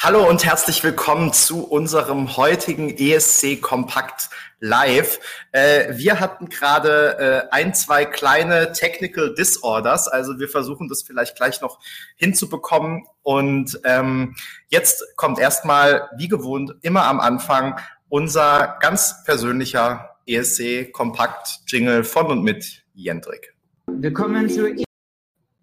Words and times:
Hallo 0.00 0.28
und 0.28 0.44
herzlich 0.44 0.84
willkommen 0.84 1.32
zu 1.32 1.64
unserem 1.64 2.36
heutigen 2.36 2.88
ESC 2.96 3.60
Kompakt 3.60 4.30
Live. 4.60 5.18
Äh, 5.50 5.98
wir 5.98 6.20
hatten 6.20 6.48
gerade 6.48 7.18
äh, 7.18 7.52
ein, 7.52 7.74
zwei 7.74 8.04
kleine 8.04 8.70
Technical 8.70 9.34
Disorders, 9.34 10.06
also 10.06 10.38
wir 10.38 10.48
versuchen 10.48 10.88
das 10.88 11.02
vielleicht 11.02 11.34
gleich 11.34 11.60
noch 11.62 11.80
hinzubekommen. 12.14 13.06
Und 13.24 13.80
ähm, 13.82 14.36
jetzt 14.68 15.04
kommt 15.16 15.40
erstmal, 15.40 16.08
wie 16.16 16.28
gewohnt, 16.28 16.76
immer 16.82 17.06
am 17.06 17.18
Anfang 17.18 17.76
unser 18.08 18.78
ganz 18.78 19.24
persönlicher 19.24 20.16
ESC 20.28 20.92
Kompakt 20.92 21.58
Jingle 21.66 22.04
von 22.04 22.26
und 22.26 22.44
mit 22.44 22.84
Jendrik. 22.94 23.52
Willkommen 23.88 24.48
zur 24.48 24.68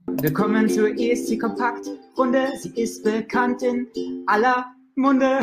Willkommen 0.07 0.69
zur 0.69 0.89
ESC 0.89 1.39
Kompakt 1.39 1.87
Runde. 2.15 2.51
Sie 2.59 2.69
ist 2.79 3.03
bekannt 3.03 3.63
in 3.63 3.87
aller 4.27 4.67
Munde. 4.95 5.39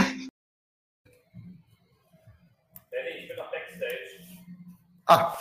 Danny, 2.91 3.11
ich 3.21 3.29
bin 3.29 3.37
noch 3.37 3.51
Backstage. 3.51 3.99
Ah. 5.07 5.37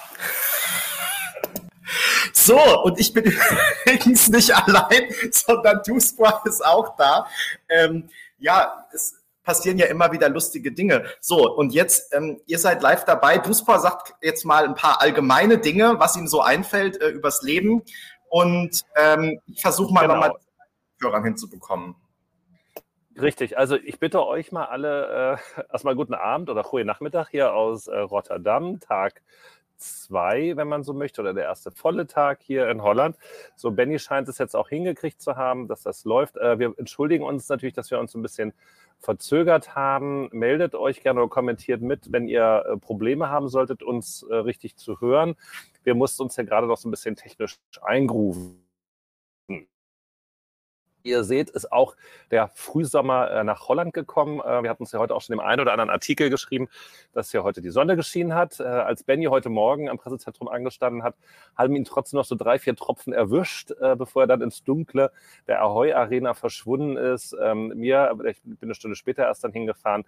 So, 2.33 2.83
und 2.83 2.99
ich 2.99 3.13
bin 3.13 3.25
übrigens 3.85 4.27
nicht 4.29 4.55
allein, 4.55 5.13
sondern 5.31 5.81
Duspor 5.85 6.41
ist 6.45 6.65
auch 6.65 6.95
da. 6.95 7.27
Ähm, 7.69 8.09
ja, 8.39 8.87
es 8.91 9.21
passieren 9.43 9.77
ja 9.77 9.85
immer 9.85 10.11
wieder 10.11 10.29
lustige 10.29 10.71
Dinge. 10.71 11.05
So, 11.19 11.55
und 11.55 11.73
jetzt, 11.73 12.13
ähm, 12.15 12.41
ihr 12.47 12.57
seid 12.57 12.81
live 12.81 13.05
dabei. 13.05 13.37
Duspor 13.37 13.79
sagt 13.79 14.15
jetzt 14.21 14.45
mal 14.45 14.65
ein 14.65 14.75
paar 14.75 14.99
allgemeine 14.99 15.59
Dinge, 15.59 15.99
was 15.99 16.15
ihm 16.15 16.27
so 16.27 16.41
einfällt 16.41 16.99
äh, 17.01 17.09
übers 17.09 17.43
Leben. 17.43 17.83
Und 18.31 18.85
ähm, 18.95 19.41
ich 19.45 19.61
versuche 19.61 19.93
mal 19.93 20.03
genau. 20.03 20.13
nochmal 20.13 20.31
Hörern 21.01 21.25
hinzubekommen. 21.25 21.95
Richtig, 23.19 23.57
also 23.57 23.75
ich 23.75 23.99
bitte 23.99 24.25
euch 24.25 24.53
mal 24.53 24.65
alle 24.65 25.37
äh, 25.57 25.61
erstmal 25.71 25.95
guten 25.95 26.13
Abend 26.13 26.49
oder 26.49 26.63
guten 26.63 26.85
Nachmittag 26.85 27.27
hier 27.27 27.53
aus 27.53 27.87
äh, 27.87 27.97
Rotterdam, 27.97 28.79
Tag 28.79 29.21
zwei, 29.81 30.55
wenn 30.55 30.67
man 30.67 30.83
so 30.83 30.93
möchte, 30.93 31.21
oder 31.21 31.33
der 31.33 31.43
erste 31.45 31.71
volle 31.71 32.07
Tag 32.07 32.39
hier 32.41 32.69
in 32.69 32.81
Holland. 32.81 33.17
So, 33.55 33.71
Benny 33.71 33.99
scheint 33.99 34.29
es 34.29 34.37
jetzt 34.37 34.55
auch 34.55 34.69
hingekriegt 34.69 35.21
zu 35.21 35.35
haben, 35.35 35.67
dass 35.67 35.83
das 35.83 36.05
läuft. 36.05 36.37
Äh, 36.37 36.59
wir 36.59 36.73
entschuldigen 36.77 37.23
uns 37.23 37.49
natürlich, 37.49 37.73
dass 37.73 37.91
wir 37.91 37.99
uns 37.99 38.15
ein 38.15 38.21
bisschen 38.21 38.53
verzögert 38.99 39.75
haben. 39.75 40.29
Meldet 40.31 40.75
euch 40.75 41.01
gerne 41.01 41.21
oder 41.21 41.29
kommentiert 41.29 41.81
mit, 41.81 42.11
wenn 42.11 42.27
ihr 42.27 42.65
äh, 42.67 42.77
Probleme 42.77 43.29
haben 43.29 43.49
solltet, 43.49 43.83
uns 43.83 44.23
äh, 44.23 44.35
richtig 44.35 44.77
zu 44.77 45.01
hören. 45.01 45.35
Wir 45.83 45.95
mussten 45.95 46.23
uns 46.23 46.35
ja 46.35 46.43
gerade 46.43 46.67
noch 46.67 46.77
so 46.77 46.87
ein 46.87 46.91
bisschen 46.91 47.15
technisch 47.15 47.59
eingrufen. 47.81 48.70
Ihr 51.03 51.23
seht, 51.23 51.49
ist 51.49 51.71
auch 51.71 51.95
der 52.29 52.49
Frühsommer 52.49 53.31
äh, 53.31 53.43
nach 53.43 53.67
Holland 53.67 53.93
gekommen. 53.93 54.39
Äh, 54.39 54.63
wir 54.63 54.69
hatten 54.69 54.83
uns 54.83 54.91
ja 54.91 54.99
heute 54.99 55.15
auch 55.15 55.21
schon 55.21 55.33
im 55.33 55.39
einen 55.39 55.61
oder 55.61 55.71
anderen 55.71 55.89
Artikel 55.89 56.29
geschrieben, 56.29 56.69
dass 57.13 57.31
hier 57.31 57.43
heute 57.43 57.61
die 57.61 57.69
Sonne 57.69 57.95
geschienen 57.95 58.35
hat. 58.35 58.59
Äh, 58.59 58.63
als 58.63 59.03
Benny 59.03 59.25
heute 59.25 59.49
Morgen 59.49 59.89
am 59.89 59.97
Pressezentrum 59.97 60.47
angestanden 60.47 61.03
hat, 61.03 61.15
haben 61.55 61.75
ihn 61.75 61.85
trotzdem 61.85 62.17
noch 62.17 62.25
so 62.25 62.35
drei, 62.35 62.59
vier 62.59 62.75
Tropfen 62.75 63.13
erwischt, 63.13 63.71
bevor 63.97 64.23
er 64.23 64.27
dann 64.27 64.41
ins 64.41 64.63
Dunkle 64.63 65.11
der 65.47 65.61
Ahoy 65.61 65.93
Arena 65.93 66.33
verschwunden 66.33 66.97
ist. 66.97 67.35
Ähm, 67.41 67.69
mir, 67.75 68.15
ich 68.25 68.41
bin 68.43 68.57
eine 68.61 68.75
Stunde 68.75 68.95
später 68.95 69.23
erst 69.23 69.43
dann 69.43 69.51
hingefahren, 69.51 70.05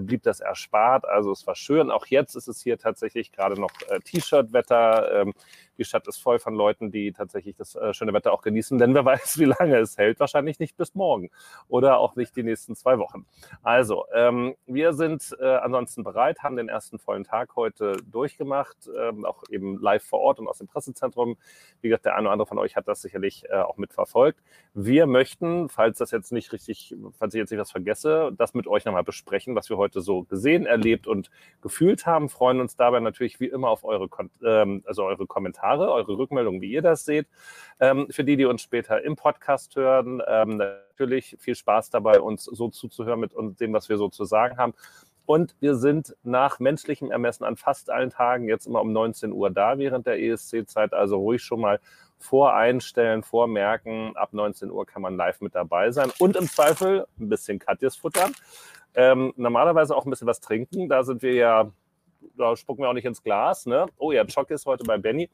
blieb 0.00 0.22
das 0.22 0.40
erspart. 0.40 1.04
Also 1.06 1.32
es 1.32 1.46
war 1.46 1.54
schön. 1.54 1.90
Auch 1.90 2.06
jetzt 2.06 2.34
ist 2.34 2.48
es 2.48 2.62
hier 2.62 2.78
tatsächlich 2.78 3.32
gerade 3.32 3.60
noch 3.60 3.70
T-Shirt-Wetter. 4.04 5.26
Die 5.80 5.86
Stadt 5.86 6.06
ist 6.08 6.18
voll 6.18 6.38
von 6.38 6.54
Leuten, 6.54 6.90
die 6.90 7.10
tatsächlich 7.10 7.56
das 7.56 7.74
äh, 7.74 7.94
schöne 7.94 8.12
Wetter 8.12 8.34
auch 8.34 8.42
genießen, 8.42 8.76
denn 8.76 8.94
wer 8.94 9.02
weiß, 9.06 9.38
wie 9.38 9.46
lange 9.46 9.78
es 9.78 9.96
hält. 9.96 10.20
Wahrscheinlich 10.20 10.58
nicht 10.58 10.76
bis 10.76 10.94
morgen 10.94 11.30
oder 11.68 11.96
auch 11.96 12.16
nicht 12.16 12.36
die 12.36 12.42
nächsten 12.42 12.76
zwei 12.76 12.98
Wochen. 12.98 13.24
Also, 13.62 14.04
ähm, 14.14 14.54
wir 14.66 14.92
sind 14.92 15.34
äh, 15.40 15.46
ansonsten 15.46 16.04
bereit, 16.04 16.40
haben 16.40 16.56
den 16.56 16.68
ersten 16.68 16.98
vollen 16.98 17.24
Tag 17.24 17.56
heute 17.56 17.96
durchgemacht, 18.04 18.76
ähm, 18.94 19.24
auch 19.24 19.42
eben 19.48 19.80
live 19.80 20.04
vor 20.04 20.20
Ort 20.20 20.38
und 20.38 20.48
aus 20.48 20.58
dem 20.58 20.66
Pressezentrum. 20.66 21.38
Wie 21.80 21.88
gesagt, 21.88 22.04
der 22.04 22.14
eine 22.14 22.24
oder 22.26 22.32
andere 22.32 22.46
von 22.46 22.58
euch 22.58 22.76
hat 22.76 22.86
das 22.86 23.00
sicherlich 23.00 23.48
äh, 23.48 23.54
auch 23.54 23.78
mitverfolgt. 23.78 24.42
Wir 24.74 25.06
möchten, 25.06 25.70
falls 25.70 25.96
das 25.96 26.10
jetzt 26.10 26.30
nicht 26.30 26.52
richtig, 26.52 26.94
falls 27.18 27.32
ich 27.32 27.38
jetzt 27.38 27.52
nicht 27.52 27.60
was 27.60 27.70
vergesse, 27.70 28.32
das 28.36 28.52
mit 28.52 28.66
euch 28.66 28.84
nochmal 28.84 29.02
besprechen, 29.02 29.54
was 29.56 29.70
wir 29.70 29.78
heute 29.78 30.02
so 30.02 30.24
gesehen, 30.24 30.66
erlebt 30.66 31.06
und 31.06 31.30
gefühlt 31.62 32.04
haben. 32.04 32.28
Freuen 32.28 32.60
uns 32.60 32.76
dabei 32.76 33.00
natürlich 33.00 33.40
wie 33.40 33.46
immer 33.46 33.70
auf 33.70 33.82
eure, 33.82 34.10
ähm, 34.44 34.82
also 34.84 35.04
eure 35.04 35.26
Kommentare 35.26 35.69
Kommentare, 35.70 35.92
eure 35.92 36.18
Rückmeldungen, 36.18 36.60
wie 36.60 36.70
ihr 36.70 36.82
das 36.82 37.04
seht. 37.04 37.26
Ähm, 37.78 38.08
für 38.10 38.24
die, 38.24 38.36
die 38.36 38.44
uns 38.44 38.62
später 38.62 39.02
im 39.02 39.16
Podcast 39.16 39.76
hören, 39.76 40.22
ähm, 40.26 40.56
natürlich 40.56 41.36
viel 41.38 41.54
Spaß 41.54 41.90
dabei, 41.90 42.20
uns 42.20 42.44
so 42.44 42.68
zuzuhören 42.68 43.20
mit 43.20 43.32
dem, 43.60 43.72
was 43.72 43.88
wir 43.88 43.96
so 43.96 44.08
zu 44.08 44.24
sagen 44.24 44.56
haben. 44.58 44.74
Und 45.26 45.54
wir 45.60 45.76
sind 45.76 46.16
nach 46.24 46.58
menschlichem 46.58 47.12
Ermessen 47.12 47.44
an 47.44 47.56
fast 47.56 47.88
allen 47.90 48.10
Tagen 48.10 48.48
jetzt 48.48 48.66
immer 48.66 48.80
um 48.80 48.92
19 48.92 49.32
Uhr 49.32 49.50
da 49.50 49.78
während 49.78 50.06
der 50.06 50.20
ESC-Zeit. 50.20 50.92
Also 50.92 51.18
ruhig 51.18 51.42
schon 51.42 51.60
mal 51.60 51.78
voreinstellen, 52.18 53.22
vormerken. 53.22 54.16
Ab 54.16 54.32
19 54.32 54.70
Uhr 54.70 54.84
kann 54.86 55.02
man 55.02 55.16
live 55.16 55.40
mit 55.40 55.54
dabei 55.54 55.92
sein 55.92 56.10
und 56.18 56.36
im 56.36 56.48
Zweifel 56.48 57.06
ein 57.18 57.28
bisschen 57.28 57.60
Katjes 57.60 57.96
futtern. 57.96 58.32
Ähm, 58.94 59.32
normalerweise 59.36 59.94
auch 59.94 60.04
ein 60.04 60.10
bisschen 60.10 60.26
was 60.26 60.40
trinken. 60.40 60.88
Da 60.88 61.04
sind 61.04 61.22
wir 61.22 61.34
ja, 61.34 61.70
da 62.36 62.56
spucken 62.56 62.82
wir 62.82 62.88
auch 62.88 62.94
nicht 62.94 63.04
ins 63.04 63.22
Glas. 63.22 63.66
Ne? 63.66 63.86
Oh 63.98 64.10
ja, 64.10 64.24
Chock 64.24 64.50
ist 64.50 64.66
heute 64.66 64.82
bei 64.82 64.98
Benny. 64.98 65.30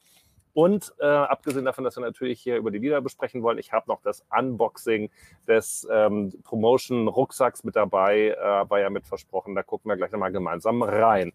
Und 0.57 0.91
äh, 0.99 1.05
abgesehen 1.05 1.65
davon, 1.65 1.83
dass 1.83 1.97
wir 1.97 2.01
natürlich 2.01 2.41
hier 2.41 2.57
über 2.57 2.71
die 2.71 2.79
Lieder 2.79 2.99
besprechen 2.99 3.43
wollen, 3.43 3.59
ich 3.59 3.73
habe 3.73 3.87
noch 3.87 4.01
das 4.01 4.25
Unboxing 4.35 5.11
des 5.47 5.87
ähm, 5.91 6.33
Promotion-Rucksacks 6.41 7.63
mit 7.63 7.75
dabei, 7.75 8.29
äh, 8.29 8.67
war 8.67 8.79
ja 8.79 8.89
mit 8.89 9.05
versprochen. 9.05 9.53
Da 9.53 9.61
gucken 9.61 9.87
wir 9.91 9.97
gleich 9.97 10.11
nochmal 10.11 10.31
gemeinsam 10.31 10.81
rein. 10.81 11.31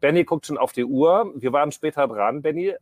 Benny 0.00 0.24
guckt 0.24 0.46
schon 0.46 0.56
auf 0.56 0.72
die 0.72 0.86
Uhr. 0.86 1.34
Wir 1.36 1.52
waren 1.52 1.70
später 1.70 2.08
dran. 2.08 2.40
Benny, 2.40 2.72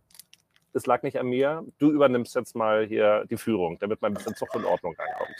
es 0.74 0.86
lag 0.86 1.02
nicht 1.02 1.18
an 1.18 1.26
mir. 1.26 1.64
Du 1.78 1.90
übernimmst 1.90 2.36
jetzt 2.36 2.54
mal 2.54 2.86
hier 2.86 3.24
die 3.28 3.36
Führung, 3.36 3.76
damit 3.80 4.00
mal 4.00 4.12
ein 4.12 4.14
bisschen 4.14 4.36
Zucht 4.36 4.54
und 4.54 4.66
Ordnung 4.66 4.94
reinkommt. 4.96 5.34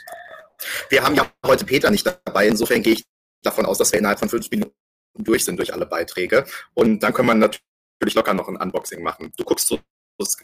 Wir 0.89 1.01
haben 1.01 1.15
ja 1.15 1.27
heute 1.45 1.63
Peter 1.63 1.89
nicht 1.89 2.05
dabei. 2.05 2.49
Insofern 2.49 2.81
gehe 2.81 2.95
ich 2.95 3.05
davon 3.41 3.65
aus, 3.65 3.77
dass 3.77 3.93
wir 3.93 3.99
innerhalb 3.99 4.19
von 4.19 4.27
fünf 4.27 4.51
Minuten 4.51 4.73
durch 5.15 5.45
sind 5.45 5.57
durch 5.57 5.73
alle 5.73 5.85
Beiträge. 5.85 6.43
Und 6.73 6.99
dann 6.99 7.13
können 7.13 7.29
wir 7.29 7.35
natürlich 7.35 8.15
locker 8.15 8.33
noch 8.33 8.49
ein 8.49 8.57
Unboxing 8.57 9.01
machen. 9.01 9.31
Du 9.37 9.45
guckst 9.45 9.69
so 9.69 9.79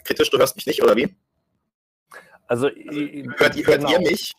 kritisch, 0.04 0.30
du 0.30 0.38
hörst 0.38 0.56
mich 0.56 0.66
nicht, 0.66 0.82
oder 0.82 0.96
wie? 0.96 1.14
Also, 2.46 2.68
hört, 2.68 3.56
hört 3.56 3.80
genau. 3.80 3.90
ihr 3.90 4.00
mich? 4.00 4.32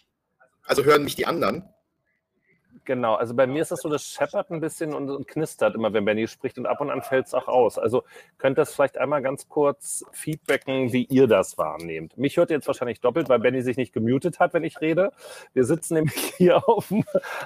Also 0.63 0.83
hören 0.83 1.03
mich 1.03 1.15
die 1.15 1.25
anderen? 1.25 1.67
Genau, 2.89 3.13
also 3.13 3.35
bei 3.35 3.45
mir 3.45 3.61
ist 3.61 3.69
das 3.69 3.81
so, 3.81 3.89
das 3.89 4.03
scheppert 4.03 4.49
ein 4.49 4.61
bisschen 4.61 4.95
und, 4.95 5.11
und 5.11 5.27
knistert 5.27 5.75
immer, 5.75 5.93
wenn 5.93 6.05
Benny 6.05 6.27
spricht 6.27 6.57
und 6.57 6.65
ab 6.65 6.81
und 6.81 6.89
an 6.89 7.03
fällt 7.03 7.27
es 7.27 7.35
auch 7.35 7.47
aus. 7.47 7.77
Also 7.77 8.03
könnt 8.39 8.57
ihr 8.57 8.61
das 8.61 8.73
vielleicht 8.73 8.97
einmal 8.97 9.21
ganz 9.21 9.47
kurz 9.47 10.03
feedbacken, 10.11 10.91
wie 10.91 11.05
ihr 11.05 11.27
das 11.27 11.59
wahrnehmt. 11.59 12.17
Mich 12.17 12.37
hört 12.37 12.49
ihr 12.49 12.55
jetzt 12.55 12.65
wahrscheinlich 12.65 12.99
doppelt, 12.99 13.29
weil 13.29 13.37
Benny 13.37 13.61
sich 13.61 13.77
nicht 13.77 13.93
gemutet 13.93 14.39
hat, 14.39 14.55
wenn 14.55 14.63
ich 14.63 14.81
rede. 14.81 15.11
Wir 15.53 15.65
sitzen 15.65 15.93
nämlich 15.95 16.15
hier 16.37 16.67
auf, 16.67 16.91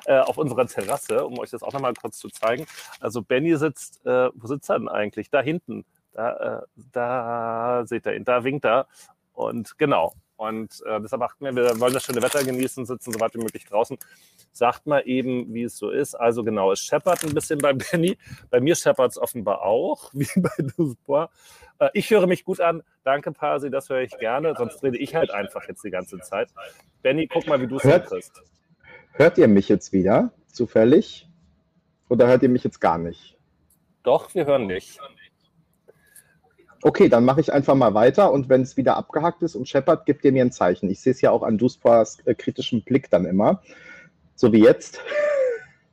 äh, 0.06 0.20
auf 0.20 0.38
unserer 0.38 0.66
Terrasse, 0.66 1.26
um 1.26 1.38
euch 1.40 1.50
das 1.50 1.62
auch 1.62 1.74
nochmal 1.74 1.94
kurz 1.94 2.20
zu 2.20 2.30
zeigen. 2.30 2.66
Also 3.02 3.22
Benny 3.22 3.58
sitzt, 3.58 4.06
äh, 4.06 4.30
wo 4.34 4.48
sitzt 4.48 4.70
er 4.70 4.80
denn 4.80 4.88
eigentlich? 4.88 5.30
Da 5.30 5.42
hinten 5.42 5.84
da, 6.14 6.60
äh, 6.60 6.62
da 6.92 7.84
seht 7.86 8.06
ihr 8.06 8.16
ihn, 8.16 8.24
da 8.24 8.44
winkt 8.44 8.66
er. 8.66 8.88
Und 9.34 9.78
genau. 9.78 10.14
Und 10.36 10.84
äh, 10.86 11.00
deshalb 11.00 11.22
achten 11.22 11.46
wir, 11.46 11.56
wir 11.56 11.80
wollen 11.80 11.94
das 11.94 12.04
schöne 12.04 12.22
Wetter 12.22 12.44
genießen, 12.44 12.86
sitzen 12.86 13.12
so 13.14 13.20
weit 13.20 13.34
wie 13.36 13.40
möglich 13.40 13.66
draußen. 13.66 13.98
Sagt 14.52 14.88
mal 14.88 15.02
eben, 15.06 15.54
wie 15.54 15.64
es 15.64 15.78
so 15.78 15.90
ist. 15.90 16.16
Also 16.16 16.44
genau, 16.44 16.72
es 16.72 16.80
scheppert 16.80 17.24
ein 17.24 17.34
bisschen 17.34 17.60
bei 17.60 17.74
Benny. 17.92 18.18
Bei 18.50 18.60
mir 18.60 18.76
scheppert 18.76 19.12
es 19.12 19.18
offenbar 19.18 19.62
auch, 19.62 20.10
wie 20.14 20.28
bei 20.36 20.52
Duspor. 20.76 21.30
Äh, 21.80 21.90
ich 21.94 22.10
höre 22.10 22.28
mich 22.28 22.44
gut 22.44 22.60
an. 22.60 22.84
Danke, 23.04 23.32
Pasi, 23.32 23.70
das 23.70 23.90
höre 23.90 24.02
ich 24.02 24.18
gerne. 24.18 24.54
Sonst 24.58 24.84
rede 24.84 24.98
ich 24.98 25.16
halt 25.16 25.32
einfach 25.32 25.68
jetzt 25.68 25.84
die 25.84 25.92
ganze 25.92 26.20
Zeit. 26.20 26.50
Benny, 27.02 27.28
guck 27.28 27.48
mal, 27.48 27.62
wie 27.62 27.68
du 27.68 27.78
es 27.78 27.84
kriegst. 27.84 28.44
Hört 29.14 29.38
ihr 29.38 29.48
mich 29.48 29.70
jetzt 29.70 29.94
wieder, 29.94 30.32
zufällig? 30.48 31.30
Oder 32.10 32.28
hört 32.28 32.44
ihr 32.44 32.50
mich 32.50 32.64
jetzt 32.64 32.82
gar 32.82 32.98
nicht? 32.98 33.38
Doch, 34.02 34.34
wir 34.34 34.46
hören 34.46 34.68
dich. 34.68 35.00
Okay, 36.86 37.08
dann 37.08 37.24
mache 37.24 37.40
ich 37.40 37.54
einfach 37.54 37.76
mal 37.76 37.94
weiter 37.94 38.34
und 38.34 38.50
wenn 38.50 38.62
es 38.62 38.76
wieder 38.76 38.98
abgehackt 38.98 39.42
ist 39.42 39.56
und 39.56 39.70
scheppert, 39.70 40.06
gibt 40.06 40.26
ihr 40.26 40.34
mir 40.34 40.44
ein 40.44 40.52
Zeichen. 40.52 40.90
Ich 40.90 41.00
sehe 41.00 41.14
es 41.14 41.22
ja 41.22 41.32
auch 41.32 41.42
an 41.42 41.58
Duspors 41.58 42.20
äh, 42.26 42.36
kritischem 42.36 42.82
Blick 42.82 43.10
dann 43.10 43.24
immer. 43.24 43.62
So 44.36 44.52
wie 44.52 44.62
jetzt. 44.62 45.00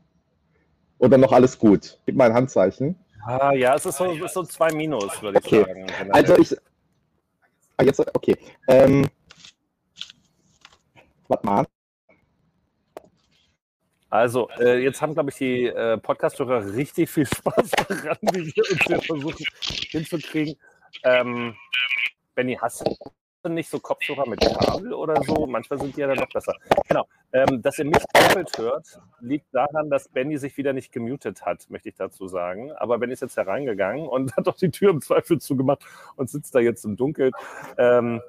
Oder 0.99 1.17
noch 1.17 1.31
alles 1.31 1.61
gut? 1.61 2.01
Gib 2.07 2.17
mal 2.17 2.31
ein 2.31 2.35
Handzeichen. 2.35 2.97
Ah, 3.25 3.53
ja, 3.53 3.77
es 3.77 3.87
ist 3.87 3.99
so, 3.99 4.13
es 4.13 4.21
ist 4.21 4.35
so 4.35 4.43
zwei 4.43 4.73
Minus, 4.73 5.23
würde 5.23 5.39
ich 5.39 5.47
okay. 5.47 5.65
sagen. 5.65 6.11
Also 6.11 6.37
ich. 6.39 6.57
Ah, 7.77 7.85
jetzt, 7.85 8.01
okay. 8.01 8.37
Ähm, 8.67 9.07
warte 11.29 11.47
mal. 11.47 11.67
Also, 14.09 14.49
äh, 14.59 14.83
jetzt 14.83 15.01
haben, 15.01 15.15
glaube 15.15 15.31
ich, 15.31 15.37
die 15.37 15.67
äh, 15.67 15.97
Podcast-Hörer 15.99 16.75
richtig 16.75 17.09
viel 17.09 17.27
Spaß 17.27 17.71
daran, 17.89 18.19
wie 18.33 18.53
wir 18.57 18.65
uns 18.73 18.83
hier 18.83 19.01
versuchen 19.01 19.47
hinzukriegen. 19.91 20.57
Ähm, 21.05 21.57
Benny, 22.35 22.57
hast 22.61 22.85
du 23.43 23.49
nicht 23.49 23.71
so 23.71 23.79
Kopfhörer 23.79 24.29
mit 24.29 24.41
Kabel 24.41 24.93
oder 24.93 25.23
so? 25.23 25.47
Manchmal 25.47 25.79
sind 25.81 25.97
die 25.97 26.01
ja 26.01 26.09
dann 26.09 26.19
noch 26.19 26.29
besser. 26.29 26.55
Genau. 26.89 27.07
Ähm, 27.33 27.63
dass 27.63 27.79
ihr 27.79 27.87
mich 27.87 28.03
doppelt 28.13 28.57
hört, 28.59 29.01
liegt 29.21 29.47
daran, 29.55 29.89
dass 29.89 30.09
Benny 30.09 30.37
sich 30.37 30.57
wieder 30.57 30.73
nicht 30.73 30.93
gemutet 30.93 31.43
hat, 31.47 31.69
möchte 31.71 31.89
ich 31.89 31.95
dazu 31.95 32.27
sagen. 32.27 32.73
Aber 32.73 32.99
Benny 32.99 33.13
ist 33.13 33.23
jetzt 33.23 33.37
hereingegangen 33.37 34.07
und 34.07 34.33
hat 34.37 34.47
doch 34.47 34.57
die 34.57 34.71
Tür 34.71 34.91
im 34.91 35.01
Zweifel 35.01 35.41
zugemacht 35.41 35.85
und 36.17 36.29
sitzt 36.29 36.55
da 36.55 36.61
jetzt 36.61 36.85
im 36.85 36.97
Dunkeln. 36.97 37.33
Ähm, 37.79 38.21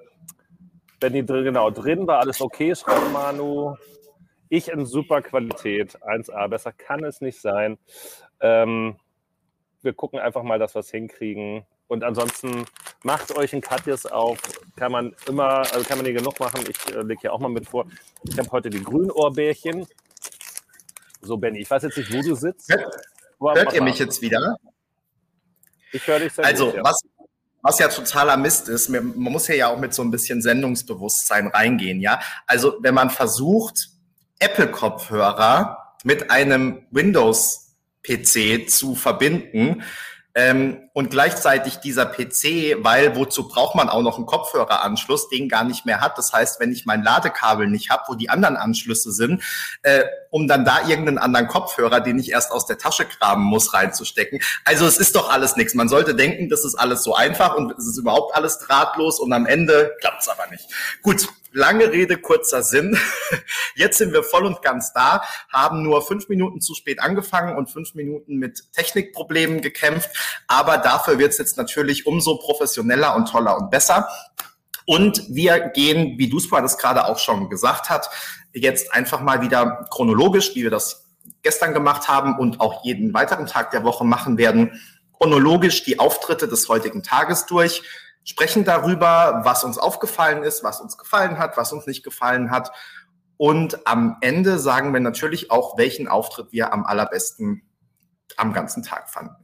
Benny, 1.00 1.24
genau, 1.24 1.72
drin 1.72 2.06
war 2.06 2.20
alles 2.20 2.42
okay, 2.42 2.76
schreibt 2.76 3.12
Manu. 3.12 3.76
Ich 4.50 4.68
in 4.68 4.86
super 4.86 5.22
Qualität, 5.22 5.98
1A, 6.04 6.48
besser 6.50 6.74
kann 6.74 7.04
es 7.04 7.22
nicht 7.22 7.40
sein. 7.40 7.78
Ähm, 8.42 8.98
wir 9.82 9.94
gucken 9.94 10.20
einfach 10.20 10.44
mal, 10.44 10.60
dass 10.60 10.76
wir 10.76 10.82
es 10.82 10.92
hinkriegen. 10.92 11.66
Und 11.92 12.06
ansonsten 12.06 12.66
macht 13.04 13.36
euch 13.36 13.52
ein 13.54 13.60
Katjes 13.60 14.06
auf. 14.06 14.40
Kann 14.78 14.94
man 14.94 15.14
immer, 15.28 15.58
also 15.74 15.84
kann 15.84 15.98
man 15.98 16.06
hier 16.06 16.14
genug 16.14 16.40
machen. 16.40 16.64
Ich 16.70 16.96
äh, 16.96 17.02
lege 17.02 17.20
hier 17.20 17.34
auch 17.34 17.40
mal 17.42 17.50
mit 17.50 17.68
vor. 17.68 17.86
Ich 18.24 18.40
habe 18.40 18.50
heute 18.52 18.70
die 18.70 18.82
Grünohrbärchen. 18.82 19.86
So, 21.22 21.36
Benny, 21.36 21.60
ich 21.60 21.70
weiß 21.70 21.84
jetzt 21.84 21.98
nicht, 21.98 22.14
wo 22.14 22.22
du 22.22 22.34
sitzt. 22.34 22.72
Hört, 22.72 22.96
hört 23.42 23.74
ihr 23.74 23.84
mich 23.84 24.00
jetzt 24.00 24.22
wieder? 24.22 24.56
Ich 25.92 26.08
höre 26.08 26.20
dich 26.20 26.32
sehr 26.32 26.46
Also, 26.46 26.68
gut, 26.68 26.76
ja. 26.76 26.84
was, 26.86 27.02
was 27.62 27.80
ja 27.80 27.90
totaler 27.90 28.38
Mist 28.38 28.70
ist, 28.70 28.88
man 28.88 29.14
muss 29.18 29.48
hier 29.48 29.58
ja 29.58 29.68
auch 29.68 29.78
mit 29.78 29.94
so 29.94 30.02
ein 30.02 30.12
bisschen 30.12 30.42
Sendungsbewusstsein 30.42 31.48
reingehen, 31.48 32.00
ja. 32.00 32.22
Also, 32.48 32.78
wenn 32.80 32.94
man 32.94 33.10
versucht, 33.10 33.90
Apple-Kopfhörer 34.40 35.98
mit 36.06 36.32
einem 36.32 36.88
Windows-PC 36.92 38.70
zu 38.70 38.96
verbinden, 38.96 39.84
ähm, 40.36 40.90
und 40.94 41.10
gleichzeitig 41.10 41.78
dieser 41.78 42.06
PC, 42.06 42.78
weil 42.84 43.16
wozu 43.16 43.48
braucht 43.48 43.76
man 43.76 43.90
auch 43.90 44.02
noch 44.02 44.18
einen 44.18 44.26
Kopfhöreranschluss, 44.26 45.30
den 45.30 45.50
gar 45.50 45.64
nicht 45.64 45.86
mehr 45.86 46.02
hat. 46.02 46.18
Das 46.18 46.32
heißt, 46.32 46.60
wenn 46.60 46.72
ich 46.72 46.86
mein 46.86 47.04
Ladekabel 47.04 47.68
nicht 47.68 47.90
habe, 47.90 48.04
wo 48.08 48.16
die 48.16 48.30
anderen 48.30 48.58
Anschlüsse 48.58 49.12
sind, 49.12 49.44
äh, 49.84 50.04
um 50.30 50.48
dann 50.48 50.64
da 50.64 50.88
irgendeinen 50.88 51.18
anderen 51.18 51.48
Kopfhörer, 51.48 52.00
den 52.00 52.20
ich 52.20 52.32
erst 52.32 52.52
aus 52.52 52.66
der 52.66 52.78
Tasche 52.78 53.06
graben 53.06 53.44
muss, 53.44 53.74
reinzustecken. 53.74 54.40
Also 54.66 54.86
es 54.86 54.98
ist 54.98 55.16
doch 55.16 55.30
alles 55.30 55.56
nichts. 55.56 55.74
Man 55.74 55.90
sollte 55.90 56.16
denken, 56.16 56.50
das 56.50 56.64
ist 56.66 56.76
alles 56.76 57.04
so 57.04 57.16
einfach 57.16 57.56
und 57.56 57.72
es 57.78 57.88
ist 57.88 57.98
überhaupt 57.98 58.36
alles 58.36 58.60
drahtlos 58.60 59.20
und 59.20 59.34
am 59.34 59.46
Ende 59.46 59.96
klappt 60.00 60.22
es 60.22 60.30
aber 60.30 60.48
nicht. 60.50 60.68
Gut, 61.02 61.28
lange 61.52 61.92
Rede, 61.92 62.18
kurzer 62.18 62.64
Sinn. 62.64 62.98
Jetzt 63.76 63.98
sind 63.98 64.14
wir 64.14 64.24
voll 64.24 64.46
und 64.46 64.62
ganz 64.62 64.94
da, 64.94 65.24
haben 65.52 65.84
nur 65.84 66.06
fünf 66.06 66.30
Minuten 66.30 66.62
zu 66.62 66.74
spät 66.76 67.02
angefangen 67.02 67.56
und 67.56 67.70
fünf 67.70 67.94
Minuten 67.94 68.38
mit 68.38 68.72
Technikproblemen 68.74 69.62
gekämpft. 69.62 70.10
Aber 70.48 70.78
dafür 70.78 71.20
wird 71.20 71.32
es 71.32 71.38
jetzt 71.38 71.58
natürlich 71.58 72.06
umso 72.06 72.38
professioneller 72.38 73.16
und 73.16 73.28
toller 73.28 73.58
und 73.58 73.70
besser. 73.70 74.10
Und 74.86 75.24
wir 75.30 75.60
gehen, 75.70 76.18
wie 76.18 76.30
Duspa 76.30 76.62
das 76.62 76.78
gerade 76.78 77.06
auch 77.06 77.20
schon 77.20 77.50
gesagt 77.50 77.90
hat, 77.90 78.10
jetzt 78.54 78.94
einfach 78.94 79.22
mal 79.22 79.42
wieder 79.42 79.88
chronologisch, 79.90 80.56
wie 80.56 80.64
wir 80.64 80.72
das 80.72 81.06
gestern 81.44 81.74
gemacht 81.74 82.08
haben 82.08 82.38
und 82.38 82.60
auch 82.60 82.84
jeden 82.84 83.14
weiteren 83.14 83.48
Tag 83.48 83.72
der 83.72 83.84
Woche 83.84 84.04
machen 84.04 84.38
werden, 84.38 84.82
chronologisch 85.18 85.84
die 85.84 86.00
Auftritte 86.00 86.48
des 86.48 86.68
heutigen 86.68 87.04
Tages 87.04 87.46
durch, 87.46 87.84
sprechen 88.24 88.64
darüber, 88.64 89.42
was 89.44 89.64
uns 89.64 89.78
aufgefallen 89.78 90.44
ist, 90.44 90.64
was 90.64 90.82
uns 90.82 90.98
gefallen 90.98 91.38
hat, 91.38 91.58
was 91.58 91.74
uns 91.74 91.88
nicht 91.88 92.04
gefallen 92.04 92.52
hat. 92.52 92.72
Und 93.38 93.88
am 93.88 94.18
Ende 94.22 94.60
sagen 94.60 94.94
wir 94.94 95.00
natürlich 95.00 95.50
auch, 95.50 95.78
welchen 95.78 96.08
Auftritt 96.08 96.52
wir 96.52 96.74
am 96.74 96.86
allerbesten 96.86 97.64
am 98.38 98.54
ganzen 98.54 98.84
Tag 98.84 99.10
fanden. 99.10 99.36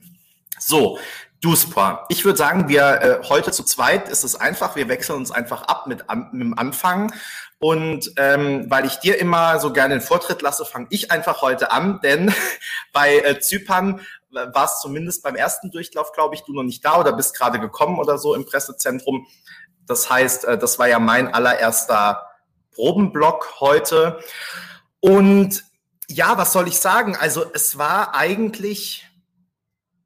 So, 0.59 1.00
Duspa. 1.41 2.06
Ich 2.09 2.25
würde 2.25 2.38
sagen, 2.38 2.68
wir 2.68 3.01
äh, 3.01 3.24
heute 3.27 3.51
zu 3.51 3.63
zweit 3.63 4.09
ist 4.09 4.24
es 4.24 4.35
einfach. 4.35 4.75
Wir 4.75 4.88
wechseln 4.88 5.18
uns 5.18 5.31
einfach 5.31 5.63
ab 5.63 5.85
mit, 5.88 6.09
an, 6.09 6.29
mit 6.31 6.41
dem 6.41 6.57
Anfang. 6.57 7.13
Und 7.59 8.12
ähm, 8.18 8.65
weil 8.69 8.85
ich 8.85 8.97
dir 8.97 9.19
immer 9.19 9.59
so 9.59 9.74
gerne 9.74 9.95
den 9.95 10.01
Vortritt 10.01 10.41
lasse, 10.41 10.65
fange 10.65 10.88
ich 10.89 11.12
einfach 11.12 11.41
heute 11.41 11.71
an, 11.71 12.00
denn 12.01 12.33
bei 12.94 13.18
äh, 13.18 13.39
Zypern 13.39 14.01
war 14.31 14.65
es 14.65 14.79
zumindest 14.79 15.24
beim 15.24 15.35
ersten 15.35 15.71
Durchlauf, 15.71 16.12
glaube 16.12 16.35
ich, 16.35 16.41
du 16.41 16.53
noch 16.53 16.63
nicht 16.63 16.83
da 16.83 17.00
oder 17.00 17.13
bist 17.13 17.35
gerade 17.35 17.59
gekommen 17.59 18.00
oder 18.00 18.18
so 18.18 18.35
im 18.35 18.45
Pressezentrum. 18.45 19.27
Das 19.85 20.09
heißt, 20.09 20.45
äh, 20.45 20.57
das 20.57 20.79
war 20.79 20.88
ja 20.88 21.00
mein 21.00 21.33
allererster 21.33 22.27
Probenblock 22.74 23.59
heute. 23.59 24.19
Und 25.00 25.63
ja, 26.09 26.38
was 26.38 26.53
soll 26.53 26.68
ich 26.68 26.79
sagen? 26.79 27.15
Also 27.15 27.45
es 27.53 27.77
war 27.77 28.15
eigentlich 28.15 29.07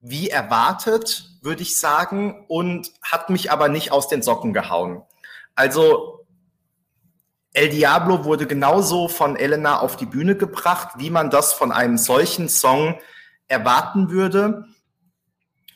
wie 0.01 0.29
erwartet, 0.29 1.29
würde 1.41 1.62
ich 1.62 1.79
sagen, 1.79 2.45
und 2.47 2.91
hat 3.03 3.29
mich 3.29 3.51
aber 3.51 3.69
nicht 3.69 3.91
aus 3.91 4.07
den 4.07 4.23
Socken 4.23 4.51
gehauen. 4.51 5.03
Also 5.53 6.25
El 7.53 7.69
Diablo 7.69 8.23
wurde 8.23 8.47
genauso 8.47 9.07
von 9.07 9.35
Elena 9.35 9.79
auf 9.79 9.97
die 9.97 10.06
Bühne 10.06 10.35
gebracht, 10.35 10.94
wie 10.97 11.09
man 11.09 11.29
das 11.29 11.53
von 11.53 11.71
einem 11.71 11.97
solchen 11.97 12.50
Song 12.50 13.00
erwarten 13.51 14.09
würde. 14.09 14.65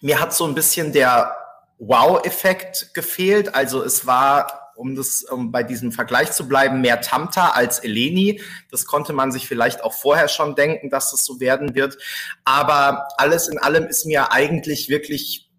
Mir 0.01 0.19
hat 0.19 0.33
so 0.33 0.45
ein 0.45 0.55
bisschen 0.55 0.93
der 0.93 1.35
Wow-Effekt 1.77 2.93
gefehlt. 2.93 3.53
Also 3.53 3.83
es 3.83 4.07
war 4.07 4.71
um 4.75 4.95
das, 4.95 5.23
um 5.23 5.51
bei 5.51 5.63
diesem 5.63 5.91
Vergleich 5.91 6.31
zu 6.31 6.47
bleiben, 6.47 6.81
mehr 6.81 7.01
Tamta 7.01 7.51
als 7.51 7.79
Eleni. 7.79 8.41
Das 8.71 8.85
konnte 8.85 9.13
man 9.13 9.31
sich 9.31 9.47
vielleicht 9.47 9.83
auch 9.83 9.93
vorher 9.93 10.27
schon 10.27 10.55
denken, 10.55 10.89
dass 10.89 11.11
das 11.11 11.25
so 11.25 11.39
werden 11.39 11.75
wird. 11.75 11.97
Aber 12.43 13.07
alles 13.17 13.47
in 13.47 13.57
allem 13.57 13.85
ist 13.85 14.05
mir 14.05 14.31
eigentlich 14.31 14.89
wirklich 14.89 15.49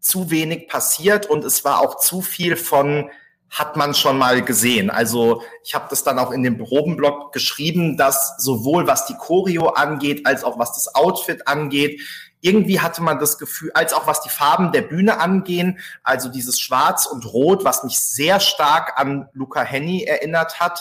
zu 0.00 0.30
wenig 0.30 0.68
passiert 0.68 1.26
und 1.26 1.44
es 1.44 1.64
war 1.64 1.80
auch 1.80 1.98
zu 1.98 2.22
viel 2.22 2.56
von 2.56 3.10
hat 3.50 3.76
man 3.76 3.94
schon 3.94 4.18
mal 4.18 4.42
gesehen. 4.42 4.90
Also 4.90 5.42
ich 5.64 5.74
habe 5.74 5.86
das 5.88 6.02
dann 6.02 6.18
auch 6.18 6.30
in 6.30 6.42
dem 6.42 6.58
Probenblog 6.58 7.32
geschrieben, 7.32 7.96
dass 7.96 8.34
sowohl 8.38 8.86
was 8.86 9.06
die 9.06 9.14
Choreo 9.14 9.68
angeht, 9.68 10.26
als 10.26 10.44
auch 10.44 10.58
was 10.58 10.74
das 10.74 10.94
Outfit 10.94 11.46
angeht, 11.46 12.00
irgendwie 12.46 12.80
hatte 12.80 13.02
man 13.02 13.18
das 13.18 13.38
Gefühl, 13.38 13.72
als 13.74 13.92
auch 13.92 14.06
was 14.06 14.20
die 14.20 14.28
Farben 14.28 14.70
der 14.70 14.82
Bühne 14.82 15.18
angehen, 15.18 15.80
also 16.04 16.28
dieses 16.28 16.60
Schwarz 16.60 17.06
und 17.06 17.24
Rot, 17.26 17.64
was 17.64 17.82
mich 17.82 17.98
sehr 17.98 18.40
stark 18.40 18.98
an 19.00 19.28
Luca 19.32 19.62
Henny 19.62 20.04
erinnert 20.04 20.60
hat. 20.60 20.80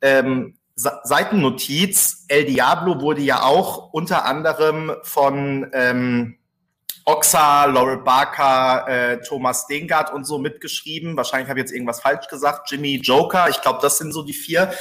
Ähm, 0.00 0.56
Seitennotiz, 0.76 2.24
El 2.28 2.46
Diablo 2.46 3.00
wurde 3.00 3.20
ja 3.20 3.42
auch 3.42 3.92
unter 3.92 4.24
anderem 4.24 4.92
von 5.02 5.68
ähm, 5.74 6.38
Oxa, 7.04 7.64
Laurel 7.66 7.98
Barker, 7.98 8.86
äh, 8.88 9.20
Thomas 9.22 9.64
Stengard 9.64 10.12
und 10.12 10.24
so 10.24 10.38
mitgeschrieben. 10.38 11.16
Wahrscheinlich 11.16 11.48
habe 11.48 11.60
ich 11.60 11.64
jetzt 11.64 11.72
irgendwas 11.72 12.00
falsch 12.00 12.28
gesagt. 12.28 12.70
Jimmy 12.70 12.96
Joker, 12.96 13.48
ich 13.48 13.60
glaube, 13.60 13.78
das 13.82 13.98
sind 13.98 14.12
so 14.12 14.22
die 14.22 14.32
vier. 14.32 14.72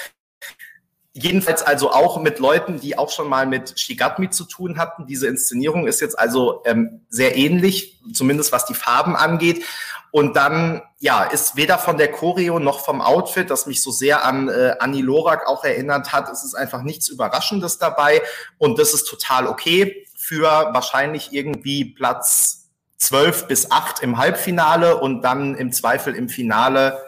Jedenfalls 1.13 1.63
also 1.63 1.91
auch 1.91 2.21
mit 2.21 2.39
Leuten, 2.39 2.79
die 2.79 2.97
auch 2.97 3.09
schon 3.09 3.27
mal 3.27 3.47
mit 3.47 3.79
Shigatmi 3.79 4.29
zu 4.29 4.45
tun 4.45 4.77
hatten. 4.77 5.07
Diese 5.07 5.27
Inszenierung 5.27 5.87
ist 5.87 6.01
jetzt 6.01 6.17
also 6.17 6.61
ähm, 6.65 7.01
sehr 7.09 7.35
ähnlich, 7.35 7.99
zumindest 8.13 8.51
was 8.51 8.65
die 8.65 8.75
Farben 8.75 9.15
angeht. 9.15 9.65
Und 10.11 10.35
dann, 10.35 10.81
ja, 10.99 11.23
ist 11.23 11.55
weder 11.55 11.77
von 11.77 11.97
der 11.97 12.11
Choreo 12.11 12.59
noch 12.59 12.79
vom 12.79 13.01
Outfit, 13.01 13.49
das 13.49 13.65
mich 13.65 13.81
so 13.81 13.91
sehr 13.91 14.23
an 14.25 14.49
äh, 14.49 14.75
Annie 14.79 15.03
Lorak 15.03 15.47
auch 15.47 15.63
erinnert 15.63 16.11
hat, 16.13 16.29
es 16.31 16.43
ist 16.43 16.55
einfach 16.55 16.81
nichts 16.81 17.09
Überraschendes 17.09 17.77
dabei. 17.77 18.21
Und 18.57 18.79
das 18.79 18.93
ist 18.93 19.05
total 19.05 19.47
okay 19.47 20.05
für 20.17 20.43
wahrscheinlich 20.73 21.31
irgendwie 21.31 21.85
Platz 21.85 22.69
12 22.97 23.47
bis 23.47 23.71
8 23.71 24.03
im 24.03 24.17
Halbfinale 24.17 24.97
und 24.97 25.21
dann 25.21 25.55
im 25.55 25.71
Zweifel 25.71 26.15
im 26.15 26.29
Finale 26.29 27.01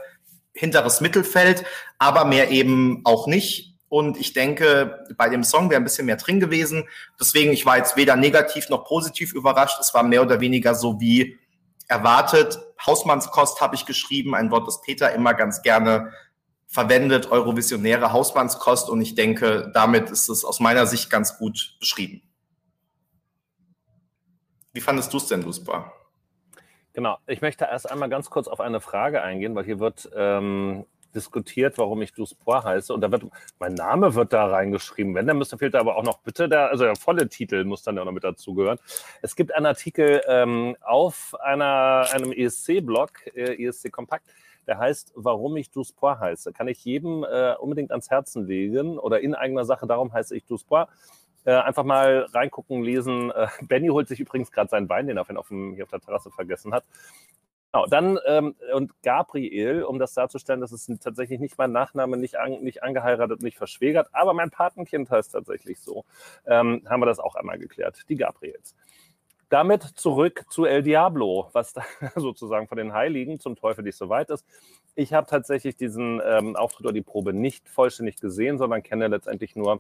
hinteres 0.54 1.02
Mittelfeld, 1.02 1.64
aber 1.98 2.26
mehr 2.26 2.50
eben 2.50 3.02
auch 3.04 3.28
nicht. 3.28 3.71
Und 3.92 4.16
ich 4.16 4.32
denke, 4.32 5.06
bei 5.18 5.28
dem 5.28 5.44
Song 5.44 5.70
wäre 5.70 5.82
ein 5.82 5.84
bisschen 5.84 6.06
mehr 6.06 6.16
drin 6.16 6.40
gewesen. 6.40 6.88
Deswegen, 7.20 7.52
ich 7.52 7.66
war 7.66 7.76
jetzt 7.76 7.98
weder 7.98 8.16
negativ 8.16 8.70
noch 8.70 8.86
positiv 8.86 9.34
überrascht. 9.34 9.82
Es 9.82 9.94
war 9.94 10.02
mehr 10.02 10.22
oder 10.22 10.40
weniger 10.40 10.76
so 10.76 11.02
wie 11.02 11.38
erwartet. 11.90 12.58
Hausmannskost 12.88 13.60
habe 13.60 13.76
ich 13.76 13.86
geschrieben, 13.86 14.34
ein 14.34 14.50
Wort, 14.50 14.66
das 14.66 14.80
Peter 14.80 15.12
immer 15.12 15.34
ganz 15.34 15.62
gerne 15.62 16.14
verwendet, 16.68 17.32
Eurovisionäre 17.32 18.14
Hausmannskost. 18.14 18.90
Und 18.90 19.02
ich 19.02 19.16
denke, 19.16 19.70
damit 19.74 20.10
ist 20.10 20.30
es 20.30 20.46
aus 20.46 20.62
meiner 20.62 20.86
Sicht 20.86 21.10
ganz 21.10 21.38
gut 21.38 21.76
beschrieben. 21.82 22.22
Wie 24.72 24.80
fandest 24.80 25.12
du 25.12 25.18
es 25.18 25.28
denn, 25.28 25.42
Luspa? 25.42 25.92
Genau, 26.94 27.18
ich 27.28 27.42
möchte 27.42 27.66
erst 27.66 27.92
einmal 27.92 28.08
ganz 28.08 28.30
kurz 28.30 28.48
auf 28.48 28.62
eine 28.62 28.80
Frage 28.80 29.22
eingehen, 29.22 29.54
weil 29.54 29.66
hier 29.66 29.82
wird 29.82 30.10
ähm, 30.16 30.86
diskutiert, 31.12 31.78
warum 31.78 32.02
ich 32.02 32.14
Dusport 32.14 32.66
heiße. 32.66 32.94
Und 32.94 33.02
da 33.02 33.12
wird, 33.12 33.24
mein 33.60 33.74
Name 33.74 34.16
wird 34.16 34.34
da 34.34 34.48
reingeschrieben. 34.48 35.16
Wenn, 35.16 35.28
dann 35.28 35.38
müsste 35.38 35.58
fehlt 35.58 35.74
da 35.74 35.80
aber 35.80 35.96
auch 35.96 36.04
noch 36.04 36.20
bitte 36.20 36.50
der, 36.50 36.70
also 36.70 36.84
der 36.84 36.96
volle 36.96 37.30
Titel 37.30 37.64
muss 37.64 37.84
dann 37.84 37.98
ja 37.98 38.06
noch 38.06 38.12
mit 38.12 38.24
dazugehören. 38.24 38.80
Es 39.22 39.36
gibt 39.36 39.54
einen 39.54 39.66
Artikel 39.66 40.22
ähm, 40.28 40.76
auf 40.82 41.36
einer, 41.42 42.08
einem 42.12 42.32
ESC-Blog, 42.32 43.12
äh, 43.36 43.66
ESC 43.66 43.92
Kompakt, 43.92 44.26
der 44.68 44.78
heißt, 44.78 45.14
warum 45.16 45.58
ich 45.58 45.72
Dusport 45.72 46.20
heiße. 46.20 46.54
Kann 46.54 46.68
ich 46.68 46.84
jedem 46.86 47.24
äh, 47.24 47.56
unbedingt 47.56 47.92
ans 47.92 48.10
Herzen 48.10 48.46
legen 48.46 48.98
oder 48.98 49.20
in 49.22 49.36
eigener 49.36 49.66
Sache, 49.66 49.88
darum 49.88 50.14
heiße 50.14 50.36
ich 50.36 50.46
Dusport. 50.46 50.90
Äh, 51.44 51.54
einfach 51.54 51.84
mal 51.84 52.28
reingucken, 52.34 52.84
lesen. 52.84 53.32
Äh, 53.32 53.48
Benny 53.62 53.88
holt 53.88 54.08
sich 54.08 54.20
übrigens 54.20 54.52
gerade 54.52 54.70
seinen 54.70 54.90
Wein, 54.90 55.08
den 55.08 55.18
er 55.18 55.22
auf 55.38 55.48
dem, 55.48 55.74
hier 55.74 55.86
auf 55.86 55.90
der 55.90 56.00
Terrasse 56.00 56.30
vergessen 56.30 56.74
hat. 56.74 56.84
Genau, 57.74 57.86
dann 57.86 58.20
ähm, 58.26 58.56
und 58.74 58.92
Gabriel, 59.02 59.84
um 59.84 59.98
das 59.98 60.14
darzustellen, 60.14 60.60
das 60.60 60.74
ist 60.74 60.92
tatsächlich 61.02 61.40
nicht 61.40 61.58
mein 61.58 61.72
Nachname, 61.72 62.18
nicht, 62.18 62.38
an, 62.38 62.62
nicht 62.62 62.84
angeheiratet, 62.84 63.42
nicht 63.42 63.58
verschwägert, 63.58 64.10
aber 64.12 64.34
mein 64.34 64.50
Patenkind 64.50 65.10
heißt 65.10 65.32
tatsächlich 65.32 65.80
so. 65.80 66.04
Ähm, 66.46 66.86
haben 66.90 67.02
wir 67.02 67.06
das 67.06 67.20
auch 67.20 67.36
einmal 67.36 67.58
geklärt, 67.60 68.04
die 68.10 68.18
Gabriels. 68.18 68.76
Damit 69.48 69.84
zurück 69.84 70.46
zu 70.50 70.66
El 70.66 70.84
Diablo, 70.84 71.50
was 71.54 71.72
da 71.74 71.84
sozusagen 72.16 72.68
von 72.68 72.78
den 72.78 72.94
Heiligen 72.94 73.40
zum 73.40 73.56
Teufel 73.56 73.84
nicht 73.86 73.98
so 73.98 74.10
weit 74.10 74.30
ist. 74.30 74.46
Ich 74.96 75.14
habe 75.14 75.28
tatsächlich 75.28 75.78
diesen 75.78 76.22
ähm, 76.26 76.58
Auftritt 76.58 76.88
oder 76.88 76.94
die 76.94 77.02
Probe 77.02 77.34
nicht 77.34 77.70
vollständig 77.70 78.18
gesehen, 78.20 78.58
sondern 78.58 78.84
kenne 78.84 79.08
letztendlich 79.08 79.56
nur 79.56 79.80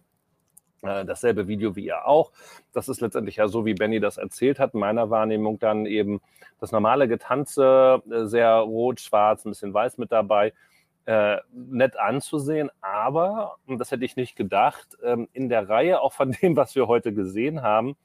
dasselbe 0.81 1.47
Video 1.47 1.75
wie 1.75 1.85
ihr 1.85 2.07
auch. 2.07 2.31
Das 2.73 2.89
ist 2.89 3.01
letztendlich 3.01 3.37
ja 3.37 3.47
so, 3.47 3.65
wie 3.65 3.73
Benny 3.73 3.99
das 3.99 4.17
erzählt 4.17 4.59
hat. 4.59 4.73
In 4.73 4.79
meiner 4.79 5.09
Wahrnehmung 5.09 5.59
dann 5.59 5.85
eben 5.85 6.21
das 6.59 6.71
normale 6.71 7.07
Getanze, 7.07 8.01
äh, 8.09 8.25
sehr 8.25 8.53
rot, 8.55 8.99
schwarz, 8.99 9.45
ein 9.45 9.51
bisschen 9.51 9.73
weiß 9.73 9.97
mit 9.97 10.11
dabei. 10.11 10.53
Äh, 11.05 11.37
nett 11.51 11.97
anzusehen, 11.97 12.69
aber, 12.79 13.55
und 13.65 13.79
das 13.79 13.89
hätte 13.89 14.05
ich 14.05 14.15
nicht 14.15 14.35
gedacht, 14.35 14.97
ähm, 15.03 15.27
in 15.33 15.49
der 15.49 15.67
Reihe 15.67 15.99
auch 15.99 16.13
von 16.13 16.31
dem, 16.41 16.55
was 16.55 16.75
wir 16.75 16.87
heute 16.87 17.11
gesehen 17.11 17.63
haben, 17.63 17.95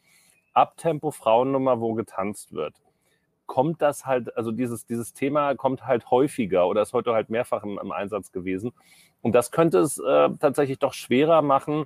Abtempo 0.54 1.10
Frauennummer, 1.10 1.80
wo 1.80 1.92
getanzt 1.92 2.54
wird, 2.54 2.74
kommt 3.44 3.82
das 3.82 4.06
halt, 4.06 4.34
also 4.36 4.50
dieses, 4.50 4.86
dieses 4.86 5.12
Thema 5.12 5.54
kommt 5.54 5.86
halt 5.86 6.10
häufiger 6.10 6.66
oder 6.68 6.80
ist 6.80 6.94
heute 6.94 7.12
halt 7.12 7.28
mehrfach 7.28 7.64
im, 7.64 7.78
im 7.78 7.92
Einsatz 7.92 8.32
gewesen. 8.32 8.72
Und 9.20 9.34
das 9.34 9.50
könnte 9.50 9.78
es 9.78 9.98
äh, 9.98 10.30
tatsächlich 10.40 10.78
doch 10.78 10.94
schwerer 10.94 11.42
machen, 11.42 11.84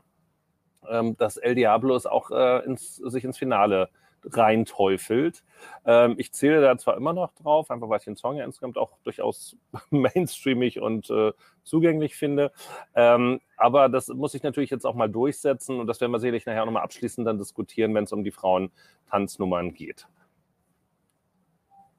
ähm, 0.89 1.17
dass 1.17 1.37
El 1.37 1.55
Diablo 1.55 1.95
es 1.97 2.07
auch 2.07 2.31
äh, 2.31 2.65
ins, 2.65 2.97
sich 2.97 3.25
ins 3.25 3.39
Finale 3.39 3.91
reinteufelt. 4.25 5.43
Ähm, 5.85 6.15
ich 6.19 6.33
zähle 6.33 6.61
da 6.61 6.77
zwar 6.77 6.97
immer 6.97 7.13
noch 7.13 7.33
drauf, 7.35 7.71
einfach 7.71 7.89
weil 7.89 7.99
ich 7.99 8.05
den 8.05 8.17
Song 8.17 8.37
ja 8.37 8.45
insgesamt 8.45 8.77
auch 8.77 8.99
durchaus 9.03 9.57
mainstreamig 9.91 10.81
und 10.81 11.11
äh, 11.11 11.33
zugänglich 11.63 12.17
finde. 12.17 12.53
Ähm, 12.95 13.41
aber 13.57 13.89
das 13.89 14.09
muss 14.09 14.35
ich 14.35 14.43
natürlich 14.43 14.71
jetzt 14.71 14.85
auch 14.85 14.95
mal 14.95 15.09
durchsetzen 15.09 15.79
und 15.81 15.87
das 15.87 16.01
werden 16.01 16.13
wir 16.13 16.21
sicherlich 16.21 16.47
nachher 16.47 16.65
nochmal 16.65 16.83
abschließend 16.83 17.27
dann 17.27 17.39
diskutieren, 17.39 17.95
wenn 17.95 18.05
es 18.05 18.13
um 18.13 18.25
die 18.25 18.31
Frauentanznummern 18.31 19.75
geht. 19.75 20.07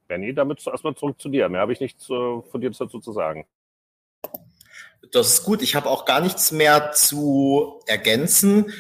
Benny, 0.08 0.34
damit 0.34 0.66
erstmal 0.68 0.96
zurück 0.96 1.22
zu 1.22 1.30
dir. 1.30 1.48
Mehr 1.48 1.62
habe 1.62 1.72
ich 1.74 1.80
nichts 1.80 2.10
äh, 2.10 2.42
von 2.42 2.62
dir 2.62 2.70
dazu 2.70 3.00
zu 3.00 3.12
sagen. 3.14 3.46
Das 5.12 5.28
ist 5.28 5.44
gut. 5.44 5.62
Ich 5.62 5.76
habe 5.76 5.90
auch 5.90 6.06
gar 6.06 6.22
nichts 6.22 6.52
mehr 6.52 6.92
zu 6.92 7.82
ergänzen. 7.88 8.72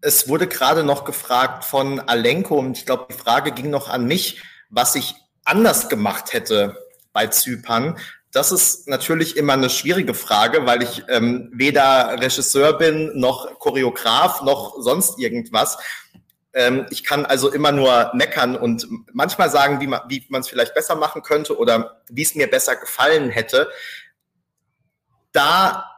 Es 0.00 0.28
wurde 0.28 0.46
gerade 0.46 0.84
noch 0.84 1.04
gefragt 1.04 1.64
von 1.64 2.00
Alenko 2.00 2.58
und 2.58 2.76
ich 2.78 2.86
glaube, 2.86 3.06
die 3.10 3.18
Frage 3.18 3.52
ging 3.52 3.70
noch 3.70 3.88
an 3.88 4.06
mich, 4.06 4.42
was 4.68 4.94
ich 4.94 5.14
anders 5.44 5.88
gemacht 5.88 6.32
hätte 6.32 6.76
bei 7.12 7.26
Zypern. 7.26 7.98
Das 8.32 8.52
ist 8.52 8.86
natürlich 8.88 9.36
immer 9.36 9.54
eine 9.54 9.70
schwierige 9.70 10.14
Frage, 10.14 10.64
weil 10.64 10.82
ich 10.82 11.02
ähm, 11.08 11.50
weder 11.52 12.20
Regisseur 12.20 12.78
bin, 12.78 13.18
noch 13.18 13.58
Choreograf, 13.58 14.42
noch 14.42 14.76
sonst 14.78 15.18
irgendwas. 15.18 15.78
Ähm, 16.52 16.86
ich 16.90 17.02
kann 17.02 17.26
also 17.26 17.50
immer 17.50 17.72
nur 17.72 18.12
meckern 18.14 18.56
und 18.56 18.86
manchmal 19.12 19.50
sagen, 19.50 19.80
wie 19.80 19.88
man 19.88 20.02
wie 20.08 20.24
man 20.28 20.42
es 20.42 20.48
vielleicht 20.48 20.74
besser 20.74 20.94
machen 20.94 21.22
könnte 21.22 21.58
oder 21.58 22.02
wie 22.08 22.22
es 22.22 22.36
mir 22.36 22.48
besser 22.48 22.76
gefallen 22.76 23.30
hätte 23.30 23.68
da 25.32 25.90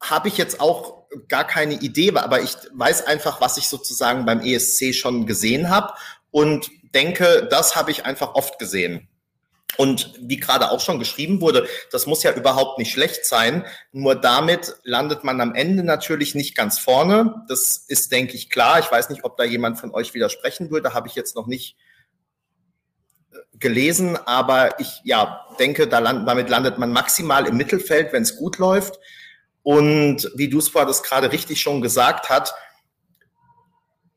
habe 0.00 0.28
ich 0.28 0.36
jetzt 0.36 0.60
auch 0.60 1.06
gar 1.28 1.46
keine 1.46 1.74
Idee, 1.74 2.12
aber 2.16 2.40
ich 2.40 2.56
weiß 2.72 3.06
einfach, 3.06 3.40
was 3.40 3.56
ich 3.56 3.68
sozusagen 3.68 4.24
beim 4.24 4.40
ESC 4.40 4.94
schon 4.94 5.26
gesehen 5.26 5.68
habe 5.68 5.94
und 6.30 6.70
denke, 6.94 7.46
das 7.50 7.76
habe 7.76 7.90
ich 7.90 8.04
einfach 8.04 8.34
oft 8.34 8.58
gesehen. 8.58 9.08
Und 9.78 10.12
wie 10.20 10.36
gerade 10.36 10.70
auch 10.70 10.80
schon 10.80 10.98
geschrieben 10.98 11.40
wurde, 11.40 11.66
das 11.90 12.06
muss 12.06 12.22
ja 12.22 12.32
überhaupt 12.32 12.78
nicht 12.78 12.92
schlecht 12.92 13.24
sein. 13.24 13.64
Nur 13.92 14.14
damit 14.14 14.74
landet 14.84 15.24
man 15.24 15.40
am 15.40 15.54
Ende 15.54 15.82
natürlich 15.82 16.34
nicht 16.34 16.54
ganz 16.54 16.78
vorne. 16.78 17.42
Das 17.48 17.78
ist, 17.88 18.12
denke 18.12 18.34
ich, 18.34 18.50
klar. 18.50 18.80
Ich 18.80 18.90
weiß 18.90 19.08
nicht, 19.08 19.24
ob 19.24 19.38
da 19.38 19.44
jemand 19.44 19.80
von 19.80 19.94
euch 19.94 20.12
widersprechen 20.12 20.70
würde. 20.70 20.92
Habe 20.92 21.08
ich 21.08 21.14
jetzt 21.14 21.36
noch 21.36 21.46
nicht 21.46 21.76
gelesen, 23.62 24.18
aber 24.26 24.78
ich 24.78 25.00
ja 25.04 25.46
denke, 25.58 25.88
da 25.88 26.00
land, 26.00 26.28
damit 26.28 26.50
landet 26.50 26.78
man 26.78 26.92
maximal 26.92 27.46
im 27.46 27.56
Mittelfeld, 27.56 28.12
wenn 28.12 28.22
es 28.22 28.36
gut 28.36 28.58
läuft. 28.58 28.98
Und 29.62 30.30
wie 30.34 30.48
Duspa 30.48 30.84
das 30.84 31.02
gerade 31.02 31.32
richtig 31.32 31.60
schon 31.62 31.80
gesagt 31.80 32.28
hat, 32.28 32.52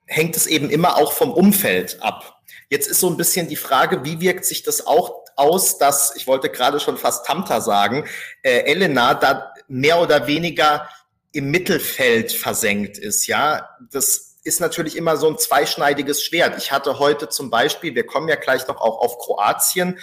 hängt 0.05 0.35
es 0.35 0.47
eben 0.47 0.69
immer 0.69 0.97
auch 0.97 1.13
vom 1.13 1.31
Umfeld 1.31 2.01
ab. 2.01 2.41
Jetzt 2.69 2.87
ist 2.87 2.99
so 2.99 3.09
ein 3.09 3.17
bisschen 3.17 3.47
die 3.47 3.55
Frage, 3.55 4.03
wie 4.03 4.19
wirkt 4.19 4.45
sich 4.45 4.63
das 4.63 4.85
auch 4.85 5.23
aus, 5.35 5.77
dass, 5.77 6.15
ich 6.15 6.27
wollte 6.27 6.49
gerade 6.49 6.79
schon 6.79 6.97
fast 6.97 7.25
Tamta 7.25 7.61
sagen, 7.61 8.05
äh, 8.41 8.59
Elena 8.65 9.13
da 9.13 9.53
mehr 9.67 9.99
oder 10.01 10.27
weniger 10.27 10.89
im 11.31 11.51
Mittelfeld 11.51 12.31
versenkt 12.31 12.97
ist, 12.97 13.27
ja. 13.27 13.69
Das 13.91 14.34
ist 14.45 14.61
natürlich 14.61 14.95
immer 14.95 15.17
so 15.17 15.27
ein 15.27 15.37
zweischneidiges 15.37 16.23
Schwert. 16.23 16.57
Ich 16.57 16.71
hatte 16.71 16.99
heute 16.99 17.27
zum 17.27 17.49
Beispiel, 17.49 17.95
wir 17.95 18.05
kommen 18.05 18.29
ja 18.29 18.35
gleich 18.35 18.67
noch 18.67 18.79
auch 18.79 18.99
auf 18.99 19.17
Kroatien, 19.17 19.99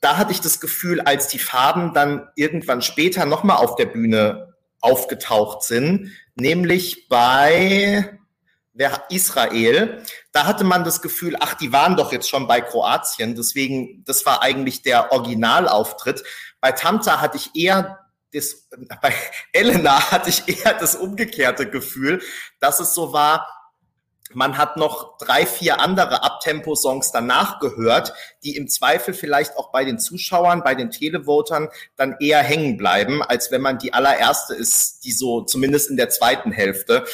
da 0.00 0.16
hatte 0.16 0.32
ich 0.32 0.40
das 0.40 0.60
Gefühl, 0.60 1.00
als 1.02 1.28
die 1.28 1.38
Farben 1.38 1.92
dann 1.92 2.28
irgendwann 2.34 2.80
später 2.80 3.26
nochmal 3.26 3.58
auf 3.58 3.76
der 3.76 3.84
Bühne 3.84 4.54
aufgetaucht 4.80 5.62
sind, 5.62 6.12
nämlich 6.36 7.08
bei 7.08 8.18
Israel, 9.10 10.02
da 10.32 10.46
hatte 10.46 10.64
man 10.64 10.84
das 10.84 11.02
Gefühl, 11.02 11.36
ach, 11.38 11.52
die 11.54 11.70
waren 11.70 11.96
doch 11.96 12.12
jetzt 12.12 12.30
schon 12.30 12.46
bei 12.46 12.62
Kroatien, 12.62 13.34
deswegen, 13.34 14.02
das 14.06 14.24
war 14.24 14.42
eigentlich 14.42 14.80
der 14.80 15.12
Originalauftritt. 15.12 16.22
Bei 16.62 16.72
Tamta 16.72 17.20
hatte 17.20 17.36
ich 17.36 17.50
eher 17.54 17.98
das, 18.32 18.68
bei 19.02 19.12
Elena 19.52 20.10
hatte 20.10 20.30
ich 20.30 20.48
eher 20.48 20.74
das 20.74 20.96
umgekehrte 20.96 21.68
Gefühl, 21.68 22.22
dass 22.60 22.80
es 22.80 22.94
so 22.94 23.12
war, 23.12 23.46
man 24.32 24.58
hat 24.58 24.76
noch 24.76 25.18
drei, 25.18 25.44
vier 25.44 25.80
andere 25.80 26.22
Abtempo-Songs 26.22 27.10
danach 27.10 27.58
gehört, 27.58 28.12
die 28.44 28.56
im 28.56 28.68
Zweifel 28.68 29.12
vielleicht 29.12 29.56
auch 29.56 29.72
bei 29.72 29.84
den 29.84 29.98
Zuschauern, 29.98 30.62
bei 30.62 30.74
den 30.74 30.90
Televotern 30.90 31.68
dann 31.96 32.16
eher 32.20 32.40
hängen 32.40 32.76
bleiben, 32.76 33.22
als 33.22 33.50
wenn 33.50 33.60
man 33.60 33.78
die 33.78 33.92
allererste 33.92 34.54
ist, 34.54 35.04
die 35.04 35.12
so 35.12 35.42
zumindest 35.42 35.90
in 35.90 35.96
der 35.96 36.10
zweiten 36.10 36.52
Hälfte 36.52 37.04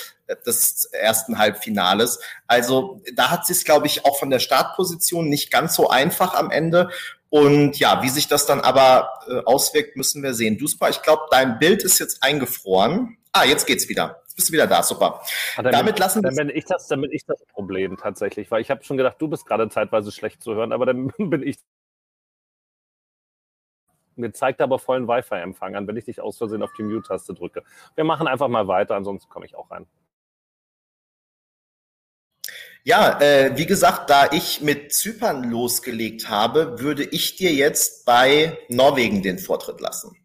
des 0.44 0.86
ersten 0.86 1.38
Halbfinales. 1.38 2.18
Also 2.46 3.00
da 3.14 3.30
hat 3.30 3.46
sie 3.46 3.52
es, 3.52 3.64
glaube 3.64 3.86
ich, 3.86 4.04
auch 4.04 4.18
von 4.18 4.28
der 4.28 4.40
Startposition 4.40 5.28
nicht 5.28 5.50
ganz 5.50 5.74
so 5.74 5.88
einfach 5.88 6.34
am 6.34 6.50
Ende. 6.50 6.90
Und 7.28 7.78
ja, 7.78 8.02
wie 8.02 8.08
sich 8.08 8.28
das 8.28 8.46
dann 8.46 8.60
aber 8.60 9.10
äh, 9.28 9.40
auswirkt, 9.44 9.96
müssen 9.96 10.22
wir 10.22 10.34
sehen. 10.34 10.58
Duspa, 10.58 10.88
ich 10.88 11.02
glaube, 11.02 11.22
dein 11.30 11.58
Bild 11.58 11.82
ist 11.82 11.98
jetzt 11.98 12.22
eingefroren. 12.22 13.18
Ah, 13.32 13.44
jetzt 13.44 13.66
geht's 13.66 13.88
wieder. 13.88 14.22
Jetzt 14.22 14.36
bist 14.36 14.48
du 14.48 14.52
wieder 14.52 14.66
da, 14.66 14.82
super. 14.82 15.22
Ah, 15.56 15.62
dann 15.62 15.72
damit 15.72 15.96
bin, 15.96 16.02
lassen 16.02 16.22
dann 16.22 16.36
bin 16.36 16.50
ich 16.50 16.64
das, 16.64 16.86
dann 16.86 17.00
bin 17.00 17.10
ich 17.10 17.24
das 17.26 17.44
Problem 17.46 17.96
tatsächlich, 17.96 18.50
weil 18.50 18.62
ich 18.62 18.70
habe 18.70 18.84
schon 18.84 18.96
gedacht, 18.96 19.16
du 19.18 19.28
bist 19.28 19.44
gerade 19.44 19.68
zeitweise 19.68 20.12
schlecht 20.12 20.42
zu 20.42 20.54
hören, 20.54 20.72
aber 20.72 20.86
dann 20.86 21.08
bin 21.18 21.42
ich. 21.42 21.58
Mir 24.14 24.32
zeigt 24.32 24.62
aber 24.62 24.78
vollen 24.78 25.06
Wi-Fi-Empfang 25.08 25.76
an, 25.76 25.86
wenn 25.86 25.96
ich 25.96 26.06
dich 26.06 26.22
aus 26.22 26.38
Versehen 26.38 26.62
auf 26.62 26.72
die 26.72 26.82
Mute-Taste 26.82 27.34
drücke. 27.34 27.62
Wir 27.96 28.04
machen 28.04 28.26
einfach 28.26 28.48
mal 28.48 28.66
weiter, 28.66 28.94
ansonsten 28.94 29.28
komme 29.28 29.44
ich 29.44 29.54
auch 29.54 29.70
rein. 29.70 29.86
Ja, 32.88 33.20
äh, 33.20 33.50
wie 33.56 33.66
gesagt, 33.66 34.10
da 34.10 34.30
ich 34.30 34.60
mit 34.60 34.92
Zypern 34.92 35.50
losgelegt 35.50 36.28
habe, 36.28 36.78
würde 36.78 37.02
ich 37.02 37.34
dir 37.34 37.52
jetzt 37.52 38.04
bei 38.04 38.56
Norwegen 38.68 39.22
den 39.22 39.40
Vortritt 39.40 39.80
lassen. 39.80 40.16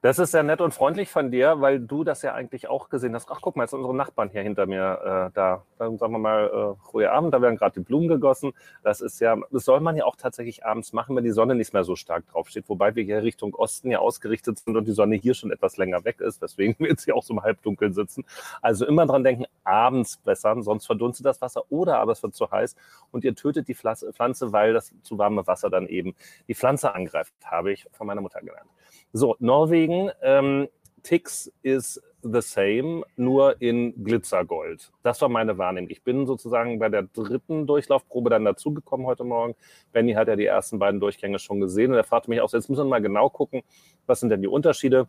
Das 0.00 0.20
ist 0.20 0.30
sehr 0.30 0.44
nett 0.44 0.60
und 0.60 0.72
freundlich 0.72 1.10
von 1.10 1.32
dir, 1.32 1.60
weil 1.60 1.80
du 1.80 2.04
das 2.04 2.22
ja 2.22 2.32
eigentlich 2.32 2.68
auch 2.68 2.88
gesehen 2.88 3.16
hast. 3.16 3.28
Ach, 3.32 3.40
guck 3.42 3.56
mal, 3.56 3.64
jetzt 3.64 3.72
sind 3.72 3.80
unsere 3.80 3.96
Nachbarn 3.96 4.30
hier 4.30 4.42
hinter 4.42 4.66
mir 4.66 5.28
äh, 5.28 5.34
da. 5.34 5.64
Dann 5.76 5.98
sagen 5.98 6.12
wir 6.12 6.20
mal, 6.20 6.46
äh, 6.46 6.88
ruhiger 6.92 7.12
Abend, 7.12 7.34
da 7.34 7.42
werden 7.42 7.56
gerade 7.56 7.80
die 7.80 7.84
Blumen 7.84 8.06
gegossen. 8.06 8.52
Das 8.84 9.00
ist 9.00 9.18
ja, 9.20 9.36
das 9.50 9.64
soll 9.64 9.80
man 9.80 9.96
ja 9.96 10.04
auch 10.04 10.14
tatsächlich 10.14 10.64
abends 10.64 10.92
machen, 10.92 11.16
wenn 11.16 11.24
die 11.24 11.32
Sonne 11.32 11.56
nicht 11.56 11.72
mehr 11.72 11.82
so 11.82 11.96
stark 11.96 12.28
draufsteht. 12.28 12.68
Wobei 12.68 12.94
wir 12.94 13.02
hier 13.02 13.24
Richtung 13.24 13.54
Osten 13.56 13.90
ja 13.90 13.98
ausgerichtet 13.98 14.60
sind 14.60 14.76
und 14.76 14.86
die 14.86 14.92
Sonne 14.92 15.16
hier 15.16 15.34
schon 15.34 15.50
etwas 15.50 15.76
länger 15.78 16.04
weg 16.04 16.20
ist, 16.20 16.40
weswegen 16.40 16.76
wir 16.78 16.90
jetzt 16.90 17.04
hier 17.04 17.16
auch 17.16 17.24
so 17.24 17.34
im 17.34 17.42
Halbdunkeln 17.42 17.92
sitzen. 17.92 18.24
Also 18.62 18.86
immer 18.86 19.04
dran 19.04 19.24
denken, 19.24 19.46
abends 19.64 20.18
bessern, 20.18 20.62
sonst 20.62 20.86
verdunstet 20.86 21.26
das 21.26 21.42
Wasser 21.42 21.64
oder 21.70 21.98
aber 21.98 22.12
es 22.12 22.22
wird 22.22 22.36
zu 22.36 22.48
heiß 22.48 22.76
und 23.10 23.24
ihr 23.24 23.34
tötet 23.34 23.66
die 23.66 23.74
Pflanze, 23.74 24.52
weil 24.52 24.74
das 24.74 24.94
zu 25.02 25.18
warme 25.18 25.44
Wasser 25.48 25.70
dann 25.70 25.88
eben 25.88 26.14
die 26.46 26.54
Pflanze 26.54 26.94
angreift, 26.94 27.34
habe 27.44 27.72
ich 27.72 27.84
von 27.90 28.06
meiner 28.06 28.20
Mutter 28.20 28.40
gelernt. 28.40 28.70
So, 29.12 29.36
Norwegen, 29.38 30.10
ähm, 30.22 30.68
Tix 31.02 31.50
ist 31.62 32.02
the 32.22 32.40
same, 32.40 33.04
nur 33.16 33.60
in 33.62 34.04
Glitzergold. 34.04 34.90
Das 35.02 35.20
war 35.22 35.28
meine 35.28 35.56
Wahrnehmung. 35.56 35.90
Ich 35.90 36.02
bin 36.02 36.26
sozusagen 36.26 36.78
bei 36.78 36.88
der 36.88 37.02
dritten 37.02 37.66
Durchlaufprobe 37.66 38.30
dann 38.30 38.44
dazugekommen 38.44 39.06
heute 39.06 39.24
Morgen. 39.24 39.54
Benny 39.92 40.12
hat 40.14 40.28
ja 40.28 40.36
die 40.36 40.46
ersten 40.46 40.78
beiden 40.78 41.00
Durchgänge 41.00 41.38
schon 41.38 41.60
gesehen 41.60 41.92
und 41.92 41.96
er 41.96 42.04
fragte 42.04 42.30
mich 42.30 42.40
auch, 42.40 42.52
jetzt 42.52 42.68
müssen 42.68 42.84
wir 42.84 42.90
mal 42.90 43.02
genau 43.02 43.30
gucken, 43.30 43.62
was 44.06 44.20
sind 44.20 44.30
denn 44.30 44.42
die 44.42 44.48
Unterschiede? 44.48 45.08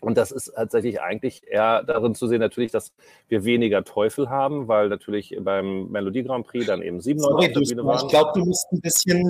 Und 0.00 0.18
das 0.18 0.32
ist 0.32 0.52
tatsächlich 0.54 1.00
eigentlich 1.00 1.42
eher 1.46 1.82
darin 1.82 2.14
zu 2.14 2.26
sehen, 2.26 2.40
natürlich, 2.40 2.72
dass 2.72 2.92
wir 3.28 3.44
weniger 3.44 3.84
Teufel 3.84 4.28
haben, 4.28 4.68
weil 4.68 4.88
natürlich 4.90 5.34
beim 5.40 5.88
Melodie 5.88 6.24
Grand 6.24 6.46
Prix 6.46 6.66
dann 6.66 6.82
eben 6.82 7.00
sieben 7.00 7.20
Leute 7.20 7.64
Sorry, 7.64 7.86
waren. 7.86 8.04
Ich 8.04 8.10
glaube, 8.10 8.32
du 8.34 8.44
musst 8.44 8.70
ein 8.70 8.80
bisschen 8.80 9.26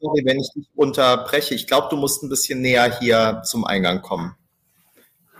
sorry, 0.00 0.24
wenn 0.24 0.40
ich 0.40 0.50
dich 0.54 0.68
unterbreche. 0.74 1.54
Ich 1.54 1.66
glaube, 1.66 1.88
du 1.90 1.96
musst 1.96 2.22
ein 2.22 2.28
bisschen 2.28 2.60
näher 2.60 2.98
hier 2.98 3.42
zum 3.44 3.64
Eingang 3.64 4.02
kommen. 4.02 4.36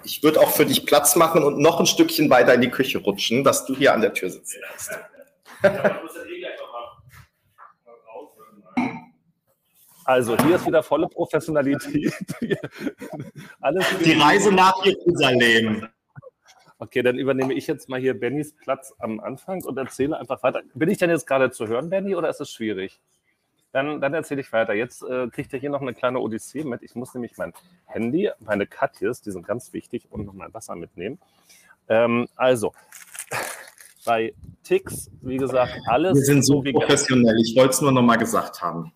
Ich 0.05 0.23
würde 0.23 0.41
auch 0.41 0.51
für 0.51 0.67
dich 0.67 0.87
Platz 0.87 1.17
machen 1.17 1.43
und 1.43 1.59
noch 1.59 1.81
ein 1.81 1.87
Stückchen 1.87 2.31
weiter 2.31 2.55
in 2.55 2.61
die 2.61 2.71
Küche 2.71 2.99
rutschen, 2.99 3.43
dass 3.43 3.67
du 3.67 3.75
hier 3.75 3.93
an 3.93 4.01
der 4.01 4.15
Tür 4.15 4.31
sitzen 4.31 4.61
kannst. 4.63 4.91
Also 10.05 10.37
hier 10.39 10.55
ist 10.55 10.67
wieder 10.67 10.85
volle 10.85 11.09
Professionalität. 11.09 12.15
Alles 13.61 13.85
die 14.05 14.13
Reise 14.13 14.53
nach 14.53 14.85
Jerusalem. 14.85 15.89
Okay, 16.79 17.03
dann 17.03 17.19
übernehme 17.19 17.55
ich 17.55 17.67
jetzt 17.67 17.89
mal 17.89 17.99
hier 17.99 18.19
Bennys 18.19 18.55
Platz 18.55 18.95
am 19.01 19.19
Anfang 19.19 19.65
und 19.65 19.77
erzähle 19.77 20.17
einfach 20.17 20.41
weiter. 20.45 20.63
Bin 20.75 20.89
ich 20.91 20.99
denn 20.99 21.11
jetzt 21.11 21.27
gerade 21.27 21.51
zu 21.51 21.67
hören, 21.67 21.91
Benny, 21.91 22.15
oder 22.15 22.29
ist 22.29 22.41
es 22.41 22.53
schwierig? 22.53 23.01
Dann, 23.77 24.01
dann 24.01 24.15
erzähle 24.15 24.41
ich 24.41 24.51
weiter. 24.55 24.73
Jetzt 24.73 25.03
äh, 25.03 25.29
kriegt 25.29 25.53
ihr 25.53 25.59
hier 25.59 25.69
noch 25.69 25.83
eine 25.83 25.93
kleine 25.93 26.19
Odyssee 26.21 26.65
mit. 26.65 26.83
Ich 26.83 26.95
muss 26.95 27.13
nämlich 27.13 27.37
mein 27.37 27.53
Handy, 27.85 28.31
meine 28.39 28.67
Katjes, 28.67 29.21
die 29.21 29.31
sind 29.31 29.47
ganz 29.47 29.75
wichtig, 29.75 30.07
und 30.09 30.25
noch 30.25 30.33
mein 30.33 30.55
Wasser 30.55 30.75
mitnehmen. 30.77 31.19
Ähm, 31.87 32.27
also, 32.37 32.73
bei 34.07 34.33
Ticks, 34.63 35.11
wie 35.21 35.37
gesagt, 35.37 35.75
alles. 35.89 36.17
Wir 36.17 36.25
sind 36.25 36.43
so, 36.43 36.63
professionell. 36.63 37.37
Ich 37.43 37.55
wollte 37.55 37.69
es 37.69 37.83
nur 37.83 37.93
noch 37.93 38.01
mal 38.01 38.17
gesagt 38.17 38.63
haben. 38.63 38.95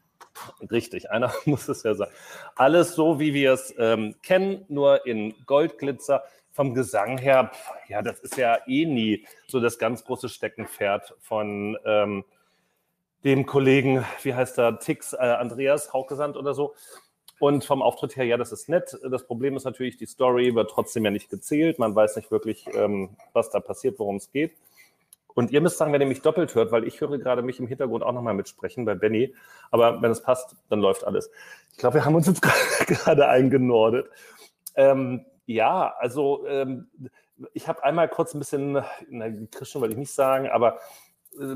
Richtig, 0.70 1.10
einer 1.10 1.30
muss 1.44 1.68
es 1.68 1.82
ja 1.82 1.94
sein. 1.94 2.08
Alles 2.56 2.94
so, 2.94 3.20
wie 3.20 3.34
wir 3.34 3.52
es 3.52 3.74
ähm, 3.76 4.14
kennen, 4.22 4.64
nur 4.68 5.04
in 5.04 5.34
Goldglitzer 5.44 6.22
vom 6.52 6.72
Gesang 6.72 7.18
her, 7.18 7.50
ja, 7.88 8.00
das 8.00 8.20
ist 8.20 8.38
ja 8.38 8.56
eh 8.66 8.86
nie 8.86 9.26
so 9.46 9.60
das 9.60 9.78
ganz 9.78 10.02
große 10.04 10.30
Steckenpferd 10.30 11.16
von 11.20 11.76
ähm, 11.84 12.24
dem 13.24 13.46
Kollegen, 13.46 14.04
wie 14.22 14.34
heißt 14.34 14.58
er, 14.58 14.78
Tix, 14.78 15.12
äh, 15.12 15.18
Andreas 15.18 15.92
Haukesandt 15.92 16.36
oder 16.36 16.54
so. 16.54 16.74
Und 17.38 17.64
vom 17.64 17.80
Auftritt 17.80 18.16
her, 18.16 18.24
ja, 18.26 18.36
das 18.36 18.52
ist 18.52 18.68
nett. 18.68 18.98
Das 19.10 19.26
Problem 19.26 19.56
ist 19.56 19.64
natürlich, 19.64 19.96
die 19.96 20.06
Story 20.06 20.54
wird 20.54 20.70
trotzdem 20.70 21.04
ja 21.06 21.10
nicht 21.10 21.30
gezählt. 21.30 21.78
Man 21.78 21.94
weiß 21.94 22.16
nicht 22.16 22.30
wirklich, 22.30 22.66
ähm, 22.74 23.16
was 23.32 23.50
da 23.50 23.60
passiert, 23.60 23.98
worum 23.98 24.16
es 24.16 24.30
geht. 24.30 24.52
Und 25.34 25.50
ihr 25.50 25.60
müsst 25.62 25.78
sagen, 25.78 25.92
wenn 25.92 26.02
ihr 26.02 26.06
mich 26.06 26.20
doppelt 26.20 26.54
hört, 26.54 26.70
weil 26.70 26.86
ich 26.86 27.00
höre 27.00 27.16
gerade 27.18 27.40
mich 27.40 27.58
im 27.60 27.66
Hintergrund 27.66 28.02
auch 28.04 28.12
nochmal 28.12 28.34
mitsprechen 28.34 28.84
bei 28.84 28.94
Benny. 28.94 29.34
Aber 29.70 30.02
wenn 30.02 30.10
es 30.10 30.22
passt, 30.22 30.56
dann 30.68 30.80
läuft 30.80 31.04
alles. 31.04 31.30
Ich 31.72 31.78
glaube, 31.78 31.94
wir 31.94 32.04
haben 32.04 32.14
uns 32.14 32.26
jetzt 32.26 32.42
gerade 32.86 33.28
eingenordet. 33.28 34.10
Ähm, 34.74 35.24
ja, 35.46 35.94
also 35.98 36.46
ähm, 36.46 36.88
ich 37.54 37.68
habe 37.68 37.82
einmal 37.84 38.08
kurz 38.08 38.34
ein 38.34 38.38
bisschen, 38.38 38.82
na, 39.08 39.30
Christian 39.50 39.80
wollte 39.80 39.92
ich 39.92 39.98
nicht 39.98 40.12
sagen, 40.12 40.48
aber 40.48 40.78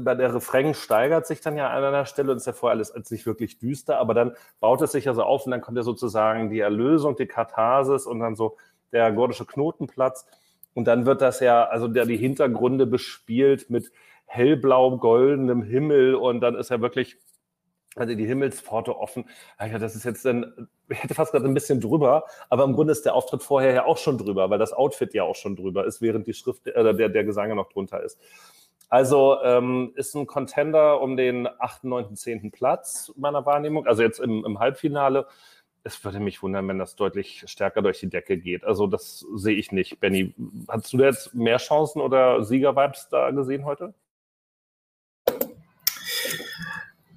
bei 0.00 0.14
der 0.14 0.34
Refrain 0.34 0.74
steigert 0.74 1.26
sich 1.26 1.40
dann 1.40 1.56
ja 1.56 1.68
an 1.70 1.84
einer 1.84 2.06
Stelle 2.06 2.30
und 2.30 2.38
ist 2.38 2.46
ja 2.46 2.52
vorher 2.52 2.74
alles 2.74 2.94
nicht 3.10 3.26
wirklich 3.26 3.58
düster, 3.58 3.98
aber 3.98 4.14
dann 4.14 4.34
baut 4.60 4.80
es 4.82 4.92
sich 4.92 5.04
ja 5.04 5.14
so 5.14 5.22
auf 5.22 5.44
und 5.44 5.50
dann 5.50 5.60
kommt 5.60 5.76
ja 5.76 5.82
sozusagen 5.82 6.50
die 6.50 6.60
Erlösung, 6.60 7.16
die 7.16 7.26
Katharsis 7.26 8.06
und 8.06 8.20
dann 8.20 8.34
so 8.34 8.56
der 8.92 9.12
gordische 9.12 9.44
Knotenplatz. 9.44 10.26
Und 10.72 10.86
dann 10.86 11.06
wird 11.06 11.20
das 11.20 11.40
ja, 11.40 11.64
also 11.64 11.86
der 11.88 12.06
die 12.06 12.16
Hintergründe 12.16 12.86
bespielt 12.86 13.70
mit 13.70 13.92
hellblau-goldenem 14.26 15.62
Himmel 15.62 16.14
und 16.14 16.40
dann 16.40 16.56
ist 16.56 16.70
ja 16.70 16.80
wirklich 16.80 17.18
also 17.96 18.14
die 18.14 18.26
Himmelspforte 18.26 18.96
offen. 18.96 19.28
Ja, 19.60 19.78
das 19.78 19.94
ist 19.94 20.04
jetzt 20.04 20.24
dann, 20.24 20.68
ich 20.88 21.00
hätte 21.02 21.14
fast 21.14 21.32
gerade 21.32 21.44
ein 21.44 21.54
bisschen 21.54 21.80
drüber, 21.80 22.24
aber 22.48 22.64
im 22.64 22.72
Grunde 22.72 22.92
ist 22.92 23.04
der 23.04 23.14
Auftritt 23.14 23.42
vorher 23.42 23.72
ja 23.72 23.84
auch 23.84 23.98
schon 23.98 24.18
drüber, 24.18 24.50
weil 24.50 24.58
das 24.58 24.72
Outfit 24.72 25.14
ja 25.14 25.22
auch 25.22 25.36
schon 25.36 25.54
drüber 25.54 25.84
ist, 25.84 26.02
während 26.02 26.26
die 26.26 26.34
Schrift, 26.34 26.66
äh, 26.66 26.94
der, 26.94 27.08
der 27.08 27.24
Gesang 27.24 27.54
noch 27.54 27.68
drunter 27.68 28.02
ist. 28.02 28.18
Also 28.94 29.42
ähm, 29.42 29.90
ist 29.96 30.14
ein 30.14 30.28
Contender 30.28 31.00
um 31.00 31.16
den 31.16 31.48
8., 31.58 31.82
9., 31.82 32.14
10. 32.14 32.52
Platz 32.52 33.10
meiner 33.16 33.44
Wahrnehmung, 33.44 33.88
also 33.88 34.04
jetzt 34.04 34.20
im, 34.20 34.44
im 34.44 34.60
Halbfinale. 34.60 35.26
Es 35.82 36.04
würde 36.04 36.20
mich 36.20 36.44
wundern, 36.44 36.68
wenn 36.68 36.78
das 36.78 36.94
deutlich 36.94 37.42
stärker 37.48 37.82
durch 37.82 37.98
die 37.98 38.08
Decke 38.08 38.38
geht. 38.38 38.62
Also 38.62 38.86
das 38.86 39.26
sehe 39.34 39.56
ich 39.56 39.72
nicht. 39.72 39.98
Benny, 39.98 40.32
hast 40.68 40.92
du 40.92 40.98
jetzt 40.98 41.34
mehr 41.34 41.56
Chancen 41.56 42.00
oder 42.00 42.44
Siegervibes 42.44 43.08
da 43.10 43.32
gesehen 43.32 43.64
heute? 43.64 43.94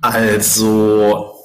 Also, 0.02 1.36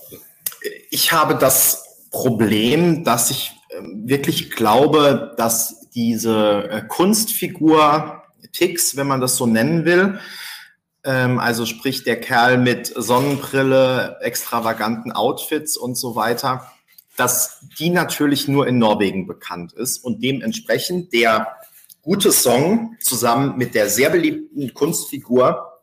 ich 0.88 1.12
habe 1.12 1.34
das 1.34 2.08
Problem, 2.10 3.04
dass 3.04 3.30
ich 3.30 3.52
ähm, 3.68 4.08
wirklich 4.08 4.50
glaube, 4.50 5.34
dass 5.36 5.90
diese 5.90 6.70
äh, 6.70 6.82
Kunstfigur 6.88 8.21
Tix, 8.52 8.96
wenn 8.96 9.06
man 9.06 9.20
das 9.20 9.36
so 9.36 9.46
nennen 9.46 9.84
will, 9.84 10.18
ähm, 11.04 11.38
also 11.38 11.66
sprich 11.66 12.04
der 12.04 12.20
Kerl 12.20 12.58
mit 12.58 12.92
Sonnenbrille, 12.94 14.18
extravaganten 14.20 15.12
Outfits 15.12 15.76
und 15.76 15.96
so 15.96 16.14
weiter, 16.14 16.70
dass 17.16 17.60
die 17.78 17.90
natürlich 17.90 18.48
nur 18.48 18.66
in 18.66 18.78
Norwegen 18.78 19.26
bekannt 19.26 19.72
ist 19.72 19.98
und 19.98 20.22
dementsprechend 20.22 21.12
der 21.12 21.48
gute 22.02 22.32
Song 22.32 22.96
zusammen 23.00 23.56
mit 23.58 23.74
der 23.74 23.88
sehr 23.88 24.10
beliebten 24.10 24.72
Kunstfigur 24.74 25.80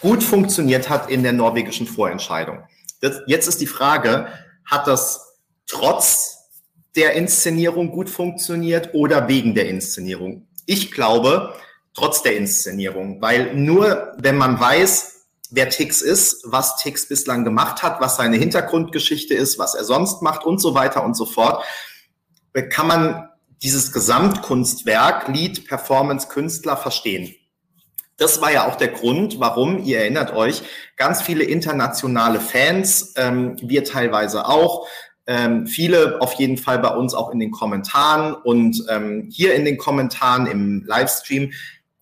gut 0.00 0.22
funktioniert 0.22 0.88
hat 0.88 1.10
in 1.10 1.22
der 1.22 1.32
norwegischen 1.32 1.86
Vorentscheidung. 1.86 2.60
Das, 3.00 3.20
jetzt 3.26 3.46
ist 3.46 3.60
die 3.60 3.66
Frage, 3.66 4.28
hat 4.64 4.86
das 4.86 5.36
trotz 5.66 6.50
der 6.96 7.12
Inszenierung 7.12 7.90
gut 7.90 8.10
funktioniert 8.10 8.90
oder 8.94 9.28
wegen 9.28 9.54
der 9.54 9.68
Inszenierung? 9.68 10.48
Ich 10.66 10.90
glaube, 10.90 11.54
trotz 11.98 12.22
der 12.22 12.36
Inszenierung, 12.36 13.20
weil 13.20 13.54
nur 13.54 14.12
wenn 14.18 14.36
man 14.36 14.60
weiß, 14.60 15.26
wer 15.50 15.68
Tix 15.68 16.00
ist, 16.00 16.44
was 16.46 16.76
Tix 16.76 17.08
bislang 17.08 17.44
gemacht 17.44 17.82
hat, 17.82 18.00
was 18.00 18.16
seine 18.16 18.36
Hintergrundgeschichte 18.36 19.34
ist, 19.34 19.58
was 19.58 19.74
er 19.74 19.84
sonst 19.84 20.22
macht 20.22 20.44
und 20.44 20.60
so 20.60 20.74
weiter 20.74 21.04
und 21.04 21.14
so 21.14 21.26
fort, 21.26 21.64
kann 22.70 22.86
man 22.86 23.28
dieses 23.62 23.92
Gesamtkunstwerk, 23.92 25.28
Lied, 25.28 25.66
Performance, 25.66 26.28
Künstler 26.28 26.76
verstehen. 26.76 27.34
Das 28.16 28.40
war 28.40 28.52
ja 28.52 28.66
auch 28.68 28.76
der 28.76 28.88
Grund, 28.88 29.40
warum, 29.40 29.84
ihr 29.84 29.98
erinnert 29.98 30.32
euch, 30.32 30.62
ganz 30.96 31.22
viele 31.22 31.44
internationale 31.44 32.40
Fans, 32.40 33.14
ähm, 33.16 33.56
wir 33.60 33.84
teilweise 33.84 34.46
auch, 34.46 34.88
ähm, 35.28 35.66
viele 35.66 36.20
auf 36.20 36.32
jeden 36.34 36.56
Fall 36.56 36.78
bei 36.78 36.88
uns 36.88 37.14
auch 37.14 37.30
in 37.30 37.38
den 37.38 37.50
Kommentaren 37.50 38.34
und 38.34 38.84
ähm, 38.88 39.28
hier 39.30 39.54
in 39.54 39.64
den 39.64 39.76
Kommentaren 39.76 40.46
im 40.46 40.84
Livestream 40.86 41.52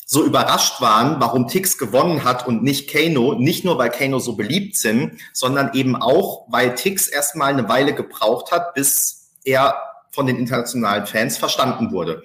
so 0.08 0.24
überrascht 0.24 0.80
waren, 0.80 1.20
warum 1.20 1.48
Tix 1.48 1.78
gewonnen 1.78 2.22
hat 2.22 2.46
und 2.46 2.62
nicht 2.62 2.88
Kano, 2.88 3.34
nicht 3.34 3.64
nur 3.64 3.76
weil 3.76 3.90
Kano 3.90 4.20
so 4.20 4.36
beliebt 4.36 4.78
sind, 4.78 5.20
sondern 5.32 5.74
eben 5.74 5.96
auch, 5.96 6.46
weil 6.48 6.76
Tix 6.76 7.08
erstmal 7.08 7.52
eine 7.52 7.68
Weile 7.68 7.92
gebraucht 7.92 8.52
hat, 8.52 8.72
bis 8.74 9.32
er 9.44 9.76
von 10.12 10.26
den 10.26 10.36
internationalen 10.36 11.06
Fans 11.06 11.36
verstanden 11.36 11.90
wurde. 11.90 12.22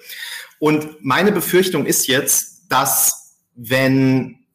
Und 0.59 1.03
meine 1.03 1.31
Befürchtung 1.31 1.87
ist 1.87 2.05
jetzt, 2.05 2.71
dass 2.71 3.35
wenn 3.55 4.45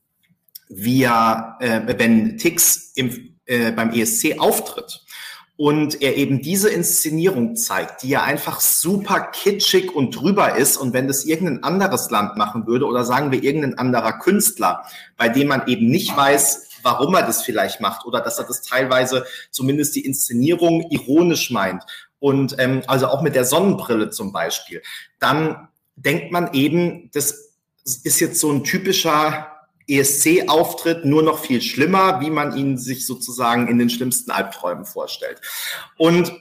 wir, 0.68 1.56
äh, 1.58 1.80
wenn 1.98 2.38
Tix 2.38 2.92
im, 2.94 3.34
äh, 3.46 3.72
beim 3.72 3.90
ESC 3.90 4.38
auftritt 4.38 5.04
und 5.56 6.02
er 6.02 6.16
eben 6.16 6.42
diese 6.42 6.68
Inszenierung 6.68 7.56
zeigt, 7.56 8.02
die 8.02 8.10
ja 8.10 8.22
einfach 8.22 8.60
super 8.60 9.20
kitschig 9.20 9.94
und 9.94 10.14
drüber 10.14 10.56
ist. 10.56 10.76
Und 10.76 10.92
wenn 10.92 11.08
das 11.08 11.24
irgendein 11.24 11.62
anderes 11.62 12.10
Land 12.10 12.36
machen 12.36 12.66
würde 12.66 12.84
oder 12.84 13.04
sagen 13.04 13.32
wir 13.32 13.42
irgendein 13.42 13.78
anderer 13.78 14.18
Künstler, 14.18 14.84
bei 15.16 15.30
dem 15.30 15.48
man 15.48 15.66
eben 15.66 15.88
nicht 15.88 16.14
weiß, 16.14 16.68
warum 16.82 17.14
er 17.14 17.22
das 17.22 17.42
vielleicht 17.42 17.80
macht 17.80 18.04
oder 18.04 18.20
dass 18.20 18.38
er 18.38 18.44
das 18.44 18.62
teilweise 18.62 19.24
zumindest 19.50 19.96
die 19.96 20.04
Inszenierung 20.04 20.90
ironisch 20.90 21.50
meint. 21.50 21.82
Und 22.18 22.56
ähm, 22.58 22.82
also 22.86 23.08
auch 23.08 23.22
mit 23.22 23.34
der 23.34 23.44
Sonnenbrille 23.44 24.10
zum 24.10 24.32
Beispiel, 24.32 24.82
dann 25.18 25.68
denkt 25.96 26.32
man 26.32 26.52
eben, 26.52 27.10
das 27.14 27.52
ist 27.84 28.20
jetzt 28.20 28.40
so 28.40 28.50
ein 28.52 28.62
typischer 28.62 29.55
ESC-Auftritt 29.88 31.04
nur 31.04 31.22
noch 31.22 31.38
viel 31.38 31.62
schlimmer, 31.62 32.20
wie 32.20 32.30
man 32.30 32.56
ihn 32.56 32.76
sich 32.78 33.06
sozusagen 33.06 33.68
in 33.68 33.78
den 33.78 33.90
schlimmsten 33.90 34.30
Albträumen 34.30 34.84
vorstellt. 34.84 35.40
Und 35.96 36.32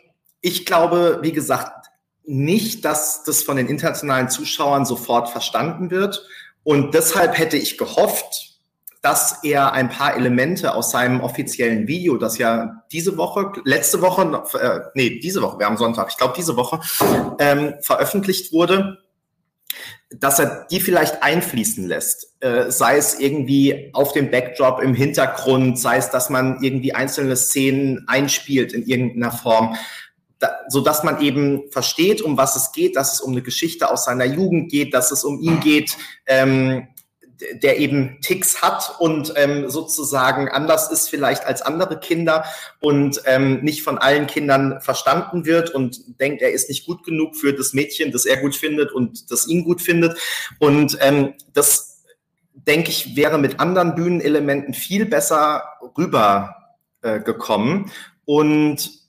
ich 0.42 0.66
glaube, 0.66 1.20
wie 1.22 1.32
gesagt, 1.32 1.88
nicht, 2.26 2.86
dass 2.86 3.24
das 3.24 3.44
von 3.44 3.58
den 3.58 3.68
internationalen 3.68 4.30
Zuschauern 4.30 4.86
sofort 4.86 5.30
verstanden 5.30 5.92
wird. 5.92 6.26
Und 6.64 6.94
deshalb 6.94 7.38
hätte 7.38 7.58
ich 7.58 7.78
gehofft, 7.78 8.56
dass 9.02 9.44
er 9.44 9.74
ein 9.74 9.90
paar 9.90 10.16
Elemente 10.16 10.74
aus 10.74 10.90
seinem 10.90 11.22
offiziellen 11.22 11.88
Video, 11.88 12.18
das 12.18 12.40
ja 12.40 12.84
diese 12.92 13.18
Woche, 13.18 13.52
letzte 13.64 14.02
Woche, 14.02 14.44
äh, 14.60 14.80
nee, 14.96 15.20
diese 15.20 15.44
Woche, 15.44 15.60
wir 15.60 15.68
haben 15.68 15.78
Sonntag, 15.78 16.08
ich 16.10 16.18
glaube 16.18 16.34
diese 16.36 16.58
Woche, 16.58 16.80
ähm, 17.38 17.76
veröffentlicht 17.82 18.52
wurde, 18.52 18.98
dass 20.10 20.40
er 20.40 20.68
die 20.70 20.80
vielleicht 20.80 21.24
einfließen 21.24 21.88
lässt, 21.88 22.34
äh, 22.42 22.72
sei 22.72 22.98
es 22.98 23.20
irgendwie 23.20 23.90
auf 23.94 24.14
dem 24.14 24.32
Backdrop 24.32 24.82
im 24.82 24.94
Hintergrund, 24.94 25.80
sei 25.80 25.98
es, 25.98 26.10
dass 26.10 26.30
man 26.30 26.62
irgendwie 26.62 26.94
einzelne 26.94 27.36
Szenen 27.36 28.06
einspielt 28.08 28.74
in 28.74 28.86
irgendeiner 28.86 29.32
Form, 29.32 29.76
da, 30.40 30.52
so 30.68 30.82
dass 30.82 31.04
man 31.04 31.22
eben 31.22 31.72
versteht, 31.72 32.22
um 32.22 32.38
was 32.38 32.56
es 32.56 32.72
geht, 32.72 32.96
dass 32.96 33.14
es 33.14 33.22
um 33.22 33.32
eine 33.32 33.42
Geschichte 33.42 33.90
aus 33.90 34.06
seiner 34.06 34.26
Jugend 34.26 34.72
geht, 34.72 34.94
dass 34.94 35.12
es 35.12 35.24
um 35.24 35.40
ihn 35.40 35.60
geht, 35.60 35.98
ähm, 36.28 36.88
der 37.54 37.80
eben 37.80 38.19
Ticks 38.21 38.62
hat 38.62 38.95
und 39.00 39.34
ähm, 39.36 39.69
sozusagen 39.69 40.50
anders 40.50 40.91
ist 40.91 41.10
vielleicht 41.10 41.45
als 41.45 41.62
andere 41.62 42.00
Kinder 42.00 42.45
und 42.80 43.21
ähm, 43.26 43.62
nicht 43.62 43.84
von 43.84 43.98
allen 43.98 44.28
Kindern 44.28 44.80
verstanden 44.82 45.45
wird 45.45 45.69
und 45.69 46.19
denkt, 46.19 46.41
er 46.41 46.52
ist 46.52 46.69
nicht 46.69 46.86
gut 46.86 47.04
genug 47.04 47.36
für 47.36 47.54
das 47.54 47.74
Mädchen, 47.74 48.12
das 48.12 48.26
er 48.26 48.38
gut 48.38 48.56
findet 48.56 48.91
und 48.91 49.32
das 49.32 49.48
ihn 49.48 49.63
gut 49.63 49.82
findet. 49.82 50.17
Und 50.60 50.98
ähm, 51.02 51.34
das, 51.54 52.04
denke 52.54 52.89
ich, 52.89 53.15
wäre 53.15 53.38
mit 53.38 53.60
anderen 53.60 53.95
Bühnenelementen 53.95 54.74
viel 54.74 55.06
besser 55.06 55.63
rübergekommen. 55.98 57.86
Äh, 57.86 57.89
und 58.26 59.05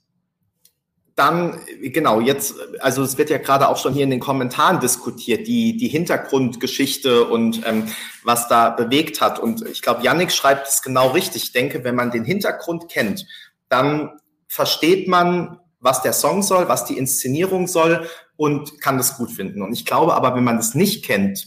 dann, 1.17 1.59
genau, 1.81 2.21
jetzt, 2.21 2.57
also 2.81 3.03
es 3.03 3.17
wird 3.17 3.31
ja 3.31 3.39
gerade 3.39 3.69
auch 3.69 3.79
schon 3.79 3.95
hier 3.95 4.05
in 4.05 4.11
den 4.11 4.21
Kommentaren 4.21 4.81
diskutiert, 4.81 5.47
die, 5.47 5.79
die 5.79 5.89
Hintergrundgeschichte 5.89 7.25
und 7.25 7.67
ähm, 7.67 7.91
was 8.23 8.49
da 8.49 8.69
bewegt 8.69 9.23
hat. 9.23 9.39
Und 9.39 9.67
ich 9.67 9.81
glaube, 9.81 10.03
Yannick 10.03 10.31
schreibt 10.31 10.69
es 10.69 10.83
genau 10.83 11.09
richtig. 11.09 11.45
Ich 11.45 11.53
denke, 11.53 11.85
wenn 11.85 11.95
man 11.95 12.11
den 12.11 12.25
Hintergrund 12.25 12.91
kennt, 12.91 13.27
dann 13.71 14.21
versteht 14.47 15.09
man, 15.09 15.59
was 15.81 16.03
der 16.03 16.13
Song 16.13 16.43
soll, 16.43 16.69
was 16.69 16.85
die 16.85 16.99
Inszenierung 16.99 17.67
soll 17.67 18.07
und 18.37 18.83
kann 18.83 18.99
das 18.99 19.17
gut 19.17 19.31
finden. 19.31 19.63
Und 19.63 19.73
ich 19.73 19.87
glaube 19.87 20.15
aber, 20.15 20.35
wenn 20.35 20.45
man 20.45 20.59
das 20.59 20.75
nicht 20.75 21.03
kennt, 21.03 21.47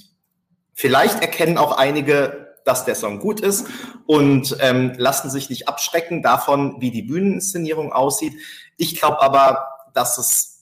vielleicht 0.74 1.22
erkennen 1.22 1.60
auch 1.60 1.78
einige, 1.78 2.49
dass 2.70 2.86
der 2.86 2.94
Song 2.94 3.18
gut 3.18 3.40
ist 3.40 3.66
und 4.06 4.56
ähm, 4.60 4.94
lassen 4.96 5.32
sich 5.32 5.50
nicht 5.50 5.68
abschrecken 5.68 6.22
davon, 6.22 6.76
wie 6.80 6.92
die 6.92 7.02
Bühneninszenierung 7.02 7.92
aussieht. 7.92 8.34
Ich 8.78 8.96
glaube 8.96 9.24
aber, 9.24 9.68
dass 9.96 10.20
es 10.20 10.60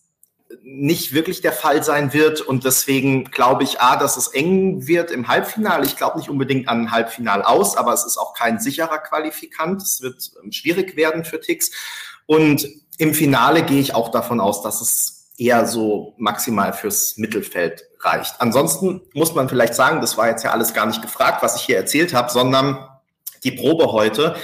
nicht 0.63 1.13
wirklich 1.13 1.41
der 1.41 1.52
Fall 1.52 1.84
sein 1.84 2.13
wird 2.13 2.39
und 2.39 2.63
deswegen 2.63 3.26
glaube 3.26 3.63
ich, 3.63 3.82
a, 3.82 3.98
dass 3.98 4.15
es 4.15 4.30
eng 4.30 4.88
wird 4.88 5.12
im 5.12 5.28
Halbfinale. 5.28 5.86
Ich 5.86 5.98
glaube 5.98 6.17
nicht 6.17 6.30
unbedingt 6.30 6.70
an 6.70 6.84
ein 6.84 6.91
Halbfinal 6.91 7.41
aus, 7.41 7.76
aber 7.76 7.91
es 7.91 8.06
ist 8.06 8.17
auch 8.17 8.34
kein 8.34 8.58
sicherer 8.58 9.00
Qualifikant. 9.00 9.82
Es 9.82 10.02
wird 10.02 10.32
ähm, 10.41 10.54
schwierig 10.54 10.96
werden 10.96 11.26
für 11.26 11.41
Tix. 11.41 11.72
Und 12.26 12.70
im 12.98 13.13
Finale 13.13 13.63
gehe 13.63 13.82
ich 13.82 13.93
auch 13.93 14.12
davon 14.12 14.39
aus, 14.39 14.62
dass 14.62 14.80
es 14.80 15.16
eher 15.38 15.67
so 15.67 16.15
maximal 16.17 16.73
fürs 16.73 17.17
Mittelfeld 17.17 17.84
reicht. 18.02 18.36
Ansonsten 18.39 19.02
muss 19.13 19.36
man 19.36 19.50
vielleicht 19.50 19.76
sagen, 19.76 20.02
das 20.02 20.17
war 20.17 20.28
jetzt 20.30 20.43
ja 20.43 20.52
alles 20.52 20.73
gar 20.73 20.86
nicht 20.86 21.02
gefragt, 21.02 21.43
was 21.43 21.56
ich 21.58 21.62
hier 21.63 21.78
erzählt 21.78 22.13
habe, 22.13 22.32
sondern 22.32 22.88
die 23.43 23.52
Probe 23.52 23.91
heute 23.91 24.36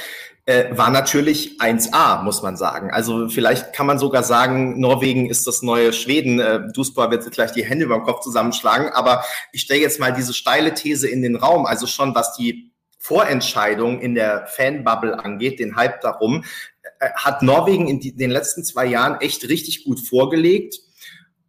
äh, 0.45 0.77
war 0.77 0.89
natürlich 0.89 1.59
1A, 1.61 2.21
muss 2.21 2.41
man 2.41 2.57
sagen. 2.57 2.91
Also 2.91 3.29
vielleicht 3.29 3.73
kann 3.73 3.87
man 3.87 3.97
sogar 3.97 4.23
sagen, 4.23 4.79
Norwegen 4.79 5.29
ist 5.29 5.47
das 5.47 5.61
neue 5.61 5.93
Schweden. 5.93 6.39
Äh, 6.39 6.71
Duisburg 6.73 7.11
wird 7.11 7.23
jetzt 7.23 7.33
gleich 7.33 7.51
die 7.51 7.63
Hände 7.63 7.85
über 7.85 7.95
den 7.95 8.03
Kopf 8.03 8.21
zusammenschlagen. 8.21 8.89
Aber 8.89 9.23
ich 9.51 9.61
stelle 9.61 9.81
jetzt 9.81 9.99
mal 9.99 10.11
diese 10.11 10.33
steile 10.33 10.73
These 10.73 11.07
in 11.07 11.21
den 11.21 11.37
Raum. 11.37 11.65
Also 11.65 11.87
schon, 11.87 12.13
was 12.13 12.33
die 12.35 12.71
Vorentscheidung 12.99 13.99
in 13.99 14.15
der 14.15 14.45
Fanbubble 14.47 15.17
angeht, 15.19 15.59
den 15.59 15.75
Hype 15.75 16.01
darum, 16.01 16.43
hat 17.15 17.41
Norwegen 17.41 17.87
in 17.87 18.17
den 18.17 18.31
letzten 18.31 18.63
zwei 18.63 18.85
Jahren 18.85 19.19
echt 19.21 19.47
richtig 19.47 19.85
gut 19.85 19.99
vorgelegt. 19.99 20.79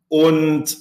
Und 0.08 0.76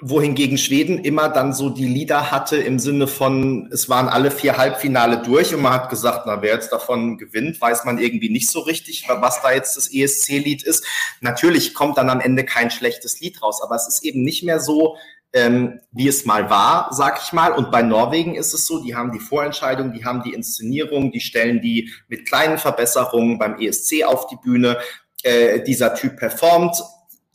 wohingegen 0.00 0.58
Schweden 0.58 0.98
immer 0.98 1.28
dann 1.28 1.52
so 1.52 1.70
die 1.70 1.86
Lieder 1.86 2.30
hatte 2.30 2.56
im 2.56 2.78
Sinne 2.78 3.06
von, 3.06 3.68
es 3.72 3.88
waren 3.88 4.08
alle 4.08 4.30
vier 4.30 4.56
Halbfinale 4.56 5.22
durch 5.22 5.54
und 5.54 5.62
man 5.62 5.72
hat 5.72 5.90
gesagt, 5.90 6.22
na, 6.26 6.40
wer 6.42 6.54
jetzt 6.54 6.70
davon 6.70 7.18
gewinnt, 7.18 7.60
weiß 7.60 7.84
man 7.84 7.98
irgendwie 7.98 8.30
nicht 8.30 8.48
so 8.50 8.60
richtig, 8.60 9.06
was 9.08 9.42
da 9.42 9.52
jetzt 9.52 9.76
das 9.76 9.92
ESC-Lied 9.92 10.62
ist. 10.62 10.84
Natürlich 11.20 11.74
kommt 11.74 11.98
dann 11.98 12.10
am 12.10 12.20
Ende 12.20 12.44
kein 12.44 12.70
schlechtes 12.70 13.20
Lied 13.20 13.42
raus, 13.42 13.60
aber 13.62 13.74
es 13.74 13.88
ist 13.88 14.04
eben 14.04 14.22
nicht 14.22 14.44
mehr 14.44 14.60
so, 14.60 14.96
ähm, 15.32 15.80
wie 15.92 16.08
es 16.08 16.24
mal 16.24 16.48
war, 16.48 16.88
sag 16.92 17.20
ich 17.22 17.32
mal. 17.32 17.52
Und 17.52 17.70
bei 17.70 17.82
Norwegen 17.82 18.34
ist 18.34 18.54
es 18.54 18.66
so, 18.66 18.82
die 18.82 18.94
haben 18.94 19.12
die 19.12 19.18
Vorentscheidung, 19.18 19.92
die 19.92 20.04
haben 20.04 20.22
die 20.22 20.32
Inszenierung, 20.32 21.12
die 21.12 21.20
stellen 21.20 21.60
die 21.60 21.90
mit 22.08 22.26
kleinen 22.26 22.58
Verbesserungen 22.58 23.38
beim 23.38 23.58
ESC 23.58 24.04
auf 24.04 24.26
die 24.26 24.36
Bühne. 24.36 24.78
Äh, 25.22 25.62
dieser 25.64 25.94
Typ 25.94 26.16
performt, 26.16 26.82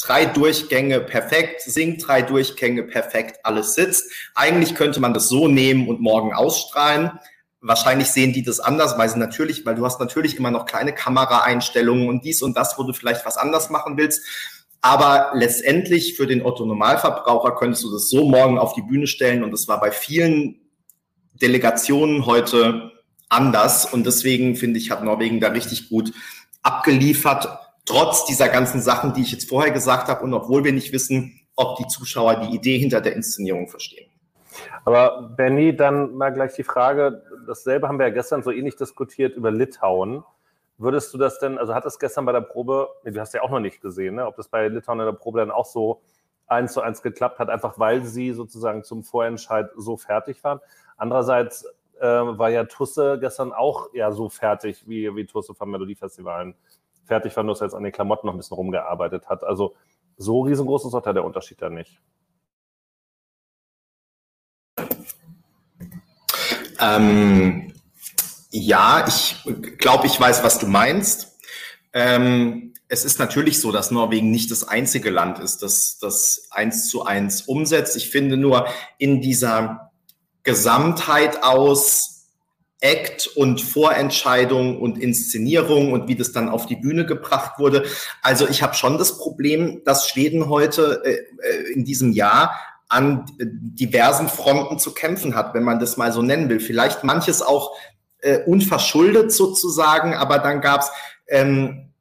drei 0.01 0.25
Durchgänge 0.25 1.01
perfekt, 1.01 1.62
singt 1.62 2.08
drei 2.08 2.21
Durchgänge 2.21 2.84
perfekt, 2.84 3.39
alles 3.43 3.75
sitzt. 3.75 4.12
Eigentlich 4.36 4.75
könnte 4.75 4.99
man 4.99 5.13
das 5.13 5.29
so 5.29 5.47
nehmen 5.47 5.88
und 5.88 6.01
morgen 6.01 6.34
ausstrahlen. 6.34 7.12
Wahrscheinlich 7.62 8.10
sehen 8.10 8.34
die 8.34 8.43
das 8.43 8.60
anders, 8.60 8.97
weil 8.97 9.08
sie 9.08 9.19
natürlich, 9.19 9.65
weil 9.65 9.75
du 9.75 9.86
hast 9.86 9.99
natürlich 9.99 10.38
immer 10.38 10.51
noch 10.51 10.65
kleine 10.65 10.93
Kameraeinstellungen 10.93 12.10
und 12.10 12.25
dies 12.25 12.41
und 12.41 12.58
das, 12.58 12.77
wo 12.77 12.84
du 12.84 12.91
vielleicht 12.91 13.25
was 13.25 13.38
anders 13.38 13.69
machen 13.69 13.95
willst. 13.97 14.21
Aber 14.84 15.32
letztendlich 15.34 16.17
für 16.17 16.28
den 16.28 16.46
Otto 16.46 16.65
Normalverbraucher 16.65 17.56
könntest 17.56 17.86
du 17.86 17.91
das 17.91 18.10
so 18.10 18.26
morgen 18.26 18.60
auf 18.60 18.74
die 18.74 18.82
Bühne 18.82 19.08
stellen 19.08 19.41
und 19.43 19.52
das 19.52 19.69
war 19.69 19.80
bei 19.80 19.91
vielen 19.91 20.60
Delegationen 21.41 22.26
heute 22.26 22.91
anders 23.30 23.91
und 23.91 24.06
deswegen 24.06 24.58
finde 24.58 24.80
ich, 24.80 24.91
hat 24.91 25.02
Norwegen 25.02 25.39
da 25.39 25.48
richtig 25.48 25.88
gut 25.88 26.12
abgeliefert 26.63 27.48
trotz 27.86 28.26
dieser 28.26 28.50
ganzen 28.50 28.82
Sachen, 28.82 29.13
die 29.13 29.22
ich 29.22 29.32
jetzt 29.32 29.48
vorher 29.48 29.72
gesagt 29.72 30.10
habe 30.10 30.22
und 30.22 30.34
obwohl 30.34 30.65
wir 30.65 30.74
nicht 30.74 30.91
wissen, 30.91 31.39
ob 31.56 31.78
die 31.78 31.88
Zuschauer 31.88 32.36
die 32.41 32.54
Idee 32.54 32.78
hinter 32.78 33.00
der 33.00 33.15
Inszenierung 33.15 33.69
verstehen. 33.69 34.10
Aber 34.84 35.34
Benny, 35.38 35.76
dann 35.76 36.13
mal 36.15 36.34
gleich 36.34 36.56
die 36.56 36.63
Frage, 36.63 37.24
dasselbe 37.48 37.88
haben 37.88 38.00
wir 38.00 38.08
ja 38.08 38.13
gestern 38.13 38.43
so 38.43 38.52
ähnlich 38.52 38.76
diskutiert 38.76 39.36
über 39.36 39.50
Litauen. 39.50 40.24
Würdest 40.77 41.13
du 41.13 41.17
das 41.17 41.39
denn, 41.39 41.57
also 41.57 41.75
hat 41.75 41.86
es 41.86 41.99
gestern 41.99 42.25
bei 42.25 42.31
der 42.31 42.41
Probe, 42.41 42.89
du 43.03 43.19
hast 43.19 43.33
ja 43.33 43.41
auch 43.41 43.49
noch 43.49 43.59
nicht 43.59 43.81
gesehen, 43.81 44.15
ne, 44.15 44.25
ob 44.25 44.36
das 44.36 44.47
bei 44.47 44.67
Litauen 44.67 44.99
in 44.99 45.05
der 45.05 45.13
Probe 45.13 45.39
dann 45.39 45.51
auch 45.51 45.65
so 45.65 46.01
eins 46.47 46.73
zu 46.73 46.81
eins 46.81 47.01
geklappt 47.01 47.39
hat, 47.39 47.49
einfach 47.49 47.79
weil 47.79 48.03
sie 48.03 48.31
sozusagen 48.31 48.83
zum 48.83 49.03
Vorentscheid 49.03 49.69
so 49.77 49.97
fertig 49.97 50.43
waren. 50.43 50.59
Andererseits 50.97 51.65
äh, 51.99 52.05
war 52.05 52.49
ja 52.49 52.65
Tusse 52.65 53.17
gestern 53.19 53.53
auch 53.53 53.93
ja 53.93 54.12
so 54.12 54.29
fertig 54.29 54.88
wie, 54.88 55.15
wie 55.15 55.25
Tusse 55.25 55.53
vom 55.53 55.71
Melodiefestivalen 55.71 56.55
fertig 57.05 57.36
war, 57.36 57.43
nur 57.43 57.53
dass 57.53 57.62
er 57.62 57.67
jetzt 57.67 57.75
an 57.75 57.83
den 57.83 57.91
Klamotten 57.91 58.27
noch 58.27 58.33
ein 58.33 58.38
bisschen 58.38 58.55
rumgearbeitet 58.55 59.29
hat. 59.29 59.43
Also 59.43 59.75
so 60.17 60.41
riesengroß 60.41 60.86
ist 60.86 60.93
auch 60.93 61.01
der 61.01 61.23
Unterschied 61.23 61.62
da 61.62 61.69
nicht. 61.69 61.99
Ähm, 66.79 67.72
ja, 68.53 69.05
ich 69.07 69.35
glaube, 69.79 70.05
ich 70.05 70.19
weiß, 70.19 70.43
was 70.43 70.59
du 70.59 70.67
meinst. 70.67 71.39
Ähm, 71.91 72.73
es 72.87 73.03
ist 73.03 73.17
natürlich 73.17 73.59
so, 73.59 73.71
dass 73.71 73.89
Norwegen 73.89 74.29
nicht 74.29 74.51
das 74.51 74.67
einzige 74.67 75.09
Land 75.09 75.39
ist, 75.39 75.63
das 75.63 75.97
das 75.99 76.49
eins 76.51 76.87
zu 76.87 77.03
eins 77.03 77.41
umsetzt. 77.41 77.97
Ich 77.97 78.11
finde 78.11 78.37
nur 78.37 78.67
in 78.99 79.21
dieser 79.21 79.91
Gesamtheit 80.43 81.41
aus 81.41 82.27
Act 82.79 83.27
und 83.35 83.59
Vorentscheidung 83.61 84.79
und 84.79 84.99
Inszenierung 84.99 85.91
und 85.91 86.07
wie 86.07 86.15
das 86.15 86.31
dann 86.31 86.49
auf 86.49 86.67
die 86.67 86.75
Bühne 86.75 87.07
gebracht 87.07 87.57
wurde. 87.57 87.85
Also 88.21 88.47
ich 88.47 88.61
habe 88.61 88.75
schon 88.75 88.99
das 88.99 89.17
Problem, 89.17 89.81
dass 89.83 90.07
Schweden 90.07 90.47
heute 90.49 91.01
äh, 91.03 91.13
äh, 91.13 91.73
in 91.73 91.85
diesem 91.85 92.11
Jahr 92.11 92.59
an 92.87 93.25
diversen 93.39 94.27
Fronten 94.27 94.77
zu 94.77 94.93
kämpfen 94.93 95.33
hat, 95.33 95.55
wenn 95.55 95.63
man 95.63 95.79
das 95.79 95.97
mal 95.97 96.11
so 96.11 96.21
nennen 96.21 96.49
will. 96.49 96.59
Vielleicht 96.59 97.03
manches 97.03 97.41
auch 97.41 97.71
äh, 98.23 98.39
unverschuldet 98.45 99.31
sozusagen, 99.31 100.15
aber 100.15 100.39
dann 100.39 100.62
gab's 100.62 100.91
ähm, 101.27 101.93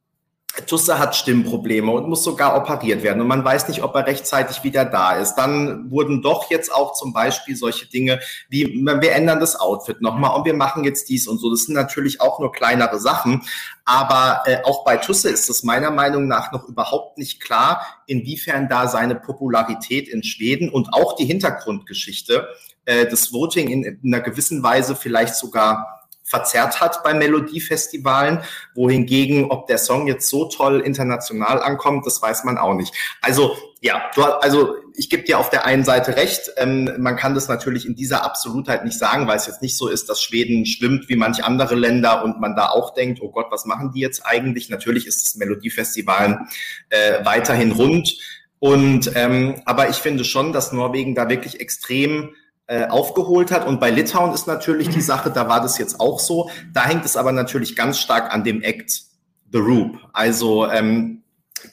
Tusse 0.67 0.99
hat 0.99 1.15
Stimmprobleme 1.15 1.91
und 1.91 2.07
muss 2.07 2.23
sogar 2.23 2.55
operiert 2.55 3.01
werden 3.01 3.19
und 3.21 3.27
man 3.27 3.43
weiß 3.43 3.67
nicht, 3.69 3.81
ob 3.81 3.95
er 3.95 4.05
rechtzeitig 4.05 4.63
wieder 4.63 4.85
da 4.85 5.13
ist. 5.13 5.33
Dann 5.33 5.89
wurden 5.89 6.21
doch 6.21 6.51
jetzt 6.51 6.71
auch 6.71 6.93
zum 6.93 7.11
Beispiel 7.11 7.55
solche 7.55 7.87
Dinge 7.87 8.19
wie, 8.49 8.85
wir 8.85 9.11
ändern 9.13 9.39
das 9.39 9.59
Outfit 9.59 10.01
nochmal 10.01 10.37
und 10.37 10.45
wir 10.45 10.53
machen 10.53 10.83
jetzt 10.83 11.09
dies 11.09 11.27
und 11.27 11.39
so. 11.39 11.49
Das 11.49 11.63
sind 11.63 11.73
natürlich 11.73 12.21
auch 12.21 12.39
nur 12.39 12.51
kleinere 12.51 12.99
Sachen, 12.99 13.41
aber 13.83 14.43
äh, 14.45 14.63
auch 14.63 14.83
bei 14.85 14.97
Tusse 14.97 15.31
ist 15.31 15.49
es 15.49 15.63
meiner 15.63 15.89
Meinung 15.89 16.27
nach 16.27 16.51
noch 16.51 16.67
überhaupt 16.69 17.17
nicht 17.17 17.41
klar, 17.41 17.87
inwiefern 18.05 18.69
da 18.69 18.87
seine 18.87 19.15
Popularität 19.15 20.07
in 20.07 20.21
Schweden 20.21 20.69
und 20.69 20.93
auch 20.93 21.15
die 21.15 21.25
Hintergrundgeschichte 21.25 22.47
äh, 22.85 23.07
des 23.07 23.33
Voting 23.33 23.69
in, 23.69 23.83
in 23.83 24.13
einer 24.13 24.21
gewissen 24.21 24.61
Weise 24.61 24.95
vielleicht 24.95 25.35
sogar 25.35 26.02
verzerrt 26.33 26.81
hat 26.81 27.03
bei 27.03 27.13
Melodiefestivalen, 27.13 28.39
wohingegen, 28.73 29.51
ob 29.51 29.67
der 29.67 29.77
Song 29.77 30.07
jetzt 30.07 30.27
so 30.27 30.45
toll 30.45 30.79
international 30.79 31.61
ankommt, 31.61 32.07
das 32.07 32.19
weiß 32.23 32.43
man 32.43 32.57
auch 32.57 32.73
nicht. 32.73 32.91
Also 33.21 33.55
ja, 33.81 34.01
du, 34.15 34.23
also 34.23 34.75
ich 34.95 35.11
gebe 35.11 35.23
dir 35.23 35.37
auf 35.37 35.51
der 35.51 35.65
einen 35.65 35.83
Seite 35.83 36.15
recht, 36.15 36.49
ähm, 36.57 36.89
man 36.97 37.17
kann 37.17 37.35
das 37.35 37.49
natürlich 37.49 37.85
in 37.85 37.93
dieser 37.93 38.23
Absolutheit 38.23 38.83
nicht 38.83 38.97
sagen, 38.97 39.27
weil 39.27 39.37
es 39.37 39.45
jetzt 39.45 39.61
nicht 39.61 39.77
so 39.77 39.87
ist, 39.87 40.09
dass 40.09 40.23
Schweden 40.23 40.65
schwimmt 40.65 41.07
wie 41.07 41.15
manch 41.15 41.43
andere 41.43 41.75
Länder 41.75 42.23
und 42.23 42.39
man 42.39 42.55
da 42.55 42.69
auch 42.69 42.95
denkt, 42.95 43.19
oh 43.21 43.29
Gott, 43.29 43.47
was 43.51 43.65
machen 43.65 43.91
die 43.93 43.99
jetzt 43.99 44.25
eigentlich? 44.25 44.69
Natürlich 44.69 45.05
ist 45.05 45.23
das 45.23 45.35
Melodiefestival 45.35 46.47
äh, 46.89 47.23
weiterhin 47.25 47.73
rund. 47.73 48.17
Und 48.57 49.11
ähm, 49.13 49.61
aber 49.65 49.89
ich 49.89 49.97
finde 49.97 50.23
schon, 50.23 50.51
dass 50.51 50.71
Norwegen 50.71 51.13
da 51.13 51.29
wirklich 51.29 51.59
extrem 51.59 52.33
äh, 52.73 52.87
aufgeholt 52.87 53.51
hat. 53.51 53.67
Und 53.67 53.79
bei 53.79 53.91
Litauen 53.91 54.33
ist 54.33 54.47
natürlich 54.47 54.89
die 54.89 55.01
Sache, 55.01 55.29
da 55.29 55.47
war 55.47 55.61
das 55.61 55.77
jetzt 55.77 55.99
auch 55.99 56.19
so. 56.19 56.49
Da 56.73 56.85
hängt 56.85 57.05
es 57.05 57.15
aber 57.15 57.31
natürlich 57.31 57.75
ganz 57.75 57.99
stark 57.99 58.33
an 58.33 58.43
dem 58.43 58.63
Act 58.63 59.03
The 59.51 59.59
Roop. 59.59 59.99
Also 60.11 60.67
ähm, 60.71 61.21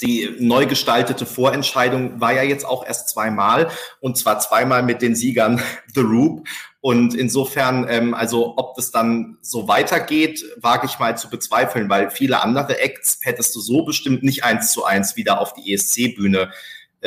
die 0.02 0.36
neu 0.40 0.66
gestaltete 0.66 1.24
Vorentscheidung 1.24 2.20
war 2.20 2.34
ja 2.34 2.42
jetzt 2.42 2.66
auch 2.66 2.86
erst 2.86 3.08
zweimal 3.08 3.70
und 4.00 4.18
zwar 4.18 4.40
zweimal 4.40 4.82
mit 4.82 5.00
den 5.00 5.14
Siegern 5.14 5.62
The 5.94 6.00
Roop. 6.00 6.46
Und 6.82 7.14
insofern, 7.14 7.86
ähm, 7.88 8.12
also 8.12 8.58
ob 8.58 8.74
das 8.74 8.90
dann 8.90 9.38
so 9.40 9.68
weitergeht, 9.68 10.44
wage 10.60 10.84
ich 10.84 10.98
mal 10.98 11.16
zu 11.16 11.30
bezweifeln, 11.30 11.88
weil 11.88 12.10
viele 12.10 12.42
andere 12.42 12.78
Acts 12.78 13.20
hättest 13.22 13.56
du 13.56 13.60
so 13.60 13.86
bestimmt 13.86 14.22
nicht 14.22 14.44
eins 14.44 14.72
zu 14.72 14.84
eins 14.84 15.16
wieder 15.16 15.40
auf 15.40 15.54
die 15.54 15.72
ESC-Bühne 15.72 16.42
äh, 16.42 16.48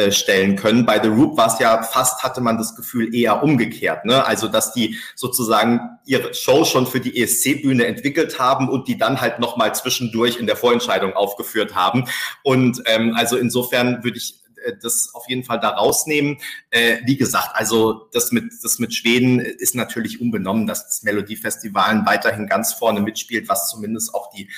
stellen 0.10 0.56
können. 0.56 0.88
Bei 0.88 1.00
The 1.00 1.10
Roop 1.10 1.38
war 1.38 1.54
es 1.54 1.60
ja 1.60 1.84
fast, 1.84 2.24
hatte 2.24 2.42
man 2.42 2.58
das 2.58 2.76
Gefühl, 2.76 3.14
eher 3.14 3.44
umgekehrt. 3.44 4.06
Ne? 4.06 4.26
Also, 4.26 4.48
dass 4.48 4.74
die 4.74 4.98
sozusagen 5.16 5.80
ihre 6.06 6.34
Show 6.34 6.66
schon 6.66 6.88
für 6.88 7.00
die 7.00 7.22
ESC-Bühne 7.22 7.86
entwickelt 7.86 8.40
haben 8.40 8.70
und 8.70 8.88
die 8.88 8.98
dann 8.98 9.22
halt 9.22 9.40
nochmal 9.40 9.76
zwischendurch 9.76 10.38
in 10.38 10.48
der 10.48 10.56
Vorentscheidung 10.56 11.14
aufgeführt 11.14 11.76
haben. 11.76 12.06
Und 12.44 12.82
ähm, 12.86 13.14
also 13.16 13.38
insofern 13.38 14.04
würde 14.04 14.18
ich 14.18 14.44
äh, 14.64 14.74
das 14.82 15.12
auf 15.14 15.30
jeden 15.30 15.44
Fall 15.44 15.60
da 15.60 15.70
rausnehmen. 15.70 16.38
Äh, 16.70 16.98
wie 17.06 17.18
gesagt, 17.18 17.52
also 17.54 18.10
das 18.14 18.32
mit, 18.32 18.46
das 18.62 18.80
mit 18.80 18.94
Schweden 18.94 19.40
ist 19.40 19.76
natürlich 19.76 20.22
unbenommen, 20.22 20.68
dass 20.68 20.88
das 20.88 21.04
Melodiefestivalen 21.04 22.06
weiterhin 22.06 22.48
ganz 22.48 22.74
vorne 22.74 23.02
mitspielt, 23.02 23.48
was 23.50 23.70
zumindest 23.70 24.14
auch 24.14 24.30
die 24.32 24.50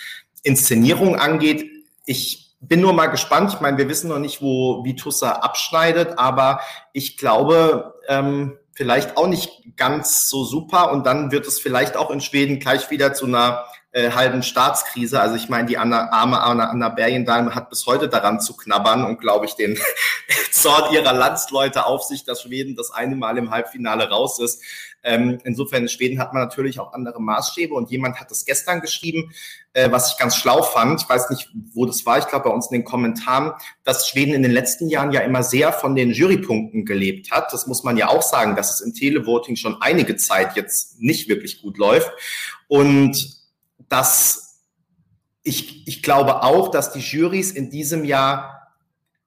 Inszenierung 0.43 1.15
angeht. 1.15 1.69
Ich 2.06 2.45
bin 2.67 2.82
nur 2.82 2.93
mal 2.93 3.08
gespannt. 3.08 3.54
Ich 3.54 3.62
meine, 3.62 3.78
wir 3.78 3.89
wissen 3.89 4.10
noch 4.10 4.19
nicht, 4.19 4.41
wo 4.41 4.84
Vitussa 4.84 5.32
abschneidet, 5.32 6.17
aber 6.17 6.60
ich 6.93 7.17
glaube, 7.17 7.95
ähm, 8.08 8.58
vielleicht 8.73 9.17
auch 9.17 9.28
nicht 9.28 9.78
ganz 9.78 10.30
so 10.30 10.43
super. 10.43 10.91
Und 10.91 11.06
dann 11.06 11.32
wird 11.32 11.47
es 11.47 11.60
vielleicht 11.60 11.97
auch 11.97 12.12
in 12.12 12.21
Schweden 12.21 12.60
gleich 12.60 12.89
wieder 12.91 13.13
zu 13.13 13.25
einer 13.25 13.65
äh, 13.96 14.12
halben 14.12 14.44
Staatskrise. 14.44 15.22
Also 15.22 15.36
ich 15.36 15.48
meine, 15.48 15.68
die 15.70 15.78
Anna, 15.78 16.10
arme 16.12 16.42
Anna, 16.42 16.70
Anna 16.70 16.90
Bergendahl 16.90 17.56
hat 17.56 17.70
bis 17.70 17.86
heute 17.86 18.10
daran 18.10 18.42
zu 18.42 18.54
knabbern 18.58 19.06
und 19.06 19.22
glaube 19.22 19.46
ich 19.46 19.54
den 19.56 19.80
Zorn 20.52 20.94
ihrer 20.94 21.14
Landsleute 21.14 21.86
auf 21.86 22.04
sich, 22.04 22.26
dass 22.26 22.42
Schweden 22.42 22.76
das 22.76 22.92
eine 22.92 23.16
Mal 23.16 23.38
im 23.38 23.52
Halbfinale 23.52 24.10
raus 24.10 24.40
ist. 24.40 24.62
Ähm, 25.02 25.38
insofern 25.46 25.84
in 25.84 25.88
Schweden 25.88 26.20
hat 26.20 26.34
man 26.34 26.44
natürlich 26.44 26.78
auch 26.78 26.92
andere 26.92 27.22
Maßstäbe 27.22 27.74
und 27.74 27.90
jemand 27.90 28.20
hat 28.20 28.30
es 28.32 28.44
gestern 28.44 28.82
geschrieben, 28.82 29.32
äh, 29.72 29.90
was 29.90 30.12
ich 30.12 30.18
ganz 30.18 30.36
schlau 30.36 30.62
fand. 30.62 31.02
Ich 31.02 31.08
weiß 31.08 31.30
nicht, 31.30 31.50
wo 31.74 31.86
das 31.86 32.06
war. 32.06 32.18
Ich 32.18 32.28
glaube, 32.28 32.50
bei 32.50 32.54
uns 32.54 32.70
in 32.72 32.80
den 32.80 32.84
Kommentaren, 32.84 33.54
dass 33.86 34.10
Schweden 34.10 34.34
in 34.34 34.44
den 34.44 34.52
letzten 34.52 34.90
Jahren 34.90 35.14
ja 35.14 35.22
immer 35.22 35.44
sehr 35.44 35.72
von 35.72 35.96
den 35.96 36.12
Jurypunkten 36.12 36.84
gelebt 36.84 37.32
hat. 37.32 37.54
Das 37.54 37.66
muss 37.66 37.86
man 37.86 37.96
ja 37.96 38.10
auch 38.10 38.24
sagen, 38.24 38.58
dass 38.58 38.74
es 38.74 38.82
im 38.82 38.94
Televoting 38.94 39.56
schon 39.56 39.78
einige 39.80 40.18
Zeit 40.18 40.58
jetzt 40.58 41.00
nicht 41.00 41.30
wirklich 41.30 41.62
gut 41.62 41.78
läuft. 41.78 42.12
Und 42.68 43.45
dass 43.89 44.62
ich, 45.43 45.88
ich 45.88 46.02
glaube 46.02 46.43
auch, 46.43 46.69
dass 46.69 46.91
die 46.91 47.00
Jurys 47.00 47.52
in 47.52 47.69
diesem 47.69 48.04
Jahr 48.04 48.74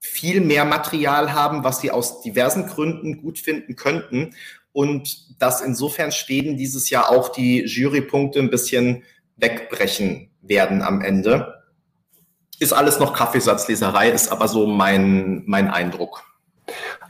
viel 0.00 0.40
mehr 0.40 0.64
Material 0.64 1.32
haben, 1.32 1.64
was 1.64 1.80
sie 1.80 1.90
aus 1.90 2.20
diversen 2.22 2.66
Gründen 2.66 3.22
gut 3.22 3.38
finden 3.38 3.76
könnten. 3.76 4.34
Und 4.72 5.40
dass 5.40 5.60
insofern 5.60 6.12
Schweden 6.12 6.56
dieses 6.56 6.90
Jahr 6.90 7.10
auch 7.10 7.30
die 7.30 7.64
Jurypunkte 7.64 8.38
ein 8.38 8.50
bisschen 8.50 9.04
wegbrechen 9.36 10.30
werden 10.42 10.82
am 10.82 11.00
Ende. 11.00 11.62
Ist 12.58 12.72
alles 12.72 12.98
noch 12.98 13.14
Kaffeesatzleserei, 13.14 14.10
ist 14.10 14.30
aber 14.30 14.48
so 14.48 14.66
mein, 14.66 15.44
mein 15.46 15.68
Eindruck. 15.68 16.24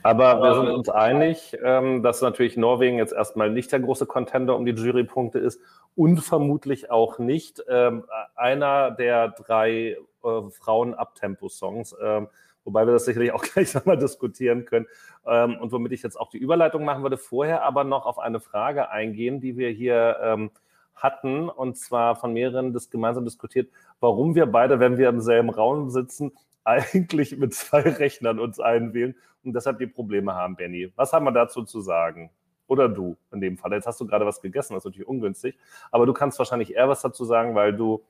Aber 0.03 0.41
wir 0.41 0.55
sind 0.55 0.69
uns 0.69 0.89
einig, 0.89 1.57
ähm, 1.63 2.03
dass 2.03 2.21
natürlich 2.21 2.55
Norwegen 2.57 2.97
jetzt 2.97 3.13
erstmal 3.13 3.49
nicht 3.49 3.71
der 3.71 3.79
große 3.79 4.05
Contender 4.05 4.55
um 4.55 4.65
die 4.65 4.71
Jurypunkte 4.71 5.39
ist 5.39 5.59
und 5.95 6.21
vermutlich 6.21 6.89
auch 6.89 7.19
nicht 7.19 7.63
ähm, 7.67 8.05
einer 8.35 8.91
der 8.91 9.29
drei 9.29 9.97
äh, 10.23 10.41
Frauen-Abtempo-Songs, 10.51 11.95
ähm, 12.01 12.29
wobei 12.63 12.85
wir 12.85 12.93
das 12.93 13.05
sicherlich 13.05 13.33
auch 13.33 13.43
gleich 13.53 13.73
nochmal 13.73 13.97
diskutieren 13.97 14.65
können. 14.65 14.87
Und 15.23 15.71
womit 15.73 15.91
ich 15.91 16.01
jetzt 16.01 16.19
auch 16.19 16.29
die 16.29 16.39
Überleitung 16.39 16.85
machen 16.85 17.03
würde, 17.03 17.17
vorher 17.17 17.63
aber 17.63 17.83
noch 17.83 18.05
auf 18.05 18.17
eine 18.17 18.39
Frage 18.39 18.89
eingehen, 18.89 19.41
die 19.41 19.57
wir 19.57 19.69
hier 19.69 20.49
hatten, 20.95 21.49
und 21.49 21.77
zwar 21.77 22.15
von 22.15 22.33
mehreren 22.33 22.73
das 22.73 22.89
gemeinsam 22.89 23.25
diskutiert, 23.25 23.69
warum 23.99 24.33
wir 24.33 24.45
beide, 24.45 24.79
wenn 24.79 24.97
wir 24.97 25.09
im 25.09 25.19
selben 25.19 25.49
Raum 25.49 25.89
sitzen, 25.89 26.31
eigentlich 26.69 27.37
mit 27.37 27.53
zwei 27.53 27.81
Rechnern 27.99 28.39
uns 28.39 28.59
einwählen 28.59 29.15
und 29.43 29.53
deshalb 29.53 29.79
die 29.79 29.87
Probleme 29.87 30.35
haben, 30.35 30.55
Benny. 30.55 30.91
Was 30.95 31.13
haben 31.13 31.25
wir 31.25 31.31
dazu 31.31 31.63
zu 31.63 31.81
sagen? 31.81 32.29
Oder 32.67 32.87
du 32.87 33.17
in 33.31 33.41
dem 33.41 33.57
Fall. 33.57 33.73
Jetzt 33.73 33.87
hast 33.87 33.99
du 33.99 34.05
gerade 34.05 34.25
was 34.25 34.41
gegessen, 34.41 34.73
das 34.73 34.81
ist 34.81 34.85
natürlich 34.85 35.07
ungünstig, 35.07 35.57
aber 35.91 36.05
du 36.05 36.13
kannst 36.13 36.37
wahrscheinlich 36.37 36.75
eher 36.75 36.87
was 36.87 37.01
dazu 37.01 37.25
sagen, 37.25 37.55
weil 37.55 37.73
du 37.73 38.03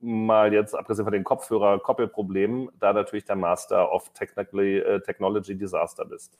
mal 0.00 0.52
jetzt, 0.52 0.74
abgesehen 0.74 1.06
von 1.06 1.12
den 1.12 1.24
Kopfhörer-Koppelproblemen, 1.24 2.68
da 2.78 2.92
natürlich 2.92 3.24
der 3.24 3.36
Master 3.36 3.90
of 3.90 4.10
äh, 4.20 5.00
Technology 5.00 5.56
Disaster 5.56 6.04
bist. 6.04 6.38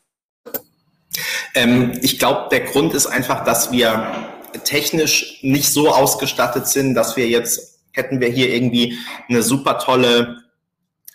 Ähm, 1.54 1.92
ich 2.02 2.18
glaube, 2.18 2.48
der 2.50 2.60
Grund 2.60 2.92
ist 2.92 3.06
einfach, 3.06 3.44
dass 3.44 3.72
wir 3.72 4.06
technisch 4.64 5.42
nicht 5.42 5.72
so 5.72 5.88
ausgestattet 5.88 6.66
sind, 6.66 6.94
dass 6.94 7.16
wir 7.16 7.28
jetzt, 7.28 7.80
hätten 7.92 8.20
wir 8.20 8.28
hier 8.28 8.50
irgendwie 8.50 8.98
eine 9.28 9.42
super 9.42 9.78
tolle 9.78 10.42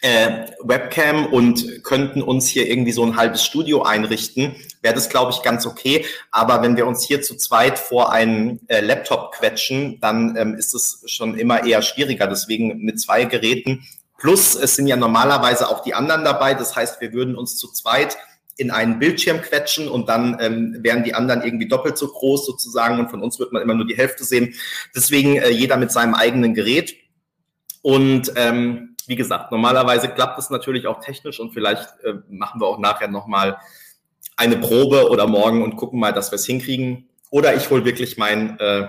äh, 0.02 0.48
Webcam 0.62 1.28
und 1.28 1.84
könnten 1.84 2.22
uns 2.22 2.48
hier 2.48 2.68
irgendwie 2.68 2.92
so 2.92 3.04
ein 3.06 3.16
halbes 3.16 3.44
Studio 3.44 3.84
einrichten, 3.84 4.56
wäre 4.82 4.96
das, 4.96 5.10
glaube 5.10 5.32
ich, 5.32 5.44
ganz 5.44 5.66
okay. 5.66 6.06
Aber 6.32 6.62
wenn 6.64 6.76
wir 6.76 6.88
uns 6.88 7.06
hier 7.06 7.22
zu 7.22 7.36
zweit 7.38 7.78
vor 7.78 8.12
einen 8.12 8.60
äh, 8.68 8.82
Laptop 8.82 9.32
quetschen, 9.34 10.00
dann 10.02 10.36
ähm, 10.36 10.56
ist 10.56 10.74
es 10.74 11.04
schon 11.06 11.38
immer 11.38 11.66
eher 11.66 11.82
schwieriger. 11.84 12.28
Deswegen 12.28 12.80
mit 12.84 13.00
zwei 13.00 13.26
Geräten. 13.26 13.88
Plus, 14.18 14.56
es 14.56 14.76
sind 14.76 14.88
ja 14.88 14.96
normalerweise 14.96 15.70
auch 15.70 15.84
die 15.84 15.94
anderen 15.94 16.24
dabei. 16.24 16.56
Das 16.56 16.76
heißt, 16.76 17.00
wir 17.00 17.14
würden 17.14 17.36
uns 17.36 17.58
zu 17.58 17.72
zweit 17.72 18.18
in 18.58 18.70
einen 18.70 19.00
Bildschirm 19.00 19.42
quetschen 19.42 19.88
und 19.88 20.10
dann 20.10 20.38
ähm, 20.40 20.78
wären 20.82 21.04
die 21.04 21.14
anderen 21.14 21.42
irgendwie 21.42 21.68
doppelt 21.68 21.98
so 21.98 22.08
groß 22.08 22.46
sozusagen 22.46 23.00
und 23.00 23.10
von 23.10 23.22
uns 23.22 23.40
wird 23.40 23.54
man 23.54 23.62
immer 23.62 23.74
nur 23.74 23.88
die 23.88 23.98
Hälfte 23.98 24.24
sehen. 24.24 24.54
Deswegen 24.96 25.38
äh, 25.38 25.50
jeder 25.50 25.78
mit 25.78 25.92
seinem 25.92 26.14
eigenen 26.14 26.54
Gerät. 26.54 26.96
Und 27.82 28.32
ähm, 28.36 28.91
wie 29.12 29.18
gesagt, 29.18 29.52
normalerweise 29.52 30.08
klappt 30.08 30.40
es 30.40 30.50
natürlich 30.50 30.88
auch 30.88 31.02
technisch 31.02 31.42
und 31.42 31.52
vielleicht 31.54 31.84
äh, 32.06 32.14
machen 32.30 32.62
wir 32.62 32.68
auch 32.68 32.80
nachher 32.80 33.10
nochmal 33.10 33.58
eine 34.38 34.56
Probe 34.56 35.10
oder 35.10 35.28
morgen 35.28 35.64
und 35.64 35.76
gucken 35.76 36.00
mal, 36.00 36.14
dass 36.14 36.32
wir 36.32 36.38
es 36.38 36.46
hinkriegen. 36.46 37.10
Oder 37.30 37.54
ich 37.54 37.70
hole 37.70 37.84
wirklich 37.84 38.18
mein 38.18 38.58
äh, 38.62 38.88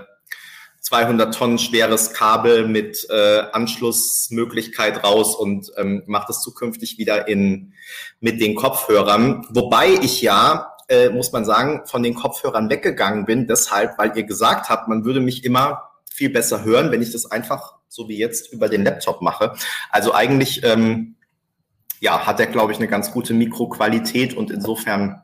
200 0.79 1.35
Tonnen 1.35 1.59
schweres 1.59 2.13
Kabel 2.13 2.69
mit 2.69 3.05
äh, 3.11 3.41
Anschlussmöglichkeit 3.51 5.03
raus 5.03 5.35
und 5.35 5.73
ähm, 5.77 6.05
mache 6.07 6.27
das 6.29 6.41
zukünftig 6.41 6.99
wieder 6.99 7.27
in, 7.27 7.73
mit 8.21 8.41
den 8.41 8.55
Kopfhörern. 8.55 9.45
Wobei 9.51 9.89
ich 9.89 10.23
ja, 10.23 10.77
äh, 10.89 11.09
muss 11.09 11.33
man 11.33 11.45
sagen, 11.45 11.83
von 11.87 12.05
den 12.05 12.15
Kopfhörern 12.15 12.71
weggegangen 12.71 13.25
bin, 13.25 13.49
deshalb, 13.49 13.99
weil 13.99 14.17
ihr 14.17 14.23
gesagt 14.23 14.69
habt, 14.69 14.87
man 14.87 15.05
würde 15.05 15.19
mich 15.19 15.45
immer 15.45 15.91
viel 16.09 16.31
besser 16.31 16.63
hören, 16.63 16.93
wenn 16.93 17.03
ich 17.03 17.11
das 17.11 17.29
einfach 17.29 17.82
so 17.93 18.09
wie 18.09 18.17
jetzt 18.17 18.53
über 18.53 18.69
den 18.69 18.85
Laptop 18.85 19.21
mache. 19.21 19.55
Also 19.91 20.15
eigentlich 20.15 20.65
ähm, 20.65 21.17
ja, 22.01 22.27
hat 22.27 22.41
er, 22.41 22.47
glaube 22.47 22.73
ich, 22.73 22.79
eine 22.79 22.89
ganz 22.89 23.13
gute 23.13 23.35
Mikroqualität 23.35 24.35
und 24.35 24.51
insofern 24.51 25.23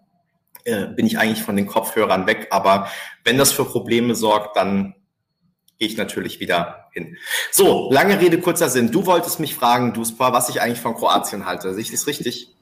äh, 0.64 0.86
bin 0.86 1.06
ich 1.06 1.18
eigentlich 1.18 1.42
von 1.42 1.56
den 1.56 1.66
Kopfhörern 1.66 2.26
weg. 2.26 2.48
Aber 2.50 2.88
wenn 3.24 3.38
das 3.38 3.52
für 3.52 3.64
Probleme 3.64 4.14
sorgt, 4.14 4.56
dann 4.56 4.94
gehe 5.78 5.88
ich 5.88 5.96
natürlich 5.96 6.40
wieder 6.40 6.88
hin. 6.92 7.16
So, 7.50 7.90
lange 7.90 8.20
Rede, 8.20 8.38
kurzer 8.38 8.68
Sinn. 8.68 8.90
Du 8.90 9.06
wolltest 9.06 9.40
mich 9.40 9.54
fragen, 9.54 9.94
Duspa, 9.94 10.32
was 10.32 10.50
ich 10.50 10.60
eigentlich 10.60 10.80
von 10.80 10.94
Kroatien 10.94 11.46
halte. 11.46 11.72
Sehe 11.72 11.82
ich 11.82 11.90
das 11.90 12.06
richtig? 12.06 12.54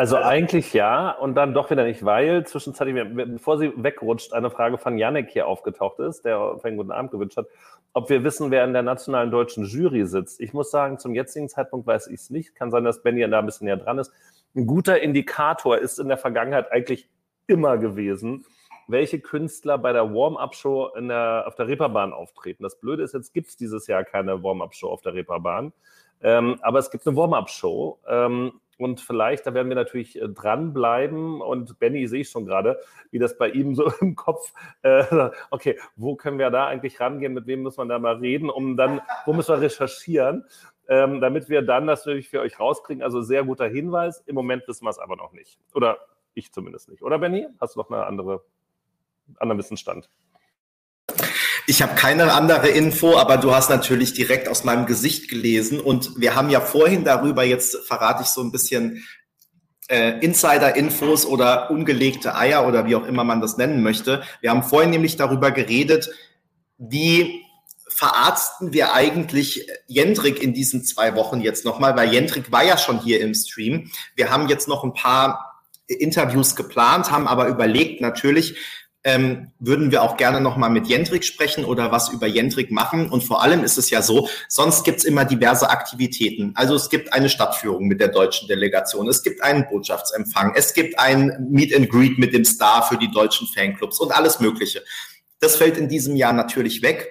Also 0.00 0.16
eigentlich 0.16 0.72
ja 0.72 1.10
und 1.10 1.34
dann 1.34 1.52
doch 1.52 1.70
wieder 1.70 1.84
nicht, 1.84 2.02
weil 2.02 2.46
zwischenzeitlich, 2.46 3.04
bevor 3.12 3.58
sie 3.58 3.70
wegrutscht, 3.76 4.32
eine 4.32 4.50
Frage 4.50 4.78
von 4.78 4.96
Janek 4.96 5.28
hier 5.28 5.46
aufgetaucht 5.46 5.98
ist, 5.98 6.24
der 6.24 6.40
auf 6.40 6.64
einen 6.64 6.78
guten 6.78 6.90
Abend 6.90 7.10
gewünscht 7.10 7.36
hat, 7.36 7.48
ob 7.92 8.08
wir 8.08 8.24
wissen, 8.24 8.50
wer 8.50 8.64
in 8.64 8.72
der 8.72 8.80
nationalen 8.80 9.30
deutschen 9.30 9.66
Jury 9.66 10.06
sitzt. 10.06 10.40
Ich 10.40 10.54
muss 10.54 10.70
sagen, 10.70 10.98
zum 10.98 11.14
jetzigen 11.14 11.50
Zeitpunkt 11.50 11.86
weiß 11.86 12.06
ich 12.06 12.18
es 12.18 12.30
nicht. 12.30 12.54
Kann 12.54 12.70
sein, 12.70 12.82
dass 12.82 13.02
Benny 13.02 13.28
da 13.28 13.40
ein 13.40 13.44
bisschen 13.44 13.66
näher 13.66 13.76
dran 13.76 13.98
ist. 13.98 14.10
Ein 14.56 14.66
guter 14.66 15.02
Indikator 15.02 15.76
ist 15.76 15.98
in 15.98 16.08
der 16.08 16.16
Vergangenheit 16.16 16.72
eigentlich 16.72 17.06
immer 17.46 17.76
gewesen, 17.76 18.46
welche 18.88 19.20
Künstler 19.20 19.76
bei 19.76 19.92
der 19.92 20.14
Warm-Up-Show 20.14 20.92
auf 20.94 21.54
der 21.56 21.68
Reeperbahn 21.68 22.14
auftreten. 22.14 22.62
Das 22.62 22.80
Blöde 22.80 23.02
ist, 23.02 23.12
jetzt 23.12 23.34
gibt 23.34 23.48
es 23.48 23.58
dieses 23.58 23.86
Jahr 23.86 24.04
keine 24.04 24.42
Warm-Up-Show 24.42 24.88
auf 24.88 25.02
der 25.02 25.12
Reeperbahn, 25.12 25.74
ähm, 26.22 26.56
aber 26.62 26.78
es 26.78 26.90
gibt 26.90 27.06
eine 27.06 27.14
Warm-Up-Show. 27.18 27.98
Ähm, 28.08 28.52
und 28.80 29.02
vielleicht, 29.02 29.46
da 29.46 29.52
werden 29.52 29.68
wir 29.68 29.76
natürlich 29.76 30.20
äh, 30.20 30.26
dranbleiben. 30.26 31.42
Und 31.42 31.78
Benny 31.78 32.06
sehe 32.06 32.22
ich 32.22 32.30
schon 32.30 32.46
gerade, 32.46 32.80
wie 33.10 33.18
das 33.18 33.36
bei 33.36 33.50
ihm 33.50 33.74
so 33.74 33.92
im 34.00 34.16
Kopf, 34.16 34.54
äh, 34.82 35.30
okay, 35.50 35.78
wo 35.96 36.16
können 36.16 36.38
wir 36.38 36.50
da 36.50 36.66
eigentlich 36.66 36.98
rangehen? 36.98 37.34
Mit 37.34 37.46
wem 37.46 37.62
muss 37.62 37.76
man 37.76 37.90
da 37.90 37.98
mal 37.98 38.16
reden? 38.16 38.48
Um 38.48 38.78
dann, 38.78 39.02
wo 39.26 39.34
müssen 39.34 39.54
wir 39.54 39.60
recherchieren? 39.60 40.46
Ähm, 40.88 41.20
damit 41.20 41.50
wir 41.50 41.60
dann 41.60 41.86
das 41.86 42.06
natürlich 42.06 42.30
für 42.30 42.40
euch 42.40 42.58
rauskriegen. 42.58 43.02
Also 43.02 43.20
sehr 43.20 43.44
guter 43.44 43.68
Hinweis. 43.68 44.22
Im 44.26 44.34
Moment 44.34 44.66
wissen 44.66 44.84
wir 44.86 44.90
es 44.90 44.98
aber 44.98 45.16
noch 45.16 45.32
nicht. 45.32 45.60
Oder 45.74 45.98
ich 46.32 46.50
zumindest 46.50 46.88
nicht. 46.88 47.02
Oder 47.02 47.18
Benny? 47.18 47.48
Hast 47.60 47.76
du 47.76 47.80
noch 47.80 47.90
eine 47.90 48.06
andere, 48.06 48.42
anderen 49.38 49.58
Wissensstand? 49.58 50.08
Ich 51.70 51.82
habe 51.82 51.94
keine 51.94 52.32
andere 52.32 52.68
Info, 52.68 53.16
aber 53.16 53.36
du 53.36 53.54
hast 53.54 53.70
natürlich 53.70 54.12
direkt 54.12 54.48
aus 54.48 54.64
meinem 54.64 54.86
Gesicht 54.86 55.30
gelesen. 55.30 55.78
Und 55.78 56.20
wir 56.20 56.34
haben 56.34 56.50
ja 56.50 56.60
vorhin 56.60 57.04
darüber, 57.04 57.44
jetzt 57.44 57.86
verrate 57.86 58.24
ich 58.24 58.28
so 58.30 58.40
ein 58.40 58.50
bisschen 58.50 59.04
äh, 59.86 60.18
Insider-Infos 60.18 61.24
oder 61.24 61.70
ungelegte 61.70 62.34
Eier 62.34 62.66
oder 62.66 62.86
wie 62.86 62.96
auch 62.96 63.06
immer 63.06 63.22
man 63.22 63.40
das 63.40 63.56
nennen 63.56 63.84
möchte. 63.84 64.24
Wir 64.40 64.50
haben 64.50 64.64
vorhin 64.64 64.90
nämlich 64.90 65.14
darüber 65.14 65.52
geredet, 65.52 66.10
wie 66.76 67.44
verarzten 67.88 68.72
wir 68.72 68.92
eigentlich 68.92 69.68
Jendrik 69.86 70.42
in 70.42 70.52
diesen 70.52 70.82
zwei 70.84 71.14
Wochen 71.14 71.40
jetzt 71.40 71.64
nochmal, 71.64 71.94
weil 71.94 72.12
Jendrik 72.12 72.50
war 72.50 72.64
ja 72.64 72.78
schon 72.78 72.98
hier 72.98 73.20
im 73.20 73.32
Stream. 73.32 73.92
Wir 74.16 74.32
haben 74.32 74.48
jetzt 74.48 74.66
noch 74.66 74.82
ein 74.82 74.92
paar 74.92 75.62
Interviews 75.86 76.56
geplant, 76.56 77.12
haben 77.12 77.28
aber 77.28 77.46
überlegt, 77.46 78.00
natürlich, 78.00 78.56
ähm, 79.02 79.50
würden 79.58 79.90
wir 79.90 80.02
auch 80.02 80.16
gerne 80.16 80.40
nochmal 80.40 80.70
mit 80.70 80.86
Jendrik 80.86 81.24
sprechen 81.24 81.64
oder 81.64 81.90
was 81.90 82.10
über 82.10 82.26
Jendrik 82.26 82.70
machen. 82.70 83.08
Und 83.08 83.24
vor 83.24 83.42
allem 83.42 83.64
ist 83.64 83.78
es 83.78 83.88
ja 83.90 84.02
so, 84.02 84.28
sonst 84.48 84.84
gibt's 84.84 85.04
immer 85.04 85.24
diverse 85.24 85.70
Aktivitäten. 85.70 86.52
Also 86.54 86.74
es 86.74 86.90
gibt 86.90 87.12
eine 87.12 87.30
Stadtführung 87.30 87.86
mit 87.86 88.00
der 88.00 88.08
deutschen 88.08 88.48
Delegation, 88.48 89.08
es 89.08 89.22
gibt 89.22 89.42
einen 89.42 89.66
Botschaftsempfang, 89.68 90.52
es 90.54 90.74
gibt 90.74 90.98
ein 90.98 91.48
Meet 91.50 91.74
and 91.74 91.88
Greet 91.88 92.18
mit 92.18 92.34
dem 92.34 92.44
Star 92.44 92.82
für 92.82 92.98
die 92.98 93.10
deutschen 93.10 93.46
Fanclubs 93.46 93.98
und 94.00 94.12
alles 94.12 94.40
Mögliche. 94.40 94.82
Das 95.40 95.56
fällt 95.56 95.78
in 95.78 95.88
diesem 95.88 96.16
Jahr 96.16 96.34
natürlich 96.34 96.82
weg. 96.82 97.08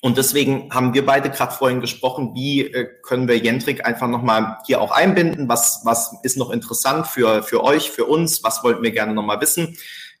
Und 0.00 0.16
deswegen 0.16 0.72
haben 0.72 0.94
wir 0.94 1.04
beide 1.04 1.28
gerade 1.28 1.52
vorhin 1.52 1.80
gesprochen, 1.80 2.30
wie 2.34 2.60
äh, 2.60 2.86
können 3.02 3.26
wir 3.26 3.36
Jendrik 3.36 3.84
einfach 3.84 4.06
nochmal 4.06 4.58
hier 4.64 4.80
auch 4.80 4.92
einbinden? 4.92 5.48
Was, 5.48 5.80
was 5.82 6.14
ist 6.22 6.36
noch 6.36 6.50
interessant 6.50 7.08
für, 7.08 7.42
für 7.42 7.64
euch, 7.64 7.90
für 7.90 8.04
uns? 8.04 8.44
Was 8.44 8.62
wollten 8.62 8.84
wir 8.84 8.92
gerne 8.92 9.12
nochmal 9.12 9.40
wissen? 9.40 9.76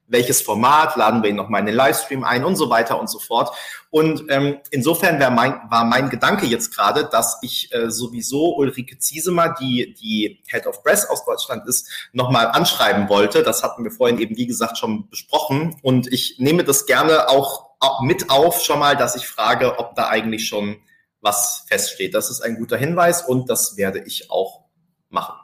Welches 0.08 0.40
Format, 0.40 0.96
laden 0.96 1.22
wir 1.22 1.30
ihn 1.30 1.36
nochmal 1.36 1.60
in 1.60 1.66
den 1.66 1.74
Livestream 1.74 2.24
ein 2.24 2.44
und 2.44 2.56
so 2.56 2.70
weiter 2.70 2.98
und 2.98 3.08
so 3.08 3.18
fort. 3.18 3.54
Und 3.90 4.24
ähm, 4.28 4.58
insofern 4.70 5.20
war 5.20 5.30
mein, 5.30 5.60
war 5.70 5.84
mein 5.84 6.10
Gedanke 6.10 6.46
jetzt 6.46 6.74
gerade, 6.74 7.04
dass 7.04 7.38
ich 7.42 7.72
äh, 7.72 7.90
sowieso 7.90 8.56
Ulrike 8.56 8.98
Ziesemer, 8.98 9.54
die 9.60 9.94
die 9.94 10.42
Head 10.48 10.66
of 10.66 10.82
Press 10.82 11.06
aus 11.06 11.24
Deutschland 11.24 11.66
ist, 11.66 11.88
nochmal 12.12 12.46
anschreiben 12.48 13.08
wollte. 13.08 13.42
Das 13.42 13.62
hatten 13.62 13.84
wir 13.84 13.90
vorhin 13.90 14.18
eben, 14.18 14.36
wie 14.36 14.46
gesagt, 14.46 14.78
schon 14.78 15.08
besprochen. 15.08 15.76
Und 15.82 16.12
ich 16.12 16.36
nehme 16.38 16.64
das 16.64 16.86
gerne 16.86 17.28
auch, 17.28 17.70
auch 17.80 18.02
mit 18.02 18.30
auf 18.30 18.62
schon 18.62 18.78
mal, 18.78 18.96
dass 18.96 19.14
ich 19.14 19.28
frage, 19.28 19.78
ob 19.78 19.94
da 19.94 20.08
eigentlich 20.08 20.48
schon 20.48 20.76
was 21.20 21.64
feststeht. 21.68 22.14
Das 22.14 22.30
ist 22.30 22.40
ein 22.40 22.56
guter 22.56 22.76
Hinweis 22.76 23.22
und 23.22 23.50
das 23.50 23.76
werde 23.76 24.02
ich 24.04 24.30
auch 24.30 24.64
machen. 25.10 25.34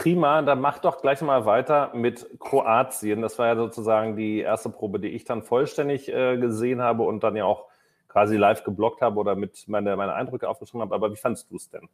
Prima, 0.00 0.40
dann 0.40 0.62
mach 0.62 0.78
doch 0.78 1.02
gleich 1.02 1.20
mal 1.20 1.44
weiter 1.44 1.90
mit 1.92 2.26
Kroatien. 2.38 3.20
Das 3.20 3.38
war 3.38 3.48
ja 3.48 3.56
sozusagen 3.56 4.16
die 4.16 4.38
erste 4.38 4.70
Probe, 4.70 4.98
die 4.98 5.08
ich 5.08 5.24
dann 5.24 5.42
vollständig 5.42 6.08
äh, 6.08 6.38
gesehen 6.38 6.80
habe 6.80 7.02
und 7.02 7.22
dann 7.22 7.36
ja 7.36 7.44
auch 7.44 7.66
quasi 8.08 8.38
live 8.38 8.64
geblockt 8.64 9.02
habe 9.02 9.20
oder 9.20 9.36
mit 9.36 9.68
meine, 9.68 9.94
meine 9.96 10.14
Eindrücke 10.14 10.48
aufgeschrieben 10.48 10.80
habe. 10.80 10.94
Aber 10.94 11.12
wie 11.12 11.16
fandest 11.16 11.50
du 11.50 11.56
es 11.56 11.68
denn? 11.68 11.86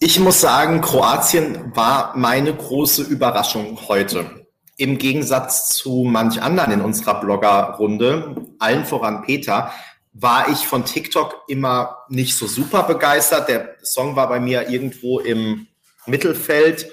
Ich 0.00 0.18
muss 0.18 0.40
sagen, 0.40 0.80
Kroatien 0.80 1.76
war 1.76 2.16
meine 2.16 2.54
große 2.54 3.02
Überraschung 3.02 3.78
heute. 3.88 4.46
Im 4.78 4.96
Gegensatz 4.96 5.68
zu 5.68 6.04
manch 6.04 6.40
anderen 6.40 6.72
in 6.72 6.80
unserer 6.80 7.20
Bloggerrunde, 7.20 8.36
allen 8.58 8.86
voran 8.86 9.20
Peter, 9.20 9.70
war 10.12 10.48
ich 10.50 10.66
von 10.66 10.84
TikTok 10.84 11.44
immer 11.48 11.98
nicht 12.08 12.36
so 12.36 12.46
super 12.46 12.82
begeistert. 12.82 13.48
Der 13.48 13.76
Song 13.82 14.14
war 14.14 14.28
bei 14.28 14.40
mir 14.40 14.68
irgendwo 14.68 15.20
im 15.20 15.66
Mittelfeld 16.06 16.90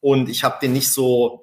und 0.00 0.28
ich 0.28 0.44
habe 0.44 0.58
den 0.62 0.72
nicht 0.72 0.92
so 0.92 1.42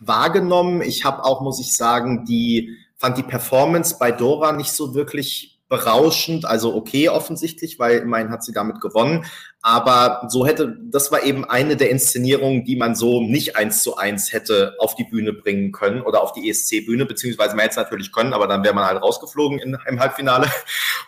wahrgenommen. 0.00 0.82
Ich 0.82 1.04
habe 1.04 1.24
auch, 1.24 1.40
muss 1.40 1.60
ich 1.60 1.76
sagen, 1.76 2.24
die 2.24 2.76
fand 2.96 3.18
die 3.18 3.22
Performance 3.22 3.96
bei 3.98 4.10
Dora 4.10 4.52
nicht 4.52 4.72
so 4.72 4.94
wirklich 4.94 5.53
berauschend, 5.74 6.44
also 6.44 6.72
okay 6.72 7.08
offensichtlich, 7.08 7.80
weil 7.80 7.98
immerhin 7.98 8.30
hat 8.30 8.44
sie 8.44 8.52
damit 8.52 8.80
gewonnen. 8.80 9.24
Aber 9.60 10.28
so 10.28 10.46
hätte, 10.46 10.78
das 10.84 11.10
war 11.10 11.24
eben 11.24 11.44
eine 11.44 11.76
der 11.76 11.90
Inszenierungen, 11.90 12.64
die 12.64 12.76
man 12.76 12.94
so 12.94 13.20
nicht 13.20 13.56
eins 13.56 13.82
zu 13.82 13.96
eins 13.96 14.32
hätte 14.32 14.76
auf 14.78 14.94
die 14.94 15.02
Bühne 15.02 15.32
bringen 15.32 15.72
können 15.72 16.02
oder 16.02 16.22
auf 16.22 16.32
die 16.32 16.48
ESC-Bühne, 16.48 17.06
beziehungsweise 17.06 17.56
man 17.56 17.64
hätte 17.64 17.72
es 17.72 17.76
natürlich 17.76 18.12
können, 18.12 18.34
aber 18.34 18.46
dann 18.46 18.62
wäre 18.62 18.74
man 18.74 18.84
halt 18.84 19.02
rausgeflogen 19.02 19.58
in, 19.58 19.76
im 19.88 19.98
Halbfinale. 19.98 20.48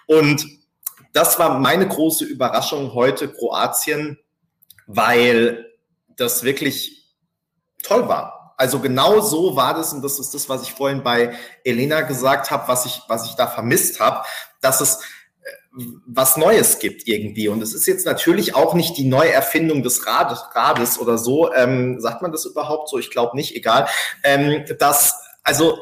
Und 0.07 0.45
das 1.13 1.39
war 1.39 1.61
meine 1.61 1.87
große 1.87 2.25
Überraschung 2.25 2.93
heute, 2.93 3.29
Kroatien, 3.29 4.19
weil 4.89 5.67
das 6.17 6.43
wirklich 6.43 7.15
toll 7.85 8.09
war. 8.09 8.36
Also 8.57 8.81
genau 8.81 9.21
so 9.21 9.57
war 9.57 9.75
das 9.75 9.93
und 9.93 10.03
das 10.03 10.19
ist 10.19 10.35
das, 10.35 10.49
was 10.49 10.63
ich 10.63 10.73
vorhin 10.73 11.03
bei 11.03 11.37
Elena 11.65 12.01
gesagt 12.03 12.51
habe, 12.51 12.69
was 12.69 12.87
ich, 12.87 13.03
was 13.09 13.27
ich 13.27 13.35
da 13.35 13.47
vermisst 13.47 14.01
habe, 14.01 14.25
dass 14.61 14.81
es 14.81 15.01
was 16.07 16.37
Neues 16.37 16.79
gibt 16.79 17.07
irgendwie. 17.07 17.49
Und 17.49 17.63
es 17.63 17.75
ist 17.75 17.87
jetzt 17.87 18.07
natürlich 18.07 18.55
auch 18.55 18.75
nicht 18.75 18.97
die 18.97 19.05
Neuerfindung 19.05 19.83
des 19.83 20.07
Rades, 20.07 20.43
Rades 20.55 20.99
oder 20.99 21.19
so. 21.19 21.53
Ähm, 21.53 22.01
sagt 22.01 22.23
man 22.23 22.33
das 22.33 22.47
überhaupt 22.47 22.89
so? 22.89 22.99
Ich 22.99 23.11
glaube 23.11 23.37
nicht, 23.37 23.55
egal. 23.55 23.87
Ähm, 24.23 24.65
dass, 24.79 25.21
also 25.43 25.79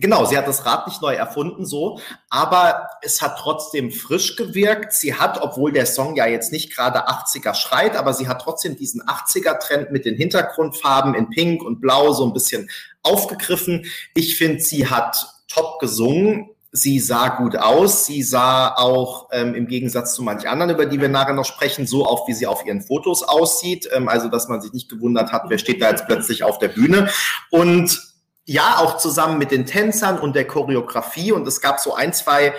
genau, 0.00 0.24
sie 0.24 0.36
hat 0.36 0.48
das 0.48 0.66
Rad 0.66 0.86
nicht 0.86 1.02
neu 1.02 1.14
erfunden, 1.14 1.66
so, 1.66 2.00
aber 2.28 2.88
es 3.02 3.22
hat 3.22 3.38
trotzdem 3.38 3.90
frisch 3.90 4.36
gewirkt. 4.36 4.92
Sie 4.92 5.14
hat, 5.14 5.40
obwohl 5.40 5.72
der 5.72 5.86
Song 5.86 6.16
ja 6.16 6.26
jetzt 6.26 6.52
nicht 6.52 6.74
gerade 6.74 7.08
80er 7.08 7.54
schreit, 7.54 7.96
aber 7.96 8.12
sie 8.14 8.28
hat 8.28 8.42
trotzdem 8.42 8.76
diesen 8.76 9.02
80er-Trend 9.02 9.92
mit 9.92 10.04
den 10.04 10.16
Hintergrundfarben 10.16 11.14
in 11.14 11.30
Pink 11.30 11.62
und 11.62 11.80
Blau 11.80 12.12
so 12.12 12.24
ein 12.26 12.32
bisschen 12.32 12.70
aufgegriffen. 13.02 13.86
Ich 14.14 14.36
finde, 14.36 14.60
sie 14.60 14.88
hat 14.88 15.26
top 15.48 15.78
gesungen 15.78 16.50
sie 16.72 17.00
sah 17.00 17.28
gut 17.28 17.56
aus. 17.56 18.06
Sie 18.06 18.22
sah 18.22 18.74
auch 18.74 19.28
ähm, 19.32 19.54
im 19.54 19.66
Gegensatz 19.66 20.14
zu 20.14 20.22
manch 20.22 20.48
anderen, 20.48 20.70
über 20.70 20.86
die 20.86 21.00
wir 21.00 21.08
nachher 21.08 21.34
noch 21.34 21.44
sprechen, 21.44 21.86
so 21.86 22.06
auf, 22.06 22.28
wie 22.28 22.32
sie 22.32 22.46
auf 22.46 22.64
ihren 22.64 22.82
Fotos 22.82 23.22
aussieht. 23.22 23.88
Ähm, 23.92 24.08
also, 24.08 24.28
dass 24.28 24.48
man 24.48 24.60
sich 24.60 24.72
nicht 24.72 24.88
gewundert 24.88 25.32
hat, 25.32 25.44
wer 25.48 25.58
steht 25.58 25.82
da 25.82 25.90
jetzt 25.90 26.06
plötzlich 26.06 26.44
auf 26.44 26.58
der 26.58 26.68
Bühne. 26.68 27.10
Und 27.50 28.09
ja, 28.50 28.78
auch 28.78 28.96
zusammen 28.96 29.38
mit 29.38 29.52
den 29.52 29.64
Tänzern 29.64 30.18
und 30.18 30.34
der 30.34 30.44
Choreografie. 30.44 31.30
Und 31.30 31.46
es 31.46 31.60
gab 31.60 31.78
so 31.78 31.94
ein, 31.94 32.12
zwei 32.12 32.52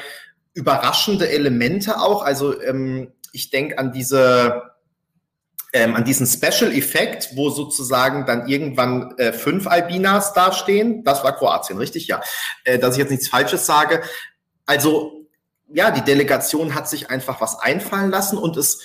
überraschende 0.54 1.30
Elemente 1.30 1.99
auch. 1.99 2.23
Also, 2.23 2.62
ähm, 2.62 3.12
ich 3.34 3.49
denke 3.49 3.77
an 3.77 3.91
diese 3.91 4.71
ähm, 5.73 5.93
an 5.95 6.06
diesen 6.06 6.25
Special-Effekt, 6.27 7.36
wo 7.36 7.49
sozusagen 7.49 8.25
dann 8.25 8.47
irgendwann 8.47 9.17
äh, 9.17 9.34
fünf 9.34 9.67
Albinas 9.67 10.32
dastehen. 10.32 11.04
Das 11.04 11.25
war 11.25 11.36
Kroatien, 11.36 11.77
richtig? 11.77 12.08
Ja. 12.08 12.21
Äh, 12.63 12.80
dass 12.80 12.95
ich 12.95 12.99
jetzt 12.99 13.12
nichts 13.12 13.27
Falsches 13.27 13.65
sage. 13.65 14.01
Also, 14.65 15.27
ja, 15.73 15.91
die 15.91 16.06
Delegation 16.06 16.73
hat 16.73 16.88
sich 16.88 17.10
einfach 17.10 17.41
was 17.41 17.60
einfallen 17.60 18.12
lassen 18.12 18.38
und 18.38 18.56
es 18.56 18.80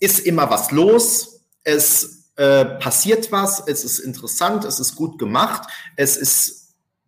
ist 0.00 0.20
immer 0.20 0.48
was 0.48 0.70
los. 0.70 1.44
Es 1.64 2.21
äh, 2.36 2.64
passiert 2.64 3.30
was. 3.32 3.62
Es 3.66 3.84
ist 3.84 3.98
interessant. 3.98 4.64
Es 4.64 4.80
ist 4.80 4.96
gut 4.96 5.18
gemacht. 5.18 5.68
Es 5.96 6.16
ist 6.16 6.62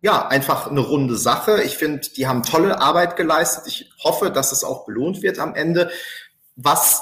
ja, 0.05 0.27
einfach 0.27 0.69
eine 0.69 0.81
runde 0.81 1.17
Sache. 1.17 1.63
Ich 1.63 1.77
finde, 1.77 2.07
die 2.15 2.27
haben 2.27 2.43
tolle 2.43 2.79
Arbeit 2.79 3.15
geleistet. 3.15 3.63
Ich 3.65 3.91
hoffe, 4.03 4.29
dass 4.29 4.51
es 4.51 4.63
auch 4.63 4.85
belohnt 4.85 5.23
wird 5.23 5.39
am 5.39 5.55
Ende. 5.55 5.89
Was 6.55 7.01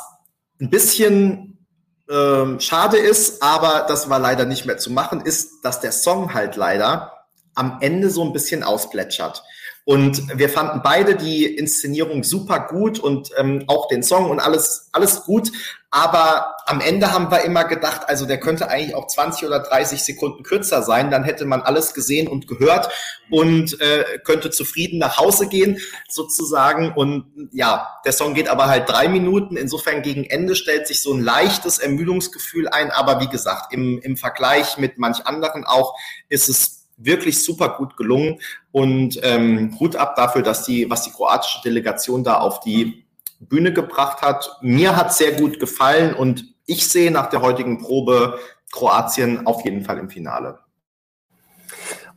ein 0.61 0.69
bisschen 0.69 1.67
ähm, 2.09 2.61
schade 2.61 2.97
ist, 2.97 3.43
aber 3.43 3.85
das 3.89 4.09
war 4.09 4.19
leider 4.19 4.45
nicht 4.45 4.65
mehr 4.65 4.77
zu 4.77 4.89
machen, 4.89 5.19
ist, 5.19 5.65
dass 5.65 5.81
der 5.81 5.91
Song 5.91 6.33
halt 6.33 6.55
leider 6.55 7.25
am 7.55 7.79
Ende 7.81 8.09
so 8.09 8.23
ein 8.23 8.31
bisschen 8.31 8.63
ausplätschert. 8.63 9.43
Und 9.85 10.37
wir 10.37 10.47
fanden 10.47 10.81
beide 10.81 11.15
die 11.15 11.45
Inszenierung 11.45 12.23
super 12.23 12.67
gut 12.67 12.99
und 12.99 13.31
ähm, 13.37 13.65
auch 13.67 13.89
den 13.89 14.01
Song 14.01 14.29
und 14.29 14.39
alles, 14.39 14.87
alles 14.93 15.23
gut. 15.23 15.51
Aber 15.91 16.55
am 16.65 16.81
Ende 16.81 17.11
haben 17.11 17.29
wir 17.29 17.41
immer 17.43 17.65
gedacht, 17.65 18.07
also 18.07 18.25
der 18.25 18.39
könnte 18.39 18.69
eigentlich 18.69 18.95
auch 18.95 19.07
20 19.07 19.45
oder 19.45 19.59
30 19.59 20.01
Sekunden 20.01 20.41
kürzer 20.43 20.81
sein. 20.81 21.11
Dann 21.11 21.23
hätte 21.23 21.45
man 21.45 21.61
alles 21.61 21.93
gesehen 21.93 22.27
und 22.29 22.47
gehört 22.47 22.89
und 23.29 23.79
äh, 23.81 24.19
könnte 24.23 24.49
zufrieden 24.49 24.99
nach 24.99 25.17
Hause 25.17 25.47
gehen, 25.47 25.79
sozusagen. 26.07 26.93
Und 26.93 27.49
ja, 27.51 27.99
der 28.05 28.13
Song 28.13 28.33
geht 28.33 28.47
aber 28.47 28.67
halt 28.67 28.89
drei 28.89 29.09
Minuten. 29.09 29.57
Insofern 29.57 30.01
gegen 30.01 30.23
Ende 30.23 30.55
stellt 30.55 30.87
sich 30.87 31.03
so 31.03 31.13
ein 31.13 31.21
leichtes 31.21 31.77
Ermüdungsgefühl 31.77 32.69
ein. 32.69 32.89
Aber 32.89 33.19
wie 33.19 33.27
gesagt, 33.27 33.73
im, 33.73 33.99
im 33.99 34.15
Vergleich 34.15 34.77
mit 34.77 34.97
manch 34.97 35.27
anderen 35.27 35.65
auch 35.65 35.93
ist 36.29 36.47
es 36.47 36.82
wirklich 37.05 37.43
super 37.43 37.69
gut 37.77 37.97
gelungen 37.97 38.39
und 38.71 39.19
ähm, 39.23 39.77
Hut 39.79 39.95
ab 39.95 40.15
dafür, 40.15 40.41
dass 40.41 40.63
die, 40.63 40.89
was 40.89 41.03
die 41.03 41.11
kroatische 41.11 41.61
Delegation 41.63 42.23
da 42.23 42.39
auf 42.39 42.59
die 42.61 43.05
Bühne 43.39 43.73
gebracht 43.73 44.21
hat. 44.21 44.57
Mir 44.61 44.95
hat 44.95 45.13
sehr 45.13 45.33
gut 45.33 45.59
gefallen 45.59 46.13
und 46.13 46.45
ich 46.65 46.87
sehe 46.87 47.11
nach 47.11 47.29
der 47.29 47.41
heutigen 47.41 47.81
Probe 47.81 48.39
Kroatien 48.71 49.45
auf 49.45 49.63
jeden 49.65 49.83
Fall 49.83 49.99
im 49.99 50.09
Finale. 50.09 50.59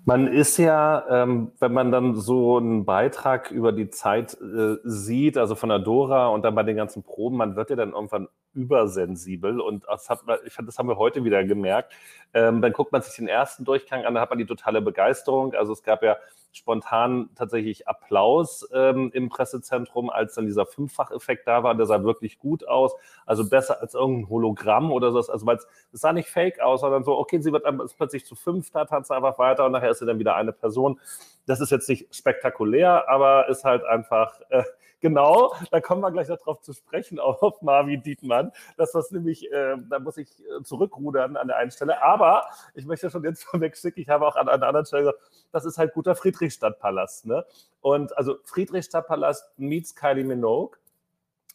Man 0.08 0.28
ist 0.28 0.56
ja, 0.56 1.04
ähm, 1.10 1.50
wenn 1.58 1.72
man 1.72 1.90
dann 1.90 2.14
so 2.14 2.58
einen 2.58 2.84
Beitrag 2.84 3.50
über 3.50 3.72
die 3.72 3.90
Zeit 3.90 4.34
äh, 4.40 4.76
sieht, 4.84 5.36
also 5.36 5.56
von 5.56 5.68
der 5.68 5.80
Dora 5.80 6.28
und 6.28 6.44
dann 6.44 6.54
bei 6.54 6.62
den 6.62 6.76
ganzen 6.76 7.02
Proben, 7.02 7.36
man 7.36 7.56
wird 7.56 7.70
ja 7.70 7.76
dann 7.76 7.90
irgendwann 7.90 8.28
übersensibel 8.54 9.60
und 9.60 9.84
das 9.88 10.08
hat, 10.08 10.20
das 10.64 10.78
haben 10.78 10.88
wir 10.88 10.96
heute 10.96 11.24
wieder 11.24 11.42
gemerkt. 11.42 11.92
Ähm, 12.34 12.62
dann 12.62 12.72
guckt 12.72 12.92
man 12.92 13.02
sich 13.02 13.16
den 13.16 13.26
ersten 13.26 13.64
Durchgang 13.64 14.04
an, 14.04 14.14
da 14.14 14.20
hat 14.20 14.30
man 14.30 14.38
die 14.38 14.46
totale 14.46 14.80
Begeisterung. 14.80 15.54
Also 15.54 15.72
es 15.72 15.82
gab 15.82 16.04
ja 16.04 16.16
spontan 16.56 17.28
tatsächlich 17.34 17.86
Applaus 17.86 18.68
ähm, 18.72 19.10
im 19.12 19.28
Pressezentrum, 19.28 20.10
als 20.10 20.34
dann 20.34 20.46
dieser 20.46 20.66
Fünffach-Effekt 20.66 21.46
da 21.46 21.62
war. 21.62 21.74
Der 21.74 21.86
sah 21.86 22.02
wirklich 22.02 22.38
gut 22.38 22.66
aus. 22.66 22.94
Also 23.26 23.48
besser 23.48 23.80
als 23.80 23.94
irgendein 23.94 24.28
Hologramm 24.28 24.90
oder 24.90 25.12
so. 25.12 25.18
Also 25.18 25.46
weil 25.46 25.56
es 25.56 25.66
sah 25.92 26.12
nicht 26.12 26.28
fake 26.28 26.60
aus, 26.60 26.80
sondern 26.80 27.04
so, 27.04 27.16
okay, 27.18 27.40
sie 27.40 27.52
wird 27.52 27.64
plötzlich 27.96 28.24
zu 28.24 28.34
fünf, 28.34 28.70
da 28.70 28.84
tanzt 28.84 29.08
sie 29.08 29.14
einfach 29.14 29.38
weiter 29.38 29.66
und 29.66 29.72
nachher 29.72 29.90
ist 29.90 29.98
sie 29.98 30.06
dann 30.06 30.18
wieder 30.18 30.36
eine 30.36 30.52
Person. 30.52 31.00
Das 31.46 31.60
ist 31.60 31.70
jetzt 31.70 31.88
nicht 31.88 32.14
spektakulär, 32.14 33.08
aber 33.08 33.48
ist 33.48 33.64
halt 33.64 33.84
einfach. 33.84 34.40
Äh, 34.50 34.64
genau, 35.00 35.54
da 35.70 35.80
kommen 35.80 36.00
wir 36.00 36.10
gleich 36.10 36.28
noch 36.28 36.38
drauf 36.38 36.60
zu 36.60 36.72
sprechen, 36.72 37.18
auf 37.18 37.40
Marvin 37.62 38.02
Dietmann. 38.02 38.52
Das 38.76 38.94
was 38.94 39.10
nämlich, 39.10 39.50
äh, 39.52 39.76
da 39.88 39.98
muss 39.98 40.16
ich 40.16 40.28
äh, 40.40 40.62
zurückrudern 40.62 41.36
an 41.36 41.48
der 41.48 41.56
einen 41.56 41.70
Stelle. 41.70 42.02
Aber 42.02 42.48
ich 42.74 42.86
möchte 42.86 43.10
schon 43.10 43.24
jetzt 43.24 43.44
vorweg 43.44 43.76
schicken, 43.76 44.00
ich 44.00 44.08
habe 44.08 44.26
auch 44.26 44.36
an, 44.36 44.48
an 44.48 44.54
einer 44.54 44.68
anderen 44.68 44.86
Stelle 44.86 45.02
gesagt, 45.02 45.20
das 45.52 45.64
ist 45.64 45.78
halt 45.78 45.94
guter 45.94 46.14
Friedrichstadtpalast. 46.14 47.26
Ne? 47.26 47.44
Und 47.80 48.16
also 48.16 48.36
Friedrichstadtpalast 48.44 49.58
meets 49.58 49.94
Kylie 49.94 50.24
Minogue 50.24 50.76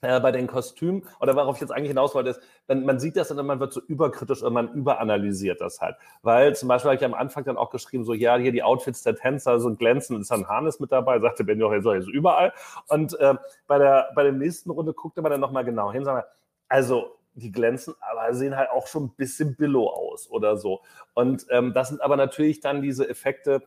äh, 0.02 0.20
bei 0.20 0.32
den 0.32 0.48
Kostümen, 0.48 1.04
oder 1.20 1.36
worauf 1.36 1.56
ich 1.56 1.62
jetzt 1.62 1.72
eigentlich 1.72 1.90
hinaus 1.90 2.16
wollte, 2.16 2.32
ist, 2.32 2.42
man, 2.68 2.86
man 2.86 3.00
sieht 3.00 3.16
das 3.16 3.32
und 3.32 3.46
man 3.46 3.60
wird 3.60 3.74
so 3.74 3.82
überkritisch 3.82 4.42
und 4.44 4.54
man 4.54 4.74
überanalysiert 4.74 5.62
das 5.62 5.80
halt. 5.80 5.96
Weil 6.24 6.56
zum 6.56 6.68
Beispiel 6.68 6.90
habe 6.90 6.98
ich 6.98 7.06
am 7.06 7.14
Anfang 7.14 7.44
dann 7.44 7.58
auch 7.58 7.70
geschrieben, 7.70 8.04
so, 8.04 8.14
ja, 8.14 8.36
hier 8.38 8.52
die 8.52 8.64
Outfits 8.64 9.04
der 9.04 9.16
Tänzer, 9.16 9.60
so 9.60 9.70
ein 9.70 9.78
glänzen, 9.78 10.20
ist 10.20 10.32
ein 10.32 10.48
Harnes 10.48 10.80
mit 10.80 10.92
dabei, 10.92 11.20
sagte 11.20 11.44
Ben 11.44 11.60
Joch, 11.60 11.74
so 11.82 11.92
ist 11.92 12.08
überall. 12.08 12.54
Und 12.88 13.20
äh, 13.20 13.36
bei, 13.68 13.78
der, 13.78 14.10
bei 14.16 14.24
der 14.24 14.34
nächsten 14.34 14.72
Runde 14.72 14.94
guckte 14.94 15.22
man 15.22 15.32
dann 15.32 15.42
nochmal 15.42 15.66
genau 15.66 15.92
hin, 15.92 16.04
sagt 16.04 16.28
also, 16.68 17.18
die 17.34 17.52
glänzen, 17.52 17.94
aber 18.00 18.34
sehen 18.34 18.56
halt 18.58 18.70
auch 18.70 18.88
schon 18.88 19.06
ein 19.06 19.14
bisschen 19.16 19.56
billow 19.56 19.88
aus 19.88 20.30
oder 20.30 20.58
so. 20.58 20.82
Und 21.14 21.46
ähm, 21.50 21.74
das 21.74 21.90
sind 21.90 22.02
aber 22.02 22.18
natürlich 22.18 22.60
dann 22.60 22.82
diese 22.82 23.08
Effekte, 23.08 23.64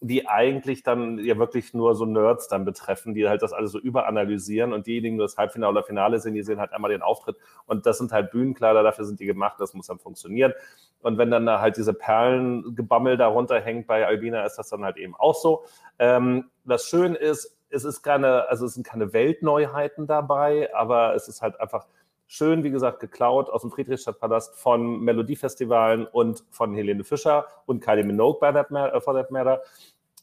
die 0.00 0.28
eigentlich 0.28 0.84
dann 0.84 1.18
ja 1.18 1.38
wirklich 1.38 1.74
nur 1.74 1.94
so 1.96 2.04
Nerds 2.04 2.46
dann 2.46 2.64
betreffen, 2.64 3.14
die 3.14 3.28
halt 3.28 3.42
das 3.42 3.52
alles 3.52 3.72
so 3.72 3.80
überanalysieren 3.80 4.72
und 4.72 4.86
diejenigen, 4.86 5.16
die 5.16 5.22
das 5.22 5.36
Halbfinale 5.36 5.72
oder 5.72 5.82
Finale 5.82 6.20
sehen, 6.20 6.34
die 6.34 6.42
sehen 6.42 6.60
halt 6.60 6.72
einmal 6.72 6.90
den 6.90 7.02
Auftritt 7.02 7.36
und 7.66 7.84
das 7.84 7.98
sind 7.98 8.12
halt 8.12 8.30
Bühnenkleider, 8.30 8.82
dafür 8.82 9.04
sind 9.04 9.18
die 9.18 9.26
gemacht, 9.26 9.56
das 9.58 9.74
muss 9.74 9.88
dann 9.88 9.98
funktionieren. 9.98 10.52
Und 11.00 11.18
wenn 11.18 11.30
dann 11.30 11.46
da 11.46 11.60
halt 11.60 11.76
diese 11.76 11.94
Perlengebammel 11.94 13.16
darunter 13.16 13.60
hängt 13.60 13.86
bei 13.86 14.06
Albina, 14.06 14.44
ist 14.44 14.56
das 14.56 14.68
dann 14.68 14.84
halt 14.84 14.96
eben 14.96 15.16
auch 15.16 15.34
so. 15.34 15.64
Ähm, 15.98 16.50
was 16.64 16.86
schön 16.86 17.14
ist, 17.14 17.56
es 17.70 17.84
ist 17.84 18.02
keine, 18.02 18.48
also 18.48 18.66
es 18.66 18.74
sind 18.74 18.86
keine 18.86 19.12
Weltneuheiten 19.12 20.06
dabei, 20.06 20.72
aber 20.74 21.14
es 21.14 21.28
ist 21.28 21.42
halt 21.42 21.60
einfach 21.60 21.86
schön, 22.28 22.62
wie 22.62 22.70
gesagt, 22.70 23.00
geklaut 23.00 23.48
aus 23.50 23.62
dem 23.62 23.72
Friedrichstadtpalast 23.72 24.54
von 24.54 25.00
Melodiefestivalen 25.00 26.06
und 26.06 26.44
von 26.50 26.74
Helene 26.74 27.02
Fischer 27.02 27.46
und 27.66 27.80
Kylie 27.80 28.04
Minogue 28.04 28.38
by 28.38 28.52
that 28.52 28.70
matter, 28.70 29.00
for 29.00 29.14
that 29.14 29.30
matter, 29.30 29.62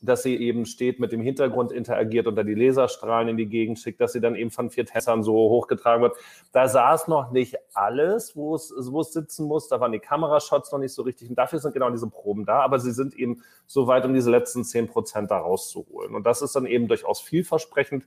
dass 0.01 0.21
sie 0.21 0.35
eben 0.35 0.67
steht, 0.67 0.99
mit 0.99 1.11
dem 1.11 1.21
Hintergrund 1.21 1.71
interagiert 1.71 2.27
und 2.27 2.35
da 2.35 2.43
die 2.43 2.53
Laserstrahlen 2.53 3.29
in 3.29 3.37
die 3.37 3.47
Gegend 3.47 3.79
schickt, 3.79 3.99
dass 3.99 4.13
sie 4.13 4.21
dann 4.21 4.35
eben 4.35 4.51
von 4.51 4.69
vier 4.69 4.85
Tessern 4.85 5.23
so 5.23 5.33
hochgetragen 5.33 6.03
wird. 6.03 6.15
Da 6.51 6.67
saß 6.67 7.07
noch 7.07 7.31
nicht 7.31 7.55
alles, 7.73 8.35
wo 8.35 8.53
es, 8.53 8.71
wo 8.91 9.01
es 9.01 9.11
sitzen 9.11 9.47
muss. 9.47 9.67
Da 9.67 9.79
waren 9.79 9.91
die 9.91 9.99
Kamerashots 9.99 10.71
noch 10.71 10.79
nicht 10.79 10.93
so 10.93 11.01
richtig. 11.01 11.29
Und 11.29 11.37
dafür 11.37 11.57
sind 11.57 11.73
genau 11.73 11.89
diese 11.89 12.07
Proben 12.07 12.45
da. 12.45 12.59
Aber 12.59 12.77
sie 12.79 12.91
sind 12.91 13.15
eben 13.15 13.41
so 13.65 13.87
weit, 13.87 14.05
um 14.05 14.13
diese 14.13 14.29
letzten 14.29 14.63
zehn 14.63 14.87
Prozent 14.87 15.31
da 15.31 15.39
rauszuholen. 15.39 16.13
Und 16.13 16.25
das 16.25 16.43
ist 16.43 16.55
dann 16.55 16.67
eben 16.67 16.87
durchaus 16.87 17.19
vielversprechend. 17.21 18.05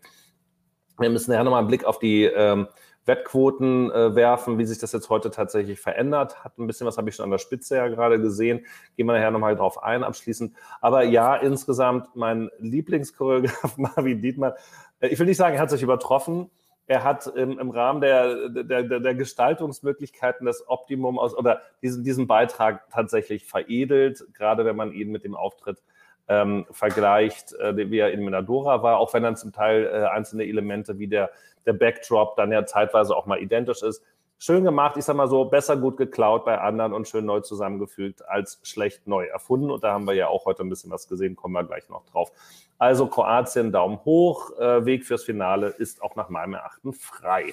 Wir 0.98 1.10
müssen 1.10 1.32
ja 1.32 1.42
nochmal 1.42 1.60
einen 1.60 1.68
Blick 1.68 1.84
auf 1.84 1.98
die 1.98 2.24
ähm, 2.24 2.68
Wettquoten 3.08 3.90
äh, 3.90 4.14
werfen, 4.14 4.58
wie 4.58 4.66
sich 4.66 4.78
das 4.78 4.92
jetzt 4.92 5.08
heute 5.08 5.30
tatsächlich 5.30 5.80
verändert 5.80 6.44
hat. 6.44 6.58
Ein 6.58 6.66
bisschen 6.66 6.86
was 6.86 6.98
habe 6.98 7.08
ich 7.08 7.16
schon 7.16 7.24
an 7.24 7.30
der 7.30 7.38
Spitze 7.38 7.76
ja 7.76 7.88
gerade 7.88 8.20
gesehen. 8.20 8.66
Gehen 8.96 9.06
wir 9.06 9.14
nachher 9.14 9.30
nochmal 9.30 9.56
drauf 9.56 9.82
ein, 9.82 10.04
abschließend. 10.04 10.54
Aber 10.80 11.02
ja, 11.02 11.34
insgesamt 11.34 12.14
mein 12.14 12.50
Lieblingschoreograf 12.58 13.76
Marvin 13.78 14.20
Dietmann. 14.20 14.52
Äh, 15.00 15.08
ich 15.08 15.18
will 15.18 15.26
nicht 15.26 15.38
sagen, 15.38 15.56
er 15.56 15.62
hat 15.62 15.70
sich 15.70 15.82
übertroffen. 15.82 16.50
Er 16.86 17.04
hat 17.04 17.26
im, 17.26 17.58
im 17.58 17.70
Rahmen 17.70 18.00
der, 18.00 18.48
der, 18.48 18.82
der, 18.82 19.14
Gestaltungsmöglichkeiten 19.14 20.46
das 20.46 20.66
Optimum 20.68 21.18
aus 21.18 21.36
oder 21.36 21.60
diesen, 21.82 22.02
diesen 22.02 22.26
Beitrag 22.26 22.88
tatsächlich 22.90 23.44
veredelt, 23.44 24.24
gerade 24.32 24.64
wenn 24.64 24.74
man 24.74 24.92
ihn 24.92 25.10
mit 25.10 25.22
dem 25.22 25.34
Auftritt 25.34 25.82
ähm, 26.28 26.66
vergleicht, 26.70 27.52
äh, 27.54 27.90
wie 27.90 27.98
er 27.98 28.12
in 28.12 28.24
Minadora 28.24 28.82
war, 28.82 28.98
auch 28.98 29.12
wenn 29.12 29.22
dann 29.22 29.36
zum 29.36 29.52
Teil 29.52 29.84
äh, 29.84 30.06
einzelne 30.06 30.44
Elemente 30.44 30.98
wie 30.98 31.08
der, 31.08 31.30
der 31.68 31.74
Backdrop 31.74 32.34
dann 32.36 32.50
ja 32.50 32.66
zeitweise 32.66 33.14
auch 33.14 33.26
mal 33.26 33.40
identisch 33.40 33.82
ist. 33.82 34.02
Schön 34.40 34.64
gemacht, 34.64 34.96
ich 34.96 35.04
sag 35.04 35.16
mal 35.16 35.28
so, 35.28 35.44
besser 35.44 35.76
gut 35.76 35.96
geklaut 35.96 36.44
bei 36.44 36.60
anderen 36.60 36.92
und 36.92 37.08
schön 37.08 37.24
neu 37.24 37.40
zusammengefügt 37.40 38.26
als 38.28 38.60
schlecht 38.62 39.06
neu 39.06 39.26
erfunden. 39.26 39.70
Und 39.70 39.84
da 39.84 39.92
haben 39.92 40.06
wir 40.06 40.14
ja 40.14 40.28
auch 40.28 40.46
heute 40.46 40.62
ein 40.62 40.68
bisschen 40.68 40.90
was 40.90 41.08
gesehen, 41.08 41.36
kommen 41.36 41.54
wir 41.54 41.64
gleich 41.64 41.88
noch 41.88 42.04
drauf. 42.06 42.32
Also 42.78 43.06
Kroatien, 43.08 43.72
Daumen 43.72 43.98
hoch, 44.04 44.56
äh, 44.58 44.84
Weg 44.86 45.04
fürs 45.04 45.24
Finale 45.24 45.68
ist 45.68 46.02
auch 46.02 46.16
nach 46.16 46.28
meinem 46.28 46.54
Erachten 46.54 46.92
frei. 46.92 47.52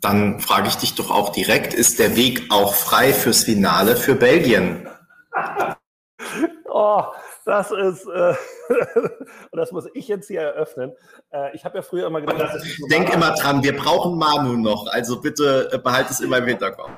Dann 0.00 0.40
frage 0.40 0.68
ich 0.68 0.76
dich 0.76 0.94
doch 0.96 1.10
auch 1.10 1.30
direkt, 1.30 1.72
ist 1.72 1.98
der 1.98 2.16
Weg 2.16 2.50
auch 2.50 2.74
frei 2.74 3.12
fürs 3.12 3.44
Finale 3.44 3.96
für 3.96 4.16
Belgien? 4.16 4.88
oh, 6.68 7.04
das 7.46 7.70
ist, 7.70 8.06
äh, 8.06 8.34
und 9.50 9.56
das 9.56 9.70
muss 9.72 9.86
ich 9.94 10.08
jetzt 10.08 10.26
hier 10.26 10.40
eröffnen. 10.40 10.92
Äh, 11.30 11.54
ich 11.54 11.64
habe 11.64 11.76
ja 11.76 11.82
früher 11.82 12.08
immer 12.08 12.20
gedacht, 12.20 12.40
dass 12.40 12.64
ich 12.64 12.78
Denk 12.90 13.14
immer 13.14 13.30
dran, 13.34 13.62
wir 13.62 13.76
brauchen 13.76 14.18
Manu 14.18 14.56
noch, 14.56 14.88
also 14.92 15.20
bitte 15.20 15.70
äh, 15.72 15.78
behalte 15.78 16.10
es 16.12 16.20
immer 16.20 16.38
im 16.38 16.46
Hinterkopf. 16.46 16.90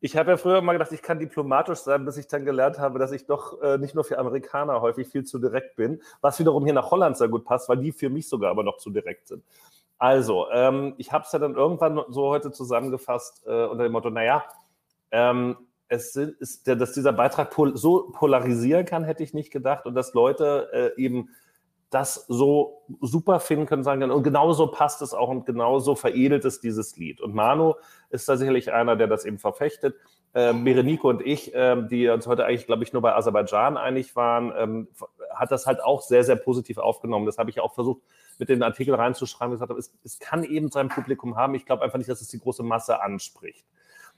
Ich 0.00 0.18
habe 0.18 0.32
ja 0.32 0.36
früher 0.36 0.58
immer 0.58 0.74
gedacht, 0.74 0.92
ich 0.92 1.00
kann 1.00 1.18
diplomatisch 1.18 1.78
sein, 1.78 2.04
bis 2.04 2.18
ich 2.18 2.26
dann 2.26 2.44
gelernt 2.44 2.78
habe, 2.78 2.98
dass 2.98 3.12
ich 3.12 3.24
doch 3.24 3.62
äh, 3.62 3.78
nicht 3.78 3.94
nur 3.94 4.04
für 4.04 4.18
Amerikaner 4.18 4.82
häufig 4.82 5.08
viel 5.08 5.24
zu 5.24 5.38
direkt 5.38 5.76
bin, 5.76 6.02
was 6.20 6.38
wiederum 6.38 6.64
hier 6.64 6.74
nach 6.74 6.90
Holland 6.90 7.16
sehr 7.16 7.28
gut 7.28 7.46
passt, 7.46 7.70
weil 7.70 7.78
die 7.78 7.92
für 7.92 8.10
mich 8.10 8.28
sogar 8.28 8.50
aber 8.50 8.62
noch 8.62 8.76
zu 8.76 8.90
direkt 8.90 9.28
sind. 9.28 9.42
Also, 9.96 10.50
ähm, 10.50 10.92
ich 10.98 11.12
habe 11.12 11.24
es 11.24 11.32
ja 11.32 11.38
dann 11.38 11.54
irgendwann 11.54 11.98
so 12.10 12.28
heute 12.28 12.52
zusammengefasst 12.52 13.46
äh, 13.46 13.64
unter 13.64 13.84
dem 13.84 13.92
Motto, 13.92 14.10
naja, 14.10 14.44
ähm, 15.10 15.56
es 15.88 16.16
ist, 16.16 16.66
dass 16.66 16.92
dieser 16.92 17.12
Beitrag 17.12 17.50
pol 17.50 17.76
so 17.76 18.10
polarisieren 18.12 18.86
kann, 18.86 19.04
hätte 19.04 19.22
ich 19.22 19.34
nicht 19.34 19.50
gedacht. 19.50 19.86
Und 19.86 19.94
dass 19.94 20.14
Leute 20.14 20.68
äh, 20.96 21.02
eben 21.02 21.28
das 21.90 22.26
so 22.26 22.82
super 23.00 23.38
finden 23.38 23.66
können, 23.66 23.84
sagen 23.84 24.00
können, 24.00 24.12
und 24.12 24.24
genauso 24.24 24.66
passt 24.66 25.00
es 25.00 25.14
auch 25.14 25.28
und 25.28 25.46
genauso 25.46 25.94
veredelt 25.94 26.44
es 26.44 26.60
dieses 26.60 26.96
Lied. 26.96 27.20
Und 27.20 27.34
Manu 27.34 27.74
ist 28.10 28.28
da 28.28 28.36
sicherlich 28.36 28.72
einer, 28.72 28.96
der 28.96 29.06
das 29.06 29.24
eben 29.24 29.38
verfechtet. 29.38 29.94
Ähm, 30.34 30.64
Berenike 30.64 31.06
und 31.06 31.24
ich, 31.24 31.52
ähm, 31.54 31.88
die 31.88 32.08
uns 32.08 32.26
heute 32.26 32.46
eigentlich, 32.46 32.66
glaube 32.66 32.82
ich, 32.82 32.92
nur 32.92 33.00
bei 33.00 33.14
Aserbaidschan 33.14 33.76
einig 33.76 34.16
waren, 34.16 34.52
ähm, 34.56 34.88
hat 35.32 35.52
das 35.52 35.66
halt 35.66 35.84
auch 35.84 36.02
sehr, 36.02 36.24
sehr 36.24 36.34
positiv 36.34 36.78
aufgenommen. 36.78 37.26
Das 37.26 37.38
habe 37.38 37.50
ich 37.50 37.60
auch 37.60 37.74
versucht, 37.74 38.02
mit 38.40 38.48
den 38.48 38.64
Artikel 38.64 38.96
reinzuschreiben. 38.96 39.52
gesagt 39.52 39.70
habe, 39.70 39.78
es, 39.78 39.94
es 40.02 40.18
kann 40.18 40.42
eben 40.42 40.72
sein 40.72 40.88
Publikum 40.88 41.36
haben. 41.36 41.54
Ich 41.54 41.64
glaube 41.64 41.84
einfach 41.84 41.98
nicht, 41.98 42.10
dass 42.10 42.20
es 42.20 42.28
die 42.28 42.40
große 42.40 42.64
Masse 42.64 43.00
anspricht. 43.00 43.64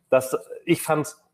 Das, 0.08 0.34
ich 0.64 0.80
fand 0.80 1.08
es 1.08 1.25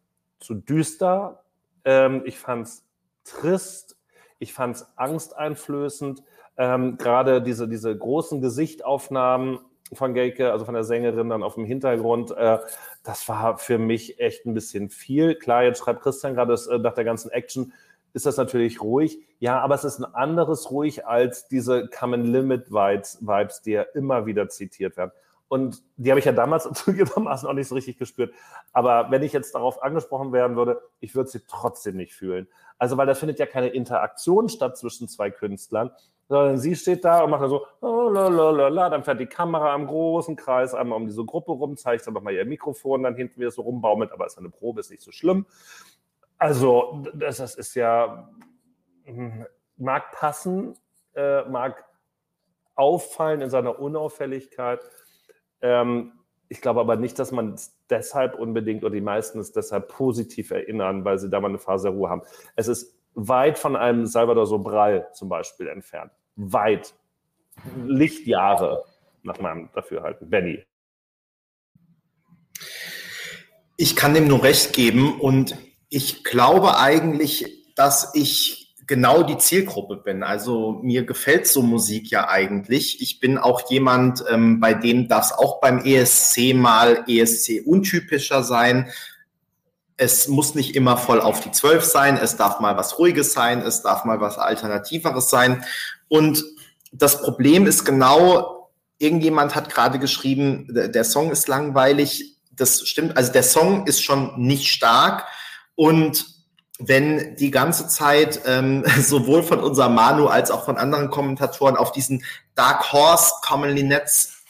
zu 0.43 0.55
düster. 0.55 1.45
Ähm, 1.84 2.22
ich 2.24 2.38
fand 2.38 2.66
es 2.66 2.84
trist. 3.24 3.97
Ich 4.38 4.53
fand 4.53 4.76
es 4.76 4.86
angsteinflößend. 4.97 6.22
Ähm, 6.57 6.97
Gerade 6.99 7.43
diese, 7.43 7.68
diese 7.68 7.97
großen 7.97 8.40
Gesichtaufnahmen 8.40 9.61
von 9.93 10.14
Geike, 10.14 10.53
also 10.53 10.64
von 10.64 10.74
der 10.74 10.84
Sängerin 10.84 11.28
dann 11.28 11.43
auf 11.43 11.55
dem 11.55 11.64
Hintergrund, 11.64 12.30
äh, 12.32 12.59
das 13.03 13.28
war 13.28 13.59
für 13.59 13.78
mich 13.78 14.20
echt 14.20 14.47
ein 14.47 14.55
bisschen 14.55 14.90
viel. 14.90 15.34
Klar, 15.34 15.64
jetzt 15.64 15.80
schreibt 15.80 16.03
Christian 16.03 16.34
gerade 16.34 16.55
äh, 16.55 16.78
nach 16.78 16.95
der 16.95 17.05
ganzen 17.05 17.30
Action, 17.30 17.72
ist 18.14 18.26
das 18.26 18.36
natürlich 18.36 18.82
ruhig. 18.82 19.18
Ja, 19.38 19.61
aber 19.61 19.74
es 19.74 19.84
ist 19.84 19.99
ein 19.99 20.14
anderes 20.14 20.70
ruhig 20.70 21.07
als 21.07 21.49
diese 21.49 21.88
Common 21.88 22.24
Limit 22.24 22.70
Vibes, 22.70 23.62
die 23.62 23.72
ja 23.72 23.82
immer 23.95 24.26
wieder 24.26 24.49
zitiert 24.49 24.97
werden. 24.97 25.12
Und 25.53 25.83
die 25.99 26.09
habe 26.09 26.19
ich 26.19 26.25
ja 26.25 26.33
damals 26.33 26.65
zugegebenermaßen 26.73 27.47
auch 27.47 27.53
nicht 27.53 27.69
so 27.69 27.75
richtig 27.75 27.99
gespürt. 27.99 28.33
Aber 28.73 29.11
wenn 29.11 29.23
ich 29.23 29.35
jetzt 29.35 29.55
darauf 29.55 29.83
angesprochen 29.83 30.33
werden 30.33 30.57
würde, 30.57 30.81
ich 30.99 31.15
würde 31.15 31.29
sie 31.29 31.43
trotzdem 31.47 31.99
nicht 31.99 32.15
fühlen. 32.15 32.49
Also, 32.79 32.97
weil 32.97 33.07
da 33.07 33.13
findet 33.13 33.39
ja 33.39 33.45
keine 33.45 33.69
Interaktion 33.69 34.49
statt 34.49 34.79
zwischen 34.79 35.09
zwei 35.09 35.31
Künstlern, 35.31 35.91
sondern 36.27 36.57
sie 36.57 36.75
steht 36.75 37.05
da 37.05 37.23
und 37.23 37.29
macht 37.29 37.43
dann 37.43 37.51
so, 37.51 37.67
oh, 37.83 38.09
la, 38.09 38.89
dann 38.89 39.05
fährt 39.05 39.21
die 39.21 39.27
Kamera 39.27 39.75
im 39.75 39.89
großen 39.89 40.37
Kreis 40.37 40.73
einmal 40.73 40.97
um 40.97 41.07
diese 41.07 41.23
Gruppe 41.23 41.53
rum, 41.53 41.77
zeigt 41.77 42.07
dann 42.07 42.15
nochmal 42.15 42.33
ihr 42.33 42.47
Mikrofon, 42.47 43.03
dann 43.03 43.15
hinten 43.15 43.39
wieder 43.39 43.51
so 43.51 43.61
rumbaumelt, 43.61 44.11
aber 44.11 44.25
ist 44.25 44.39
eine 44.39 44.49
Probe, 44.49 44.81
ist 44.81 44.91
nicht 44.91 45.03
so 45.03 45.13
schlimm. 45.13 45.45
Also, 46.39 47.05
das, 47.13 47.37
das 47.37 47.57
ist 47.57 47.75
ja, 47.75 48.31
hm, 49.05 49.45
mag 49.77 50.13
passen, 50.13 50.79
äh, 51.15 51.43
mag 51.45 51.85
auffallen 52.75 53.43
in 53.43 53.51
seiner 53.51 53.79
Unauffälligkeit 53.79 54.81
ähm, 55.63 56.13
ich 56.49 56.61
glaube 56.61 56.81
aber 56.81 56.97
nicht, 56.97 57.19
dass 57.19 57.33
man 57.33 57.55
es 57.55 57.75
deshalb 57.89 58.35
unbedingt 58.35 58.85
oder 58.85 58.93
die 58.93 59.01
meisten 59.01 59.39
es 59.39 59.53
deshalb 59.53 59.89
positiv 59.89 60.51
erinnern, 60.51 61.05
weil 61.05 61.19
sie 61.19 61.31
da 61.31 61.41
mal 61.41 61.49
eine 61.49 61.59
Phase 61.59 61.89
der 61.89 61.97
Ruhe 61.97 62.11
haben. 62.11 62.23
Es 62.57 62.69
ist 62.69 62.95
weit 63.15 63.59
von 63.59 63.75
einem 63.75 64.07
Salvador 64.07 64.47
Sobral 64.47 65.09
zum 65.15 65.29
Beispiel 65.29 65.69
entfernt. 65.69 66.13
Weit. 66.37 66.95
Lichtjahre 67.85 68.85
nach 69.23 69.39
meinem 69.41 69.71
Dafürhalten. 69.73 70.29
Benny. 70.29 70.65
Ich 73.77 73.97
kann 73.97 74.15
dem 74.15 74.29
nur 74.29 74.43
recht 74.43 74.73
geben 74.75 75.21
und 75.21 75.57
ich 75.89 76.25
glaube 76.25 76.79
eigentlich, 76.79 77.75
dass 77.75 78.15
ich 78.15 78.62
genau 78.93 79.22
die 79.22 79.38
Zielgruppe 79.38 79.97
bin. 79.97 80.22
Also 80.22 80.78
mir 80.82 81.07
gefällt 81.07 81.47
so 81.47 81.62
Musik 81.62 82.11
ja 82.11 82.28
eigentlich. 82.28 83.01
Ich 83.01 83.20
bin 83.20 83.38
auch 83.38 83.70
jemand, 83.70 84.22
ähm, 84.28 84.61
bei 84.61 84.74
dem 84.74 85.09
das 85.09 85.32
auch 85.32 85.62
beim 85.62 85.78
ESC 85.82 86.53
mal 86.53 87.03
ESC 87.09 87.62
untypischer 87.64 88.43
sein. 88.43 88.90
Es 89.97 90.28
muss 90.28 90.55
nicht 90.55 90.76
immer 90.76 90.99
voll 90.99 91.22
auf 91.22 91.40
die 91.40 91.53
Zwölf 91.53 91.84
sein. 91.84 92.18
Es 92.18 92.36
darf 92.36 92.61
mal 92.61 92.76
was 92.76 92.99
Ruhiges 92.99 93.32
sein. 93.32 93.62
Es 93.62 93.80
darf 93.80 94.05
mal 94.05 94.20
was 94.20 94.36
Alternativeres 94.36 95.30
sein. 95.30 95.64
Und 96.09 96.45
das 96.93 97.22
Problem 97.22 97.66
ist 97.66 97.86
genau, 97.86 98.70
irgendjemand 98.99 99.55
hat 99.55 99.70
gerade 99.70 99.99
geschrieben, 99.99 100.66
der 100.68 101.05
Song 101.05 101.30
ist 101.30 101.49
langweilig. 101.49 102.36
Das 102.51 102.86
stimmt. 102.86 103.16
Also 103.16 103.32
der 103.32 103.43
Song 103.43 103.86
ist 103.86 104.03
schon 104.03 104.38
nicht 104.38 104.68
stark. 104.68 105.24
Und 105.76 106.32
wenn 106.89 107.37
die 107.37 107.51
ganze 107.51 107.89
Zeit 107.89 108.41
ähm, 108.47 108.85
sowohl 109.01 109.43
von 109.43 109.61
unserem 109.61 109.95
Manu 109.95 110.26
als 110.26 110.51
auch 110.51 110.64
von 110.64 110.76
anderen 110.76 111.11
Kommentatoren 111.11 111.76
auf 111.76 111.93
diesen 111.93 112.24
Dark 112.55 112.93
Horse 112.93 113.33
Commonly 113.43 113.83
Nets 113.83 114.43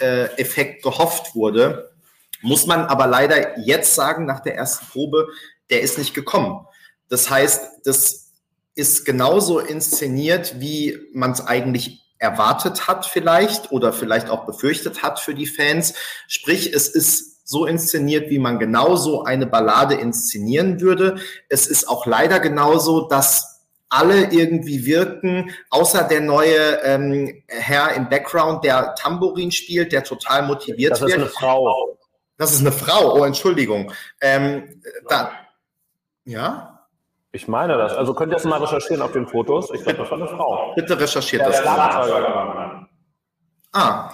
äh, 0.00 0.24
Effekt 0.36 0.82
gehofft 0.82 1.34
wurde, 1.34 1.92
muss 2.42 2.66
man 2.66 2.86
aber 2.86 3.06
leider 3.06 3.58
jetzt 3.58 3.94
sagen, 3.94 4.26
nach 4.26 4.40
der 4.40 4.56
ersten 4.56 4.86
Probe, 4.86 5.26
der 5.70 5.80
ist 5.80 5.98
nicht 5.98 6.14
gekommen. 6.14 6.66
Das 7.08 7.30
heißt, 7.30 7.84
das 7.84 8.32
ist 8.74 9.04
genauso 9.04 9.58
inszeniert, 9.58 10.60
wie 10.60 10.98
man 11.12 11.32
es 11.32 11.44
eigentlich 11.44 12.04
erwartet 12.18 12.86
hat 12.86 13.06
vielleicht 13.06 13.72
oder 13.72 13.92
vielleicht 13.92 14.28
auch 14.28 14.44
befürchtet 14.44 15.02
hat 15.02 15.20
für 15.20 15.34
die 15.34 15.46
Fans. 15.46 15.94
Sprich, 16.26 16.72
es 16.72 16.88
ist 16.88 17.37
so 17.48 17.64
inszeniert, 17.64 18.28
wie 18.28 18.38
man 18.38 18.58
genauso 18.58 19.24
eine 19.24 19.46
Ballade 19.46 19.94
inszenieren 19.94 20.82
würde. 20.82 21.16
Es 21.48 21.66
ist 21.66 21.88
auch 21.88 22.04
leider 22.04 22.40
genauso, 22.40 23.08
dass 23.08 23.62
alle 23.88 24.30
irgendwie 24.32 24.84
wirken, 24.84 25.50
außer 25.70 26.04
der 26.04 26.20
neue 26.20 26.82
ähm, 26.84 27.42
Herr 27.48 27.94
im 27.94 28.10
Background, 28.10 28.64
der 28.64 28.94
Tambourin 28.96 29.50
spielt, 29.50 29.92
der 29.92 30.04
total 30.04 30.42
motiviert 30.46 31.00
wird. 31.00 31.02
Das 31.02 31.08
ist 31.08 31.14
eine 31.14 31.26
Frau. 31.26 31.98
Das 32.36 32.52
ist 32.52 32.60
eine 32.60 32.72
Frau, 32.72 33.18
oh 33.18 33.24
Entschuldigung. 33.24 33.92
Ähm, 34.20 34.82
da, 35.08 35.32
ja? 36.26 36.86
Ich 37.32 37.48
meine 37.48 37.78
das. 37.78 37.94
Also 37.94 38.12
könnt 38.12 38.30
ihr 38.32 38.36
das 38.36 38.44
mal 38.44 38.62
recherchieren 38.62 39.00
auf 39.00 39.12
den 39.12 39.26
Fotos. 39.26 39.70
Ich 39.72 39.82
glaube, 39.82 40.00
das 40.00 40.10
war 40.10 40.18
eine 40.18 40.28
Frau. 40.28 40.74
Bitte 40.74 41.00
recherchiert 41.00 41.42
ja, 41.42 41.48
das. 41.48 42.88
Ah, 43.72 44.10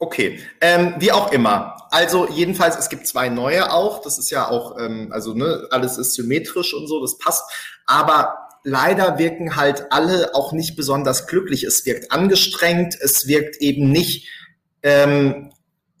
Okay, 0.00 0.38
ähm, 0.60 0.94
wie 0.98 1.10
auch 1.10 1.32
immer. 1.32 1.76
Also 1.90 2.28
jedenfalls, 2.28 2.76
es 2.76 2.88
gibt 2.88 3.06
zwei 3.06 3.28
neue 3.28 3.72
auch. 3.72 4.02
Das 4.02 4.18
ist 4.18 4.30
ja 4.30 4.48
auch, 4.48 4.78
ähm, 4.78 5.08
also 5.10 5.34
ne, 5.34 5.66
alles 5.70 5.98
ist 5.98 6.14
symmetrisch 6.14 6.74
und 6.74 6.86
so, 6.86 7.00
das 7.00 7.18
passt. 7.18 7.44
Aber 7.86 8.48
leider 8.64 9.18
wirken 9.18 9.56
halt 9.56 9.86
alle 9.90 10.34
auch 10.34 10.52
nicht 10.52 10.76
besonders 10.76 11.26
glücklich. 11.26 11.64
Es 11.64 11.86
wirkt 11.86 12.12
angestrengt, 12.12 12.96
es 13.00 13.26
wirkt 13.26 13.56
eben 13.56 13.90
nicht 13.90 14.28
ähm, 14.82 15.50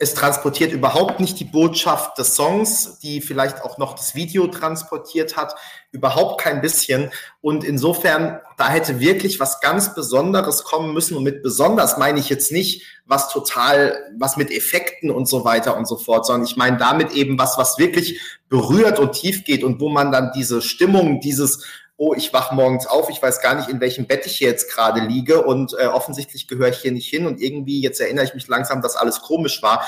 es 0.00 0.14
transportiert 0.14 0.72
überhaupt 0.72 1.18
nicht 1.18 1.40
die 1.40 1.44
Botschaft 1.44 2.18
des 2.18 2.36
Songs, 2.36 2.98
die 3.00 3.20
vielleicht 3.20 3.62
auch 3.62 3.78
noch 3.78 3.94
das 3.94 4.14
Video 4.14 4.46
transportiert 4.46 5.36
hat, 5.36 5.56
überhaupt 5.90 6.40
kein 6.40 6.60
bisschen. 6.60 7.10
Und 7.40 7.64
insofern, 7.64 8.40
da 8.56 8.68
hätte 8.68 9.00
wirklich 9.00 9.40
was 9.40 9.60
ganz 9.60 9.94
Besonderes 9.94 10.62
kommen 10.62 10.94
müssen. 10.94 11.16
Und 11.16 11.24
mit 11.24 11.42
besonders 11.42 11.98
meine 11.98 12.20
ich 12.20 12.28
jetzt 12.28 12.52
nicht 12.52 12.84
was 13.06 13.32
total, 13.32 13.98
was 14.18 14.36
mit 14.36 14.52
Effekten 14.52 15.10
und 15.10 15.26
so 15.28 15.44
weiter 15.44 15.76
und 15.76 15.88
so 15.88 15.96
fort, 15.96 16.26
sondern 16.26 16.46
ich 16.46 16.56
meine 16.56 16.76
damit 16.76 17.10
eben 17.12 17.36
was, 17.36 17.58
was 17.58 17.78
wirklich 17.78 18.20
berührt 18.48 19.00
und 19.00 19.12
tief 19.12 19.44
geht 19.44 19.64
und 19.64 19.80
wo 19.80 19.88
man 19.88 20.12
dann 20.12 20.30
diese 20.32 20.62
Stimmung, 20.62 21.20
dieses 21.20 21.64
oh, 21.98 22.14
ich 22.14 22.32
wach 22.32 22.52
morgens 22.52 22.86
auf, 22.86 23.10
ich 23.10 23.20
weiß 23.20 23.42
gar 23.42 23.56
nicht, 23.56 23.68
in 23.68 23.80
welchem 23.80 24.06
Bett 24.06 24.24
ich 24.24 24.38
jetzt 24.38 24.72
gerade 24.72 25.00
liege 25.00 25.42
und 25.42 25.74
äh, 25.78 25.86
offensichtlich 25.86 26.46
gehöre 26.46 26.68
ich 26.68 26.78
hier 26.78 26.92
nicht 26.92 27.10
hin 27.10 27.26
und 27.26 27.42
irgendwie, 27.42 27.82
jetzt 27.82 28.00
erinnere 28.00 28.24
ich 28.24 28.34
mich 28.34 28.46
langsam, 28.46 28.80
dass 28.80 28.96
alles 28.96 29.20
komisch 29.20 29.62
war. 29.62 29.84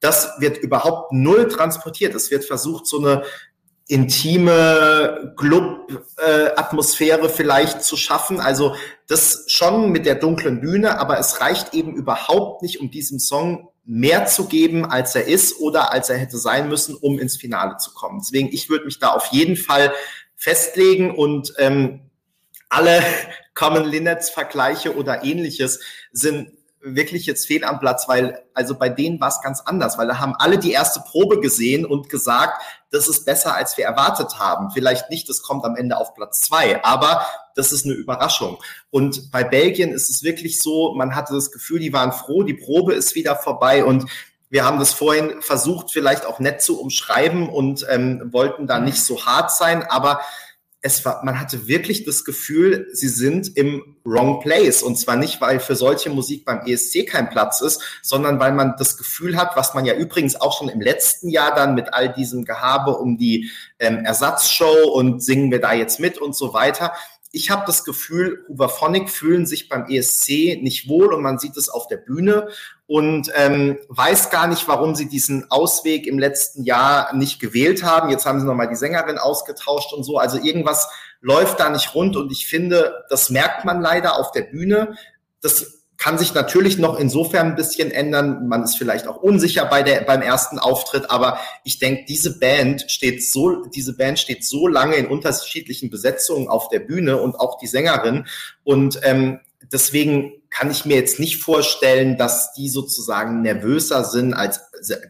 Das 0.00 0.32
wird 0.40 0.58
überhaupt 0.58 1.12
null 1.12 1.46
transportiert. 1.46 2.16
Es 2.16 2.32
wird 2.32 2.44
versucht, 2.44 2.88
so 2.88 2.98
eine 2.98 3.22
intime 3.86 5.34
Club-Atmosphäre 5.36 7.28
vielleicht 7.28 7.84
zu 7.84 7.96
schaffen. 7.96 8.40
Also 8.40 8.74
das 9.06 9.44
schon 9.46 9.92
mit 9.92 10.04
der 10.04 10.16
dunklen 10.16 10.60
Bühne, 10.60 10.98
aber 10.98 11.20
es 11.20 11.40
reicht 11.40 11.74
eben 11.74 11.94
überhaupt 11.94 12.62
nicht, 12.62 12.80
um 12.80 12.90
diesem 12.90 13.20
Song 13.20 13.68
mehr 13.84 14.26
zu 14.26 14.46
geben, 14.46 14.84
als 14.84 15.14
er 15.14 15.26
ist 15.26 15.60
oder 15.60 15.92
als 15.92 16.08
er 16.08 16.16
hätte 16.16 16.38
sein 16.38 16.68
müssen, 16.68 16.96
um 16.96 17.18
ins 17.18 17.36
Finale 17.36 17.76
zu 17.76 17.92
kommen. 17.92 18.20
Deswegen, 18.20 18.48
ich 18.52 18.68
würde 18.68 18.84
mich 18.84 18.98
da 18.98 19.10
auf 19.10 19.26
jeden 19.26 19.56
Fall 19.56 19.92
festlegen 20.42 21.14
und 21.14 21.54
ähm, 21.58 22.00
alle 22.68 23.00
Common 23.54 23.84
Linnets 23.84 24.28
Vergleiche 24.28 24.96
oder 24.96 25.22
ähnliches 25.22 25.78
sind 26.10 26.50
wirklich 26.80 27.26
jetzt 27.26 27.46
fehl 27.46 27.62
am 27.62 27.78
Platz, 27.78 28.08
weil 28.08 28.42
also 28.54 28.74
bei 28.74 28.88
denen 28.88 29.20
war 29.20 29.28
es 29.28 29.40
ganz 29.40 29.60
anders, 29.60 29.98
weil 29.98 30.08
da 30.08 30.18
haben 30.18 30.34
alle 30.36 30.58
die 30.58 30.72
erste 30.72 30.98
Probe 30.98 31.38
gesehen 31.38 31.86
und 31.86 32.08
gesagt, 32.08 32.60
das 32.90 33.06
ist 33.06 33.24
besser, 33.24 33.54
als 33.54 33.78
wir 33.78 33.84
erwartet 33.84 34.40
haben. 34.40 34.72
Vielleicht 34.72 35.10
nicht, 35.10 35.28
das 35.28 35.42
kommt 35.42 35.64
am 35.64 35.76
Ende 35.76 35.96
auf 35.96 36.12
Platz 36.14 36.40
zwei, 36.40 36.82
aber 36.82 37.24
das 37.54 37.70
ist 37.70 37.84
eine 37.84 37.94
Überraschung. 37.94 38.58
Und 38.90 39.30
bei 39.30 39.44
Belgien 39.44 39.92
ist 39.92 40.10
es 40.10 40.24
wirklich 40.24 40.60
so, 40.60 40.92
man 40.94 41.14
hatte 41.14 41.34
das 41.34 41.52
Gefühl, 41.52 41.78
die 41.78 41.92
waren 41.92 42.10
froh, 42.10 42.42
die 42.42 42.54
Probe 42.54 42.94
ist 42.94 43.14
wieder 43.14 43.36
vorbei 43.36 43.84
und 43.84 44.10
wir 44.52 44.66
haben 44.66 44.78
das 44.78 44.92
vorhin 44.92 45.40
versucht, 45.40 45.90
vielleicht 45.90 46.26
auch 46.26 46.38
nett 46.38 46.60
zu 46.60 46.78
umschreiben 46.78 47.48
und 47.48 47.86
ähm, 47.88 48.28
wollten 48.32 48.66
da 48.66 48.80
nicht 48.80 49.02
so 49.02 49.24
hart 49.24 49.50
sein, 49.50 49.82
aber 49.82 50.20
es 50.82 51.02
war, 51.06 51.24
man 51.24 51.40
hatte 51.40 51.68
wirklich 51.68 52.04
das 52.04 52.22
Gefühl, 52.22 52.86
sie 52.92 53.08
sind 53.08 53.56
im 53.56 53.96
wrong 54.04 54.40
place. 54.40 54.82
Und 54.82 54.96
zwar 54.96 55.16
nicht, 55.16 55.40
weil 55.40 55.58
für 55.58 55.74
solche 55.74 56.10
Musik 56.10 56.44
beim 56.44 56.66
ESC 56.66 57.06
kein 57.06 57.30
Platz 57.30 57.62
ist, 57.62 57.80
sondern 58.02 58.40
weil 58.40 58.52
man 58.52 58.74
das 58.76 58.98
Gefühl 58.98 59.38
hat, 59.38 59.56
was 59.56 59.72
man 59.72 59.86
ja 59.86 59.94
übrigens 59.94 60.38
auch 60.38 60.58
schon 60.58 60.68
im 60.68 60.82
letzten 60.82 61.30
Jahr 61.30 61.54
dann 61.54 61.74
mit 61.74 61.94
all 61.94 62.12
diesem 62.12 62.44
Gehabe 62.44 62.98
um 62.98 63.16
die 63.16 63.50
ähm, 63.78 64.04
Ersatzshow 64.04 64.90
und 64.92 65.22
singen 65.22 65.50
wir 65.50 65.60
da 65.60 65.72
jetzt 65.72 65.98
mit 65.98 66.18
und 66.18 66.36
so 66.36 66.52
weiter, 66.52 66.92
ich 67.32 67.50
habe 67.50 67.62
das 67.66 67.84
Gefühl, 67.84 68.44
Huberphonic 68.48 69.08
fühlen 69.08 69.46
sich 69.46 69.68
beim 69.70 69.86
ESC 69.88 70.60
nicht 70.60 70.88
wohl 70.88 71.14
und 71.14 71.22
man 71.22 71.38
sieht 71.38 71.56
es 71.56 71.70
auf 71.70 71.88
der 71.88 71.96
Bühne 71.96 72.48
und 72.86 73.30
ähm, 73.34 73.78
weiß 73.88 74.30
gar 74.30 74.46
nicht, 74.46 74.66
warum 74.68 74.94
sie 74.94 75.08
diesen 75.08 75.50
Ausweg 75.50 76.06
im 76.06 76.18
letzten 76.18 76.64
Jahr 76.64 77.14
nicht 77.14 77.40
gewählt 77.40 77.82
haben. 77.84 78.10
Jetzt 78.10 78.26
haben 78.26 78.40
sie 78.40 78.46
nochmal 78.46 78.68
die 78.68 78.76
Sängerin 78.76 79.18
ausgetauscht 79.18 79.92
und 79.92 80.04
so. 80.04 80.18
Also 80.18 80.38
irgendwas 80.38 80.88
läuft 81.20 81.60
da 81.60 81.70
nicht 81.70 81.94
rund 81.94 82.16
und 82.16 82.30
ich 82.32 82.46
finde, 82.46 83.04
das 83.08 83.30
merkt 83.30 83.64
man 83.64 83.80
leider 83.80 84.18
auf 84.18 84.32
der 84.32 84.42
Bühne. 84.42 84.96
Das 85.40 85.82
kann 86.02 86.18
sich 86.18 86.34
natürlich 86.34 86.78
noch 86.78 86.98
insofern 86.98 87.46
ein 87.46 87.54
bisschen 87.54 87.92
ändern. 87.92 88.48
Man 88.48 88.64
ist 88.64 88.76
vielleicht 88.76 89.06
auch 89.06 89.18
unsicher 89.18 89.66
bei 89.66 89.84
der, 89.84 90.00
beim 90.00 90.20
ersten 90.20 90.58
Auftritt, 90.58 91.08
aber 91.08 91.38
ich 91.62 91.78
denke, 91.78 92.06
diese 92.08 92.40
Band 92.40 92.90
steht 92.90 93.24
so, 93.24 93.64
diese 93.66 93.96
Band 93.96 94.18
steht 94.18 94.44
so 94.44 94.66
lange 94.66 94.96
in 94.96 95.06
unterschiedlichen 95.06 95.90
Besetzungen 95.90 96.48
auf 96.48 96.68
der 96.70 96.80
Bühne 96.80 97.18
und 97.18 97.36
auch 97.36 97.56
die 97.58 97.68
Sängerin. 97.68 98.26
Und 98.64 98.98
ähm, 99.04 99.38
deswegen 99.72 100.41
kann 100.52 100.70
ich 100.70 100.84
mir 100.84 100.96
jetzt 100.96 101.18
nicht 101.18 101.42
vorstellen, 101.42 102.18
dass 102.18 102.52
die 102.52 102.68
sozusagen 102.68 103.40
nervöser 103.40 104.04
sind 104.04 104.34
als 104.34 104.60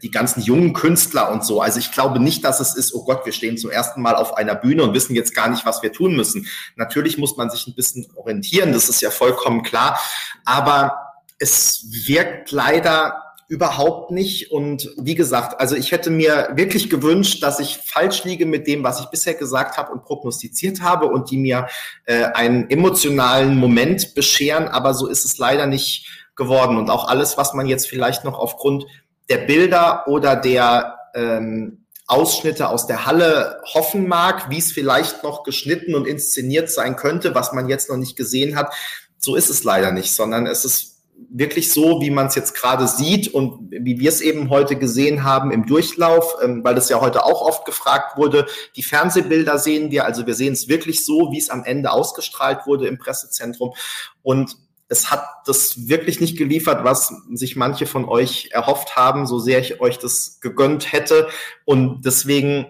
die 0.01 0.09
ganzen 0.09 0.41
jungen 0.41 0.73
Künstler 0.73 1.31
und 1.31 1.43
so. 1.43 1.61
Also 1.61 1.79
ich 1.79 1.91
glaube 1.91 2.19
nicht, 2.19 2.45
dass 2.45 2.61
es 2.61 2.75
ist, 2.75 2.93
oh 2.93 3.03
Gott, 3.03 3.25
wir 3.25 3.33
stehen 3.33 3.57
zum 3.57 3.69
ersten 3.69 4.01
Mal 4.01 4.15
auf 4.15 4.37
einer 4.37 4.55
Bühne 4.55 4.83
und 4.83 4.93
wissen 4.93 5.15
jetzt 5.15 5.35
gar 5.35 5.49
nicht, 5.49 5.65
was 5.65 5.83
wir 5.83 5.91
tun 5.91 6.15
müssen. 6.15 6.47
Natürlich 6.77 7.17
muss 7.17 7.35
man 7.35 7.49
sich 7.49 7.67
ein 7.67 7.75
bisschen 7.75 8.07
orientieren, 8.15 8.71
das 8.71 8.87
ist 8.87 9.01
ja 9.01 9.11
vollkommen 9.11 9.63
klar. 9.63 9.99
Aber 10.45 10.97
es 11.39 11.87
wirkt 12.07 12.51
leider 12.51 13.22
überhaupt 13.47 14.11
nicht. 14.11 14.51
Und 14.51 14.91
wie 14.97 15.15
gesagt, 15.15 15.59
also 15.59 15.75
ich 15.75 15.91
hätte 15.91 16.09
mir 16.09 16.49
wirklich 16.55 16.89
gewünscht, 16.89 17.43
dass 17.43 17.59
ich 17.59 17.77
falsch 17.77 18.23
liege 18.23 18.45
mit 18.45 18.67
dem, 18.67 18.83
was 18.83 18.99
ich 18.99 19.07
bisher 19.07 19.33
gesagt 19.33 19.77
habe 19.77 19.91
und 19.91 20.03
prognostiziert 20.03 20.81
habe 20.81 21.07
und 21.07 21.31
die 21.31 21.37
mir 21.37 21.67
äh, 22.05 22.23
einen 22.25 22.69
emotionalen 22.69 23.57
Moment 23.57 24.15
bescheren. 24.15 24.67
Aber 24.67 24.93
so 24.93 25.07
ist 25.07 25.25
es 25.25 25.37
leider 25.37 25.67
nicht 25.67 26.07
geworden. 26.35 26.77
Und 26.77 26.89
auch 26.89 27.07
alles, 27.07 27.37
was 27.37 27.53
man 27.53 27.67
jetzt 27.67 27.87
vielleicht 27.87 28.23
noch 28.23 28.37
aufgrund 28.39 28.85
der 29.29 29.37
Bilder 29.37 30.07
oder 30.07 30.35
der 30.35 30.97
ähm, 31.15 31.85
Ausschnitte 32.07 32.69
aus 32.69 32.85
der 32.85 33.05
Halle 33.05 33.61
hoffen 33.73 34.07
mag, 34.07 34.49
wie 34.49 34.57
es 34.57 34.71
vielleicht 34.71 35.23
noch 35.23 35.43
geschnitten 35.43 35.95
und 35.95 36.05
inszeniert 36.05 36.69
sein 36.69 36.95
könnte, 36.95 37.33
was 37.33 37.53
man 37.53 37.69
jetzt 37.69 37.89
noch 37.89 37.97
nicht 37.97 38.15
gesehen 38.15 38.55
hat. 38.55 38.73
So 39.17 39.35
ist 39.35 39.49
es 39.49 39.63
leider 39.63 39.91
nicht, 39.91 40.13
sondern 40.13 40.45
es 40.45 40.65
ist 40.65 40.92
wirklich 41.29 41.71
so, 41.71 42.01
wie 42.01 42.09
man 42.09 42.27
es 42.27 42.35
jetzt 42.35 42.55
gerade 42.55 42.87
sieht 42.87 43.33
und 43.33 43.71
wie 43.71 43.99
wir 43.99 44.09
es 44.09 44.21
eben 44.21 44.49
heute 44.49 44.75
gesehen 44.75 45.23
haben 45.23 45.51
im 45.51 45.65
Durchlauf, 45.65 46.35
ähm, 46.43 46.63
weil 46.63 46.75
das 46.75 46.89
ja 46.89 47.01
heute 47.01 47.25
auch 47.25 47.41
oft 47.41 47.65
gefragt 47.65 48.17
wurde. 48.17 48.45
Die 48.75 48.83
Fernsehbilder 48.83 49.57
sehen 49.57 49.91
wir, 49.91 50.05
also 50.05 50.25
wir 50.27 50.35
sehen 50.35 50.53
es 50.53 50.67
wirklich 50.67 51.05
so, 51.05 51.31
wie 51.31 51.39
es 51.39 51.49
am 51.49 51.63
Ende 51.63 51.91
ausgestrahlt 51.91 52.65
wurde 52.65 52.87
im 52.87 52.97
Pressezentrum. 52.97 53.73
Und 54.21 54.57
es 54.87 55.09
hat 55.09 55.25
das 55.45 55.87
wirklich 55.87 56.19
nicht 56.19 56.37
geliefert, 56.37 56.83
was 56.83 57.13
sich 57.33 57.55
manche 57.55 57.85
von 57.85 58.05
euch 58.05 58.49
erhofft 58.51 58.95
haben, 58.95 59.25
so 59.25 59.39
sehr 59.39 59.59
ich 59.59 59.81
euch 59.81 59.97
das 59.97 60.39
gegönnt 60.41 60.91
hätte. 60.91 61.27
Und 61.65 62.05
deswegen 62.05 62.67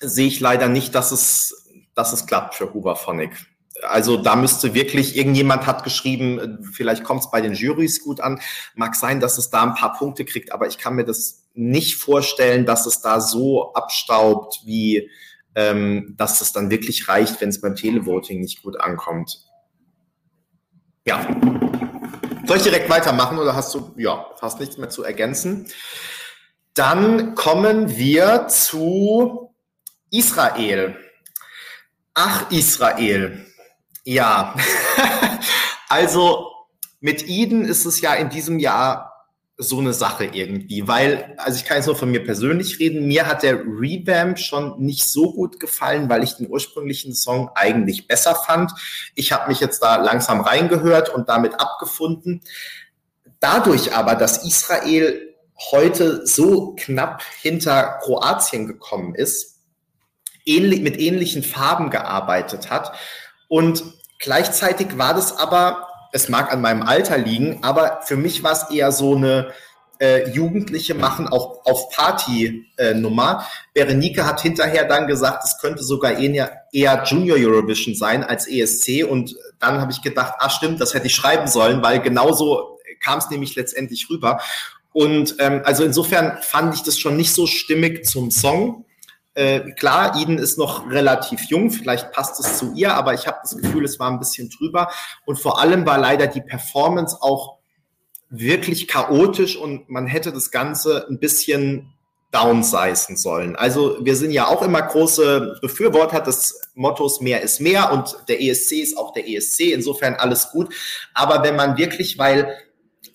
sehe 0.00 0.26
ich 0.28 0.40
leider 0.40 0.68
nicht, 0.68 0.94
dass 0.94 1.12
es 1.12 1.58
dass 1.94 2.12
es 2.12 2.26
klappt 2.26 2.54
für 2.54 2.72
Hooverphonic. 2.72 3.32
Also 3.82 4.16
da 4.16 4.36
müsste 4.36 4.74
wirklich, 4.74 5.16
irgendjemand 5.16 5.66
hat 5.66 5.84
geschrieben, 5.84 6.58
vielleicht 6.72 7.04
kommt 7.04 7.20
es 7.20 7.30
bei 7.30 7.40
den 7.40 7.54
Jurys 7.54 8.02
gut 8.02 8.20
an. 8.20 8.40
Mag 8.74 8.94
sein, 8.94 9.20
dass 9.20 9.38
es 9.38 9.50
da 9.50 9.62
ein 9.62 9.74
paar 9.74 9.94
Punkte 9.94 10.24
kriegt, 10.24 10.52
aber 10.52 10.66
ich 10.66 10.78
kann 10.78 10.94
mir 10.94 11.04
das 11.04 11.48
nicht 11.54 11.96
vorstellen, 11.96 12.66
dass 12.66 12.86
es 12.86 13.00
da 13.00 13.20
so 13.20 13.72
abstaubt, 13.74 14.60
wie 14.64 15.10
ähm, 15.54 16.14
dass 16.16 16.40
es 16.40 16.52
dann 16.52 16.70
wirklich 16.70 17.08
reicht, 17.08 17.40
wenn 17.40 17.50
es 17.50 17.60
beim 17.60 17.76
Televoting 17.76 18.40
nicht 18.40 18.62
gut 18.62 18.80
ankommt. 18.80 19.44
Ja. 21.04 21.26
Soll 22.46 22.56
ich 22.56 22.62
direkt 22.62 22.88
weitermachen 22.88 23.38
oder 23.38 23.54
hast 23.54 23.74
du, 23.74 23.92
ja, 23.96 24.26
hast 24.40 24.60
nichts 24.60 24.78
mehr 24.78 24.88
zu 24.88 25.04
ergänzen? 25.04 25.66
Dann 26.74 27.34
kommen 27.34 27.96
wir 27.96 28.48
zu 28.48 29.54
Israel. 30.10 30.96
Ach, 32.14 32.50
Israel. 32.50 33.46
Ja, 34.04 34.54
also 35.88 36.50
mit 37.00 37.28
Eden 37.28 37.64
ist 37.64 37.84
es 37.84 38.00
ja 38.00 38.14
in 38.14 38.30
diesem 38.30 38.58
Jahr 38.58 39.12
so 39.58 39.78
eine 39.78 39.92
Sache 39.92 40.24
irgendwie, 40.24 40.88
weil, 40.88 41.34
also 41.36 41.56
ich 41.56 41.64
kann 41.64 41.76
jetzt 41.76 41.86
nur 41.86 41.94
von 41.94 42.10
mir 42.10 42.24
persönlich 42.24 42.80
reden, 42.80 43.06
mir 43.06 43.26
hat 43.26 43.42
der 43.42 43.58
Revamp 43.58 44.38
schon 44.38 44.80
nicht 44.80 45.04
so 45.04 45.32
gut 45.32 45.60
gefallen, 45.60 46.08
weil 46.08 46.24
ich 46.24 46.34
den 46.34 46.48
ursprünglichen 46.48 47.14
Song 47.14 47.50
eigentlich 47.54 48.08
besser 48.08 48.34
fand. 48.34 48.72
Ich 49.14 49.30
habe 49.30 49.48
mich 49.48 49.60
jetzt 49.60 49.80
da 49.80 49.96
langsam 49.96 50.40
reingehört 50.40 51.10
und 51.10 51.28
damit 51.28 51.60
abgefunden. 51.60 52.40
Dadurch 53.40 53.94
aber, 53.94 54.14
dass 54.14 54.44
Israel 54.44 55.34
heute 55.70 56.26
so 56.26 56.74
knapp 56.74 57.22
hinter 57.40 57.98
Kroatien 58.02 58.66
gekommen 58.66 59.14
ist, 59.14 59.60
ähnlich, 60.44 60.80
mit 60.80 60.98
ähnlichen 60.98 61.42
Farben 61.42 61.90
gearbeitet 61.90 62.70
hat 62.70 62.96
und 63.52 63.84
gleichzeitig 64.18 64.96
war 64.96 65.12
das 65.12 65.36
aber 65.36 65.86
es 66.10 66.30
mag 66.30 66.50
an 66.50 66.62
meinem 66.62 66.80
Alter 66.80 67.18
liegen, 67.18 67.58
aber 67.62 68.00
für 68.02 68.16
mich 68.16 68.42
war 68.42 68.52
es 68.52 68.70
eher 68.70 68.92
so 68.92 69.14
eine 69.14 69.52
äh, 70.00 70.30
Jugendliche 70.30 70.94
machen 70.94 71.28
auch 71.28 71.62
auf 71.66 71.90
Party-Nummer. 71.90 73.46
Äh, 73.74 73.84
Berenike 73.84 74.24
hat 74.24 74.40
hinterher 74.40 74.86
dann 74.86 75.06
gesagt, 75.06 75.44
es 75.44 75.58
könnte 75.58 75.82
sogar 75.82 76.16
eher, 76.18 76.62
eher 76.72 77.02
Junior 77.04 77.36
Eurovision 77.36 77.94
sein 77.94 78.24
als 78.24 78.46
ESC. 78.46 79.04
Und 79.04 79.36
dann 79.60 79.82
habe 79.82 79.92
ich 79.92 80.00
gedacht, 80.00 80.32
ah 80.38 80.48
stimmt, 80.48 80.80
das 80.80 80.94
hätte 80.94 81.08
ich 81.08 81.14
schreiben 81.14 81.46
sollen, 81.46 81.82
weil 81.82 82.00
genauso 82.00 82.78
kam 83.04 83.18
es 83.18 83.28
nämlich 83.28 83.54
letztendlich 83.54 84.08
rüber. 84.08 84.40
Und 84.94 85.36
ähm, 85.40 85.60
also 85.64 85.84
insofern 85.84 86.38
fand 86.40 86.74
ich 86.74 86.82
das 86.82 86.98
schon 86.98 87.18
nicht 87.18 87.34
so 87.34 87.46
stimmig 87.46 88.06
zum 88.06 88.30
Song. 88.30 88.86
Äh, 89.34 89.72
klar, 89.72 90.20
Eden 90.20 90.38
ist 90.38 90.58
noch 90.58 90.90
relativ 90.90 91.44
jung, 91.44 91.70
vielleicht 91.70 92.12
passt 92.12 92.38
es 92.38 92.58
zu 92.58 92.74
ihr, 92.74 92.94
aber 92.94 93.14
ich 93.14 93.26
habe 93.26 93.38
das 93.42 93.56
Gefühl, 93.56 93.84
es 93.84 93.98
war 93.98 94.10
ein 94.10 94.18
bisschen 94.18 94.50
drüber. 94.50 94.90
Und 95.24 95.38
vor 95.38 95.60
allem 95.60 95.86
war 95.86 95.98
leider 95.98 96.26
die 96.26 96.42
Performance 96.42 97.16
auch 97.20 97.58
wirklich 98.28 98.88
chaotisch 98.88 99.56
und 99.56 99.88
man 99.88 100.06
hätte 100.06 100.32
das 100.32 100.50
Ganze 100.50 101.06
ein 101.08 101.18
bisschen 101.18 101.92
downsizen 102.30 103.16
sollen. 103.16 103.56
Also 103.56 103.98
wir 104.00 104.16
sind 104.16 104.30
ja 104.30 104.48
auch 104.48 104.62
immer 104.62 104.80
große 104.80 105.58
Befürworter 105.60 106.20
des 106.20 106.60
Mottos 106.74 107.20
mehr 107.20 107.42
ist 107.42 107.60
mehr 107.60 107.92
und 107.92 108.16
der 108.28 108.40
ESC 108.40 108.72
ist 108.80 108.96
auch 108.96 109.12
der 109.12 109.28
ESC, 109.28 109.72
insofern 109.72 110.14
alles 110.14 110.50
gut. 110.50 110.74
Aber 111.12 111.42
wenn 111.42 111.56
man 111.56 111.76
wirklich, 111.76 112.18
weil 112.18 112.56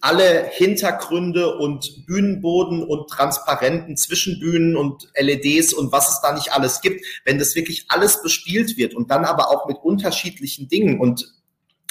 alle 0.01 0.49
Hintergründe 0.51 1.57
und 1.57 2.05
Bühnenboden 2.05 2.83
und 2.83 3.09
Transparenten 3.09 3.97
Zwischenbühnen 3.97 4.75
und 4.75 5.09
LEDs 5.17 5.73
und 5.73 5.91
was 5.91 6.09
es 6.11 6.21
da 6.21 6.33
nicht 6.33 6.51
alles 6.51 6.81
gibt, 6.81 7.05
wenn 7.25 7.39
das 7.39 7.55
wirklich 7.55 7.85
alles 7.88 8.21
bespielt 8.21 8.77
wird 8.77 8.93
und 8.95 9.11
dann 9.11 9.25
aber 9.25 9.49
auch 9.49 9.67
mit 9.67 9.77
unterschiedlichen 9.77 10.67
Dingen 10.67 10.99
und 10.99 11.36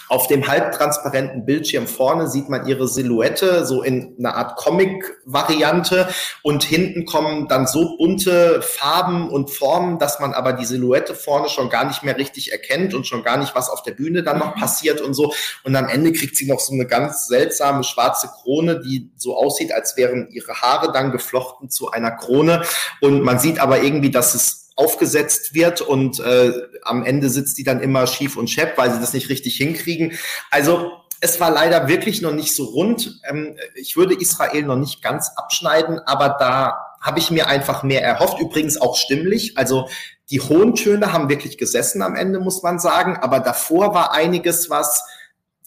auf 0.08 0.26
dem 0.26 0.46
halbtransparenten 0.46 1.44
Bildschirm 1.44 1.86
vorne 1.86 2.28
sieht 2.28 2.48
man 2.48 2.66
ihre 2.66 2.88
Silhouette, 2.88 3.66
so 3.66 3.82
in 3.82 4.16
einer 4.18 4.36
Art 4.36 4.56
Comic-Variante. 4.56 6.08
Und 6.42 6.64
hinten 6.64 7.04
kommen 7.04 7.48
dann 7.48 7.66
so 7.66 7.96
bunte 7.96 8.62
Farben 8.62 9.30
und 9.30 9.50
Formen, 9.50 9.98
dass 9.98 10.20
man 10.20 10.32
aber 10.32 10.52
die 10.52 10.64
Silhouette 10.64 11.14
vorne 11.14 11.48
schon 11.48 11.70
gar 11.70 11.84
nicht 11.84 12.02
mehr 12.02 12.16
richtig 12.16 12.52
erkennt 12.52 12.94
und 12.94 13.06
schon 13.06 13.24
gar 13.24 13.36
nicht, 13.36 13.54
was 13.54 13.68
auf 13.68 13.82
der 13.82 13.92
Bühne 13.92 14.22
dann 14.22 14.38
noch 14.38 14.54
passiert 14.54 15.00
und 15.00 15.14
so. 15.14 15.32
Und 15.64 15.74
am 15.76 15.88
Ende 15.88 16.12
kriegt 16.12 16.36
sie 16.36 16.46
noch 16.46 16.60
so 16.60 16.72
eine 16.72 16.86
ganz 16.86 17.26
seltsame 17.26 17.84
schwarze 17.84 18.28
Krone, 18.28 18.80
die 18.80 19.10
so 19.16 19.36
aussieht, 19.36 19.72
als 19.72 19.96
wären 19.96 20.28
ihre 20.30 20.54
Haare 20.54 20.92
dann 20.92 21.12
geflochten 21.12 21.70
zu 21.70 21.90
einer 21.90 22.12
Krone. 22.12 22.62
Und 23.00 23.22
man 23.22 23.38
sieht 23.38 23.58
aber 23.58 23.82
irgendwie, 23.82 24.10
dass 24.10 24.34
es 24.34 24.65
aufgesetzt 24.76 25.54
wird 25.54 25.80
und 25.80 26.20
äh, 26.20 26.52
am 26.82 27.04
Ende 27.04 27.30
sitzt 27.30 27.58
die 27.58 27.64
dann 27.64 27.80
immer 27.80 28.06
schief 28.06 28.36
und 28.36 28.48
schepp, 28.48 28.76
weil 28.78 28.92
sie 28.92 29.00
das 29.00 29.14
nicht 29.14 29.28
richtig 29.30 29.56
hinkriegen. 29.56 30.12
Also 30.50 30.92
es 31.20 31.40
war 31.40 31.50
leider 31.50 31.88
wirklich 31.88 32.20
noch 32.20 32.32
nicht 32.32 32.54
so 32.54 32.64
rund. 32.64 33.20
Ähm, 33.28 33.56
ich 33.74 33.96
würde 33.96 34.14
Israel 34.14 34.62
noch 34.62 34.76
nicht 34.76 35.02
ganz 35.02 35.30
abschneiden, 35.34 35.98
aber 36.00 36.36
da 36.38 36.76
habe 37.00 37.18
ich 37.18 37.30
mir 37.30 37.46
einfach 37.46 37.82
mehr 37.82 38.02
erhofft. 38.02 38.38
Übrigens 38.38 38.80
auch 38.80 38.96
stimmlich. 38.96 39.56
Also 39.56 39.88
die 40.30 40.40
hohen 40.40 40.74
Töne 40.74 41.12
haben 41.12 41.28
wirklich 41.28 41.56
gesessen 41.56 42.02
am 42.02 42.14
Ende, 42.14 42.38
muss 42.38 42.62
man 42.62 42.78
sagen. 42.78 43.16
Aber 43.16 43.40
davor 43.40 43.94
war 43.94 44.12
einiges, 44.12 44.68
was 44.68 45.04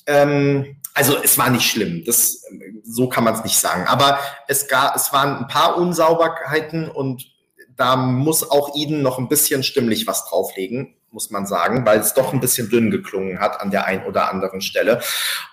ähm, 0.06 0.78
also 0.94 1.18
es 1.24 1.38
war 1.38 1.50
nicht 1.50 1.70
schlimm, 1.70 2.04
das, 2.06 2.44
so 2.84 3.08
kann 3.08 3.24
man 3.24 3.34
es 3.34 3.44
nicht 3.44 3.58
sagen. 3.58 3.88
Aber 3.88 4.20
es, 4.48 4.68
gab, 4.68 4.96
es 4.96 5.14
waren 5.14 5.38
ein 5.38 5.48
paar 5.48 5.78
Unsauberkeiten 5.78 6.90
und 6.90 7.26
da 7.80 7.96
muss 7.96 8.52
auch 8.52 8.76
Eden 8.76 9.02
noch 9.02 9.20
ein 9.20 9.30
bisschen 9.30 9.64
stimmlich 9.64 10.06
was 10.06 10.26
drauflegen, 10.26 10.96
muss 11.12 11.30
man 11.30 11.46
sagen, 11.46 11.86
weil 11.86 12.00
es 12.00 12.14
doch 12.14 12.34
ein 12.34 12.42
bisschen 12.42 12.70
dünn 12.70 12.92
geklungen 12.92 13.40
hat 13.40 13.62
an 13.62 13.72
der 13.72 13.86
einen 13.86 14.04
oder 14.04 14.30
anderen 14.30 14.60
Stelle. 14.60 15.02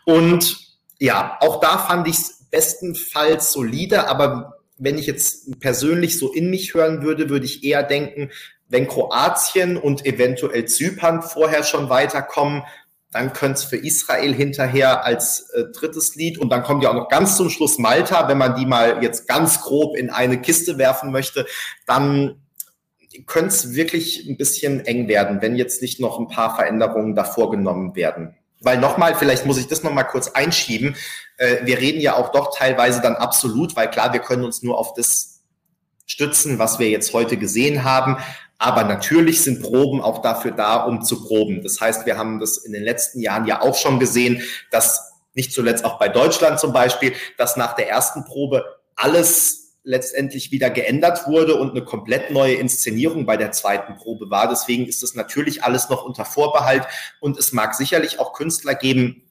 Und 0.04 0.58
ja, 0.98 1.38
auch 1.40 1.60
da 1.60 1.78
fand 1.78 2.08
ich 2.08 2.16
es 2.16 2.48
bestenfalls 2.50 3.52
solide, 3.52 4.08
aber 4.08 4.58
wenn 4.76 4.98
ich 4.98 5.06
jetzt 5.06 5.60
persönlich 5.60 6.18
so 6.18 6.32
in 6.32 6.50
mich 6.50 6.74
hören 6.74 7.02
würde, 7.02 7.30
würde 7.30 7.46
ich 7.46 7.62
eher 7.62 7.84
denken, 7.84 8.30
wenn 8.68 8.88
Kroatien 8.88 9.76
und 9.76 10.04
eventuell 10.04 10.64
Zypern 10.64 11.22
vorher 11.22 11.62
schon 11.62 11.88
weiterkommen, 11.88 12.64
dann 13.16 13.32
könnte 13.32 13.58
es 13.58 13.64
für 13.64 13.76
Israel 13.76 14.34
hinterher 14.34 15.04
als 15.04 15.48
äh, 15.50 15.64
drittes 15.72 16.14
Lied 16.16 16.38
und 16.38 16.50
dann 16.50 16.62
kommt 16.62 16.82
ja 16.82 16.90
auch 16.90 16.94
noch 16.94 17.08
ganz 17.08 17.36
zum 17.36 17.48
Schluss 17.48 17.78
Malta, 17.78 18.28
wenn 18.28 18.36
man 18.36 18.54
die 18.54 18.66
mal 18.66 19.02
jetzt 19.02 19.26
ganz 19.26 19.62
grob 19.62 19.96
in 19.96 20.10
eine 20.10 20.40
Kiste 20.40 20.76
werfen 20.76 21.10
möchte, 21.10 21.46
dann 21.86 22.42
könnte 23.24 23.48
es 23.48 23.74
wirklich 23.74 24.28
ein 24.28 24.36
bisschen 24.36 24.84
eng 24.84 25.08
werden, 25.08 25.40
wenn 25.40 25.56
jetzt 25.56 25.80
nicht 25.80 25.98
noch 25.98 26.18
ein 26.18 26.28
paar 26.28 26.54
Veränderungen 26.54 27.14
davor 27.14 27.50
genommen 27.50 27.96
werden. 27.96 28.36
Weil 28.60 28.78
nochmal, 28.78 29.14
vielleicht 29.14 29.46
muss 29.46 29.58
ich 29.58 29.66
das 29.66 29.82
nochmal 29.82 30.06
kurz 30.06 30.28
einschieben. 30.28 30.94
Äh, 31.38 31.64
wir 31.64 31.78
reden 31.78 32.00
ja 32.00 32.16
auch 32.16 32.32
doch 32.32 32.54
teilweise 32.54 33.00
dann 33.00 33.16
absolut, 33.16 33.76
weil 33.76 33.90
klar, 33.90 34.12
wir 34.12 34.20
können 34.20 34.44
uns 34.44 34.62
nur 34.62 34.78
auf 34.78 34.92
das 34.92 35.40
stützen, 36.04 36.58
was 36.58 36.78
wir 36.78 36.90
jetzt 36.90 37.14
heute 37.14 37.38
gesehen 37.38 37.82
haben. 37.82 38.18
Aber 38.58 38.84
natürlich 38.84 39.42
sind 39.42 39.62
Proben 39.62 40.00
auch 40.00 40.22
dafür 40.22 40.52
da, 40.52 40.84
um 40.84 41.02
zu 41.02 41.22
proben. 41.22 41.62
Das 41.62 41.80
heißt, 41.80 42.06
wir 42.06 42.16
haben 42.16 42.40
das 42.40 42.56
in 42.58 42.72
den 42.72 42.82
letzten 42.82 43.20
Jahren 43.20 43.46
ja 43.46 43.60
auch 43.60 43.76
schon 43.76 43.98
gesehen, 43.98 44.42
dass 44.70 45.12
nicht 45.34 45.52
zuletzt 45.52 45.84
auch 45.84 45.98
bei 45.98 46.08
Deutschland 46.08 46.58
zum 46.58 46.72
Beispiel, 46.72 47.12
dass 47.36 47.56
nach 47.56 47.74
der 47.74 47.88
ersten 47.88 48.24
Probe 48.24 48.64
alles 48.94 49.66
letztendlich 49.84 50.50
wieder 50.50 50.68
geändert 50.68 51.28
wurde 51.28 51.54
und 51.54 51.70
eine 51.70 51.84
komplett 51.84 52.30
neue 52.30 52.54
Inszenierung 52.54 53.24
bei 53.24 53.36
der 53.36 53.52
zweiten 53.52 53.94
Probe 53.94 54.30
war. 54.30 54.48
Deswegen 54.48 54.86
ist 54.86 55.02
es 55.02 55.14
natürlich 55.14 55.62
alles 55.62 55.88
noch 55.88 56.04
unter 56.04 56.24
Vorbehalt 56.24 56.84
und 57.20 57.38
es 57.38 57.52
mag 57.52 57.74
sicherlich 57.74 58.18
auch 58.18 58.32
Künstler 58.32 58.74
geben, 58.74 59.22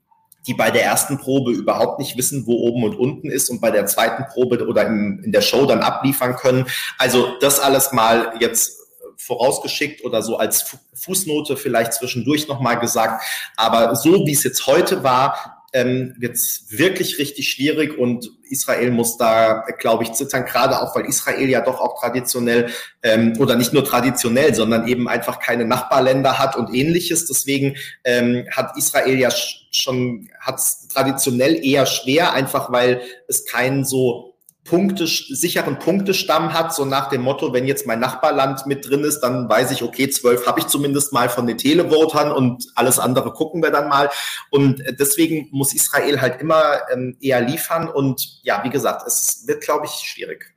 die 0.47 0.53
bei 0.53 0.71
der 0.71 0.83
ersten 0.83 1.17
Probe 1.17 1.51
überhaupt 1.51 1.99
nicht 1.99 2.17
wissen, 2.17 2.45
wo 2.45 2.53
oben 2.53 2.83
und 2.83 2.95
unten 2.95 3.29
ist 3.29 3.49
und 3.49 3.59
bei 3.59 3.71
der 3.71 3.85
zweiten 3.87 4.25
Probe 4.25 4.65
oder 4.65 4.85
in, 4.87 5.21
in 5.25 5.31
der 5.31 5.41
Show 5.41 5.65
dann 5.65 5.81
abliefern 5.81 6.35
können. 6.35 6.67
Also 6.97 7.33
das 7.41 7.59
alles 7.59 7.91
mal 7.91 8.33
jetzt 8.39 8.84
vorausgeschickt 9.25 10.03
oder 10.03 10.21
so 10.21 10.37
als 10.37 10.77
Fußnote 10.93 11.57
vielleicht 11.57 11.93
zwischendurch 11.93 12.47
nochmal 12.47 12.79
gesagt. 12.79 13.23
Aber 13.57 13.95
so 13.95 14.25
wie 14.25 14.33
es 14.33 14.43
jetzt 14.43 14.67
heute 14.67 15.03
war, 15.03 15.63
ähm, 15.73 16.15
wird 16.17 16.35
es 16.35 16.67
wirklich 16.69 17.17
richtig 17.19 17.51
schwierig 17.51 17.97
und 17.97 18.31
Israel 18.49 18.91
muss 18.91 19.17
da, 19.17 19.65
glaube 19.77 20.03
ich, 20.03 20.13
zittern, 20.13 20.45
gerade 20.45 20.81
auch, 20.81 20.95
weil 20.95 21.05
Israel 21.05 21.49
ja 21.49 21.59
doch 21.59 21.81
auch 21.81 21.99
traditionell 21.99 22.69
ähm, 23.03 23.33
oder 23.39 23.57
nicht 23.57 23.73
nur 23.73 23.83
traditionell, 23.83 24.55
sondern 24.55 24.87
eben 24.87 25.09
einfach 25.09 25.39
keine 25.39 25.65
Nachbarländer 25.65 26.39
hat 26.39 26.55
und 26.55 26.73
ähnliches. 26.73 27.25
Deswegen 27.25 27.75
ähm, 28.05 28.47
hat 28.51 28.77
Israel 28.77 29.17
ja 29.19 29.29
schon, 29.71 30.29
hat 30.39 30.61
traditionell 30.93 31.65
eher 31.65 31.85
schwer, 31.85 32.31
einfach 32.31 32.71
weil 32.71 33.01
es 33.27 33.45
keinen 33.45 33.83
so 33.83 34.34
Punkte, 34.65 35.05
sicheren 35.05 35.77
Punktestamm 35.77 36.51
hat, 36.51 36.73
so 36.73 36.85
nach 36.85 37.09
dem 37.09 37.21
Motto, 37.21 37.53
wenn 37.53 37.67
jetzt 37.67 37.85
mein 37.85 37.99
Nachbarland 37.99 38.65
mit 38.65 38.89
drin 38.89 39.03
ist, 39.03 39.19
dann 39.19 39.47
weiß 39.47 39.69
ich, 39.69 39.83
okay, 39.83 40.09
zwölf 40.09 40.47
habe 40.47 40.59
ich 40.59 40.67
zumindest 40.67 41.13
mal 41.13 41.29
von 41.29 41.45
den 41.45 41.59
Televotern 41.59 42.31
und 42.31 42.65
alles 42.73 42.97
andere 42.97 43.31
gucken 43.31 43.61
wir 43.61 43.69
dann 43.69 43.89
mal. 43.89 44.09
Und 44.49 44.83
deswegen 44.99 45.49
muss 45.51 45.75
Israel 45.75 46.19
halt 46.19 46.41
immer 46.41 46.79
ähm, 46.91 47.15
eher 47.21 47.41
liefern 47.41 47.87
und 47.87 48.39
ja, 48.41 48.63
wie 48.63 48.71
gesagt, 48.71 49.07
es 49.07 49.43
wird, 49.47 49.61
glaube 49.61 49.85
ich, 49.85 49.91
schwierig. 49.91 50.54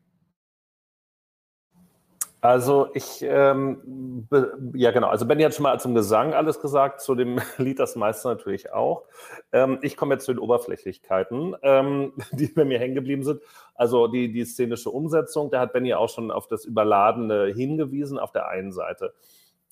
Also 2.49 2.88
ich, 2.94 3.20
ähm, 3.20 4.26
ja 4.72 4.90
genau, 4.90 5.09
also 5.09 5.26
Benny 5.26 5.42
hat 5.42 5.55
schon 5.55 5.64
mal 5.64 5.78
zum 5.78 5.94
Gesang 5.94 6.32
alles 6.32 6.62
gesagt, 6.62 7.03
zu 7.03 7.14
dem 7.14 7.38
Lied 7.59 7.78
das 7.78 7.94
meiste 7.94 8.26
natürlich 8.26 8.72
auch. 8.72 9.05
Ähm, 9.53 9.80
ich 9.82 9.99
komme 9.99 10.14
jetzt 10.14 10.24
zu 10.24 10.32
den 10.32 10.38
Oberflächlichkeiten, 10.38 11.57
ähm, 11.61 12.14
die 12.32 12.46
bei 12.46 12.64
mir 12.64 12.78
hängen 12.78 12.94
geblieben 12.94 13.22
sind. 13.22 13.42
Also 13.74 14.07
die, 14.07 14.32
die 14.32 14.46
szenische 14.46 14.88
Umsetzung, 14.88 15.51
da 15.51 15.61
hat 15.61 15.74
Benny 15.74 15.92
auch 15.92 16.09
schon 16.09 16.30
auf 16.30 16.46
das 16.46 16.64
Überladene 16.64 17.53
hingewiesen, 17.55 18.18
auf 18.18 18.32
der 18.32 18.49
einen 18.49 18.72
Seite. 18.72 19.12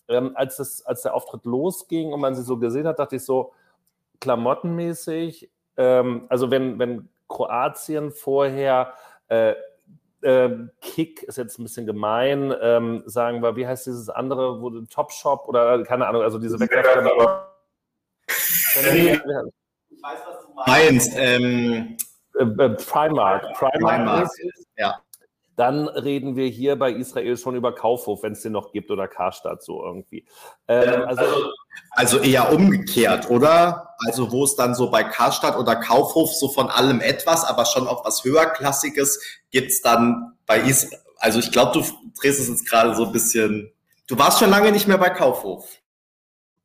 Ähm, 0.07 0.33
als, 0.35 0.59
das, 0.59 0.85
als 0.85 1.01
der 1.01 1.14
Auftritt 1.14 1.47
losging 1.47 2.12
und 2.12 2.20
man 2.20 2.35
sie 2.35 2.43
so 2.43 2.59
gesehen 2.59 2.87
hat, 2.87 2.99
dachte 2.99 3.16
ich 3.16 3.24
so, 3.24 3.55
klamottenmäßig, 4.20 5.51
ähm, 5.79 6.27
also 6.29 6.51
wenn, 6.51 6.79
wenn 6.79 7.09
Kroatien 7.27 8.11
vorher 8.11 8.93
äh, 9.29 9.55
ähm, 10.23 10.71
Kick 10.81 11.23
ist 11.23 11.39
jetzt 11.39 11.59
ein 11.59 11.64
bisschen 11.64 11.87
gemein, 11.87 12.55
ähm, 12.61 13.03
sagen 13.07 13.43
wir, 13.43 13.57
wie 13.57 13.67
heißt 13.67 13.87
dieses 13.87 14.09
andere, 14.09 14.61
wo 14.61 14.71
Top 14.87 15.12
Shop 15.12 15.47
oder 15.49 15.83
keine 15.85 16.07
Ahnung, 16.07 16.23
also 16.23 16.39
diese 16.39 16.59
Wegwerfer. 16.59 17.53
ich 18.29 20.03
weiß, 20.03 20.19
was 20.27 20.47
du 20.47 20.55
meinst. 20.67 21.12
Ähm, 21.17 21.97
äh, 22.39 22.43
äh, 22.45 22.71
Primark. 22.71 23.53
Primark, 23.55 23.75
Primark 23.81 24.25
ist, 24.25 24.67
ja. 24.77 25.01
Dann 25.57 25.89
reden 25.89 26.37
wir 26.37 26.47
hier 26.49 26.77
bei 26.77 26.93
Israel 26.93 27.37
schon 27.37 27.57
über 27.57 27.75
Kaufhof, 27.75 28.23
wenn 28.23 28.33
es 28.33 28.43
den 28.43 28.53
noch 28.53 28.73
gibt, 28.73 28.91
oder 28.91 29.09
Karstadt 29.09 29.63
so 29.63 29.83
irgendwie. 29.83 30.27
Ähm, 30.69 31.05
also, 31.07 31.25
also, 31.91 32.19
eher 32.19 32.53
umgekehrt, 32.53 33.31
oder? 33.31 33.95
Also 34.07 34.31
wo 34.31 34.45
es 34.45 34.55
dann 34.55 34.75
so 34.75 34.91
bei 34.91 35.03
Karstadt 35.03 35.57
oder 35.57 35.77
Kaufhof 35.77 36.33
so 36.33 36.49
von 36.49 36.69
allem 36.69 37.01
etwas, 37.01 37.45
aber 37.45 37.65
schon 37.65 37.89
auch 37.89 38.05
was 38.05 38.23
höherklassiges 38.25 39.41
gibt 39.51 39.71
es 39.71 39.81
dann 39.81 40.37
bei 40.47 40.61
Israel. 40.61 41.01
Also 41.19 41.39
ich 41.39 41.51
glaube, 41.51 41.73
du 41.73 41.85
drehst 42.21 42.41
es 42.41 42.49
jetzt 42.49 42.69
gerade 42.69 42.95
so 42.95 43.07
ein 43.07 43.13
bisschen. 43.13 43.73
Du 44.07 44.19
warst 44.19 44.39
schon 44.39 44.51
lange 44.51 44.71
nicht 44.71 44.87
mehr 44.87 44.99
bei 44.99 45.11
Kaufhof. 45.11 45.67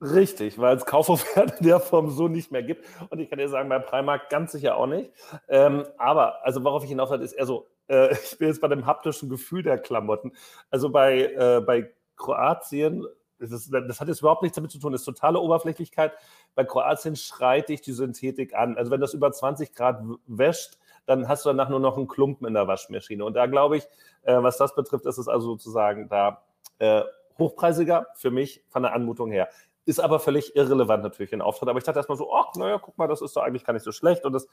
Richtig, 0.01 0.57
weil 0.57 0.75
es 0.75 0.85
Kaufhof 0.85 1.25
in 1.59 1.65
der 1.65 1.79
Form 1.79 2.09
so 2.09 2.27
nicht 2.27 2.51
mehr 2.51 2.63
gibt. 2.63 2.85
Und 3.09 3.19
ich 3.19 3.29
kann 3.29 3.37
dir 3.37 3.49
sagen, 3.49 3.69
bei 3.69 3.79
Primark 3.79 4.29
ganz 4.29 4.51
sicher 4.51 4.75
auch 4.75 4.87
nicht. 4.87 5.11
Ähm, 5.47 5.85
aber, 5.97 6.43
also 6.43 6.63
worauf 6.63 6.83
ich 6.83 6.89
hinaus 6.89 7.11
will, 7.11 7.21
ist 7.21 7.33
eher 7.33 7.45
so, 7.45 7.67
äh, 7.91 8.13
ich 8.23 8.37
bin 8.37 8.47
jetzt 8.47 8.61
bei 8.61 8.67
dem 8.67 8.85
haptischen 8.85 9.29
Gefühl 9.29 9.63
der 9.63 9.77
Klamotten. 9.77 10.31
Also 10.69 10.89
bei, 10.89 11.25
äh, 11.25 11.61
bei 11.65 11.93
Kroatien, 12.15 13.05
das, 13.39 13.69
das, 13.69 13.99
hat 13.99 14.07
jetzt 14.07 14.19
überhaupt 14.19 14.43
nichts 14.43 14.55
damit 14.55 14.71
zu 14.71 14.79
tun, 14.79 14.91
das 14.91 15.01
ist 15.01 15.05
totale 15.05 15.39
Oberflächlichkeit. 15.39 16.13
Bei 16.55 16.63
Kroatien 16.63 17.15
schreit 17.15 17.69
dich 17.69 17.81
die 17.81 17.93
Synthetik 17.93 18.53
an. 18.55 18.77
Also 18.77 18.91
wenn 18.91 19.01
das 19.01 19.13
über 19.13 19.31
20 19.31 19.73
Grad 19.73 20.03
wäscht, 20.27 20.77
dann 21.05 21.27
hast 21.27 21.45
du 21.45 21.49
danach 21.49 21.69
nur 21.69 21.79
noch 21.79 21.97
einen 21.97 22.07
Klumpen 22.07 22.47
in 22.47 22.53
der 22.53 22.67
Waschmaschine. 22.67 23.25
Und 23.25 23.33
da 23.33 23.47
glaube 23.47 23.77
ich, 23.77 23.83
äh, 24.21 24.41
was 24.41 24.57
das 24.57 24.75
betrifft, 24.75 25.05
ist 25.05 25.17
es 25.17 25.27
also 25.27 25.47
sozusagen 25.47 26.07
da 26.07 26.43
äh, 26.77 27.01
hochpreisiger 27.39 28.07
für 28.15 28.29
mich 28.29 28.63
von 28.69 28.83
der 28.83 28.93
Anmutung 28.93 29.31
her. 29.31 29.49
Ist 29.85 29.99
aber 29.99 30.19
völlig 30.19 30.55
irrelevant 30.55 31.03
natürlich 31.03 31.33
in 31.33 31.41
Auftritt. 31.41 31.67
Aber 31.67 31.79
ich 31.79 31.83
dachte 31.83 31.97
erstmal 31.97 32.17
so, 32.17 32.31
ach, 32.31 32.53
naja, 32.55 32.77
guck 32.77 32.97
mal, 32.99 33.07
das 33.07 33.21
ist 33.21 33.35
doch 33.35 33.41
eigentlich 33.41 33.65
gar 33.65 33.73
nicht 33.73 33.83
so 33.83 33.91
schlecht 33.91 34.25
und 34.25 34.33
das 34.33 34.47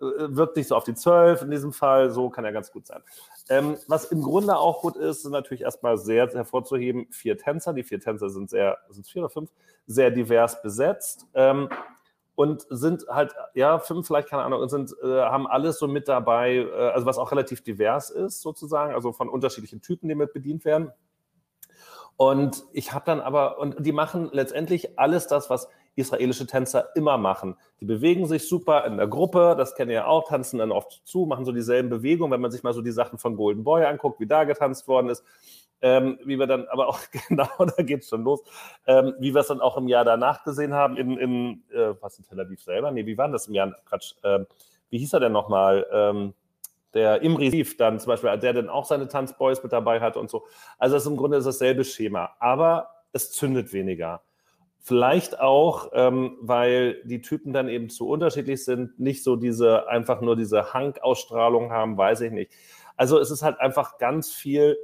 wirkt 0.00 0.56
nicht 0.56 0.68
so 0.68 0.76
auf 0.76 0.84
die 0.84 0.94
12 0.94 1.42
in 1.42 1.50
diesem 1.50 1.72
Fall. 1.72 2.10
So 2.10 2.30
kann 2.30 2.44
ja 2.44 2.50
ganz 2.50 2.72
gut 2.72 2.86
sein. 2.86 3.02
Ähm, 3.48 3.76
was 3.86 4.06
im 4.06 4.22
Grunde 4.22 4.56
auch 4.56 4.80
gut 4.82 4.96
ist, 4.96 5.22
sind 5.22 5.32
natürlich 5.32 5.62
erstmal 5.62 5.98
sehr 5.98 6.28
hervorzuheben, 6.28 7.06
vier 7.10 7.36
Tänzer. 7.36 7.72
Die 7.72 7.84
vier 7.84 8.00
Tänzer 8.00 8.30
sind 8.30 8.50
sehr, 8.50 8.78
sind 8.88 9.06
vier 9.06 9.22
oder 9.22 9.30
fünf, 9.30 9.50
sehr 9.86 10.10
divers 10.10 10.62
besetzt. 10.62 11.26
Ähm, 11.34 11.68
und 12.40 12.66
sind 12.70 13.04
halt, 13.06 13.34
ja, 13.52 13.78
fünf 13.78 14.06
vielleicht, 14.06 14.28
keine 14.28 14.44
Ahnung, 14.44 14.66
sind, 14.70 14.94
äh, 15.02 15.20
haben 15.20 15.46
alles 15.46 15.78
so 15.78 15.86
mit 15.86 16.08
dabei, 16.08 16.54
äh, 16.54 16.72
also 16.72 17.04
was 17.04 17.18
auch 17.18 17.32
relativ 17.32 17.62
divers 17.62 18.08
ist 18.08 18.40
sozusagen, 18.40 18.94
also 18.94 19.12
von 19.12 19.28
unterschiedlichen 19.28 19.82
Typen, 19.82 20.08
die 20.08 20.14
mit 20.14 20.32
bedient 20.32 20.64
werden. 20.64 20.90
Und 22.16 22.64
ich 22.72 22.92
habe 22.92 23.04
dann 23.04 23.20
aber, 23.20 23.58
und 23.58 23.84
die 23.84 23.92
machen 23.92 24.30
letztendlich 24.32 24.98
alles 24.98 25.26
das, 25.26 25.50
was 25.50 25.68
israelische 25.96 26.46
Tänzer 26.46 26.94
immer 26.94 27.18
machen. 27.18 27.56
Die 27.80 27.84
bewegen 27.84 28.26
sich 28.26 28.48
super 28.48 28.84
in 28.86 28.96
der 28.96 29.08
Gruppe, 29.08 29.54
das 29.56 29.74
kennen 29.74 29.90
ihr 29.90 29.96
ja 29.96 30.06
auch, 30.06 30.28
tanzen 30.28 30.58
dann 30.58 30.72
oft 30.72 31.02
zu, 31.04 31.26
machen 31.26 31.44
so 31.44 31.52
dieselben 31.52 31.90
Bewegungen, 31.90 32.32
wenn 32.32 32.40
man 32.40 32.50
sich 32.50 32.62
mal 32.62 32.72
so 32.72 32.82
die 32.82 32.92
Sachen 32.92 33.18
von 33.18 33.36
Golden 33.36 33.64
Boy 33.64 33.84
anguckt, 33.84 34.20
wie 34.20 34.26
da 34.26 34.44
getanzt 34.44 34.88
worden 34.88 35.08
ist. 35.08 35.24
Ähm, 35.82 36.18
wie 36.24 36.38
wir 36.38 36.46
dann, 36.46 36.66
aber 36.68 36.88
auch 36.88 36.98
genau, 37.28 37.48
da 37.58 37.82
geht 37.82 38.02
es 38.02 38.08
schon 38.08 38.22
los, 38.22 38.42
ähm, 38.86 39.14
wie 39.18 39.34
wir 39.34 39.40
es 39.40 39.46
dann 39.46 39.62
auch 39.62 39.78
im 39.78 39.88
Jahr 39.88 40.04
danach 40.04 40.44
gesehen 40.44 40.74
haben, 40.74 40.96
in, 40.98 41.16
in 41.16 41.62
äh, 41.72 41.94
was 42.00 42.18
in 42.18 42.24
Tel 42.24 42.38
Aviv 42.38 42.62
selber? 42.62 42.90
Nee, 42.90 43.06
wie 43.06 43.16
war 43.16 43.28
das 43.28 43.48
im 43.48 43.54
Jahr? 43.54 43.74
Quatsch, 43.86 44.12
äh, 44.22 44.40
wie 44.90 44.98
hieß 44.98 45.14
er 45.14 45.20
denn 45.20 45.32
nochmal? 45.32 45.86
Ähm, 45.90 46.34
der 46.92 47.22
Imri 47.22 47.50
Sief 47.50 47.76
dann 47.76 47.98
zum 47.98 48.08
Beispiel, 48.10 48.36
der 48.38 48.52
dann 48.52 48.68
auch 48.68 48.84
seine 48.84 49.08
Tanzboys 49.08 49.62
mit 49.62 49.72
dabei 49.72 50.00
hat 50.00 50.16
und 50.16 50.28
so. 50.28 50.44
Also 50.78 50.96
das 50.96 51.04
ist 51.04 51.08
im 51.10 51.16
Grunde 51.16 51.40
dasselbe 51.40 51.84
Schema, 51.84 52.30
aber 52.40 52.90
es 53.12 53.30
zündet 53.32 53.72
weniger. 53.72 54.22
Vielleicht 54.82 55.38
auch, 55.38 55.90
ähm, 55.92 56.38
weil 56.40 57.02
die 57.04 57.20
Typen 57.20 57.52
dann 57.52 57.68
eben 57.68 57.90
zu 57.90 58.08
unterschiedlich 58.08 58.64
sind, 58.64 58.98
nicht 58.98 59.22
so 59.22 59.36
diese, 59.36 59.88
einfach 59.88 60.22
nur 60.22 60.36
diese 60.36 60.72
Hank-Ausstrahlung 60.72 61.70
haben, 61.70 61.98
weiß 61.98 62.22
ich 62.22 62.32
nicht. 62.32 62.50
Also 62.96 63.18
es 63.18 63.30
ist 63.30 63.42
halt 63.42 63.60
einfach 63.60 63.98
ganz 63.98 64.32
viel, 64.32 64.78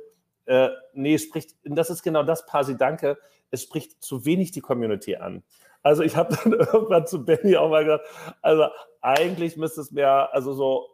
äh, 0.44 0.68
nee, 0.92 1.16
spricht, 1.16 1.56
das 1.64 1.88
ist 1.88 2.02
genau 2.02 2.22
das, 2.22 2.44
Pasi, 2.44 2.76
danke, 2.76 3.18
es 3.50 3.62
spricht 3.62 4.02
zu 4.02 4.26
wenig 4.26 4.50
die 4.50 4.60
Community 4.60 5.16
an. 5.16 5.42
Also 5.82 6.02
ich 6.02 6.14
habe 6.16 6.36
dann 6.44 6.52
irgendwann 6.52 7.06
zu 7.06 7.24
Benny 7.24 7.56
auch 7.56 7.70
mal 7.70 7.84
gesagt, 7.84 8.06
also 8.42 8.66
eigentlich 9.00 9.56
müsste 9.56 9.80
es 9.80 9.92
mehr, 9.92 10.28
also 10.34 10.52
so 10.52 10.88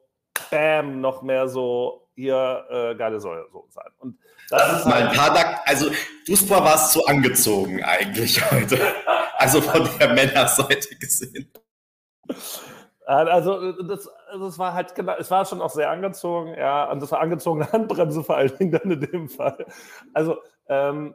bam, 0.51 1.01
noch 1.01 1.23
mehr 1.23 1.49
so 1.49 2.02
hier 2.15 2.67
äh, 2.71 2.95
geile 2.95 3.21
Säule 3.21 3.47
so 3.53 3.67
sein. 3.71 3.91
Und 3.99 4.19
das 4.51 4.81
ist 4.81 4.87
mein 4.87 5.09
Padak, 5.13 5.61
also 5.67 5.91
Duspor 6.27 6.63
war 6.63 6.75
es 6.75 6.93
zu 6.93 7.05
angezogen 7.07 7.83
eigentlich 7.83 8.51
heute. 8.51 8.79
Also 9.37 9.61
von 9.61 9.89
der 9.99 10.13
Männerseite 10.13 10.95
gesehen. 10.97 11.51
Also 13.07 13.73
das, 13.83 14.09
also 14.31 14.47
das 14.47 14.59
war 14.59 14.75
halt 14.75 14.95
genau, 14.95 15.15
es 15.19 15.31
war 15.31 15.45
schon 15.45 15.61
auch 15.61 15.71
sehr 15.71 15.91
angezogen, 15.91 16.55
ja, 16.57 16.91
und 16.91 17.01
das 17.03 17.11
war 17.11 17.21
angezogene 17.21 17.71
Handbremse 17.73 18.23
vor 18.23 18.37
allen 18.37 18.57
Dingen 18.57 18.73
dann 18.73 18.91
in 18.91 19.01
dem 19.01 19.29
Fall. 19.29 19.67
Also 20.15 20.39
ähm, 20.69 21.15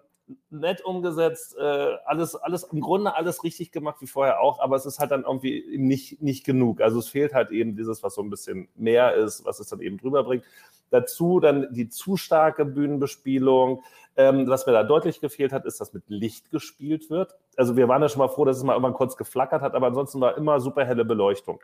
nett 0.50 0.84
umgesetzt, 0.84 1.56
äh, 1.58 1.96
alles, 2.06 2.36
alles, 2.36 2.64
im 2.64 2.82
Grunde 2.82 3.16
alles 3.16 3.44
richtig 3.44 3.72
gemacht 3.72 3.98
wie 4.02 4.08
vorher 4.08 4.42
auch, 4.42 4.60
aber 4.60 4.76
es 4.76 4.86
ist 4.86 5.00
halt 5.00 5.12
dann 5.12 5.24
irgendwie 5.24 5.78
nicht, 5.78 6.22
nicht 6.22 6.46
genug. 6.46 6.82
Also 6.82 7.00
es 7.00 7.08
fehlt 7.08 7.34
halt 7.34 7.52
eben 7.52 7.76
dieses, 7.76 8.04
was 8.04 8.16
so 8.16 8.22
ein 8.22 8.30
bisschen 8.30 8.68
mehr 8.76 9.14
ist, 9.14 9.46
was 9.46 9.60
es 9.60 9.68
dann 9.68 9.82
eben 9.82 9.98
drüber 9.98 10.24
bringt. 10.24 10.44
Dazu 10.90 11.40
dann 11.40 11.68
die 11.72 11.90
zu 11.90 12.18
starke 12.18 12.66
Bühnenbespielung. 12.66 13.84
Ähm, 14.16 14.48
was 14.48 14.66
mir 14.66 14.74
da 14.74 14.84
deutlich 14.84 15.22
gefehlt 15.22 15.54
hat, 15.54 15.66
ist, 15.66 15.80
dass 15.80 15.94
mit 15.94 16.04
Licht 16.08 16.50
gespielt 16.50 17.10
wird. 17.10 17.36
Also 17.56 17.78
wir 17.78 17.88
waren 17.88 18.02
ja 18.02 18.10
schon 18.10 18.20
mal 18.20 18.30
froh, 18.30 18.46
dass 18.46 18.58
es 18.58 18.64
mal 18.64 18.74
irgendwann 18.74 18.94
kurz 18.94 19.16
geflackert 19.16 19.62
hat, 19.62 19.76
aber 19.76 19.88
ansonsten 19.88 20.20
war 20.20 20.38
immer 20.38 20.60
super 20.60 20.86
helle 20.86 21.06
Beleuchtung 21.06 21.60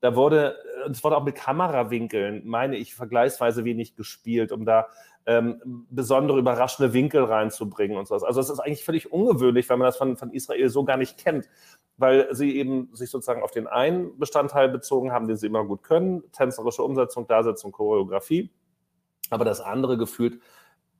da 0.00 0.14
wurde, 0.14 0.56
es 0.90 1.02
wurde 1.02 1.16
auch 1.16 1.24
mit 1.24 1.34
Kamerawinkeln, 1.34 2.42
meine 2.46 2.76
ich, 2.76 2.94
vergleichsweise 2.94 3.64
wenig 3.64 3.96
gespielt, 3.96 4.52
um 4.52 4.64
da 4.64 4.86
ähm, 5.26 5.60
besondere, 5.90 6.38
überraschende 6.38 6.94
Winkel 6.94 7.24
reinzubringen 7.24 7.98
und 7.98 8.08
sowas. 8.08 8.22
Also 8.22 8.40
es 8.40 8.48
ist 8.48 8.60
eigentlich 8.60 8.84
völlig 8.84 9.12
ungewöhnlich, 9.12 9.68
weil 9.68 9.76
man 9.76 9.86
das 9.86 9.98
von, 9.98 10.16
von 10.16 10.32
Israel 10.32 10.68
so 10.70 10.84
gar 10.84 10.96
nicht 10.96 11.18
kennt, 11.18 11.48
weil 11.98 12.34
sie 12.34 12.56
eben 12.56 12.88
sich 12.94 13.10
sozusagen 13.10 13.42
auf 13.42 13.50
den 13.50 13.66
einen 13.66 14.18
Bestandteil 14.18 14.68
bezogen 14.70 15.12
haben, 15.12 15.28
den 15.28 15.36
sie 15.36 15.46
immer 15.46 15.64
gut 15.64 15.82
können, 15.82 16.22
tänzerische 16.32 16.82
Umsetzung, 16.82 17.26
Darsetzung, 17.26 17.72
Choreografie, 17.72 18.50
aber 19.30 19.44
das 19.44 19.60
andere 19.60 19.98
gefühlt 19.98 20.40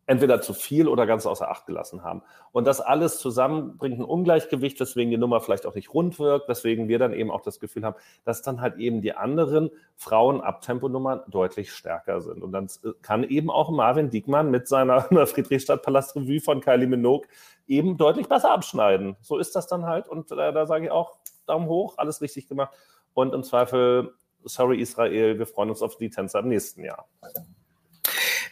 entweder 0.08 0.40
zu 0.40 0.54
viel 0.54 0.88
oder 0.88 1.06
ganz 1.06 1.26
außer 1.26 1.50
Acht 1.50 1.66
gelassen 1.66 2.02
haben. 2.02 2.22
Und 2.50 2.66
das 2.66 2.80
alles 2.80 3.18
zusammen 3.18 3.76
bringt 3.76 3.98
ein 3.98 4.04
Ungleichgewicht, 4.04 4.80
weswegen 4.80 5.10
die 5.10 5.18
Nummer 5.18 5.40
vielleicht 5.40 5.66
auch 5.66 5.74
nicht 5.74 5.92
rund 5.92 6.18
wirkt, 6.18 6.48
weswegen 6.48 6.88
wir 6.88 6.98
dann 6.98 7.12
eben 7.12 7.30
auch 7.30 7.42
das 7.42 7.60
Gefühl 7.60 7.84
haben, 7.84 7.96
dass 8.24 8.40
dann 8.40 8.62
halt 8.62 8.78
eben 8.78 9.02
die 9.02 9.12
anderen 9.12 9.70
Frauen-Abtemponummern 9.96 11.20
deutlich 11.28 11.72
stärker 11.72 12.22
sind. 12.22 12.42
Und 12.42 12.52
dann 12.52 12.68
kann 13.02 13.22
eben 13.22 13.50
auch 13.50 13.70
Marvin 13.70 14.08
Diekmann 14.08 14.50
mit 14.50 14.66
seiner 14.66 15.02
Friedrichstadt-Palast-Revue 15.26 16.40
von 16.40 16.62
Kylie 16.62 16.86
Minogue 16.86 17.28
eben 17.66 17.98
deutlich 17.98 18.28
besser 18.28 18.50
abschneiden. 18.50 19.16
So 19.20 19.36
ist 19.36 19.54
das 19.54 19.66
dann 19.66 19.84
halt. 19.84 20.08
Und 20.08 20.32
äh, 20.32 20.52
da 20.52 20.64
sage 20.64 20.86
ich 20.86 20.90
auch 20.90 21.18
Daumen 21.46 21.68
hoch, 21.68 21.98
alles 21.98 22.22
richtig 22.22 22.48
gemacht. 22.48 22.74
Und 23.12 23.34
im 23.34 23.42
Zweifel, 23.42 24.14
sorry 24.44 24.80
Israel, 24.80 25.38
wir 25.38 25.46
freuen 25.46 25.68
uns 25.68 25.82
auf 25.82 25.98
die 25.98 26.08
Tänzer 26.08 26.38
im 26.38 26.48
nächsten 26.48 26.82
Jahr. 26.82 27.06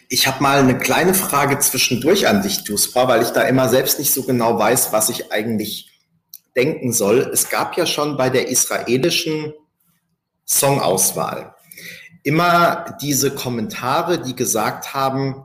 Ich 0.08 0.26
habe 0.26 0.42
mal 0.42 0.58
eine 0.58 0.78
kleine 0.78 1.14
Frage 1.14 1.58
zwischendurch 1.58 2.28
an 2.28 2.42
dich, 2.42 2.64
Duspa, 2.64 3.08
weil 3.08 3.22
ich 3.22 3.30
da 3.30 3.42
immer 3.42 3.68
selbst 3.68 3.98
nicht 3.98 4.12
so 4.12 4.22
genau 4.22 4.58
weiß, 4.58 4.92
was 4.92 5.08
ich 5.08 5.32
eigentlich 5.32 5.90
denken 6.54 6.92
soll. 6.92 7.30
Es 7.32 7.50
gab 7.50 7.76
ja 7.76 7.86
schon 7.86 8.16
bei 8.16 8.30
der 8.30 8.48
israelischen 8.48 9.52
Songauswahl 10.44 11.56
immer 12.26 12.96
diese 13.00 13.30
Kommentare, 13.30 14.20
die 14.20 14.34
gesagt 14.34 14.94
haben, 14.94 15.44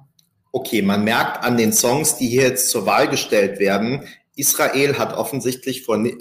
okay, 0.51 0.81
man 0.81 1.03
merkt 1.03 1.43
an 1.43 1.55
den 1.55 1.73
Songs, 1.73 2.17
die 2.17 2.27
hier 2.27 2.41
jetzt 2.41 2.71
zur 2.71 2.87
Wahl 2.87 3.07
gestellt 3.07 3.59
werden, 3.59 4.07
Israel 4.35 4.97
hat 4.97 5.15
offensichtlich 5.15 5.83
vor, 5.83 6.03
äh, 6.03 6.15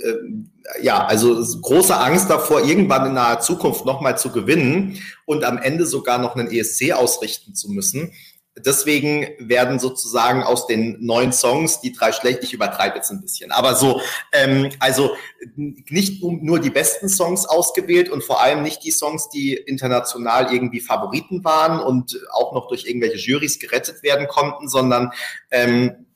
ja, 0.83 1.07
also 1.07 1.43
große 1.63 1.97
Angst 1.97 2.29
davor, 2.29 2.63
irgendwann 2.63 3.07
in 3.07 3.15
naher 3.15 3.41
Zukunft 3.41 3.87
nochmal 3.87 4.19
zu 4.19 4.31
gewinnen 4.33 5.01
und 5.25 5.45
am 5.45 5.57
Ende 5.57 5.87
sogar 5.87 6.19
noch 6.19 6.37
einen 6.37 6.51
ESC 6.51 6.93
ausrichten 6.93 7.55
zu 7.55 7.71
müssen. 7.71 8.13
Deswegen 8.57 9.29
werden 9.39 9.79
sozusagen 9.79 10.43
aus 10.43 10.67
den 10.67 10.97
neun 11.01 11.33
Songs 11.33 11.81
die 11.81 11.93
drei 11.93 12.11
schlecht. 12.11 12.43
Ich 12.43 12.53
übertreibe 12.53 12.97
jetzt 12.97 13.11
ein 13.11 13.21
bisschen, 13.21 13.53
aber 13.53 13.77
so, 13.77 14.01
ähm, 14.33 14.71
also 14.81 15.15
nicht 15.55 16.23
nur 16.23 16.59
die 16.59 16.71
besten 16.71 17.09
Songs 17.09 17.47
ausgewählt 17.47 18.09
und 18.09 18.25
vor 18.25 18.43
allem 18.43 18.63
nicht 18.63 18.83
die 18.85 18.91
Songs, 18.91 19.29
die 19.31 19.55
international 19.55 20.53
irgendwie 20.53 20.81
Favoriten 20.81 21.45
waren 21.45 21.81
und 21.81 22.21
auch 22.33 22.53
noch 22.53 22.67
durch 22.67 22.87
irgendwelche 22.87 23.19
Jurys 23.19 23.61
gerettet 23.61 24.03
werden 24.03 24.27
konnten, 24.27 24.69
sondern 24.69 25.13
ähm, 25.53 26.07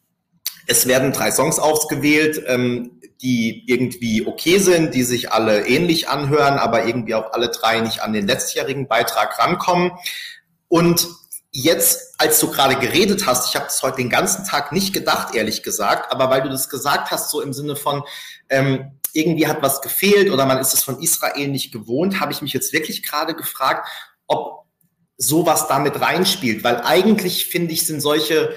es 0.66 0.88
werden 0.88 1.12
drei 1.12 1.30
Songs 1.30 1.58
ausgewählt, 1.58 2.42
ähm, 2.46 3.00
die 3.22 3.64
irgendwie 3.66 4.26
okay 4.26 4.58
sind, 4.58 4.94
die 4.94 5.02
sich 5.02 5.30
alle 5.30 5.66
ähnlich 5.66 6.08
anhören, 6.08 6.58
aber 6.58 6.84
irgendwie 6.86 7.14
auch 7.14 7.32
alle 7.32 7.48
drei 7.48 7.80
nicht 7.80 8.02
an 8.02 8.12
den 8.12 8.26
letztjährigen 8.26 8.88
Beitrag 8.88 9.38
rankommen. 9.38 9.92
Und 10.68 11.06
jetzt, 11.54 12.14
als 12.18 12.40
du 12.40 12.50
gerade 12.50 12.74
geredet 12.74 13.26
hast, 13.26 13.48
ich 13.48 13.54
habe 13.54 13.66
das 13.66 13.80
heute 13.82 13.98
den 13.98 14.10
ganzen 14.10 14.44
Tag 14.44 14.72
nicht 14.72 14.92
gedacht, 14.92 15.36
ehrlich 15.36 15.62
gesagt, 15.62 16.10
aber 16.10 16.28
weil 16.28 16.42
du 16.42 16.50
das 16.50 16.68
gesagt 16.68 17.12
hast, 17.12 17.30
so 17.30 17.40
im 17.40 17.52
Sinne 17.52 17.76
von, 17.76 18.02
ähm, 18.50 18.98
irgendwie 19.12 19.46
hat 19.46 19.62
was 19.62 19.80
gefehlt 19.80 20.32
oder 20.32 20.46
man 20.46 20.58
ist 20.58 20.74
es 20.74 20.82
von 20.82 21.00
Israel 21.00 21.46
nicht 21.46 21.72
gewohnt, 21.72 22.18
habe 22.18 22.32
ich 22.32 22.42
mich 22.42 22.52
jetzt 22.52 22.72
wirklich 22.72 23.04
gerade 23.04 23.34
gefragt, 23.34 23.88
ob 24.26 24.64
sowas 25.16 25.68
damit 25.68 26.00
reinspielt, 26.00 26.64
weil 26.64 26.82
eigentlich 26.82 27.46
finde 27.46 27.72
ich, 27.72 27.86
sind 27.86 28.00
solche, 28.00 28.52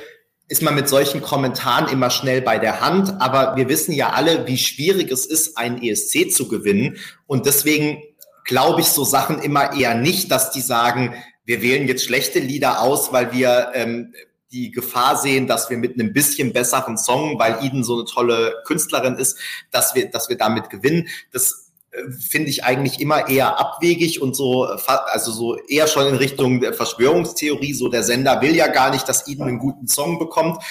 ist 0.48 0.64
man 0.64 0.74
mit 0.74 0.90
solchen 0.90 1.22
Kommentaren 1.22 1.90
immer 1.90 2.10
schnell 2.10 2.42
bei 2.42 2.58
der 2.58 2.82
Hand, 2.82 3.22
aber 3.22 3.56
wir 3.56 3.70
wissen 3.70 3.92
ja 3.92 4.10
alle, 4.10 4.48
wie 4.48 4.58
schwierig 4.58 5.12
es 5.12 5.28
ist, 5.28 5.56
einen 5.56 5.84
ESC 5.84 6.32
zu 6.32 6.48
gewinnen. 6.48 6.98
Und 7.28 7.46
deswegen 7.46 8.02
glaube 8.44 8.82
ich 8.82 8.88
so 8.88 9.04
Sachen 9.04 9.40
immer 9.40 9.74
eher 9.74 9.94
nicht, 9.94 10.32
dass 10.32 10.50
die 10.50 10.62
sagen, 10.62 11.14
wir 11.48 11.62
wählen 11.62 11.88
jetzt 11.88 12.04
schlechte 12.04 12.40
Lieder 12.40 12.82
aus, 12.82 13.14
weil 13.14 13.32
wir 13.32 13.72
ähm, 13.74 14.14
die 14.52 14.70
Gefahr 14.70 15.18
sehen, 15.18 15.48
dass 15.48 15.70
wir 15.70 15.78
mit 15.78 15.94
einem 15.94 16.12
bisschen 16.12 16.52
besseren 16.52 16.98
Song, 16.98 17.40
weil 17.40 17.64
Eden 17.64 17.86
so 17.86 17.96
eine 17.96 18.06
tolle 18.06 18.62
Künstlerin 18.66 19.16
ist, 19.16 19.40
dass 19.72 19.96
wir, 19.96 20.12
dass 20.12 20.28
wir 20.28 20.38
damit 20.38 20.70
gewinnen. 20.70 21.08
Das 21.32 21.72
äh, 21.92 22.12
finde 22.12 22.50
ich 22.50 22.66
eigentlich 22.66 23.00
immer 23.00 23.30
eher 23.30 23.60
abwegig 23.60 24.22
und 24.22 24.36
so, 24.36 24.66
also 24.66 25.32
so 25.32 25.58
eher 25.68 25.88
schon 25.88 26.08
in 26.08 26.16
Richtung 26.16 26.60
der 26.60 26.74
Verschwörungstheorie. 26.74 27.74
So 27.74 27.88
der 27.88 28.04
Sender 28.04 28.42
will 28.42 28.54
ja 28.54 28.68
gar 28.68 28.92
nicht, 28.92 29.08
dass 29.08 29.28
Eden 29.30 29.44
einen 29.44 29.60
guten 29.60 29.88
Song 29.88 30.20
bekommt. 30.20 30.62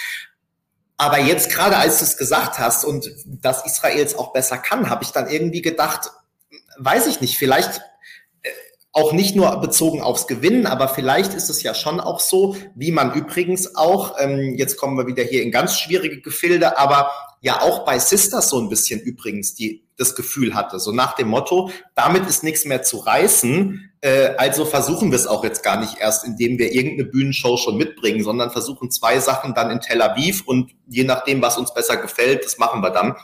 Aber 0.98 1.18
jetzt 1.18 1.50
gerade 1.50 1.78
als 1.78 1.98
du 1.98 2.04
es 2.04 2.18
gesagt 2.18 2.58
hast 2.58 2.84
und 2.84 3.10
dass 3.26 3.64
Israel 3.64 4.04
es 4.04 4.14
auch 4.14 4.34
besser 4.34 4.58
kann, 4.58 4.90
habe 4.90 5.04
ich 5.04 5.10
dann 5.10 5.28
irgendwie 5.28 5.62
gedacht, 5.62 6.10
weiß 6.78 7.06
ich 7.06 7.22
nicht, 7.22 7.38
vielleicht 7.38 7.80
auch 8.96 9.12
nicht 9.12 9.36
nur 9.36 9.54
bezogen 9.60 10.00
aufs 10.00 10.26
Gewinnen, 10.26 10.64
aber 10.64 10.88
vielleicht 10.88 11.34
ist 11.34 11.50
es 11.50 11.62
ja 11.62 11.74
schon 11.74 12.00
auch 12.00 12.18
so, 12.18 12.56
wie 12.74 12.92
man 12.92 13.12
übrigens 13.12 13.76
auch, 13.76 14.14
ähm, 14.18 14.54
jetzt 14.56 14.78
kommen 14.78 14.96
wir 14.96 15.06
wieder 15.06 15.22
hier 15.22 15.42
in 15.42 15.50
ganz 15.50 15.78
schwierige 15.78 16.22
Gefilde, 16.22 16.78
aber 16.78 17.10
ja 17.42 17.60
auch 17.60 17.84
bei 17.84 17.98
Sisters 17.98 18.48
so 18.48 18.58
ein 18.58 18.70
bisschen 18.70 19.00
übrigens 19.00 19.54
die 19.54 19.84
das 19.98 20.14
Gefühl 20.14 20.54
hatte, 20.54 20.78
so 20.78 20.92
nach 20.92 21.14
dem 21.14 21.28
Motto, 21.28 21.70
damit 21.94 22.26
ist 22.26 22.42
nichts 22.42 22.64
mehr 22.64 22.82
zu 22.82 22.96
reißen, 22.96 23.92
äh, 24.00 24.30
also 24.38 24.64
versuchen 24.64 25.10
wir 25.10 25.16
es 25.16 25.26
auch 25.26 25.44
jetzt 25.44 25.62
gar 25.62 25.78
nicht 25.78 25.98
erst, 26.00 26.24
indem 26.24 26.58
wir 26.58 26.72
irgendeine 26.72 27.10
Bühnenshow 27.10 27.58
schon 27.58 27.76
mitbringen, 27.76 28.24
sondern 28.24 28.50
versuchen 28.50 28.90
zwei 28.90 29.20
Sachen 29.20 29.52
dann 29.52 29.70
in 29.70 29.80
Tel 29.80 30.00
Aviv 30.00 30.42
und 30.46 30.70
je 30.86 31.04
nachdem, 31.04 31.42
was 31.42 31.58
uns 31.58 31.74
besser 31.74 31.98
gefällt, 31.98 32.46
das 32.46 32.56
machen 32.56 32.80
wir 32.80 32.90
dann. 32.90 33.14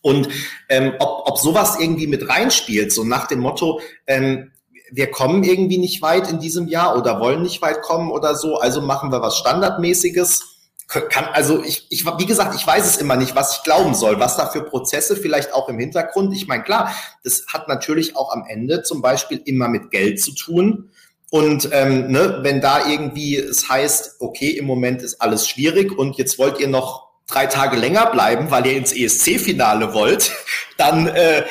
Und 0.00 0.28
ähm, 0.70 0.94
ob, 0.98 1.28
ob 1.28 1.38
sowas 1.38 1.76
irgendwie 1.78 2.06
mit 2.06 2.26
reinspielt, 2.26 2.90
so 2.90 3.04
nach 3.04 3.26
dem 3.26 3.40
Motto, 3.40 3.82
ähm, 4.06 4.52
wir 4.92 5.10
kommen 5.10 5.44
irgendwie 5.44 5.78
nicht 5.78 6.02
weit 6.02 6.30
in 6.30 6.38
diesem 6.38 6.68
Jahr 6.68 6.96
oder 6.96 7.20
wollen 7.20 7.42
nicht 7.42 7.62
weit 7.62 7.82
kommen 7.82 8.10
oder 8.10 8.34
so, 8.34 8.56
also 8.56 8.80
machen 8.80 9.12
wir 9.12 9.22
was 9.22 9.38
Standardmäßiges. 9.38 10.46
Kann, 10.88 11.26
also 11.32 11.62
ich, 11.62 11.86
ich, 11.90 12.04
wie 12.04 12.26
gesagt, 12.26 12.56
ich 12.56 12.66
weiß 12.66 12.84
es 12.84 12.96
immer 12.96 13.14
nicht, 13.14 13.36
was 13.36 13.56
ich 13.56 13.62
glauben 13.62 13.94
soll, 13.94 14.18
was 14.18 14.36
da 14.36 14.46
für 14.46 14.64
Prozesse 14.64 15.14
vielleicht 15.14 15.54
auch 15.54 15.68
im 15.68 15.78
Hintergrund. 15.78 16.34
Ich 16.34 16.48
meine, 16.48 16.64
klar, 16.64 16.92
das 17.22 17.44
hat 17.46 17.68
natürlich 17.68 18.16
auch 18.16 18.32
am 18.32 18.44
Ende 18.48 18.82
zum 18.82 19.00
Beispiel 19.00 19.40
immer 19.44 19.68
mit 19.68 19.92
Geld 19.92 20.20
zu 20.20 20.34
tun. 20.34 20.90
Und 21.30 21.68
ähm, 21.70 22.10
ne, 22.10 22.40
wenn 22.42 22.60
da 22.60 22.88
irgendwie 22.88 23.36
es 23.36 23.68
heißt, 23.68 24.16
okay, 24.18 24.50
im 24.50 24.64
Moment 24.64 25.02
ist 25.02 25.20
alles 25.20 25.46
schwierig 25.46 25.96
und 25.96 26.16
jetzt 26.18 26.40
wollt 26.40 26.58
ihr 26.58 26.66
noch 26.66 27.09
drei 27.30 27.46
Tage 27.46 27.76
länger 27.76 28.06
bleiben, 28.06 28.50
weil 28.50 28.66
ihr 28.66 28.76
ins 28.76 28.92
ESC-Finale 28.92 29.94
wollt, 29.94 30.32
dann 30.76 31.06
äh, 31.06 31.44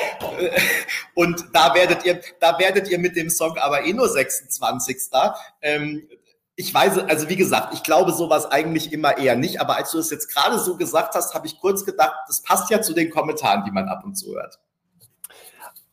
und 1.14 1.46
da 1.54 1.74
werdet 1.74 2.06
ihr, 2.06 2.22
da 2.40 2.58
werdet 2.60 2.90
ihr 2.90 3.00
mit 3.00 3.16
dem 3.16 3.30
Song 3.30 3.58
aber 3.58 3.86
eh 3.86 3.94
nur 3.94 4.08
26. 4.08 4.98
Ähm, 5.62 6.08
ich 6.56 6.74
weiß, 6.74 7.00
also 7.00 7.30
wie 7.30 7.38
gesagt, 7.38 7.74
ich 7.74 7.84
glaube 7.84 8.12
sowas 8.12 8.46
eigentlich 8.46 8.92
immer 8.92 9.18
eher 9.18 9.38
nicht, 9.38 9.62
aber 9.62 9.78
als 9.78 9.92
du 9.92 10.00
es 10.00 10.10
jetzt 10.10 10.34
gerade 10.34 10.60
so 10.60 10.76
gesagt 10.76 11.16
hast, 11.16 11.34
habe 11.34 11.48
ich 11.48 11.58
kurz 11.60 11.86
gedacht, 11.86 12.14
das 12.28 12.42
passt 12.42 12.70
ja 12.70 12.82
zu 12.82 12.94
den 12.94 13.10
Kommentaren, 13.10 13.64
die 13.64 13.72
man 13.72 13.88
ab 13.88 14.04
und 14.04 14.16
zu 14.16 14.36
hört. 14.36 14.60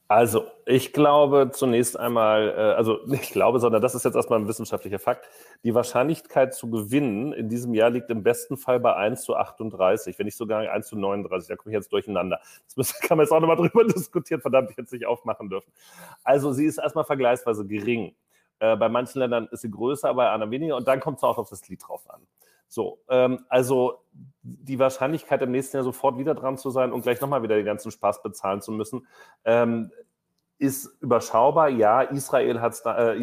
Also, 0.09 0.47
ich 0.67 0.93
glaube 0.93 1.51
zunächst 1.53 1.99
einmal, 1.99 2.51
äh, 2.51 2.61
also 2.77 3.01
nicht 3.07 3.33
glaube, 3.33 3.59
sondern 3.59 3.83
das 3.83 3.97
ist 3.97 4.05
jetzt 4.05 4.15
erstmal 4.15 4.39
ein 4.39 4.47
wissenschaftlicher 4.47 5.01
Fakt. 5.01 5.29
Die 5.65 5.75
Wahrscheinlichkeit 5.75 6.55
zu 6.55 6.71
gewinnen 6.71 7.33
in 7.33 7.49
diesem 7.49 7.75
Jahr 7.75 7.91
liegt 7.91 8.09
im 8.11 8.23
besten 8.23 8.57
Fall 8.57 8.79
bei 8.79 8.95
1 8.95 9.23
zu 9.23 9.35
38, 9.35 10.17
wenn 10.17 10.27
nicht 10.27 10.37
sogar 10.37 10.61
1 10.61 10.87
zu 10.87 10.97
39. 10.97 11.49
Da 11.49 11.57
komme 11.57 11.73
ich 11.73 11.77
jetzt 11.77 11.93
durcheinander. 11.93 12.41
Das 12.77 12.95
kann 13.01 13.19
man 13.19 13.25
jetzt 13.25 13.33
auch 13.33 13.41
nochmal 13.41 13.57
drüber 13.57 13.85
diskutieren. 13.97 14.41
Verdammt, 14.41 14.71
ich 14.71 14.77
hätte 14.77 14.87
es 14.87 14.93
nicht 14.93 15.07
aufmachen 15.07 15.49
dürfen. 15.49 15.73
Also, 16.23 16.53
sie 16.53 16.67
ist 16.67 16.79
erstmal 16.79 17.05
vergleichsweise 17.05 17.67
gering. 17.67 18.15
Äh, 18.61 18.77
bei 18.77 18.89
manchen 18.89 19.19
Ländern 19.19 19.49
ist 19.51 19.63
sie 19.63 19.71
größer, 19.71 20.15
bei 20.15 20.31
anderen 20.31 20.53
weniger. 20.53 20.77
Und 20.77 20.87
dann 20.87 21.01
kommt 21.01 21.19
es 21.19 21.25
auch 21.25 21.39
auf 21.39 21.51
das 21.51 21.69
Lied 21.69 21.83
drauf 21.85 22.09
an. 22.09 22.21
So, 22.69 23.01
ähm, 23.09 23.45
also 23.49 24.03
die 24.43 24.79
Wahrscheinlichkeit 24.79 25.43
im 25.43 25.51
nächsten 25.51 25.77
Jahr 25.77 25.85
sofort 25.85 26.19
wieder 26.19 26.35
dran 26.35 26.59
zu 26.59 26.71
sein 26.71 26.93
und 26.93 27.03
gleich 27.03 27.21
nochmal 27.21 27.43
wieder 27.43 27.57
den 27.57 27.67
ganzen 27.67 27.91
Spaß 27.91 28.23
bezahlen 28.23 28.63
zu 28.63 28.73
müssen, 28.73 29.07
ähm, 29.45 29.91
ist 30.59 30.89
überschaubar. 31.01 31.69
Ja, 31.69 32.01
Israel 32.01 32.61
hat's 32.61 32.83
da, 32.83 33.13
äh, 33.13 33.23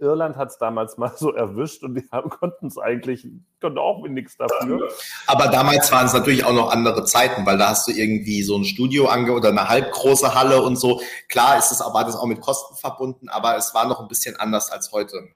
Irland 0.00 0.36
hat 0.36 0.50
es 0.50 0.58
damals 0.58 0.96
mal 0.98 1.12
so 1.16 1.32
erwischt 1.32 1.84
und 1.84 1.94
die 1.94 2.06
konnten 2.08 2.66
es 2.66 2.78
eigentlich, 2.78 3.26
konnten 3.60 3.78
auch 3.78 4.06
nichts 4.06 4.36
dafür. 4.36 4.88
Aber 5.26 5.48
damals 5.48 5.92
waren 5.92 6.06
es 6.06 6.12
natürlich 6.12 6.44
auch 6.44 6.52
noch 6.52 6.72
andere 6.72 7.04
Zeiten, 7.04 7.46
weil 7.46 7.58
da 7.58 7.68
hast 7.68 7.86
du 7.86 7.92
irgendwie 7.92 8.42
so 8.42 8.56
ein 8.56 8.64
Studio 8.64 9.06
ange 9.06 9.32
oder 9.32 9.50
eine 9.50 9.68
halbgroße 9.68 10.34
Halle 10.34 10.62
und 10.62 10.76
so. 10.76 11.00
Klar 11.28 11.58
ist 11.58 11.70
es, 11.70 11.80
war 11.80 12.04
das 12.04 12.16
auch 12.16 12.26
mit 12.26 12.40
Kosten 12.40 12.74
verbunden, 12.76 13.28
aber 13.28 13.56
es 13.56 13.74
war 13.74 13.86
noch 13.86 14.00
ein 14.00 14.08
bisschen 14.08 14.36
anders 14.36 14.70
als 14.70 14.92
heute. 14.92 15.28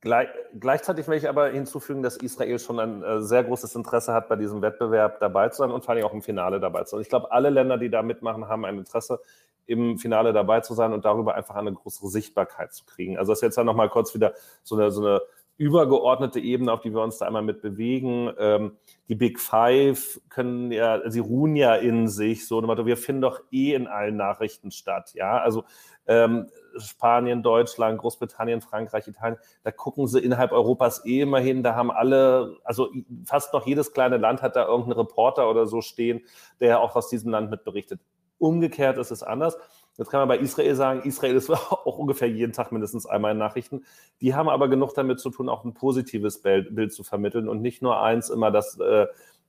Gleich, 0.00 0.28
gleichzeitig 0.58 1.08
möchte 1.08 1.26
ich 1.26 1.28
aber 1.28 1.48
hinzufügen, 1.48 2.04
dass 2.04 2.16
Israel 2.16 2.60
schon 2.60 2.78
ein 2.78 3.02
äh, 3.02 3.20
sehr 3.20 3.42
großes 3.42 3.74
Interesse 3.74 4.12
hat, 4.12 4.28
bei 4.28 4.36
diesem 4.36 4.62
Wettbewerb 4.62 5.18
dabei 5.18 5.48
zu 5.48 5.58
sein 5.58 5.72
und 5.72 5.84
vor 5.84 5.94
allem 5.94 6.04
auch 6.04 6.12
im 6.12 6.22
Finale 6.22 6.60
dabei 6.60 6.84
zu 6.84 6.90
sein. 6.92 7.00
Ich 7.00 7.08
glaube, 7.08 7.32
alle 7.32 7.50
Länder, 7.50 7.78
die 7.78 7.90
da 7.90 8.02
mitmachen, 8.02 8.46
haben 8.46 8.64
ein 8.64 8.78
Interesse, 8.78 9.20
im 9.66 9.98
Finale 9.98 10.32
dabei 10.32 10.60
zu 10.60 10.74
sein 10.74 10.92
und 10.92 11.04
darüber 11.04 11.34
einfach 11.34 11.56
eine 11.56 11.72
größere 11.72 12.08
Sichtbarkeit 12.08 12.72
zu 12.72 12.84
kriegen. 12.86 13.18
Also 13.18 13.32
das 13.32 13.38
ist 13.38 13.42
jetzt 13.42 13.56
ja 13.56 13.64
nochmal 13.64 13.90
kurz 13.90 14.14
wieder 14.14 14.34
so 14.62 14.76
eine, 14.76 14.90
so 14.90 15.04
eine 15.04 15.20
übergeordnete 15.58 16.40
Ebene, 16.40 16.72
auf 16.72 16.80
die 16.80 16.94
wir 16.94 17.02
uns 17.02 17.18
da 17.18 17.26
einmal 17.26 17.42
mit 17.42 17.60
bewegen. 17.60 18.32
Ähm, 18.38 18.76
die 19.08 19.16
Big 19.16 19.40
Five 19.40 20.20
können 20.30 20.70
ja, 20.72 21.02
sie 21.10 21.18
ruhen 21.18 21.56
ja 21.56 21.74
in 21.74 22.08
sich, 22.08 22.46
so, 22.46 22.62
wir 22.62 22.96
finden 22.96 23.22
doch 23.22 23.40
eh 23.50 23.74
in 23.74 23.88
allen 23.88 24.16
Nachrichten 24.16 24.70
statt, 24.70 25.12
ja, 25.14 25.38
also 25.38 25.64
ähm, 26.06 26.46
Spanien, 26.80 27.42
Deutschland, 27.42 27.98
Großbritannien, 27.98 28.60
Frankreich, 28.60 29.06
Italien, 29.08 29.38
da 29.62 29.70
gucken 29.70 30.06
sie 30.06 30.20
innerhalb 30.20 30.52
Europas 30.52 31.04
eh 31.04 31.20
immer 31.20 31.40
hin, 31.40 31.62
da 31.62 31.74
haben 31.74 31.90
alle, 31.90 32.56
also 32.64 32.90
fast 33.24 33.52
noch 33.52 33.66
jedes 33.66 33.92
kleine 33.92 34.16
Land 34.16 34.42
hat 34.42 34.56
da 34.56 34.66
irgendeinen 34.66 34.98
Reporter 34.98 35.50
oder 35.50 35.66
so 35.66 35.80
stehen, 35.80 36.20
der 36.60 36.80
auch 36.80 36.96
aus 36.96 37.08
diesem 37.08 37.30
Land 37.30 37.50
mitberichtet. 37.50 38.00
Umgekehrt 38.38 38.98
ist 38.98 39.10
es 39.10 39.22
anders. 39.22 39.58
Jetzt 39.98 40.10
kann 40.10 40.20
man 40.20 40.28
bei 40.28 40.38
Israel 40.38 40.76
sagen, 40.76 41.02
Israel 41.02 41.34
ist 41.34 41.50
auch 41.50 41.98
ungefähr 41.98 42.28
jeden 42.28 42.52
Tag 42.52 42.70
mindestens 42.70 43.04
einmal 43.04 43.32
in 43.32 43.38
Nachrichten. 43.38 43.84
Die 44.20 44.34
haben 44.34 44.48
aber 44.48 44.68
genug 44.68 44.94
damit 44.94 45.18
zu 45.18 45.30
tun, 45.30 45.48
auch 45.48 45.64
ein 45.64 45.74
positives 45.74 46.40
Bild, 46.40 46.92
zu 46.92 47.02
vermitteln 47.02 47.48
und 47.48 47.60
nicht 47.60 47.82
nur 47.82 48.00
eins 48.00 48.30
immer, 48.30 48.52
dass, 48.52 48.78
äh, 48.78 49.06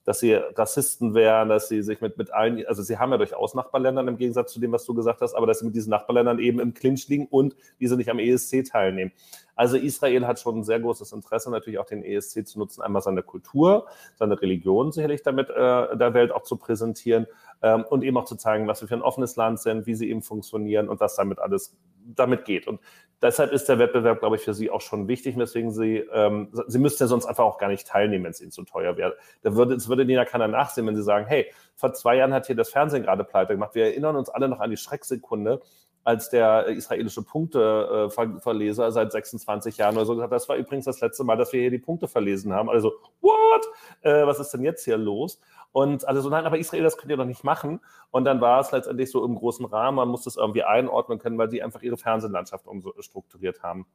dass 0.10 0.22
sie 0.22 0.34
Rassisten 0.34 1.14
wären, 1.14 1.50
dass 1.50 1.70
sie 1.70 1.84
sich 1.84 2.02
mit, 2.02 2.18
mit 2.18 2.34
allen, 2.34 2.66
also 2.66 2.82
sie 2.82 2.98
haben 2.98 3.12
ja 3.12 3.20
durchaus 3.20 3.54
Nachbarländern 3.54 4.08
im 4.08 4.18
Gegensatz 4.18 4.52
zu 4.52 4.60
dem, 4.60 4.72
was 4.72 4.84
du 4.84 4.96
gesagt 4.96 5.22
hast, 5.22 5.36
aber 5.36 5.46
dass 5.46 5.60
sie 5.60 5.66
mit 5.66 5.76
diesen 5.76 5.92
Nachbarländern 5.92 6.40
eben 6.40 6.60
im 6.60 6.74
Clinch 6.74 7.08
liegen 7.10 7.28
und 7.28 7.56
diese 7.80 7.96
nicht 7.96 8.10
am 8.10 8.18
ESC 8.18 8.66
teilnehmen. 8.66 9.12
Also 9.60 9.76
Israel 9.76 10.26
hat 10.26 10.40
schon 10.40 10.60
ein 10.60 10.64
sehr 10.64 10.80
großes 10.80 11.12
Interesse, 11.12 11.52
natürlich 11.52 11.80
auch 11.80 11.86
den 11.86 12.02
ESC 12.02 12.48
zu 12.48 12.60
nutzen, 12.60 12.82
einmal 12.82 13.02
seine 13.02 13.24
Kultur, 13.24 13.88
seine 14.16 14.42
Religion 14.42 14.94
sicherlich 14.94 15.22
damit 15.22 15.50
äh, 15.50 15.98
der 15.98 16.14
Welt 16.14 16.32
auch 16.32 16.44
zu 16.44 16.56
präsentieren 16.56 17.28
ähm, 17.62 17.84
und 17.90 18.06
eben 18.06 18.16
auch 18.16 18.24
zu 18.24 18.38
zeigen, 18.38 18.70
was 18.70 18.80
wir 18.80 18.88
für 18.88 18.96
ein 18.96 19.02
offenes 19.02 19.36
Land 19.36 19.60
sind, 19.60 19.86
wie 19.86 19.96
sie 19.96 20.10
eben 20.10 20.22
funktionieren 20.22 20.88
und 20.88 21.02
was 21.02 21.18
damit 21.18 21.40
alles 21.40 21.78
damit 22.06 22.46
geht. 22.46 22.68
Und 22.68 22.80
deshalb 23.22 23.52
ist 23.52 23.68
der 23.68 23.80
Wettbewerb, 23.80 24.20
glaube 24.20 24.38
ich, 24.38 24.44
für 24.44 24.54
Sie 24.54 24.70
auch 24.70 24.80
schon 24.80 25.10
wichtig, 25.10 25.38
weswegen 25.38 25.72
Sie, 25.72 25.98
ähm, 26.14 26.50
Sie 26.68 26.80
müssten 26.80 27.04
ja 27.04 27.08
sonst 27.08 27.26
einfach 27.26 27.44
auch 27.44 27.58
gar 27.58 27.68
nicht 27.68 27.86
teilnehmen, 27.86 28.24
wenn 28.24 28.32
es 28.32 28.40
Ihnen 28.40 28.52
zu 28.52 28.64
teuer 28.64 28.96
wäre. 28.96 29.18
Da 29.42 29.56
würde, 29.56 29.76
es 29.76 29.90
würde 29.90 30.04
Ihnen 30.04 30.12
ja 30.12 30.24
keiner 30.24 30.48
nachsehen, 30.48 30.88
wenn 30.88 30.96
Sie 30.96 31.04
sagen, 31.04 31.26
hey, 31.28 31.52
vor 31.76 31.92
zwei 31.94 32.16
Jahren 32.16 32.34
hat 32.34 32.48
hier 32.48 32.56
das 32.56 32.70
Fernsehen 32.70 33.04
gerade 33.04 33.26
pleite 33.26 33.54
gemacht. 33.54 33.76
Wir 33.76 33.88
erinnern 33.88 34.16
uns 34.16 34.30
alle 34.30 34.48
noch 34.48 34.62
an 34.62 34.70
die 34.70 34.78
Schrecksekunde, 34.78 35.62
als 36.10 36.32
der 36.32 36.66
israelische 36.66 37.22
Punkteverleser 37.22 38.92
seit 38.92 39.12
26 39.12 39.78
Jahren 39.78 39.96
oder 39.96 40.08
so 40.08 40.16
gesagt, 40.16 40.34
das 40.34 40.50
war 40.50 40.56
übrigens 40.56 40.86
das 40.86 41.02
letzte 41.02 41.24
Mal, 41.24 41.38
dass 41.38 41.54
wir 41.54 41.62
hier 41.62 41.70
die 41.70 41.78
Punkte 41.78 42.08
verlesen 42.08 42.52
haben. 42.52 42.68
Also, 42.68 42.94
what? 43.22 43.68
Äh, 44.02 44.26
was 44.26 44.40
ist 44.40 44.50
denn 44.52 44.64
jetzt 44.64 44.84
hier 44.86 44.98
los? 44.98 45.40
Und 45.72 46.08
alle 46.08 46.22
so, 46.22 46.30
nein, 46.32 46.48
aber 46.48 46.58
Israel, 46.58 46.82
das 46.82 46.98
könnt 46.98 47.12
ihr 47.12 47.18
doch 47.18 47.26
nicht 47.26 47.44
machen. 47.44 47.80
Und 48.10 48.26
dann 48.26 48.42
war 48.42 48.60
es 48.60 48.72
letztendlich 48.72 49.12
so 49.12 49.24
im 49.24 49.36
großen 49.36 49.68
Rahmen, 49.68 49.98
man 49.98 50.10
musste 50.10 50.30
es 50.30 50.38
irgendwie 50.38 50.64
einordnen 50.64 51.20
können, 51.20 51.38
weil 51.38 51.52
sie 51.52 51.62
einfach 51.62 51.84
ihre 51.84 51.98
Fernsehlandschaft 51.98 52.66
umstrukturiert 52.66 53.62
haben. 53.62 53.86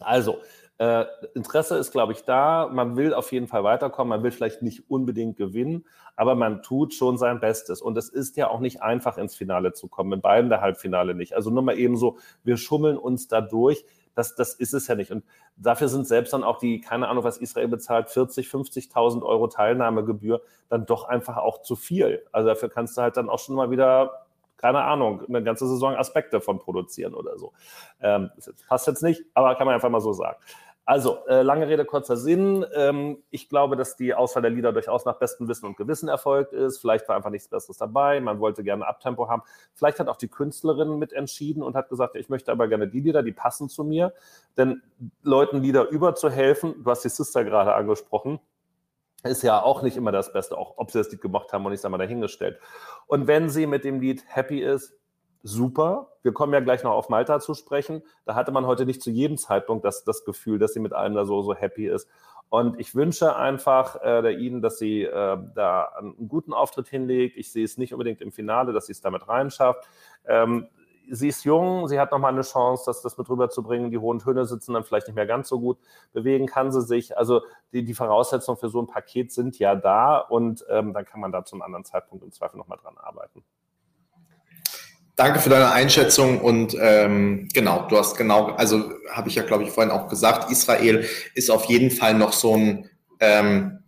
Also, 0.00 0.38
äh, 0.78 1.06
Interesse 1.34 1.76
ist, 1.76 1.92
glaube 1.92 2.12
ich, 2.12 2.24
da. 2.24 2.68
Man 2.70 2.96
will 2.96 3.14
auf 3.14 3.32
jeden 3.32 3.46
Fall 3.46 3.64
weiterkommen. 3.64 4.10
Man 4.10 4.22
will 4.22 4.30
vielleicht 4.30 4.62
nicht 4.62 4.90
unbedingt 4.90 5.36
gewinnen, 5.36 5.86
aber 6.16 6.34
man 6.34 6.62
tut 6.62 6.92
schon 6.92 7.16
sein 7.16 7.40
Bestes. 7.40 7.80
Und 7.80 7.96
es 7.96 8.10
ist 8.10 8.36
ja 8.36 8.48
auch 8.48 8.60
nicht 8.60 8.82
einfach, 8.82 9.16
ins 9.16 9.34
Finale 9.34 9.72
zu 9.72 9.88
kommen. 9.88 10.12
In 10.12 10.20
beiden 10.20 10.50
der 10.50 10.60
Halbfinale 10.60 11.14
nicht. 11.14 11.34
Also 11.34 11.50
nur 11.50 11.62
mal 11.62 11.78
eben 11.78 11.96
so, 11.96 12.18
wir 12.44 12.58
schummeln 12.58 12.98
uns 12.98 13.26
da 13.28 13.40
durch. 13.40 13.84
Das, 14.14 14.34
das 14.34 14.54
ist 14.54 14.74
es 14.74 14.86
ja 14.86 14.94
nicht. 14.94 15.10
Und 15.12 15.24
dafür 15.56 15.88
sind 15.88 16.06
selbst 16.06 16.32
dann 16.32 16.44
auch 16.44 16.58
die, 16.58 16.80
keine 16.80 17.08
Ahnung, 17.08 17.24
was 17.24 17.38
Israel 17.38 17.68
bezahlt, 17.68 18.10
40, 18.10 18.48
50.000 18.48 19.22
Euro 19.22 19.46
Teilnahmegebühr, 19.46 20.42
dann 20.68 20.86
doch 20.86 21.04
einfach 21.04 21.36
auch 21.36 21.62
zu 21.62 21.76
viel. 21.76 22.22
Also 22.32 22.48
dafür 22.48 22.70
kannst 22.70 22.96
du 22.96 23.02
halt 23.02 23.16
dann 23.16 23.28
auch 23.28 23.38
schon 23.38 23.54
mal 23.54 23.70
wieder 23.70 24.25
keine 24.56 24.82
Ahnung, 24.82 25.22
eine 25.28 25.42
ganze 25.42 25.66
Saison 25.66 25.94
Aspekte 25.94 26.40
von 26.40 26.58
produzieren 26.58 27.14
oder 27.14 27.38
so. 27.38 27.52
Ähm, 28.00 28.30
passt 28.68 28.86
jetzt 28.86 29.02
nicht, 29.02 29.22
aber 29.34 29.54
kann 29.54 29.66
man 29.66 29.74
einfach 29.74 29.90
mal 29.90 30.00
so 30.00 30.12
sagen. 30.12 30.38
Also, 30.88 31.26
äh, 31.26 31.42
lange 31.42 31.66
Rede, 31.66 31.84
kurzer 31.84 32.16
Sinn. 32.16 32.64
Ähm, 32.72 33.18
ich 33.30 33.48
glaube, 33.48 33.74
dass 33.74 33.96
die 33.96 34.14
Auswahl 34.14 34.42
der 34.42 34.52
Lieder 34.52 34.72
durchaus 34.72 35.04
nach 35.04 35.18
bestem 35.18 35.48
Wissen 35.48 35.66
und 35.66 35.76
Gewissen 35.76 36.08
erfolgt 36.08 36.52
ist. 36.52 36.78
Vielleicht 36.78 37.08
war 37.08 37.16
einfach 37.16 37.30
nichts 37.30 37.48
Besseres 37.48 37.78
dabei. 37.78 38.20
Man 38.20 38.38
wollte 38.38 38.62
gerne 38.62 38.86
Abtempo 38.86 39.28
haben. 39.28 39.42
Vielleicht 39.74 39.98
hat 39.98 40.06
auch 40.06 40.16
die 40.16 40.28
Künstlerin 40.28 40.96
mit 41.00 41.12
und 41.12 41.74
hat 41.74 41.88
gesagt, 41.88 42.14
ich 42.14 42.28
möchte 42.28 42.52
aber 42.52 42.68
gerne 42.68 42.86
die 42.86 43.00
Lieder, 43.00 43.24
die 43.24 43.32
passen 43.32 43.68
zu 43.68 43.82
mir. 43.82 44.12
Denn 44.56 44.80
Leuten 45.24 45.60
Lieder 45.60 45.88
überzuhelfen, 45.88 46.84
du 46.84 46.88
hast 46.88 47.02
die 47.02 47.08
Sister 47.08 47.42
gerade 47.42 47.74
angesprochen, 47.74 48.38
ist 49.26 49.42
ja 49.42 49.62
auch 49.62 49.82
nicht 49.82 49.96
immer 49.96 50.12
das 50.12 50.32
Beste, 50.32 50.56
auch 50.56 50.74
ob 50.76 50.90
sie 50.90 50.98
das 50.98 51.10
Lied 51.10 51.20
gemacht 51.20 51.52
haben 51.52 51.64
und 51.66 51.72
ich 51.72 51.80
sage 51.80 51.92
mal 51.92 51.98
dahingestellt. 51.98 52.58
Und 53.06 53.26
wenn 53.26 53.48
sie 53.48 53.66
mit 53.66 53.84
dem 53.84 54.00
Lied 54.00 54.24
happy 54.26 54.60
ist, 54.60 54.94
super. 55.42 56.12
Wir 56.22 56.32
kommen 56.32 56.52
ja 56.52 56.60
gleich 56.60 56.82
noch 56.82 56.92
auf 56.92 57.08
Malta 57.08 57.38
zu 57.40 57.54
sprechen. 57.54 58.02
Da 58.24 58.34
hatte 58.34 58.52
man 58.52 58.66
heute 58.66 58.84
nicht 58.84 59.02
zu 59.02 59.10
jedem 59.10 59.36
Zeitpunkt 59.36 59.84
das, 59.84 60.04
das 60.04 60.24
Gefühl, 60.24 60.58
dass 60.58 60.72
sie 60.72 60.80
mit 60.80 60.92
allem 60.92 61.14
da 61.14 61.24
so, 61.24 61.42
so 61.42 61.54
happy 61.54 61.86
ist. 61.86 62.08
Und 62.48 62.78
ich 62.78 62.94
wünsche 62.94 63.36
einfach 63.36 64.00
äh, 64.02 64.32
Ihnen, 64.34 64.62
dass 64.62 64.78
sie 64.78 65.02
äh, 65.02 65.38
da 65.54 65.84
einen 65.98 66.28
guten 66.28 66.52
Auftritt 66.52 66.88
hinlegt. 66.88 67.36
Ich 67.36 67.50
sehe 67.50 67.64
es 67.64 67.76
nicht 67.76 67.92
unbedingt 67.92 68.20
im 68.20 68.30
Finale, 68.30 68.72
dass 68.72 68.86
sie 68.86 68.92
es 68.92 69.00
damit 69.00 69.26
reinschafft. 69.28 69.88
Ähm, 70.26 70.68
sie 71.10 71.28
ist 71.28 71.44
jung, 71.44 71.88
sie 71.88 71.98
hat 71.98 72.12
nochmal 72.12 72.32
eine 72.32 72.42
Chance, 72.42 72.84
das, 72.86 73.02
das 73.02 73.18
mit 73.18 73.28
rüberzubringen. 73.28 73.90
Die 73.90 73.98
hohen 73.98 74.18
Töne 74.18 74.46
sitzen 74.46 74.74
dann 74.74 74.84
vielleicht 74.84 75.06
nicht 75.06 75.16
mehr 75.16 75.26
ganz 75.26 75.48
so 75.48 75.60
gut. 75.60 75.78
Bewegen 76.12 76.46
kann 76.46 76.72
sie 76.72 76.82
sich. 76.82 77.16
Also 77.16 77.42
die, 77.72 77.84
die 77.84 77.94
Voraussetzungen 77.94 78.58
für 78.58 78.68
so 78.68 78.80
ein 78.80 78.86
Paket 78.86 79.32
sind 79.32 79.58
ja 79.58 79.74
da 79.74 80.18
und 80.18 80.64
ähm, 80.70 80.92
dann 80.92 81.04
kann 81.04 81.20
man 81.20 81.32
da 81.32 81.44
zu 81.44 81.54
einem 81.54 81.62
anderen 81.62 81.84
Zeitpunkt 81.84 82.24
im 82.24 82.32
Zweifel 82.32 82.56
nochmal 82.56 82.78
dran 82.82 82.96
arbeiten. 82.98 83.44
Danke 85.16 85.38
für 85.38 85.48
deine 85.48 85.72
Einschätzung 85.72 86.42
und 86.42 86.76
ähm, 86.78 87.48
genau, 87.54 87.86
du 87.88 87.96
hast 87.96 88.18
genau, 88.18 88.48
also 88.48 88.92
habe 89.10 89.30
ich 89.30 89.34
ja 89.34 89.44
glaube 89.44 89.64
ich 89.64 89.70
vorhin 89.70 89.90
auch 89.90 90.08
gesagt, 90.08 90.50
Israel 90.50 91.06
ist 91.34 91.50
auf 91.50 91.64
jeden 91.64 91.90
Fall 91.90 92.12
noch 92.12 92.34
so 92.34 92.54
ein 92.54 92.90
ähm, 93.20 93.78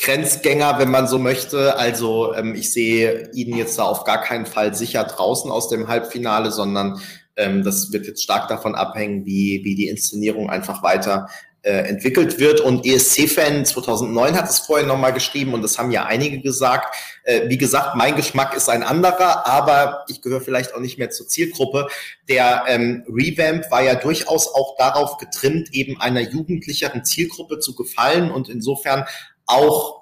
Grenzgänger, 0.00 0.78
wenn 0.78 0.90
man 0.90 1.06
so 1.06 1.18
möchte. 1.18 1.76
Also 1.76 2.34
ähm, 2.34 2.54
ich 2.54 2.72
sehe 2.72 3.30
ihn 3.32 3.56
jetzt 3.56 3.78
da 3.78 3.84
auf 3.84 4.04
gar 4.04 4.22
keinen 4.22 4.46
Fall 4.46 4.74
sicher 4.74 5.04
draußen 5.04 5.50
aus 5.50 5.68
dem 5.68 5.88
Halbfinale, 5.88 6.50
sondern 6.50 7.00
ähm, 7.36 7.64
das 7.64 7.92
wird 7.92 8.06
jetzt 8.06 8.22
stark 8.22 8.48
davon 8.48 8.74
abhängen, 8.74 9.26
wie, 9.26 9.60
wie 9.64 9.74
die 9.74 9.88
Inszenierung 9.88 10.50
einfach 10.50 10.82
weiter 10.82 11.28
äh, 11.62 11.88
entwickelt 11.88 12.38
wird. 12.38 12.60
Und 12.60 12.86
ESC-Fan 12.86 13.64
2009 13.64 14.34
hat 14.34 14.48
es 14.48 14.60
vorhin 14.60 14.88
nochmal 14.88 15.12
geschrieben 15.12 15.52
und 15.52 15.62
das 15.62 15.78
haben 15.78 15.90
ja 15.90 16.06
einige 16.06 16.40
gesagt. 16.40 16.94
Äh, 17.24 17.48
wie 17.48 17.58
gesagt, 17.58 17.96
mein 17.96 18.16
Geschmack 18.16 18.56
ist 18.56 18.70
ein 18.70 18.82
anderer, 18.82 19.46
aber 19.46 20.04
ich 20.08 20.22
gehöre 20.22 20.40
vielleicht 20.40 20.74
auch 20.74 20.80
nicht 20.80 20.98
mehr 20.98 21.10
zur 21.10 21.28
Zielgruppe. 21.28 21.88
Der 22.28 22.64
ähm, 22.66 23.04
Revamp 23.08 23.70
war 23.70 23.82
ja 23.82 23.94
durchaus 23.94 24.48
auch 24.48 24.76
darauf 24.78 25.18
getrimmt, 25.18 25.74
eben 25.74 26.00
einer 26.00 26.20
jugendlicheren 26.20 27.04
Zielgruppe 27.04 27.58
zu 27.58 27.74
gefallen 27.74 28.30
und 28.30 28.48
insofern 28.48 29.04
auch 29.50 30.00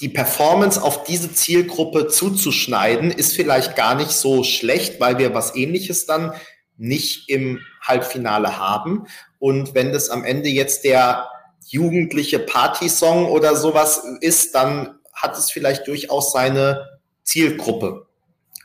die 0.00 0.08
Performance 0.08 0.82
auf 0.82 1.04
diese 1.04 1.32
Zielgruppe 1.32 2.08
zuzuschneiden, 2.08 3.12
ist 3.12 3.36
vielleicht 3.36 3.76
gar 3.76 3.94
nicht 3.94 4.10
so 4.10 4.42
schlecht, 4.42 5.00
weil 5.00 5.18
wir 5.18 5.32
was 5.32 5.54
ähnliches 5.54 6.06
dann 6.06 6.32
nicht 6.76 7.28
im 7.28 7.60
Halbfinale 7.80 8.58
haben. 8.58 9.06
Und 9.38 9.74
wenn 9.74 9.92
das 9.92 10.10
am 10.10 10.24
Ende 10.24 10.48
jetzt 10.48 10.84
der 10.84 11.28
jugendliche 11.68 12.40
Partysong 12.40 13.26
oder 13.26 13.54
sowas 13.54 14.02
ist, 14.20 14.54
dann 14.54 14.98
hat 15.14 15.38
es 15.38 15.50
vielleicht 15.50 15.86
durchaus 15.86 16.32
seine 16.32 16.98
Zielgruppe. 17.22 18.06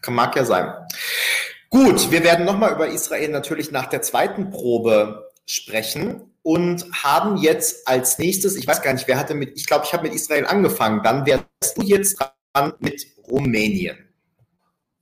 Mag 0.07 0.37
ja 0.37 0.45
sein. 0.45 0.73
Gut, 1.69 2.11
wir 2.11 2.23
werden 2.23 2.45
nochmal 2.45 2.71
über 2.71 2.87
Israel 2.87 3.27
natürlich 3.27 3.71
nach 3.71 3.87
der 3.87 4.01
zweiten 4.01 4.51
Probe 4.51 5.29
sprechen 5.45 6.31
und 6.47 6.85
haben 7.03 7.35
jetzt 7.35 7.85
als 7.89 8.19
nächstes, 8.19 8.55
ich 8.55 8.65
weiß 8.65 8.81
gar 8.81 8.93
nicht, 8.93 9.05
wer 9.09 9.19
hatte 9.19 9.33
mit, 9.33 9.57
ich 9.57 9.65
glaube, 9.65 9.83
ich 9.83 9.91
habe 9.91 10.03
mit 10.03 10.15
Israel 10.15 10.45
angefangen, 10.45 11.03
dann 11.03 11.25
wärst 11.25 11.75
du 11.75 11.81
jetzt 11.81 12.23
dran 12.53 12.71
mit 12.79 13.05
Rumänien. 13.29 13.97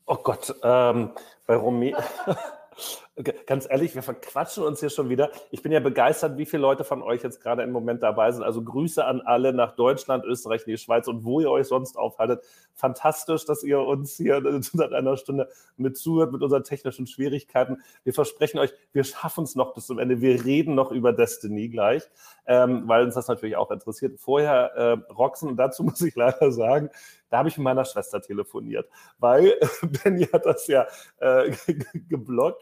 Oh 0.07 0.15
Gott, 0.15 0.55
ähm, 0.63 1.11
bei 1.45 1.55
Rumänien. 1.55 2.03
Ganz 3.45 3.65
ehrlich, 3.69 3.95
wir 3.95 4.03
verquatschen 4.03 4.63
uns 4.63 4.81
hier 4.81 4.89
schon 4.89 5.07
wieder. 5.07 5.31
Ich 5.49 5.61
bin 5.61 5.71
ja 5.71 5.79
begeistert, 5.79 6.37
wie 6.37 6.45
viele 6.45 6.63
Leute 6.63 6.83
von 6.83 7.01
euch 7.01 7.23
jetzt 7.23 7.41
gerade 7.41 7.63
im 7.63 7.71
Moment 7.71 8.03
dabei 8.03 8.29
sind. 8.33 8.43
Also 8.43 8.61
Grüße 8.61 9.05
an 9.05 9.21
alle 9.21 9.53
nach 9.53 9.71
Deutschland, 9.71 10.25
Österreich, 10.25 10.65
die 10.65 10.77
Schweiz 10.77 11.07
und 11.07 11.23
wo 11.23 11.39
ihr 11.39 11.49
euch 11.49 11.67
sonst 11.67 11.97
aufhaltet. 11.97 12.43
Fantastisch, 12.73 13.45
dass 13.45 13.63
ihr 13.63 13.79
uns 13.79 14.17
hier 14.17 14.43
seit 14.73 14.91
einer 14.91 15.15
Stunde 15.15 15.47
mit 15.77 15.95
zuhört, 15.95 16.33
mit 16.33 16.41
unseren 16.41 16.65
technischen 16.65 17.07
Schwierigkeiten. 17.07 17.81
Wir 18.03 18.13
versprechen 18.13 18.59
euch, 18.59 18.73
wir 18.91 19.05
schaffen 19.05 19.45
es 19.45 19.55
noch 19.55 19.73
bis 19.73 19.85
zum 19.85 19.97
Ende. 19.97 20.19
Wir 20.19 20.43
reden 20.43 20.75
noch 20.75 20.91
über 20.91 21.13
Destiny 21.13 21.69
gleich, 21.69 22.03
ähm, 22.45 22.83
weil 22.85 23.05
uns 23.05 23.15
das 23.15 23.29
natürlich 23.29 23.55
auch 23.55 23.71
interessiert. 23.71 24.19
Vorher 24.19 24.73
äh, 24.75 25.13
Roxen, 25.13 25.47
und 25.47 25.55
dazu 25.55 25.83
muss 25.85 26.01
ich 26.01 26.15
leider 26.17 26.51
sagen, 26.51 26.89
da 27.29 27.37
habe 27.37 27.49
ich 27.49 27.57
mit 27.57 27.63
meiner 27.63 27.85
Schwester 27.85 28.21
telefoniert, 28.21 28.89
weil 29.19 29.57
Benny 30.03 30.25
hat 30.25 30.45
das 30.45 30.67
ja 30.67 30.85
äh, 31.19 31.53
geblockt. 32.09 32.61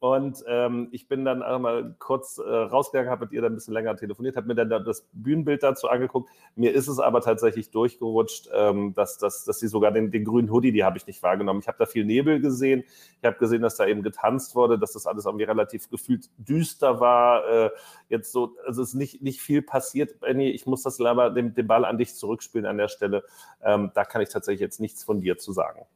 Und 0.00 0.44
ähm, 0.46 0.88
ich 0.92 1.08
bin 1.08 1.24
dann 1.24 1.42
einmal 1.42 1.96
kurz 1.98 2.38
äh, 2.38 2.42
rausgegangen, 2.42 3.10
habe 3.10 3.24
mit 3.24 3.32
ihr 3.32 3.42
dann 3.42 3.52
ein 3.52 3.56
bisschen 3.56 3.74
länger 3.74 3.96
telefoniert, 3.96 4.36
habe 4.36 4.46
mir 4.46 4.54
dann 4.54 4.84
das 4.84 5.08
Bühnenbild 5.12 5.64
dazu 5.64 5.88
angeguckt. 5.88 6.30
Mir 6.54 6.72
ist 6.72 6.86
es 6.86 7.00
aber 7.00 7.20
tatsächlich 7.20 7.72
durchgerutscht, 7.72 8.48
ähm, 8.54 8.94
dass, 8.94 9.18
dass, 9.18 9.44
dass 9.44 9.58
sie 9.58 9.66
sogar 9.66 9.90
den, 9.90 10.12
den 10.12 10.24
grünen 10.24 10.52
Hoodie, 10.52 10.70
die 10.70 10.84
habe 10.84 10.98
ich 10.98 11.06
nicht 11.08 11.20
wahrgenommen. 11.24 11.58
Ich 11.60 11.66
habe 11.66 11.78
da 11.78 11.86
viel 11.86 12.04
Nebel 12.04 12.40
gesehen. 12.40 12.84
Ich 13.20 13.24
habe 13.24 13.38
gesehen, 13.38 13.60
dass 13.60 13.74
da 13.74 13.86
eben 13.86 14.04
getanzt 14.04 14.54
wurde, 14.54 14.78
dass 14.78 14.92
das 14.92 15.06
alles 15.06 15.26
irgendwie 15.26 15.46
relativ 15.46 15.90
gefühlt 15.90 16.30
düster 16.36 17.00
war. 17.00 17.48
Äh, 17.48 17.70
jetzt 18.08 18.30
so, 18.30 18.54
also 18.64 18.82
es 18.82 18.90
ist 18.90 18.94
nicht, 18.94 19.20
nicht 19.20 19.40
viel 19.40 19.62
passiert. 19.62 20.20
Benny, 20.20 20.50
ich 20.50 20.64
muss 20.64 20.84
das 20.84 21.00
leider 21.00 21.30
den, 21.30 21.54
den 21.54 21.66
Ball 21.66 21.84
an 21.84 21.98
dich 21.98 22.14
zurückspielen 22.14 22.66
an 22.66 22.78
der 22.78 22.88
Stelle. 22.88 23.24
Ähm, 23.64 23.90
da 23.94 24.04
kann 24.04 24.22
ich 24.22 24.28
tatsächlich 24.28 24.60
jetzt 24.60 24.78
nichts 24.78 25.02
von 25.02 25.20
dir 25.20 25.38
zu 25.38 25.50
sagen. 25.50 25.86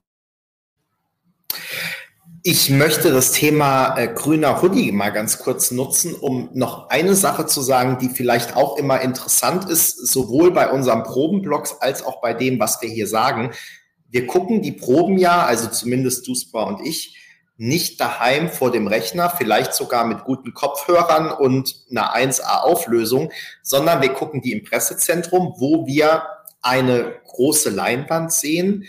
Ich 2.45 2.71
möchte 2.71 3.13
das 3.13 3.31
Thema 3.31 3.97
äh, 3.97 4.09
grüner 4.09 4.63
Hoodie 4.63 4.91
mal 4.91 5.11
ganz 5.11 5.39
kurz 5.39 5.71
nutzen, 5.71 6.13
um 6.13 6.51
noch 6.53 6.91
eine 6.91 7.15
Sache 7.15 7.47
zu 7.47 7.61
sagen, 7.61 7.99
die 8.01 8.09
vielleicht 8.09 8.57
auch 8.57 8.79
immer 8.79 9.01
interessant 9.01 9.71
ist, 9.71 10.09
sowohl 10.09 10.51
bei 10.51 10.69
unseren 10.69 11.05
Probenblocks 11.05 11.81
als 11.81 12.03
auch 12.05 12.21
bei 12.21 12.35
dem, 12.35 12.59
was 12.59 12.83
wir 12.83 12.89
hier 12.89 13.07
sagen. 13.07 13.53
Wir 14.09 14.27
gucken 14.27 14.61
die 14.61 14.73
Proben 14.73 15.19
ja, 15.19 15.45
also 15.45 15.69
zumindest 15.69 16.27
Duspa 16.27 16.65
und 16.65 16.85
ich, 16.85 17.17
nicht 17.59 18.01
daheim 18.01 18.49
vor 18.51 18.73
dem 18.73 18.89
Rechner, 18.89 19.31
vielleicht 19.31 19.73
sogar 19.73 20.05
mit 20.05 20.25
guten 20.25 20.53
Kopfhörern 20.53 21.31
und 21.31 21.85
einer 21.93 22.17
1A-Auflösung, 22.17 23.31
sondern 23.63 24.03
wir 24.03 24.09
gucken 24.09 24.43
die 24.43 24.51
im 24.51 24.65
Pressezentrum, 24.65 25.55
wo 25.59 25.87
wir 25.87 26.25
eine 26.61 27.21
große 27.25 27.71
Leinwand 27.71 28.33
sehen, 28.33 28.85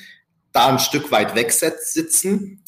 da 0.54 0.70
ein 0.70 0.80
Stück 0.80 1.12
weit 1.12 1.36
weg 1.36 1.52
sitzen 1.52 2.63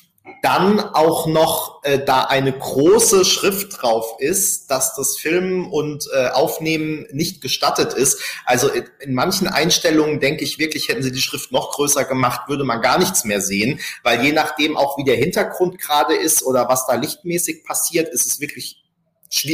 dann 0.46 0.80
auch 0.80 1.26
noch 1.26 1.84
äh, 1.84 1.98
da 2.06 2.26
eine 2.26 2.54
große 2.54 3.26
Schrift 3.26 3.82
drauf 3.82 4.06
ist, 4.20 4.70
dass 4.70 4.94
das 4.94 5.18
Filmen 5.18 5.72
und 5.72 6.08
äh, 6.14 6.28
Aufnehmen 6.28 7.08
nicht 7.12 7.42
gestattet 7.42 7.94
ist. 7.94 8.22
Also 8.46 8.70
in, 8.70 8.84
in 9.00 9.16
manchen 9.16 9.48
Einstellungen 9.48 10.20
denke 10.20 10.44
ich 10.44 10.60
wirklich, 10.60 10.88
hätten 10.88 11.02
sie 11.02 11.12
die 11.12 11.22
Schrift 11.22 11.52
noch 11.52 11.72
größer 11.72 12.06
gemacht, 12.06 12.48
würde 12.48 12.64
man 12.64 12.82
gar 12.82 13.00
nichts 13.00 13.26
mehr 13.26 13.42
sehen, 13.42 13.80
weil 14.04 14.24
je 14.24 14.34
nachdem 14.34 14.78
auch 14.78 15.00
wie 15.00 15.04
der 15.04 15.16
Hintergrund 15.16 15.80
gerade 15.80 16.14
ist 16.14 16.44
oder 16.44 16.70
was 16.70 16.86
da 16.86 16.94
lichtmäßig 16.94 17.64
passiert, 17.64 18.10
ist 18.10 18.28
es 18.28 18.40
wirklich. 18.40 18.84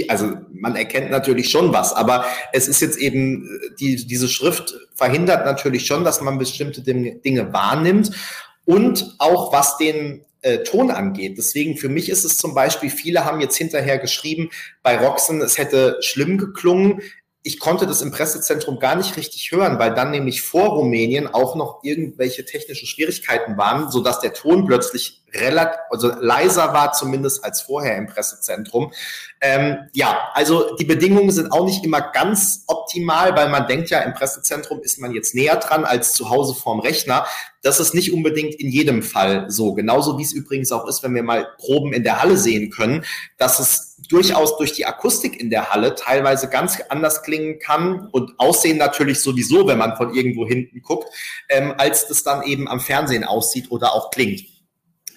Also 0.10 0.34
man 0.52 0.76
erkennt 0.76 1.10
natürlich 1.10 1.50
schon 1.50 1.72
was, 1.72 1.94
aber 1.94 2.26
es 2.52 2.68
ist 2.68 2.82
jetzt 2.82 2.98
eben, 2.98 3.46
äh, 3.46 3.76
die, 3.80 4.06
diese 4.06 4.28
Schrift 4.28 4.76
verhindert 4.94 5.46
natürlich 5.46 5.88
schon, 5.88 6.04
dass 6.04 6.20
man 6.20 6.38
bestimmte 6.38 6.82
Dinge 6.82 7.54
wahrnimmt. 7.54 8.12
Und 8.66 9.16
auch 9.18 9.54
was 9.54 9.78
den 9.78 10.26
äh, 10.42 10.60
Ton 10.60 10.92
angeht. 10.92 11.38
Deswegen 11.38 11.78
für 11.78 11.90
mich 11.90 12.10
ist 12.10 12.24
es 12.24 12.38
zum 12.38 12.54
Beispiel, 12.54 12.90
viele 12.90 13.26
haben 13.26 13.42
jetzt 13.42 13.58
hinterher 13.58 13.98
geschrieben, 13.98 14.50
bei 14.84 14.98
Roxen, 14.98 15.42
es 15.42 15.58
hätte 15.58 15.98
schlimm 16.02 16.38
geklungen 16.38 17.02
ich 17.44 17.60
konnte 17.60 17.88
das 17.88 18.02
im 18.02 18.12
Pressezentrum 18.12 18.78
gar 18.78 18.96
nicht 18.96 19.18
richtig 19.18 19.52
hören, 19.52 19.80
weil 19.80 19.96
dann 19.96 20.12
nämlich 20.12 20.44
vor 20.44 20.70
Rumänien 20.70 21.28
auch 21.28 21.56
noch 21.56 21.80
irgendwelche 21.84 22.46
technischen 22.46 22.88
Schwierigkeiten 22.88 23.58
waren, 23.58 23.90
so 23.90 24.02
dass 24.02 24.20
der 24.20 24.34
Ton 24.34 24.68
plötzlich 24.68 25.24
relativ, 25.34 25.80
also 25.90 26.12
leiser 26.20 26.74
war 26.74 26.92
zumindest 26.92 27.44
als 27.44 27.62
vorher 27.62 27.98
im 27.98 28.08
Pressezentrum. 28.08 28.92
Ähm, 29.40 29.90
ja, 29.94 30.30
also 30.34 30.76
die 30.76 30.86
Bedingungen 30.86 31.32
sind 31.32 31.52
auch 31.52 31.66
nicht 31.66 31.84
immer 31.84 32.02
ganz 32.02 32.64
optimal, 32.68 33.36
weil 33.36 33.50
man 33.50 33.66
denkt 33.66 33.90
ja, 33.90 34.02
im 34.02 34.14
Pressezentrum 34.14 34.82
ist 34.82 35.00
man 35.00 35.12
jetzt 35.12 35.34
näher 35.34 35.56
dran 35.56 35.84
als 35.84 36.14
zu 36.14 36.30
Hause 36.30 36.54
vorm 36.54 36.80
Rechner. 36.80 37.26
Das 37.64 37.80
ist 37.80 37.96
nicht 37.96 38.14
unbedingt 38.14 38.56
in 38.56 38.70
jedem 38.70 39.02
Fall 39.02 39.50
so. 39.50 39.74
Genauso 39.74 40.18
wie 40.18 40.24
es 40.24 40.34
übrigens 40.34 40.72
auch 40.72 40.88
ist, 40.88 41.02
wenn 41.02 41.16
wir 41.16 41.24
mal 41.24 41.48
Proben 41.58 41.94
in 41.94 42.04
der 42.04 42.22
Halle 42.22 42.38
sehen 42.38 42.70
können, 42.70 43.06
dass 43.38 43.60
es 43.60 43.91
durchaus 44.10 44.58
durch 44.58 44.74
die 44.74 44.86
Akustik 44.86 45.40
in 45.40 45.50
der 45.50 45.70
Halle 45.70 45.96
teilweise 45.96 46.50
ganz 46.50 46.80
anders 46.90 47.24
klingen 47.24 47.60
kann 47.60 48.08
und 48.12 48.34
aussehen 48.38 48.78
natürlich 48.78 49.22
sowieso, 49.22 49.68
wenn 49.68 49.78
man 49.78 49.96
von 49.96 50.14
irgendwo 50.14 50.46
hinten 50.48 50.82
guckt, 50.82 51.08
ähm, 51.50 51.74
als 51.78 52.08
das 52.08 52.24
dann 52.24 52.44
eben 52.44 52.68
am 52.68 52.80
Fernsehen 52.80 53.24
aussieht 53.24 53.72
oder 53.72 53.94
auch 53.94 54.12
klingt. 54.12 54.44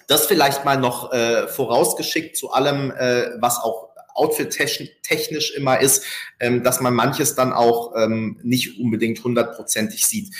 Das 0.07 0.27
vielleicht 0.27 0.65
mal 0.65 0.77
noch 0.77 1.11
äh, 1.11 1.47
vorausgeschickt 1.47 2.37
zu 2.37 2.51
allem, 2.51 2.91
äh, 2.91 3.31
was 3.39 3.57
auch 3.57 3.89
outfit-technisch 4.15 5.51
immer 5.55 5.79
ist, 5.81 6.05
ähm, 6.39 6.63
dass 6.63 6.79
man 6.79 6.93
manches 6.93 7.35
dann 7.35 7.51
auch 7.53 7.93
ähm, 7.97 8.39
nicht 8.43 8.79
unbedingt 8.79 9.23
hundertprozentig 9.23 10.05
sieht. 10.05 10.33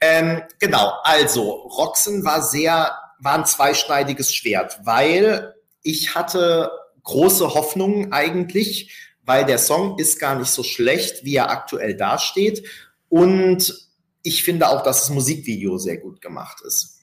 Ähm, 0.00 0.42
genau, 0.58 0.92
also 1.02 1.50
Roxen 1.50 2.24
war 2.24 2.42
sehr, 2.42 2.94
war 3.18 3.34
ein 3.34 3.46
zweischneidiges 3.46 4.34
Schwert, 4.34 4.80
weil 4.84 5.54
ich 5.82 6.14
hatte 6.14 6.70
große 7.06 7.54
Hoffnungen 7.54 8.12
eigentlich, 8.12 9.10
weil 9.24 9.44
der 9.46 9.58
Song 9.58 9.98
ist 9.98 10.20
gar 10.20 10.38
nicht 10.38 10.50
so 10.50 10.62
schlecht, 10.62 11.24
wie 11.24 11.36
er 11.36 11.50
aktuell 11.50 11.96
dasteht. 11.96 12.68
Und 13.08 13.88
ich 14.22 14.42
finde 14.44 14.68
auch, 14.68 14.82
dass 14.82 15.00
das 15.00 15.10
Musikvideo 15.10 15.78
sehr 15.78 15.96
gut 15.96 16.20
gemacht 16.20 16.60
ist. 16.66 17.00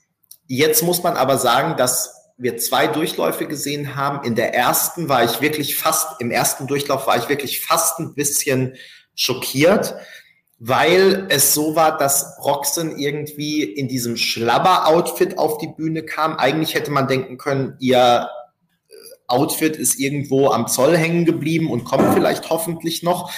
Jetzt 0.47 0.83
muss 0.83 1.01
man 1.03 1.15
aber 1.15 1.37
sagen, 1.37 1.77
dass 1.77 2.13
wir 2.37 2.57
zwei 2.57 2.87
Durchläufe 2.87 3.47
gesehen 3.47 3.95
haben. 3.95 4.25
In 4.25 4.35
der 4.35 4.53
ersten 4.53 5.07
war 5.07 5.23
ich 5.23 5.41
wirklich 5.41 5.77
fast, 5.77 6.19
im 6.19 6.31
ersten 6.31 6.67
Durchlauf 6.67 7.07
war 7.07 7.17
ich 7.17 7.29
wirklich 7.29 7.61
fast 7.61 7.99
ein 7.99 8.13
bisschen 8.13 8.75
schockiert, 9.15 9.95
weil 10.59 11.27
es 11.29 11.53
so 11.53 11.75
war, 11.75 11.97
dass 11.97 12.37
Roxen 12.43 12.97
irgendwie 12.97 13.63
in 13.63 13.87
diesem 13.87 14.17
Schlabber-Outfit 14.17 15.37
auf 15.37 15.57
die 15.59 15.67
Bühne 15.67 16.03
kam. 16.03 16.35
Eigentlich 16.35 16.73
hätte 16.73 16.91
man 16.91 17.07
denken 17.07 17.37
können, 17.37 17.75
ihr 17.79 18.29
Outfit 19.27 19.75
ist 19.75 19.99
irgendwo 19.99 20.49
am 20.49 20.67
Zoll 20.67 20.97
hängen 20.97 21.25
geblieben 21.25 21.71
und 21.71 21.83
kommt 21.83 22.13
vielleicht 22.13 22.49
hoffentlich 22.49 23.03
noch. 23.03 23.31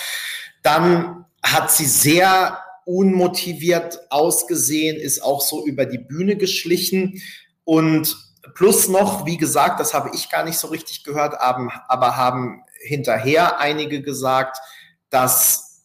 Dann 0.63 1.25
hat 1.43 1.71
sie 1.71 1.85
sehr 1.85 2.59
unmotiviert 2.85 3.99
ausgesehen, 4.09 4.97
ist 4.97 5.21
auch 5.21 5.41
so 5.41 5.65
über 5.65 5.85
die 5.85 5.97
Bühne 5.97 6.35
geschlichen 6.35 7.21
und 7.63 8.15
plus 8.53 8.87
noch, 8.87 9.25
wie 9.25 9.37
gesagt, 9.37 9.79
das 9.79 9.93
habe 9.93 10.11
ich 10.13 10.29
gar 10.29 10.43
nicht 10.43 10.57
so 10.57 10.67
richtig 10.67 11.03
gehört, 11.03 11.35
aber 11.39 12.15
haben 12.17 12.63
hinterher 12.79 13.59
einige 13.59 14.01
gesagt, 14.01 14.57
dass 15.09 15.81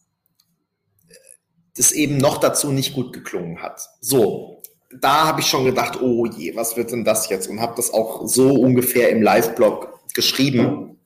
das 1.75 1.91
eben 1.91 2.17
noch 2.17 2.37
dazu 2.37 2.71
nicht 2.71 2.93
gut 2.93 3.13
geklungen 3.13 3.61
hat. 3.61 3.81
So, 3.99 4.61
da 4.99 5.25
habe 5.25 5.41
ich 5.41 5.47
schon 5.47 5.65
gedacht, 5.65 6.01
oh 6.01 6.25
je, 6.25 6.55
was 6.55 6.75
wird 6.77 6.91
denn 6.91 7.03
das 7.03 7.29
jetzt? 7.29 7.47
Und 7.47 7.61
habe 7.61 7.73
das 7.75 7.93
auch 7.93 8.27
so 8.27 8.53
ungefähr 8.53 9.09
im 9.09 9.21
Live-Blog 9.21 9.99
geschrieben. 10.13 10.99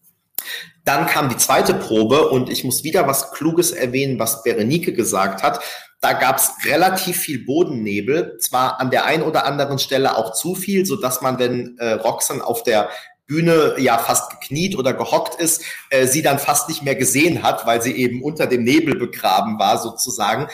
Dann 0.83 1.07
kam 1.07 1.29
die 1.29 1.38
zweite 1.38 1.73
Probe 1.73 2.29
und 2.29 2.49
ich 2.49 2.63
muss 2.63 2.83
wieder 2.83 3.07
was 3.07 3.31
Kluges 3.31 3.71
erwähnen, 3.71 4.19
was 4.19 4.43
Berenike 4.43 4.93
gesagt 4.93 5.43
hat. 5.43 5.61
Da 6.01 6.13
gab 6.13 6.38
es 6.38 6.51
relativ 6.65 7.17
viel 7.17 7.45
Bodennebel, 7.45 8.38
zwar 8.39 8.79
an 8.79 8.91
der 8.91 9.05
einen 9.05 9.23
oder 9.23 9.45
anderen 9.45 9.79
Stelle 9.79 10.17
auch 10.17 10.33
zu 10.33 10.53
viel, 10.53 10.86
so 10.86 10.95
dass 10.95 11.21
man, 11.21 11.39
wenn 11.39 11.77
äh, 11.79 11.93
Roxanne 11.93 12.45
auf 12.45 12.61
der 12.61 12.89
Bühne 13.25 13.75
ja 13.79 13.97
fast 13.97 14.29
gekniet 14.29 14.77
oder 14.77 14.93
gehockt 14.93 15.41
ist, 15.41 15.63
äh, 15.89 16.05
sie 16.05 16.21
dann 16.21 16.38
fast 16.38 16.69
nicht 16.69 16.83
mehr 16.83 16.95
gesehen 16.95 17.41
hat, 17.41 17.65
weil 17.65 17.81
sie 17.81 17.93
eben 17.93 18.21
unter 18.21 18.45
dem 18.45 18.63
Nebel 18.63 18.95
begraben 18.95 19.57
war 19.57 19.79
sozusagen. 19.79 20.47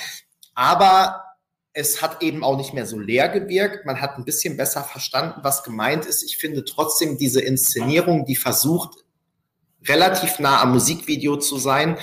Aber 0.55 1.20
es 1.73 2.01
hat 2.01 2.21
eben 2.21 2.43
auch 2.43 2.57
nicht 2.57 2.73
mehr 2.73 2.85
so 2.85 2.99
leer 2.99 3.29
gewirkt. 3.29 3.85
Man 3.85 4.01
hat 4.01 4.17
ein 4.17 4.25
bisschen 4.25 4.57
besser 4.57 4.83
verstanden, 4.83 5.39
was 5.43 5.63
gemeint 5.63 6.05
ist. 6.05 6.23
Ich 6.23 6.37
finde 6.37 6.65
trotzdem 6.65 7.17
diese 7.17 7.41
Inszenierung, 7.41 8.25
die 8.25 8.35
versucht, 8.35 9.05
relativ 9.87 10.39
nah 10.39 10.61
am 10.61 10.73
Musikvideo 10.73 11.37
zu 11.37 11.57
sein, 11.57 11.97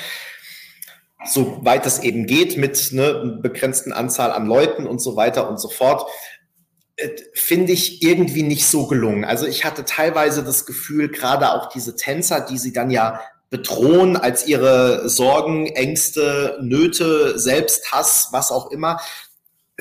soweit 1.25 1.87
es 1.87 2.01
eben 2.01 2.27
geht, 2.27 2.57
mit 2.57 2.93
ne, 2.93 3.39
begrenzten 3.43 3.93
Anzahl 3.93 4.33
an 4.33 4.47
Leuten 4.47 4.87
und 4.87 5.01
so 5.01 5.17
weiter 5.17 5.49
und 5.49 5.61
so 5.61 5.69
fort, 5.69 6.09
äh, 6.97 7.11
finde 7.35 7.73
ich 7.73 8.03
irgendwie 8.03 8.43
nicht 8.43 8.67
so 8.67 8.87
gelungen. 8.87 9.25
Also 9.25 9.47
ich 9.47 9.65
hatte 9.65 9.85
teilweise 9.85 10.43
das 10.43 10.65
Gefühl, 10.65 11.09
gerade 11.09 11.53
auch 11.53 11.69
diese 11.69 11.95
Tänzer, 11.95 12.41
die 12.41 12.59
sie 12.59 12.73
dann 12.73 12.91
ja 12.91 13.21
bedrohen 13.51 14.17
als 14.17 14.47
ihre 14.47 15.09
Sorgen, 15.09 15.67
Ängste, 15.67 16.59
Nöte, 16.61 17.39
Selbsthass, 17.39 18.29
was 18.33 18.51
auch 18.51 18.71
immer, 18.71 19.01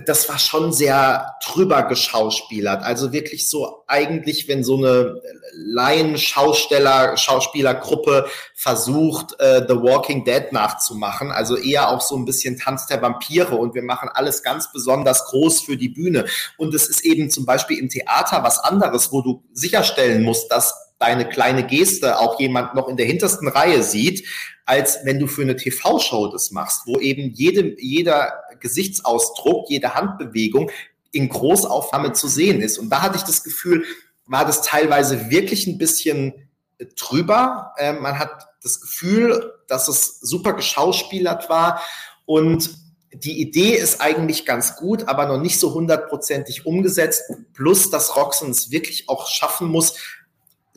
das 0.05 0.29
war 0.29 0.37
schon 0.37 0.71
sehr 0.71 1.35
drüber 1.43 1.83
geschauspielert. 1.83 2.83
Also 2.83 3.11
wirklich 3.11 3.49
so 3.49 3.83
eigentlich, 3.87 4.47
wenn 4.47 4.63
so 4.63 4.77
eine 4.77 5.19
Laien-Schausteller, 5.53 7.17
Schauspielergruppe 7.17 8.27
versucht, 8.53 9.39
äh, 9.39 9.65
The 9.67 9.75
Walking 9.75 10.23
Dead 10.23 10.51
nachzumachen. 10.51 11.31
Also 11.31 11.57
eher 11.57 11.89
auch 11.89 12.01
so 12.01 12.15
ein 12.15 12.25
bisschen 12.25 12.59
Tanz 12.59 12.85
der 12.85 13.01
Vampire 13.01 13.55
und 13.55 13.73
wir 13.73 13.81
machen 13.81 14.09
alles 14.13 14.43
ganz 14.43 14.71
besonders 14.71 15.25
groß 15.25 15.61
für 15.61 15.77
die 15.77 15.89
Bühne. 15.89 16.25
Und 16.57 16.75
es 16.75 16.87
ist 16.87 17.03
eben 17.03 17.31
zum 17.31 17.47
Beispiel 17.47 17.79
im 17.79 17.89
Theater 17.89 18.43
was 18.43 18.59
anderes, 18.59 19.11
wo 19.11 19.21
du 19.21 19.43
sicherstellen 19.51 20.21
musst, 20.21 20.51
dass 20.51 20.75
deine 20.99 21.27
kleine 21.27 21.65
Geste 21.65 22.19
auch 22.19 22.39
jemand 22.39 22.75
noch 22.75 22.87
in 22.87 22.97
der 22.97 23.05
hintersten 23.05 23.47
Reihe 23.47 23.83
sieht, 23.83 24.25
als 24.65 24.99
wenn 25.05 25.19
du 25.19 25.27
für 25.27 25.43
eine 25.43 25.55
TV-Show 25.55 26.27
das 26.27 26.51
machst, 26.51 26.81
wo 26.85 26.99
eben 26.99 27.31
jede, 27.33 27.79
jeder 27.79 28.33
Gesichtsausdruck, 28.59 29.69
jede 29.69 29.95
Handbewegung 29.95 30.71
in 31.11 31.29
Großaufnahme 31.29 32.13
zu 32.13 32.27
sehen 32.27 32.61
ist. 32.61 32.77
Und 32.77 32.89
da 32.89 33.01
hatte 33.01 33.17
ich 33.17 33.23
das 33.23 33.43
Gefühl, 33.43 33.85
war 34.25 34.45
das 34.45 34.61
teilweise 34.61 35.29
wirklich 35.29 35.67
ein 35.67 35.77
bisschen 35.77 36.49
drüber. 36.95 37.73
Äh, 37.77 37.93
man 37.93 38.19
hat 38.19 38.47
das 38.61 38.81
Gefühl, 38.81 39.53
dass 39.67 39.87
es 39.87 40.19
super 40.19 40.53
geschauspielert 40.53 41.49
war 41.49 41.81
und 42.25 42.69
die 43.13 43.41
Idee 43.41 43.71
ist 43.71 44.01
eigentlich 44.01 44.45
ganz 44.45 44.75
gut, 44.75 45.07
aber 45.07 45.25
noch 45.25 45.39
nicht 45.39 45.59
so 45.59 45.73
hundertprozentig 45.73 46.65
umgesetzt. 46.65 47.23
Plus, 47.53 47.89
dass 47.89 48.15
Roxen 48.15 48.51
es 48.51 48.69
wirklich 48.69 49.07
auch 49.07 49.27
schaffen 49.27 49.69
muss, 49.69 49.95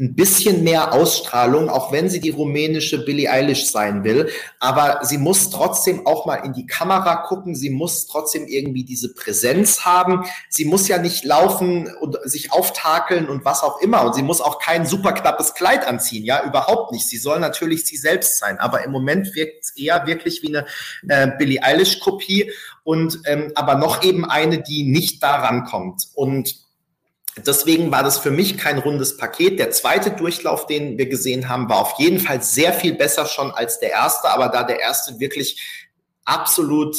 ein 0.00 0.14
bisschen 0.14 0.64
mehr 0.64 0.94
Ausstrahlung, 0.94 1.68
auch 1.68 1.92
wenn 1.92 2.08
sie 2.08 2.20
die 2.20 2.30
rumänische 2.30 3.04
Billie 3.04 3.30
Eilish 3.30 3.66
sein 3.66 4.02
will. 4.02 4.30
Aber 4.58 5.00
sie 5.02 5.18
muss 5.18 5.50
trotzdem 5.50 6.06
auch 6.06 6.24
mal 6.24 6.36
in 6.36 6.54
die 6.54 6.66
Kamera 6.66 7.16
gucken. 7.16 7.54
Sie 7.54 7.68
muss 7.68 8.06
trotzdem 8.06 8.46
irgendwie 8.46 8.82
diese 8.82 9.12
Präsenz 9.12 9.84
haben. 9.84 10.24
Sie 10.48 10.64
muss 10.64 10.88
ja 10.88 10.96
nicht 10.96 11.24
laufen 11.24 11.94
und 12.00 12.16
sich 12.24 12.50
auftakeln 12.50 13.28
und 13.28 13.44
was 13.44 13.62
auch 13.62 13.82
immer. 13.82 14.06
Und 14.06 14.14
sie 14.14 14.22
muss 14.22 14.40
auch 14.40 14.58
kein 14.58 14.86
super 14.86 15.12
knappes 15.12 15.52
Kleid 15.52 15.86
anziehen. 15.86 16.24
Ja, 16.24 16.44
überhaupt 16.46 16.92
nicht. 16.92 17.06
Sie 17.06 17.18
soll 17.18 17.38
natürlich 17.38 17.84
sie 17.84 17.98
selbst 17.98 18.38
sein. 18.38 18.58
Aber 18.58 18.82
im 18.82 18.92
Moment 18.92 19.34
wirkt 19.34 19.64
es 19.64 19.76
eher 19.76 20.06
wirklich 20.06 20.42
wie 20.42 20.56
eine 20.56 20.66
äh, 21.08 21.30
Billie 21.36 21.62
Eilish 21.62 22.00
Kopie 22.00 22.50
und 22.84 23.20
ähm, 23.26 23.52
aber 23.54 23.74
noch 23.74 24.02
eben 24.02 24.24
eine, 24.24 24.62
die 24.62 24.82
nicht 24.84 25.22
daran 25.22 25.64
kommt. 25.64 26.08
Und 26.14 26.69
Deswegen 27.46 27.90
war 27.90 28.02
das 28.02 28.18
für 28.18 28.30
mich 28.30 28.58
kein 28.58 28.78
rundes 28.78 29.16
Paket. 29.16 29.58
Der 29.58 29.70
zweite 29.70 30.10
Durchlauf, 30.10 30.66
den 30.66 30.98
wir 30.98 31.06
gesehen 31.06 31.48
haben, 31.48 31.68
war 31.68 31.80
auf 31.80 31.94
jeden 31.98 32.18
Fall 32.18 32.42
sehr 32.42 32.72
viel 32.72 32.94
besser 32.94 33.26
schon 33.26 33.50
als 33.50 33.80
der 33.80 33.90
erste, 33.90 34.30
aber 34.30 34.48
da 34.48 34.64
der 34.64 34.80
erste 34.80 35.20
wirklich 35.20 35.86
absolut 36.24 36.96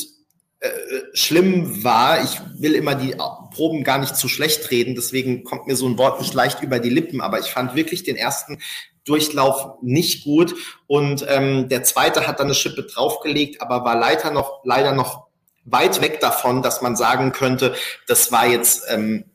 äh, 0.60 0.70
schlimm 1.14 1.84
war, 1.84 2.24
ich 2.24 2.40
will 2.58 2.76
immer 2.76 2.96
die 2.96 3.16
Proben 3.54 3.84
gar 3.84 3.98
nicht 3.98 4.16
zu 4.16 4.28
schlecht 4.28 4.70
reden, 4.72 4.96
deswegen 4.96 5.44
kommt 5.44 5.68
mir 5.68 5.76
so 5.76 5.88
ein 5.88 5.98
Wort 5.98 6.22
nicht 6.22 6.34
leicht 6.34 6.62
über 6.62 6.80
die 6.80 6.90
Lippen, 6.90 7.22
aber 7.22 7.40
ich 7.40 7.48
fand 7.48 7.76
wirklich 7.76 8.04
den 8.04 8.16
ersten 8.16 8.60
Durchlauf 9.04 9.82
nicht 9.82 10.24
gut. 10.24 10.54
Und 10.88 11.26
ähm, 11.28 11.68
der 11.70 11.84
zweite 11.84 12.28
hat 12.28 12.40
dann 12.40 12.48
eine 12.48 12.54
Schippe 12.54 12.84
draufgelegt, 12.84 13.62
aber 13.62 13.84
war 13.84 13.98
leider 13.98 14.32
noch 14.32 14.62
leider 14.64 14.94
noch 14.94 15.28
weit 15.66 16.02
weg 16.02 16.20
davon, 16.20 16.62
dass 16.62 16.82
man 16.82 16.96
sagen 16.96 17.32
könnte, 17.32 17.76
das 18.08 18.32
war 18.32 18.48
jetzt 18.48 18.84
ähm, 18.90 19.26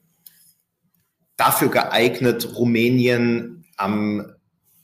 dafür 1.36 1.70
geeignet, 1.70 2.56
Rumänien 2.56 3.64
am 3.76 4.32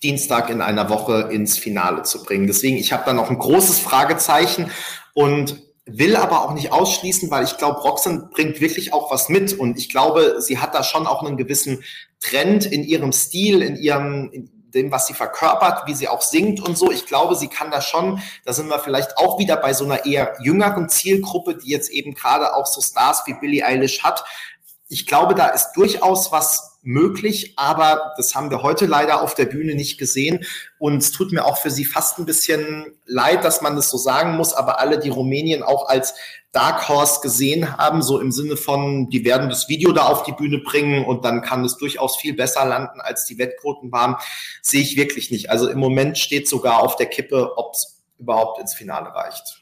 Dienstag 0.03 0.51
in 0.51 0.61
einer 0.61 0.91
Woche 0.91 1.29
ins 1.31 1.59
Finale 1.59 2.03
zu 2.03 2.23
bringen. 2.25 2.47
Deswegen, 2.47 2.77
ich 2.77 2.93
habe 2.93 3.05
da 3.07 3.13
noch 3.13 3.31
ein 3.31 3.39
großes 3.39 3.79
Fragezeichen 3.79 4.71
und 5.15 5.63
will 5.85 6.17
aber 6.17 6.43
auch 6.43 6.55
nicht 6.55 6.73
ausschließen, 6.73 7.31
weil 7.31 7.45
ich 7.45 7.57
glaube, 7.57 7.81
Roxanne 7.81 8.29
bringt 8.33 8.61
wirklich 8.61 8.93
auch 8.93 9.11
was 9.11 9.29
mit 9.29 9.53
und 9.53 9.79
ich 9.79 9.89
glaube, 9.89 10.37
sie 10.41 10.59
hat 10.59 10.75
da 10.75 10.83
schon 10.83 11.07
auch 11.07 11.25
einen 11.25 11.37
gewissen 11.37 11.83
Trend 12.21 12.67
in 12.67 12.85
ihrem 12.85 13.13
Stil, 13.13 13.63
in 13.63 13.77
ihrem, 13.77 14.31
in 14.33 14.51
dem, 14.73 14.91
was 14.91 15.07
sie 15.07 15.15
verkörpert, 15.15 15.87
wie 15.87 15.95
sie 15.95 16.09
auch 16.09 16.23
singt 16.23 16.61
und 16.61 16.79
so. 16.79 16.91
Ich 16.91 17.07
glaube, 17.07 17.35
sie 17.35 17.49
kann 17.49 17.71
da 17.71 17.81
schon, 17.81 18.23
da 18.45 18.53
sind 18.53 18.69
wir 18.69 18.79
vielleicht 18.79 19.19
auch 19.19 19.39
wieder 19.39 19.57
bei 19.57 19.75
so 19.75 19.85
einer 19.85 20.07
eher 20.07 20.37
jüngeren 20.41 20.89
Zielgruppe, 20.89 21.57
die 21.57 21.71
jetzt 21.71 21.91
eben 21.91 22.15
gerade 22.15 22.55
auch 22.55 22.67
so 22.67 22.81
Stars 22.81 23.23
wie 23.27 23.35
Billie 23.35 23.65
Eilish 23.65 24.03
hat. 24.03 24.25
Ich 24.93 25.07
glaube, 25.07 25.35
da 25.35 25.47
ist 25.47 25.73
durchaus 25.73 26.33
was 26.33 26.79
möglich, 26.83 27.55
aber 27.57 28.13
das 28.19 28.35
haben 28.35 28.51
wir 28.51 28.63
heute 28.63 28.85
leider 28.85 29.23
auf 29.23 29.35
der 29.35 29.47
Bühne 29.47 29.75
nicht 29.75 29.97
gesehen. 29.97 30.45
Und 30.79 30.99
es 30.99 31.13
tut 31.13 31.33
mir 31.33 31.47
auch 31.47 31.57
für 31.57 31.71
sie 31.71 31.87
fast 31.87 32.19
ein 32.19 32.27
bisschen 32.27 32.93
leid, 33.07 33.43
dass 33.43 33.63
man 33.63 33.75
das 33.75 33.89
so 33.89 33.97
sagen 33.97 34.37
muss, 34.37 34.53
aber 34.53 34.81
alle, 34.81 34.99
die 34.99 35.09
Rumänien 35.09 35.63
auch 35.63 35.89
als 35.89 36.13
Dark 36.51 36.91
Horse 36.91 37.23
gesehen 37.23 37.79
haben, 37.79 38.03
so 38.03 38.21
im 38.21 38.33
Sinne 38.33 38.59
von, 38.59 39.09
die 39.09 39.25
werden 39.25 39.49
das 39.49 39.67
Video 39.71 39.93
da 39.93 40.09
auf 40.09 40.25
die 40.25 40.33
Bühne 40.33 40.59
bringen 40.59 41.07
und 41.07 41.25
dann 41.25 41.41
kann 41.41 41.65
es 41.65 41.79
durchaus 41.79 42.19
viel 42.19 42.35
besser 42.35 42.67
landen, 42.67 43.01
als 43.01 43.25
die 43.25 43.39
Wettquoten 43.39 43.93
waren, 43.93 44.17
sehe 44.61 44.83
ich 44.83 44.99
wirklich 44.99 45.31
nicht. 45.31 45.49
Also 45.49 45.71
im 45.71 45.79
Moment 45.79 46.19
steht 46.19 46.47
sogar 46.47 46.81
auf 46.81 46.97
der 46.97 47.07
Kippe, 47.07 47.57
ob 47.57 47.73
es 47.73 48.03
überhaupt 48.19 48.61
ins 48.61 48.75
Finale 48.75 49.15
reicht. 49.15 49.62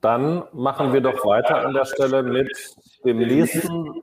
Dann 0.00 0.44
machen 0.52 0.92
wir 0.92 1.00
doch 1.00 1.24
weiter 1.26 1.64
an 1.64 1.74
der 1.74 1.84
Stelle 1.84 2.22
mit 2.22 2.50
dem 3.04 3.18
nächsten 3.18 4.02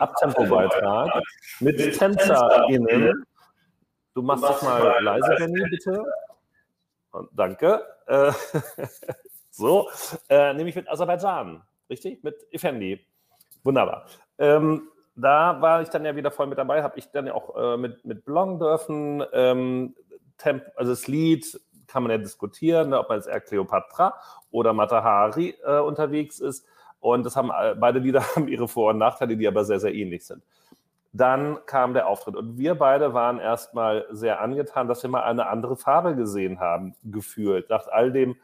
Abtempo-Beitrag 0.00 1.22
mit 1.60 1.78
TänzerInnen. 1.96 3.24
Du 4.14 4.22
machst 4.22 4.42
das 4.42 4.62
mal 4.62 5.02
leise, 5.02 5.34
Benny, 5.38 5.64
bitte. 5.70 6.02
Und 7.12 7.28
danke. 7.32 7.84
Äh, 8.06 8.32
so, 9.50 9.88
äh, 10.28 10.52
nämlich 10.52 10.74
mit 10.74 10.88
Aserbaidschan, 10.88 11.62
richtig? 11.88 12.22
Mit 12.24 12.36
Effendi. 12.50 13.06
Wunderbar. 13.62 14.06
Ähm, 14.38 14.88
da 15.14 15.60
war 15.60 15.82
ich 15.82 15.88
dann 15.90 16.04
ja 16.04 16.16
wieder 16.16 16.30
voll 16.30 16.46
mit 16.46 16.58
dabei, 16.58 16.82
habe 16.82 16.98
ich 16.98 17.10
dann 17.10 17.26
ja 17.26 17.34
auch 17.34 17.56
äh, 17.56 17.76
mit, 17.76 18.04
mit 18.04 18.24
blongen 18.24 18.58
dürfen. 18.58 19.24
Ähm, 19.32 19.94
Temp 20.38 20.64
also 20.76 20.92
das 20.92 21.06
Lied 21.06 21.60
kann 21.90 22.02
man 22.02 22.12
ja 22.12 22.18
diskutieren, 22.18 22.90
ne, 22.90 22.98
ob 22.98 23.08
man 23.08 23.18
jetzt 23.18 23.28
eher 23.28 23.40
Cleopatra 23.40 24.14
oder 24.50 24.72
Matahari 24.72 25.56
äh, 25.64 25.78
unterwegs 25.78 26.40
ist. 26.40 26.66
Und 27.00 27.24
das 27.24 27.36
haben 27.36 27.50
äh, 27.50 27.74
beide 27.74 27.98
Lieder 27.98 28.22
haben 28.36 28.48
ihre 28.48 28.68
Vor- 28.68 28.90
und 28.90 28.98
Nachteile, 28.98 29.36
die 29.36 29.48
aber 29.48 29.64
sehr, 29.64 29.80
sehr 29.80 29.94
ähnlich 29.94 30.26
sind. 30.26 30.42
Dann 31.12 31.58
kam 31.66 31.92
der 31.92 32.06
Auftritt 32.06 32.36
und 32.36 32.56
wir 32.56 32.76
beide 32.76 33.14
waren 33.14 33.40
erstmal 33.40 34.06
sehr 34.12 34.40
angetan, 34.40 34.86
dass 34.86 35.02
wir 35.02 35.10
mal 35.10 35.24
eine 35.24 35.48
andere 35.48 35.76
Farbe 35.76 36.14
gesehen 36.14 36.60
haben, 36.60 36.94
gefühlt. 37.02 37.68
Nach 37.68 37.88
all 37.88 38.12
dem 38.12 38.36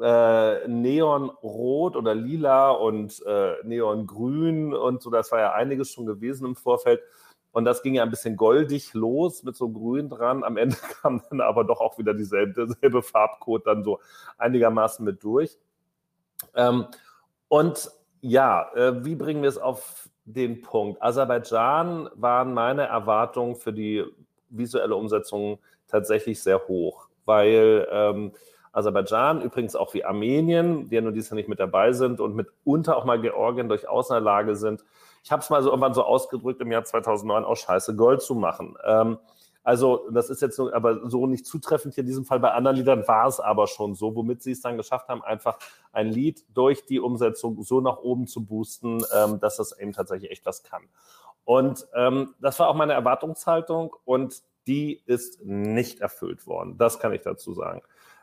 äh, 0.00 0.66
Neonrot 0.66 1.94
oder 1.94 2.14
Lila 2.16 2.70
und 2.70 3.22
äh, 3.24 3.54
Neongrün 3.62 4.74
und 4.74 5.00
so, 5.00 5.10
das 5.10 5.30
war 5.30 5.38
ja 5.38 5.52
einiges 5.52 5.92
schon 5.92 6.06
gewesen 6.06 6.46
im 6.46 6.56
Vorfeld. 6.56 7.00
Und 7.52 7.64
das 7.66 7.82
ging 7.82 7.94
ja 7.94 8.02
ein 8.02 8.10
bisschen 8.10 8.36
goldig 8.36 8.94
los 8.94 9.42
mit 9.42 9.56
so 9.56 9.68
grün 9.68 10.08
dran. 10.08 10.42
Am 10.42 10.56
Ende 10.56 10.76
kam 11.02 11.22
dann 11.30 11.40
aber 11.40 11.64
doch 11.64 11.80
auch 11.80 11.98
wieder 11.98 12.14
dieselbe, 12.14 12.66
derselbe 12.66 13.02
Farbcode 13.02 13.66
dann 13.66 13.84
so 13.84 14.00
einigermaßen 14.38 15.04
mit 15.04 15.22
durch. 15.22 15.58
Ähm, 16.54 16.86
und 17.48 17.90
ja, 18.22 18.70
äh, 18.74 19.04
wie 19.04 19.14
bringen 19.14 19.42
wir 19.42 19.48
es 19.48 19.58
auf 19.58 20.08
den 20.24 20.62
Punkt? 20.62 21.02
Aserbaidschan 21.02 22.08
waren 22.14 22.54
meine 22.54 22.84
Erwartungen 22.84 23.56
für 23.56 23.72
die 23.72 24.04
visuelle 24.48 24.96
Umsetzung 24.96 25.58
tatsächlich 25.88 26.42
sehr 26.42 26.66
hoch, 26.68 27.08
weil 27.24 27.86
ähm, 27.90 28.32
Aserbaidschan, 28.72 29.42
übrigens 29.42 29.76
auch 29.76 29.92
wie 29.92 30.04
Armenien, 30.04 30.88
die 30.88 30.94
ja 30.94 31.00
nur 31.02 31.12
dieses 31.12 31.30
Jahr 31.30 31.36
nicht 31.36 31.48
mit 31.48 31.60
dabei 31.60 31.92
sind 31.92 32.20
und 32.20 32.34
mitunter 32.34 32.96
auch 32.96 33.04
mal 33.04 33.20
Georgien 33.20 33.68
durchaus 33.68 34.08
in 34.08 34.14
der 34.14 34.22
Lage 34.22 34.56
sind, 34.56 34.84
ich 35.22 35.30
habe 35.30 35.42
es 35.42 35.50
mal 35.50 35.62
so 35.62 35.70
irgendwann 35.70 35.94
so 35.94 36.04
ausgedrückt, 36.04 36.60
im 36.60 36.72
Jahr 36.72 36.84
2009 36.84 37.44
aus 37.44 37.60
Scheiße 37.60 37.94
Gold 37.96 38.22
zu 38.22 38.34
machen. 38.34 38.76
Ähm, 38.84 39.18
also 39.64 40.08
das 40.10 40.28
ist 40.28 40.42
jetzt 40.42 40.58
aber 40.58 41.08
so 41.08 41.26
nicht 41.26 41.46
zutreffend 41.46 41.94
hier 41.94 42.02
in 42.02 42.08
diesem 42.08 42.24
Fall. 42.24 42.40
Bei 42.40 42.52
anderen 42.52 42.76
Liedern 42.76 43.06
war 43.06 43.28
es 43.28 43.38
aber 43.38 43.68
schon 43.68 43.94
so, 43.94 44.16
womit 44.16 44.42
sie 44.42 44.50
es 44.50 44.60
dann 44.60 44.76
geschafft 44.76 45.08
haben, 45.08 45.22
einfach 45.22 45.58
ein 45.92 46.08
Lied 46.08 46.44
durch 46.52 46.84
die 46.84 46.98
Umsetzung 46.98 47.62
so 47.62 47.80
nach 47.80 47.98
oben 47.98 48.26
zu 48.26 48.44
boosten, 48.44 49.04
ähm, 49.14 49.38
dass 49.38 49.56
das 49.56 49.78
eben 49.78 49.92
tatsächlich 49.92 50.32
echt 50.32 50.46
was 50.46 50.64
kann. 50.64 50.82
Und 51.44 51.86
ähm, 51.94 52.34
das 52.40 52.58
war 52.58 52.68
auch 52.68 52.74
meine 52.74 52.92
Erwartungshaltung 52.92 53.94
und 54.04 54.42
die 54.66 55.00
ist 55.06 55.44
nicht 55.44 56.00
erfüllt 56.00 56.46
worden. 56.46 56.76
Das 56.78 56.98
kann 56.98 57.12
ich 57.12 57.22
dazu 57.22 57.52
sagen. 57.52 57.82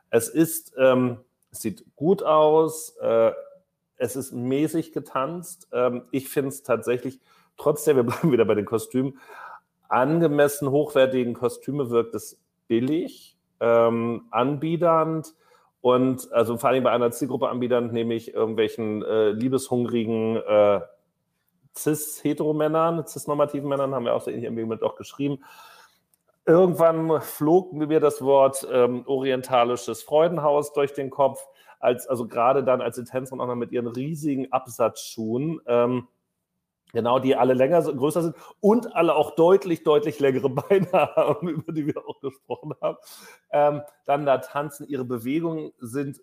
Es 0.09 0.29
ist, 0.29 0.73
ähm, 0.77 1.19
es 1.51 1.59
sieht 1.59 1.85
gut 1.95 2.23
aus. 2.23 2.97
Äh, 2.97 3.31
es 3.99 4.15
ist 4.15 4.31
mäßig 4.31 4.91
getanzt. 4.91 5.67
Ähm, 5.71 6.03
ich 6.09 6.29
finde 6.29 6.49
es 6.49 6.63
tatsächlich, 6.63 7.19
trotzdem, 7.57 7.97
wir 7.97 8.03
bleiben 8.05 8.31
wieder 8.31 8.45
bei 8.45 8.55
den 8.55 8.65
Kostümen, 8.65 9.19
angemessen 9.87 10.71
hochwertigen 10.71 11.33
Kostüme 11.33 11.89
wirkt 11.91 12.15
es 12.15 12.39
billig, 12.67 13.37
ähm, 13.59 14.27
anbiedernd 14.31 15.35
und 15.81 16.31
also 16.31 16.57
vor 16.57 16.69
allem 16.69 16.83
bei 16.83 16.91
einer 16.91 17.11
Zielgruppe 17.11 17.49
anbiedernd, 17.49 17.93
nämlich 17.93 18.33
irgendwelchen 18.33 19.03
äh, 19.03 19.31
liebeshungrigen 19.31 20.37
äh, 20.37 20.81
Cis-Heteromännern, 21.75 23.05
cis-normativen 23.05 23.67
Männern, 23.67 23.93
haben 23.95 24.05
wir 24.05 24.13
auch 24.13 24.21
so 24.21 24.29
ähnlich 24.29 24.45
irgendwie 24.45 24.65
mit 24.65 24.83
auch 24.83 24.95
geschrieben. 24.95 25.43
Irgendwann 26.45 27.21
flog 27.21 27.73
mir 27.73 27.99
das 27.99 28.21
Wort 28.21 28.67
ähm, 28.71 29.03
orientalisches 29.05 30.03
Freudenhaus 30.03 30.73
durch 30.73 30.93
den 30.93 31.09
Kopf 31.09 31.47
als, 31.79 32.07
also 32.07 32.27
gerade 32.27 32.63
dann 32.63 32.81
als 32.81 32.95
die 32.95 33.03
Tänzerin 33.03 33.41
auch 33.41 33.47
noch 33.47 33.55
mit 33.55 33.71
ihren 33.71 33.87
riesigen 33.87 34.51
Absatzschuhen, 34.51 35.61
ähm, 35.65 36.07
genau, 36.91 37.19
die 37.19 37.35
alle 37.35 37.53
länger, 37.53 37.81
größer 37.81 38.21
sind 38.21 38.35
und 38.59 38.95
alle 38.95 39.15
auch 39.15 39.35
deutlich, 39.35 39.83
deutlich 39.83 40.19
längere 40.19 40.49
Beine 40.49 40.91
haben, 40.91 41.47
über 41.49 41.71
die 41.71 41.87
wir 41.87 41.97
auch 42.07 42.19
gesprochen 42.19 42.73
haben, 42.81 42.97
ähm, 43.51 43.81
dann 44.05 44.25
da 44.25 44.39
tanzen. 44.39 44.87
Ihre 44.87 45.05
Bewegungen 45.05 45.71
sind 45.79 46.21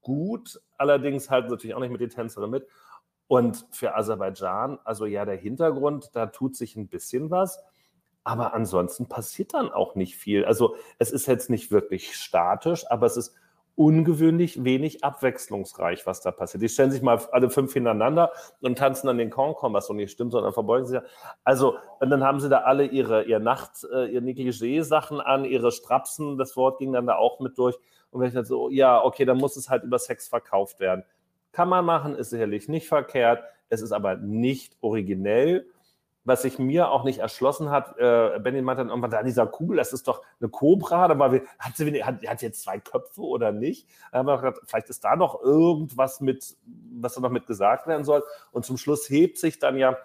gut, 0.00 0.60
allerdings 0.78 1.30
halt 1.30 1.48
natürlich 1.48 1.74
auch 1.74 1.80
nicht 1.80 1.92
mit 1.92 2.00
den 2.00 2.10
Tänzerinnen 2.10 2.50
mit. 2.50 2.66
Und 3.26 3.66
für 3.70 3.96
Aserbaidschan, 3.96 4.78
also 4.84 5.06
ja, 5.06 5.24
der 5.24 5.36
Hintergrund, 5.36 6.10
da 6.14 6.26
tut 6.26 6.56
sich 6.56 6.76
ein 6.76 6.88
bisschen 6.88 7.30
was. 7.30 7.58
Aber 8.22 8.54
ansonsten 8.54 9.06
passiert 9.06 9.52
dann 9.54 9.70
auch 9.70 9.96
nicht 9.96 10.16
viel. 10.16 10.44
Also 10.44 10.76
es 10.98 11.10
ist 11.10 11.26
jetzt 11.26 11.50
nicht 11.50 11.70
wirklich 11.70 12.16
statisch, 12.16 12.90
aber 12.90 13.06
es 13.06 13.16
ist 13.16 13.34
ungewöhnlich 13.76 14.62
wenig 14.64 15.02
abwechslungsreich, 15.02 16.06
was 16.06 16.20
da 16.20 16.30
passiert. 16.30 16.62
Die 16.62 16.68
stellen 16.68 16.92
sich 16.92 17.02
mal 17.02 17.18
alle 17.32 17.50
fünf 17.50 17.72
hintereinander 17.72 18.32
und 18.60 18.78
tanzen 18.78 19.08
dann 19.08 19.18
den 19.18 19.30
Concom, 19.30 19.72
was 19.72 19.88
so 19.88 19.94
nicht 19.94 20.12
stimmt, 20.12 20.32
sondern 20.32 20.52
verbeugen 20.52 20.86
sich. 20.86 21.00
Also, 21.42 21.76
und 22.00 22.10
dann 22.10 22.22
haben 22.22 22.40
sie 22.40 22.48
da 22.48 22.58
alle 22.58 22.86
ihre, 22.86 23.24
ihr 23.24 23.40
Nacht, 23.40 23.84
äh, 23.92 24.06
ihr 24.06 24.20
Negligé-Sachen 24.20 25.20
an, 25.20 25.44
ihre 25.44 25.72
Strapsen, 25.72 26.38
das 26.38 26.56
Wort 26.56 26.78
ging 26.78 26.92
dann 26.92 27.06
da 27.06 27.16
auch 27.16 27.40
mit 27.40 27.58
durch. 27.58 27.76
Und 28.10 28.20
wenn 28.20 28.28
ich 28.28 28.34
dann 28.34 28.44
so, 28.44 28.70
ja, 28.70 29.02
okay, 29.02 29.24
dann 29.24 29.38
muss 29.38 29.56
es 29.56 29.68
halt 29.68 29.82
über 29.82 29.98
Sex 29.98 30.28
verkauft 30.28 30.78
werden. 30.78 31.02
Kann 31.50 31.68
man 31.68 31.84
machen, 31.84 32.14
ist 32.14 32.30
sicherlich 32.30 32.68
nicht 32.68 32.86
verkehrt. 32.86 33.42
Es 33.70 33.82
ist 33.82 33.92
aber 33.92 34.16
nicht 34.16 34.76
originell 34.82 35.66
was 36.24 36.42
sich 36.42 36.58
mir 36.58 36.90
auch 36.90 37.04
nicht 37.04 37.18
erschlossen 37.18 37.70
hat, 37.70 37.98
äh, 37.98 38.38
Benny 38.40 38.62
meinte 38.62 38.80
dann 38.80 38.88
irgendwann, 38.88 39.10
da 39.10 39.22
dieser 39.22 39.46
Kugel, 39.46 39.76
das 39.76 39.92
ist 39.92 40.08
doch 40.08 40.22
eine 40.40 40.48
Cobra, 40.48 41.04
aber 41.04 41.32
wir, 41.32 41.42
hat 41.58 41.76
sie 41.76 42.02
hat, 42.02 42.26
hat 42.26 42.42
jetzt 42.42 42.62
zwei 42.62 42.78
Köpfe 42.78 43.20
oder 43.20 43.52
nicht? 43.52 43.88
Aber 44.10 44.40
gedacht, 44.40 44.62
vielleicht 44.66 44.88
ist 44.88 45.04
da 45.04 45.16
noch 45.16 45.42
irgendwas 45.42 46.20
mit, 46.20 46.56
was 46.98 47.14
da 47.14 47.20
noch 47.20 47.30
mit 47.30 47.46
gesagt 47.46 47.86
werden 47.86 48.04
soll. 48.04 48.22
Und 48.52 48.64
zum 48.64 48.78
Schluss 48.78 49.08
hebt 49.08 49.38
sich 49.38 49.58
dann 49.58 49.76
ja 49.76 49.96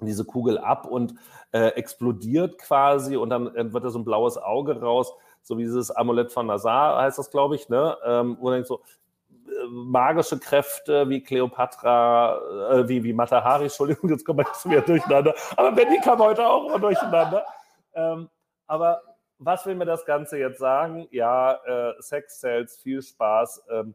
diese 0.00 0.24
Kugel 0.24 0.58
ab 0.58 0.86
und 0.86 1.14
äh, 1.52 1.68
explodiert 1.68 2.58
quasi 2.58 3.16
und 3.16 3.30
dann 3.30 3.54
äh, 3.54 3.72
wird 3.72 3.84
da 3.84 3.90
so 3.90 3.98
ein 3.98 4.04
blaues 4.04 4.38
Auge 4.38 4.80
raus, 4.80 5.12
so 5.42 5.58
wie 5.58 5.62
dieses 5.62 5.90
Amulett 5.90 6.32
von 6.32 6.46
Nazar 6.46 7.02
heißt 7.02 7.18
das, 7.18 7.30
glaube 7.30 7.56
ich, 7.56 7.68
ne? 7.68 7.96
Ähm, 8.04 8.38
man 8.40 8.52
denkt 8.52 8.68
so, 8.68 8.82
magische 9.68 10.38
Kräfte 10.38 11.08
wie 11.08 11.22
Cleopatra, 11.22 12.38
äh, 12.72 12.88
wie, 12.88 13.02
wie 13.04 13.12
Matahari, 13.12 13.64
Entschuldigung, 13.64 14.10
jetzt 14.10 14.24
kommen 14.24 14.38
wir 14.40 14.46
jetzt 14.46 14.68
wieder 14.68 14.82
durcheinander. 14.82 15.34
Aber 15.56 15.72
Benny 15.72 16.00
kam 16.00 16.18
heute 16.18 16.46
auch 16.46 16.68
immer 16.68 16.78
durcheinander. 16.78 17.44
Ähm, 17.94 18.28
aber 18.66 19.02
was 19.38 19.66
will 19.66 19.74
mir 19.74 19.86
das 19.86 20.04
Ganze 20.04 20.38
jetzt 20.38 20.58
sagen? 20.58 21.06
Ja, 21.10 21.54
äh, 21.64 21.94
Sex 22.00 22.40
Sales, 22.40 22.76
viel 22.76 23.02
Spaß. 23.02 23.62
Ähm, 23.70 23.94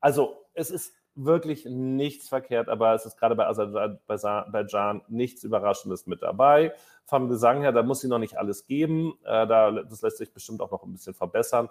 also, 0.00 0.44
es 0.52 0.70
ist 0.70 0.94
wirklich 1.14 1.64
nichts 1.64 2.28
verkehrt, 2.28 2.68
aber 2.68 2.94
es 2.94 3.06
ist 3.06 3.16
gerade 3.16 3.36
bei 3.36 3.46
Aserbaidschan 3.46 5.02
nichts 5.08 5.44
Überraschendes 5.44 6.06
mit 6.06 6.22
dabei. 6.22 6.74
Vom 7.06 7.28
Gesang 7.28 7.60
her, 7.60 7.72
da 7.72 7.82
muss 7.82 8.00
sie 8.00 8.08
noch 8.08 8.18
nicht 8.18 8.36
alles 8.36 8.66
geben. 8.66 9.14
Äh, 9.24 9.46
da, 9.46 9.70
das 9.70 10.02
lässt 10.02 10.18
sich 10.18 10.32
bestimmt 10.32 10.60
auch 10.60 10.70
noch 10.70 10.82
ein 10.82 10.92
bisschen 10.92 11.14
verbessern. 11.14 11.68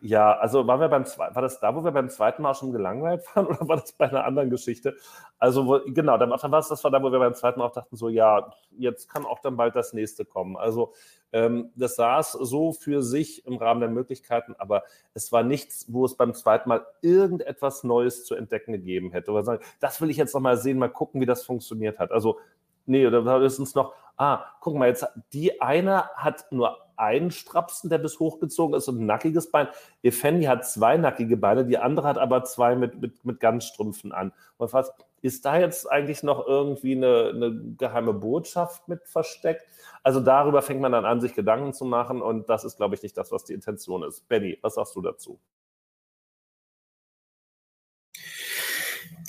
Ja, 0.00 0.36
also 0.38 0.66
waren 0.66 0.80
wir 0.80 0.88
beim 0.88 1.04
war 1.06 1.42
das 1.42 1.58
da, 1.60 1.74
wo 1.74 1.82
wir 1.82 1.90
beim 1.90 2.08
zweiten 2.10 2.42
Mal 2.42 2.54
schon 2.54 2.72
gelangweilt 2.72 3.24
waren 3.34 3.46
oder 3.48 3.66
war 3.66 3.76
das 3.76 3.92
bei 3.92 4.08
einer 4.08 4.24
anderen 4.24 4.50
Geschichte? 4.50 4.96
Also 5.38 5.66
wo, 5.66 5.80
genau, 5.86 6.18
dann 6.18 6.30
war 6.30 6.58
es 6.58 6.68
das 6.68 6.84
war 6.84 6.90
da, 6.90 7.02
wo 7.02 7.10
wir 7.10 7.18
beim 7.18 7.34
zweiten 7.34 7.58
Mal 7.58 7.66
auch 7.66 7.72
dachten 7.72 7.96
so, 7.96 8.08
ja, 8.08 8.50
jetzt 8.76 9.08
kann 9.08 9.24
auch 9.24 9.40
dann 9.40 9.56
bald 9.56 9.74
das 9.74 9.92
nächste 9.92 10.24
kommen. 10.24 10.56
Also 10.56 10.92
ähm, 11.32 11.70
das 11.76 11.96
saß 11.96 12.32
so 12.32 12.72
für 12.72 13.02
sich 13.02 13.46
im 13.46 13.56
Rahmen 13.56 13.80
der 13.80 13.90
Möglichkeiten, 13.90 14.54
aber 14.58 14.84
es 15.14 15.32
war 15.32 15.42
nichts, 15.42 15.86
wo 15.88 16.04
es 16.04 16.16
beim 16.16 16.34
zweiten 16.34 16.68
Mal 16.68 16.86
irgendetwas 17.00 17.84
Neues 17.84 18.24
zu 18.24 18.34
entdecken 18.34 18.72
gegeben 18.72 19.12
hätte. 19.12 19.30
Oder 19.30 19.44
sagen, 19.44 19.64
das 19.80 20.00
will 20.00 20.10
ich 20.10 20.16
jetzt 20.16 20.34
noch 20.34 20.40
mal 20.40 20.56
sehen, 20.56 20.78
mal 20.78 20.88
gucken, 20.88 21.20
wie 21.20 21.26
das 21.26 21.44
funktioniert 21.44 21.98
hat. 21.98 22.12
Also 22.12 22.38
nee, 22.86 23.06
oder 23.06 23.42
ist 23.42 23.58
uns 23.58 23.74
noch, 23.74 23.94
ah, 24.18 24.44
guck 24.60 24.74
mal, 24.74 24.88
jetzt 24.88 25.06
die 25.32 25.60
eine 25.60 26.08
hat 26.14 26.50
nur 26.50 26.78
einen 26.96 27.30
Strapsen, 27.30 27.88
der 27.88 27.98
bis 27.98 28.18
hochgezogen 28.18 28.76
ist 28.76 28.88
und 28.88 29.00
ein 29.00 29.06
nackiges 29.06 29.50
Bein. 29.50 29.68
Effendi 30.02 30.44
hat 30.44 30.68
zwei 30.68 30.96
nackige 30.96 31.36
Beine, 31.36 31.64
die 31.64 31.78
andere 31.78 32.08
hat 32.08 32.18
aber 32.18 32.44
zwei 32.44 32.74
mit, 32.74 33.00
mit, 33.00 33.24
mit 33.24 33.40
Ganzstrümpfen 33.40 34.12
an. 34.12 34.32
Und 34.56 34.72
was, 34.72 34.92
ist 35.22 35.44
da 35.44 35.58
jetzt 35.58 35.90
eigentlich 35.90 36.22
noch 36.22 36.46
irgendwie 36.46 36.96
eine, 36.96 37.32
eine 37.34 37.74
geheime 37.76 38.12
Botschaft 38.12 38.86
mit 38.88 39.06
versteckt? 39.06 39.64
Also 40.02 40.20
darüber 40.20 40.62
fängt 40.62 40.80
man 40.80 40.92
dann 40.92 41.04
an, 41.04 41.20
sich 41.20 41.34
Gedanken 41.34 41.72
zu 41.72 41.84
machen 41.84 42.22
und 42.22 42.48
das 42.48 42.64
ist, 42.64 42.76
glaube 42.76 42.94
ich, 42.94 43.02
nicht 43.02 43.16
das, 43.16 43.32
was 43.32 43.44
die 43.44 43.54
Intention 43.54 44.02
ist. 44.02 44.28
Benny, 44.28 44.58
was 44.62 44.74
sagst 44.74 44.94
du 44.94 45.02
dazu? 45.02 45.38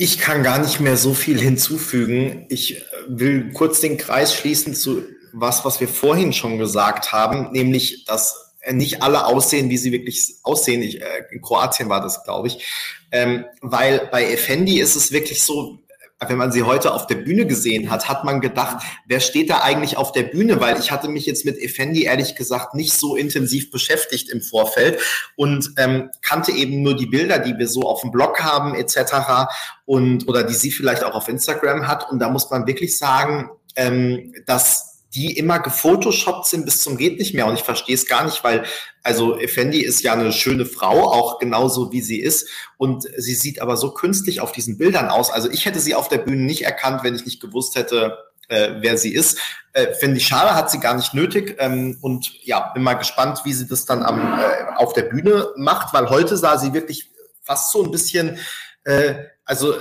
Ich 0.01 0.17
kann 0.17 0.43
gar 0.43 0.59
nicht 0.59 0.79
mehr 0.79 0.95
so 0.95 1.13
viel 1.13 1.37
hinzufügen. 1.37 2.45
Ich 2.47 2.81
will 3.09 3.51
kurz 3.51 3.81
den 3.81 3.97
Kreis 3.97 4.33
schließen 4.33 4.73
zu 4.73 5.03
was, 5.33 5.65
was 5.65 5.81
wir 5.81 5.89
vorhin 5.89 6.31
schon 6.31 6.57
gesagt 6.57 7.11
haben, 7.11 7.51
nämlich, 7.51 8.05
dass 8.05 8.53
nicht 8.71 9.03
alle 9.03 9.25
aussehen, 9.25 9.69
wie 9.69 9.77
sie 9.77 9.91
wirklich 9.91 10.35
aussehen. 10.43 10.81
Ich, 10.83 11.01
äh, 11.01 11.25
in 11.31 11.41
Kroatien 11.41 11.89
war 11.89 11.99
das, 11.99 12.23
glaube 12.23 12.47
ich. 12.47 12.65
Ähm, 13.11 13.43
weil 13.59 14.07
bei 14.09 14.31
Effendi 14.31 14.79
ist 14.79 14.95
es 14.95 15.11
wirklich 15.11 15.43
so, 15.43 15.79
wenn 16.27 16.37
man 16.37 16.51
sie 16.51 16.63
heute 16.63 16.93
auf 16.93 17.07
der 17.07 17.15
Bühne 17.15 17.45
gesehen 17.45 17.89
hat, 17.89 18.09
hat 18.09 18.25
man 18.25 18.41
gedacht, 18.41 18.83
wer 19.05 19.19
steht 19.19 19.49
da 19.49 19.59
eigentlich 19.59 19.95
auf 19.95 20.11
der 20.11 20.23
Bühne? 20.23 20.59
Weil 20.59 20.77
ich 20.77 20.91
hatte 20.91 21.07
mich 21.07 21.25
jetzt 21.25 21.45
mit 21.45 21.57
Effendi 21.57 22.03
ehrlich 22.03 22.35
gesagt 22.35 22.75
nicht 22.75 22.93
so 22.93 23.15
intensiv 23.15 23.71
beschäftigt 23.71 24.29
im 24.29 24.41
Vorfeld 24.41 24.99
und 25.35 25.71
ähm, 25.77 26.09
kannte 26.21 26.51
eben 26.51 26.81
nur 26.81 26.95
die 26.95 27.05
Bilder, 27.05 27.39
die 27.39 27.57
wir 27.57 27.67
so 27.67 27.83
auf 27.83 28.01
dem 28.01 28.11
Blog 28.11 28.41
haben 28.41 28.75
etc. 28.75 29.47
und 29.85 30.27
oder 30.27 30.43
die 30.43 30.53
sie 30.53 30.71
vielleicht 30.71 31.03
auch 31.03 31.15
auf 31.15 31.29
Instagram 31.29 31.87
hat. 31.87 32.11
Und 32.11 32.19
da 32.19 32.29
muss 32.29 32.49
man 32.49 32.67
wirklich 32.67 32.97
sagen, 32.97 33.49
ähm, 33.75 34.33
dass 34.45 34.88
die 35.15 35.37
immer 35.37 35.59
gefotoshoppt 35.59 36.45
sind 36.45 36.65
bis 36.65 36.81
zum 36.81 36.97
geht 36.97 37.17
nicht 37.17 37.33
mehr. 37.33 37.47
Und 37.47 37.55
ich 37.55 37.63
verstehe 37.63 37.95
es 37.95 38.05
gar 38.05 38.25
nicht, 38.25 38.43
weil, 38.43 38.63
also 39.01 39.39
Effendi 39.39 39.81
ist 39.81 40.01
ja 40.03 40.13
eine 40.13 40.31
schöne 40.31 40.65
Frau, 40.65 41.11
auch 41.11 41.39
genauso 41.39 41.91
wie 41.91 42.01
sie 42.01 42.19
ist. 42.19 42.47
Und 42.77 43.07
sie 43.17 43.33
sieht 43.33 43.61
aber 43.61 43.75
so 43.75 43.91
künstlich 43.91 44.39
auf 44.39 44.51
diesen 44.51 44.77
Bildern 44.77 45.09
aus. 45.09 45.31
Also 45.31 45.49
ich 45.49 45.65
hätte 45.65 45.79
sie 45.79 45.95
auf 45.95 46.09
der 46.09 46.19
Bühne 46.19 46.43
nicht 46.43 46.63
erkannt, 46.63 47.03
wenn 47.03 47.15
ich 47.15 47.25
nicht 47.25 47.41
gewusst 47.41 47.75
hätte, 47.75 48.17
äh, 48.49 48.75
wer 48.79 48.97
sie 48.97 49.13
ist. 49.13 49.39
Äh, 49.73 49.93
Finde 49.95 50.17
ich 50.17 50.27
schade, 50.27 50.53
hat 50.53 50.69
sie 50.69 50.79
gar 50.79 50.95
nicht 50.95 51.15
nötig. 51.15 51.55
Ähm, 51.59 51.97
und 52.01 52.31
ja, 52.43 52.71
bin 52.73 52.83
mal 52.83 52.93
gespannt, 52.93 53.41
wie 53.45 53.53
sie 53.53 53.67
das 53.67 53.85
dann 53.85 54.03
am, 54.03 54.39
äh, 54.39 54.75
auf 54.75 54.93
der 54.93 55.03
Bühne 55.03 55.49
macht, 55.55 55.93
weil 55.93 56.09
heute 56.09 56.37
sah 56.37 56.57
sie 56.57 56.73
wirklich 56.73 57.09
fast 57.41 57.71
so 57.71 57.83
ein 57.83 57.89
bisschen, 57.89 58.37
äh, 58.83 59.15
also 59.43 59.73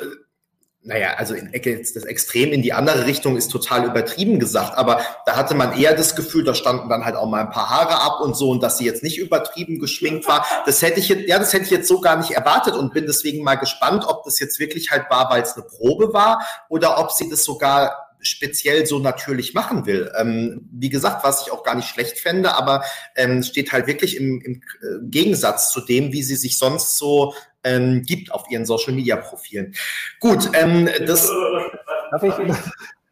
naja, 0.89 1.17
also 1.19 1.35
in, 1.35 1.53
das 1.53 2.05
Extrem 2.05 2.51
in 2.51 2.63
die 2.63 2.73
andere 2.73 3.05
Richtung 3.05 3.37
ist 3.37 3.49
total 3.49 3.85
übertrieben 3.85 4.39
gesagt, 4.41 4.79
aber 4.79 5.03
da 5.27 5.37
hatte 5.37 5.55
man 5.55 5.79
eher 5.79 5.95
das 5.95 6.17
Gefühl, 6.17 6.45
da 6.45 6.55
standen 6.55 6.89
dann 6.89 7.05
halt 7.05 7.15
auch 7.15 7.29
mal 7.29 7.43
ein 7.43 7.51
paar 7.51 7.69
Haare 7.69 8.01
ab 8.01 8.23
und 8.23 8.35
so 8.35 8.49
und 8.49 8.63
dass 8.63 8.79
sie 8.79 8.87
jetzt 8.87 9.03
nicht 9.03 9.19
übertrieben 9.19 9.81
geschminkt 9.81 10.27
war. 10.27 10.47
Das 10.65 10.81
hätte 10.81 10.99
ich 10.99 11.11
jetzt, 11.11 11.29
ja, 11.29 11.39
das 11.39 11.53
hätte 11.53 11.67
ich 11.67 11.71
jetzt 11.71 11.89
so 11.89 12.01
gar 12.01 12.17
nicht 12.17 12.31
erwartet 12.31 12.75
und 12.75 12.95
bin 12.95 13.05
deswegen 13.05 13.45
mal 13.45 13.57
gespannt, 13.57 14.07
ob 14.09 14.25
das 14.25 14.41
jetzt 14.41 14.59
wirklich 14.61 14.91
halt 14.91 15.11
war, 15.11 15.29
weil 15.31 15.43
es 15.43 15.57
eine 15.57 15.67
Probe 15.67 16.15
war 16.15 16.43
oder 16.71 16.99
ob 16.99 17.13
sie 17.13 17.29
das 17.29 17.45
sogar 17.45 18.08
speziell 18.21 18.87
so 18.87 18.99
natürlich 18.99 19.55
machen 19.55 19.87
will. 19.87 20.11
Ähm, 20.19 20.69
wie 20.73 20.89
gesagt, 20.89 21.25
was 21.25 21.47
ich 21.47 21.53
auch 21.53 21.63
gar 21.63 21.75
nicht 21.75 21.89
schlecht 21.89 22.19
fände, 22.19 22.55
aber 22.55 22.85
ähm, 23.17 23.43
steht 23.43 23.73
halt 23.73 23.87
wirklich 23.87 24.17
im, 24.17 24.41
im 24.41 24.55
äh, 24.55 25.05
Gegensatz 25.05 25.71
zu 25.71 25.81
dem, 25.81 26.13
wie 26.13 26.23
sie 26.23 26.37
sich 26.37 26.59
sonst 26.59 26.97
so 26.97 27.35
ähm, 27.65 28.03
gibt 28.03 28.33
auf 28.33 28.45
ihren 28.51 28.67
Social 28.67 28.93
Media 28.93 29.17
Profilen. 29.17 29.75
Gut, 30.21 30.51
ähm, 30.55 30.89
das. 31.07 31.31
Darf 32.11 32.23
ich, 32.23 32.33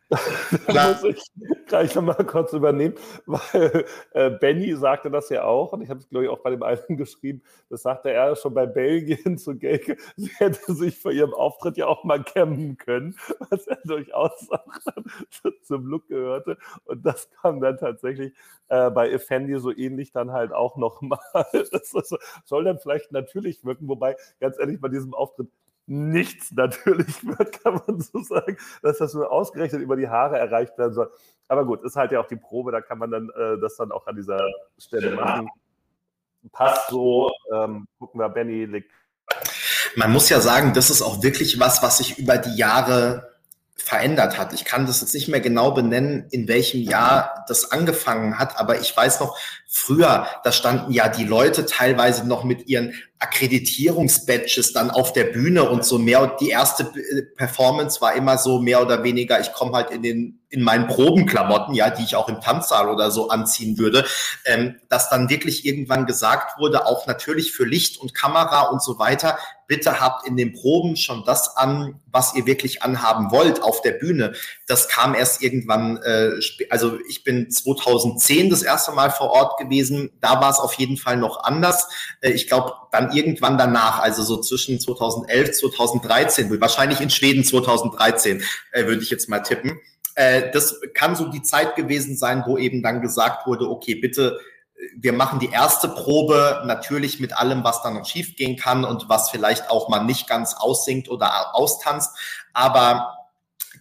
da 0.08 0.88
muss 0.88 1.02
ich 1.02 1.22
gleich 1.66 1.94
nochmal 1.94 2.24
kurz 2.24 2.52
übernehmen, 2.52 2.94
weil 3.26 3.84
äh, 4.12 4.30
Benny 4.30 4.74
sagte 4.76 5.10
das 5.10 5.28
ja 5.30 5.44
auch, 5.44 5.72
und 5.72 5.82
ich 5.82 5.90
habe 5.90 5.98
es, 5.98 6.08
glaube 6.08 6.26
ich, 6.26 6.30
auch 6.30 6.38
bei 6.38 6.50
dem 6.50 6.62
einen 6.62 6.80
geschrieben, 6.96 7.42
das 7.70 7.82
sagte 7.82 8.10
er 8.10 8.36
schon 8.36 8.54
bei 8.54 8.66
Belgien 8.66 9.36
zu 9.36 9.56
Gelke, 9.56 9.96
sie 10.16 10.30
hätte 10.38 10.74
sich 10.74 10.98
vor 10.98 11.10
ihrem 11.10 11.34
Auftritt 11.34 11.76
ja 11.76 11.86
auch 11.86 12.04
mal 12.04 12.22
kämmen 12.22 12.76
können, 12.76 13.16
was 13.50 13.66
er 13.66 13.78
durchaus 13.84 14.48
auch 14.50 14.64
zum 15.62 15.86
Look 15.86 16.08
gehörte. 16.08 16.56
Und 16.84 17.04
das 17.04 17.28
kam 17.42 17.60
dann 17.60 17.76
tatsächlich 17.76 18.32
äh, 18.68 18.90
bei 18.90 19.10
Effendi 19.10 19.58
so 19.58 19.76
ähnlich 19.76 20.12
dann 20.12 20.32
halt 20.32 20.52
auch 20.52 20.76
nochmal. 20.76 21.18
Das, 21.52 21.70
das 21.90 22.14
soll 22.44 22.64
dann 22.64 22.78
vielleicht 22.78 23.12
natürlich 23.12 23.64
wirken, 23.64 23.88
wobei, 23.88 24.16
ganz 24.40 24.58
ehrlich, 24.58 24.80
bei 24.80 24.88
diesem 24.88 25.14
Auftritt 25.14 25.48
nichts 25.86 26.52
natürlich 26.52 27.24
wird, 27.26 27.62
kann 27.62 27.80
man 27.86 28.00
so 28.00 28.20
sagen, 28.22 28.56
dass 28.82 28.98
das 28.98 29.14
nur 29.14 29.30
ausgerechnet 29.30 29.82
über 29.82 29.96
die 29.96 30.08
Haare 30.08 30.38
erreicht 30.38 30.76
werden 30.78 30.92
soll. 30.92 31.10
Aber 31.48 31.64
gut, 31.64 31.84
ist 31.84 31.96
halt 31.96 32.12
ja 32.12 32.20
auch 32.20 32.26
die 32.26 32.36
Probe, 32.36 32.72
da 32.72 32.80
kann 32.80 32.98
man 32.98 33.10
dann 33.10 33.30
äh, 33.30 33.58
das 33.60 33.76
dann 33.76 33.92
auch 33.92 34.06
an 34.06 34.16
dieser 34.16 34.44
Stelle 34.78 35.14
machen. 35.14 35.48
Passt 36.52 36.90
so, 36.90 37.30
ähm, 37.52 37.86
gucken 37.98 38.20
wir, 38.20 38.28
Benny 38.28 38.64
liegt. 38.64 38.90
Man 39.96 40.12
muss 40.12 40.28
ja 40.28 40.40
sagen, 40.40 40.72
das 40.74 40.90
ist 40.90 41.02
auch 41.02 41.22
wirklich 41.22 41.58
was, 41.58 41.82
was 41.82 41.98
sich 41.98 42.18
über 42.18 42.38
die 42.38 42.56
Jahre 42.56 43.36
verändert 43.76 44.38
hat. 44.38 44.52
Ich 44.52 44.64
kann 44.64 44.86
das 44.86 45.00
jetzt 45.00 45.14
nicht 45.14 45.28
mehr 45.28 45.40
genau 45.40 45.70
benennen, 45.70 46.26
in 46.30 46.48
welchem 46.48 46.80
Jahr 46.80 47.44
das 47.46 47.70
angefangen 47.70 48.38
hat, 48.38 48.58
aber 48.58 48.80
ich 48.80 48.96
weiß 48.96 49.20
noch, 49.20 49.38
früher, 49.68 50.26
da 50.42 50.50
standen 50.50 50.92
ja 50.92 51.08
die 51.08 51.24
Leute 51.24 51.66
teilweise 51.66 52.26
noch 52.26 52.42
mit 52.42 52.66
ihren 52.66 52.94
Akkreditierungsbadges 53.18 54.72
dann 54.72 54.90
auf 54.90 55.12
der 55.12 55.24
Bühne 55.24 55.68
und 55.68 55.84
so 55.84 55.98
mehr. 55.98 56.36
Die 56.40 56.50
erste 56.50 56.92
Performance 57.36 58.00
war 58.00 58.14
immer 58.14 58.38
so 58.38 58.60
mehr 58.60 58.82
oder 58.82 59.02
weniger, 59.02 59.40
ich 59.40 59.52
komme 59.52 59.72
halt 59.72 59.90
in 59.90 60.02
den 60.02 60.40
in 60.48 60.62
meinen 60.62 60.86
Probenklamotten, 60.86 61.74
ja, 61.74 61.90
die 61.90 62.04
ich 62.04 62.14
auch 62.14 62.28
im 62.28 62.40
Tanzsaal 62.40 62.88
oder 62.88 63.10
so 63.10 63.28
anziehen 63.28 63.78
würde, 63.78 64.06
ähm, 64.44 64.76
dass 64.88 65.10
dann 65.10 65.28
wirklich 65.28 65.66
irgendwann 65.66 66.06
gesagt 66.06 66.58
wurde, 66.58 66.86
auch 66.86 67.06
natürlich 67.06 67.52
für 67.52 67.64
Licht 67.64 67.98
und 67.98 68.14
Kamera 68.14 68.62
und 68.62 68.80
so 68.82 68.98
weiter, 68.98 69.38
bitte 69.66 70.00
habt 70.00 70.26
in 70.26 70.36
den 70.36 70.52
Proben 70.52 70.96
schon 70.96 71.24
das 71.24 71.56
an, 71.56 72.00
was 72.06 72.34
ihr 72.34 72.46
wirklich 72.46 72.82
anhaben 72.82 73.32
wollt 73.32 73.62
auf 73.62 73.82
der 73.82 73.92
Bühne. 73.92 74.34
Das 74.68 74.88
kam 74.88 75.14
erst 75.14 75.42
irgendwann, 75.42 75.96
äh, 75.98 76.30
also 76.70 76.98
ich 77.08 77.24
bin 77.24 77.50
2010 77.50 78.48
das 78.48 78.62
erste 78.62 78.92
Mal 78.92 79.10
vor 79.10 79.30
Ort 79.30 79.58
gewesen, 79.58 80.12
da 80.20 80.40
war 80.40 80.50
es 80.50 80.60
auf 80.60 80.74
jeden 80.74 80.96
Fall 80.96 81.16
noch 81.16 81.42
anders. 81.42 81.88
Äh, 82.20 82.30
ich 82.30 82.46
glaube, 82.46 82.72
dann 82.96 83.12
irgendwann 83.12 83.58
danach, 83.58 84.00
also 84.00 84.22
so 84.22 84.40
zwischen 84.40 84.80
2011, 84.80 85.52
2013, 85.52 86.60
wahrscheinlich 86.60 87.00
in 87.00 87.10
Schweden 87.10 87.44
2013, 87.44 88.42
äh, 88.72 88.86
würde 88.86 89.02
ich 89.02 89.10
jetzt 89.10 89.28
mal 89.28 89.40
tippen. 89.40 89.78
Äh, 90.14 90.50
das 90.52 90.80
kann 90.94 91.14
so 91.14 91.28
die 91.28 91.42
Zeit 91.42 91.76
gewesen 91.76 92.16
sein, 92.16 92.44
wo 92.46 92.58
eben 92.58 92.82
dann 92.82 93.00
gesagt 93.00 93.46
wurde, 93.46 93.68
okay, 93.68 93.94
bitte 93.94 94.38
wir 94.94 95.12
machen 95.12 95.38
die 95.38 95.50
erste 95.50 95.88
Probe 95.88 96.62
natürlich 96.66 97.18
mit 97.20 97.36
allem, 97.36 97.64
was 97.64 97.82
dann 97.82 97.94
noch 97.94 98.06
schiefgehen 98.06 98.56
kann 98.56 98.84
und 98.84 99.08
was 99.08 99.30
vielleicht 99.30 99.70
auch 99.70 99.88
mal 99.88 100.04
nicht 100.04 100.28
ganz 100.28 100.54
aussingt 100.54 101.08
oder 101.08 101.54
austanzt. 101.54 102.16
Aber 102.52 103.16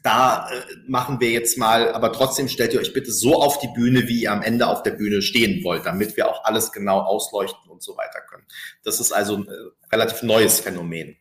da 0.03 0.49
äh, 0.49 0.61
machen 0.87 1.19
wir 1.19 1.31
jetzt 1.31 1.57
mal, 1.57 1.91
aber 1.93 2.11
trotzdem 2.11 2.47
stellt 2.47 2.73
ihr 2.73 2.79
euch 2.79 2.93
bitte 2.93 3.11
so 3.11 3.41
auf 3.41 3.59
die 3.59 3.67
Bühne, 3.67 4.07
wie 4.07 4.21
ihr 4.21 4.31
am 4.31 4.43
Ende 4.43 4.67
auf 4.67 4.83
der 4.83 4.91
Bühne 4.91 5.21
stehen 5.21 5.63
wollt, 5.63 5.85
damit 5.85 6.15
wir 6.15 6.29
auch 6.29 6.45
alles 6.45 6.71
genau 6.71 6.99
ausleuchten 6.99 7.64
so 7.85 7.97
weiter 7.97 8.21
können. 8.21 8.45
Das 8.83 8.99
ist 8.99 9.11
also 9.11 9.37
ein 9.37 9.47
äh, 9.47 9.93
relativ 9.93 10.23
neues 10.23 10.59
Phänomen. 10.59 11.17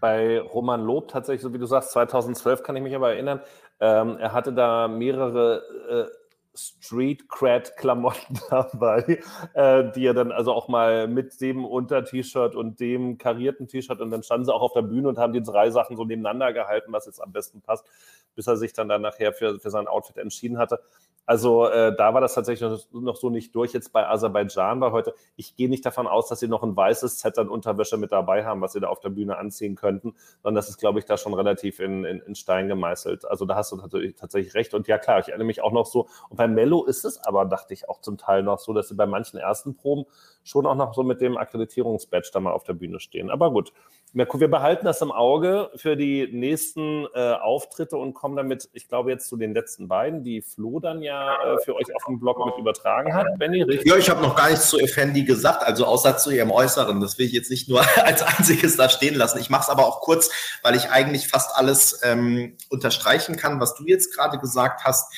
Bei 0.00 0.40
Roman 0.40 0.82
Lob 0.82 1.08
tatsächlich, 1.08 1.42
so 1.42 1.54
wie 1.54 1.58
du 1.58 1.66
sagst, 1.66 1.92
2012 1.92 2.62
kann 2.62 2.76
ich 2.76 2.82
mich 2.82 2.94
aber 2.94 3.12
erinnern, 3.12 3.40
ähm, 3.80 4.18
er 4.18 4.32
hatte 4.32 4.52
da 4.52 4.88
mehrere 4.88 6.10
äh, 6.10 6.26
Street 6.56 7.28
Cred 7.28 7.76
Klamotten 7.76 8.38
dabei, 8.50 9.20
äh, 9.54 9.92
die 9.92 10.06
er 10.06 10.14
dann 10.14 10.32
also 10.32 10.52
auch 10.52 10.68
mal 10.68 11.06
mit 11.06 11.40
dem 11.40 11.64
Unter-T-Shirt 11.64 12.54
und 12.54 12.80
dem 12.80 13.18
karierten 13.18 13.68
T-Shirt 13.68 14.00
und 14.00 14.10
dann 14.10 14.22
standen 14.22 14.46
sie 14.46 14.54
auch 14.54 14.62
auf 14.62 14.72
der 14.72 14.82
Bühne 14.82 15.08
und 15.08 15.18
haben 15.18 15.32
die 15.32 15.42
drei 15.42 15.70
Sachen 15.70 15.96
so 15.96 16.04
nebeneinander 16.04 16.52
gehalten, 16.52 16.92
was 16.92 17.06
jetzt 17.06 17.20
am 17.20 17.32
besten 17.32 17.60
passt, 17.60 17.86
bis 18.34 18.46
er 18.46 18.56
sich 18.56 18.72
dann, 18.72 18.88
dann 18.88 19.02
nachher 19.02 19.32
für, 19.32 19.60
für 19.60 19.70
sein 19.70 19.86
Outfit 19.86 20.16
entschieden 20.16 20.58
hatte. 20.58 20.80
Also 21.26 21.66
äh, 21.66 21.94
da 21.96 22.14
war 22.14 22.20
das 22.20 22.34
tatsächlich 22.34 22.86
noch, 22.92 23.16
so 23.16 23.30
nicht 23.30 23.54
durch. 23.54 23.72
Jetzt 23.72 23.92
bei 23.92 24.08
Aserbaidschan 24.08 24.80
war 24.80 24.92
heute, 24.92 25.12
ich 25.34 25.56
gehe 25.56 25.68
nicht 25.68 25.84
davon 25.84 26.06
aus, 26.06 26.28
dass 26.28 26.38
sie 26.38 26.46
noch 26.46 26.62
ein 26.62 26.76
weißes 26.76 27.18
Set 27.18 27.36
an 27.38 27.48
Unterwäsche 27.48 27.96
mit 27.96 28.12
dabei 28.12 28.44
haben, 28.44 28.60
was 28.60 28.74
sie 28.74 28.80
da 28.80 28.88
auf 28.88 29.00
der 29.00 29.08
Bühne 29.08 29.36
anziehen 29.36 29.74
könnten, 29.74 30.14
sondern 30.42 30.54
das 30.54 30.68
ist, 30.68 30.78
glaube 30.78 31.00
ich, 31.00 31.04
da 31.04 31.16
schon 31.16 31.34
relativ 31.34 31.80
in, 31.80 32.04
in, 32.04 32.20
in 32.20 32.36
Stein 32.36 32.68
gemeißelt. 32.68 33.28
Also 33.28 33.44
da 33.44 33.56
hast 33.56 33.72
du 33.72 33.76
tatsächlich, 33.76 34.14
tatsächlich 34.14 34.54
recht. 34.54 34.72
Und 34.72 34.86
ja, 34.86 34.98
klar, 34.98 35.18
ich 35.18 35.28
erinnere 35.28 35.46
mich 35.46 35.62
auch 35.62 35.72
noch 35.72 35.86
so. 35.86 36.06
Und 36.28 36.36
bei 36.36 36.46
Mello 36.46 36.84
ist 36.84 37.04
es 37.04 37.18
aber, 37.18 37.44
dachte 37.44 37.74
ich, 37.74 37.88
auch 37.88 38.00
zum 38.00 38.18
Teil 38.18 38.44
noch 38.44 38.60
so, 38.60 38.72
dass 38.72 38.88
sie 38.88 38.94
bei 38.94 39.06
manchen 39.06 39.38
ersten 39.38 39.74
Proben 39.74 40.04
schon 40.44 40.64
auch 40.64 40.76
noch 40.76 40.94
so 40.94 41.02
mit 41.02 41.20
dem 41.20 41.36
Akkreditierungsbadge 41.36 42.30
da 42.32 42.38
mal 42.38 42.52
auf 42.52 42.62
der 42.62 42.74
Bühne 42.74 43.00
stehen. 43.00 43.30
Aber 43.30 43.50
gut, 43.50 43.72
wir 44.12 44.50
behalten 44.50 44.84
das 44.84 45.02
im 45.02 45.10
Auge 45.10 45.70
für 45.74 45.96
die 45.96 46.28
nächsten 46.32 47.06
äh, 47.14 47.32
Auftritte 47.32 47.96
und 47.96 48.14
kommen 48.14 48.36
damit, 48.36 48.70
ich 48.72 48.88
glaube, 48.88 49.10
jetzt 49.10 49.28
zu 49.28 49.36
den 49.36 49.52
letzten 49.52 49.88
beiden, 49.88 50.22
die 50.22 50.40
Flo 50.40 50.78
dann 50.78 51.02
ja 51.02 51.15
äh, 51.16 51.64
für 51.64 51.74
euch 51.74 51.94
auf 51.94 52.04
dem 52.06 52.18
Blog 52.18 52.44
mit 52.44 52.56
übertragen 52.58 53.14
hat. 53.14 53.26
Benny, 53.38 53.62
richtig? 53.62 53.88
Ja, 53.88 53.96
ich 53.96 54.10
habe 54.10 54.22
noch 54.22 54.36
gar 54.36 54.50
nichts 54.50 54.68
zu 54.68 54.78
Effendi 54.78 55.24
gesagt, 55.24 55.62
also 55.64 55.84
außer 55.86 56.16
zu 56.16 56.30
ihrem 56.30 56.50
Äußeren. 56.50 57.00
Das 57.00 57.18
will 57.18 57.26
ich 57.26 57.32
jetzt 57.32 57.50
nicht 57.50 57.68
nur 57.68 57.84
als 58.04 58.22
einziges 58.22 58.76
da 58.76 58.88
stehen 58.88 59.14
lassen. 59.14 59.38
Ich 59.38 59.50
mache 59.50 59.62
es 59.62 59.68
aber 59.68 59.86
auch 59.86 60.00
kurz, 60.00 60.30
weil 60.62 60.76
ich 60.76 60.90
eigentlich 60.90 61.28
fast 61.28 61.56
alles 61.56 62.00
ähm, 62.02 62.56
unterstreichen 62.68 63.36
kann, 63.36 63.60
was 63.60 63.74
du 63.74 63.84
jetzt 63.86 64.14
gerade 64.14 64.38
gesagt 64.38 64.84
hast. 64.84 65.12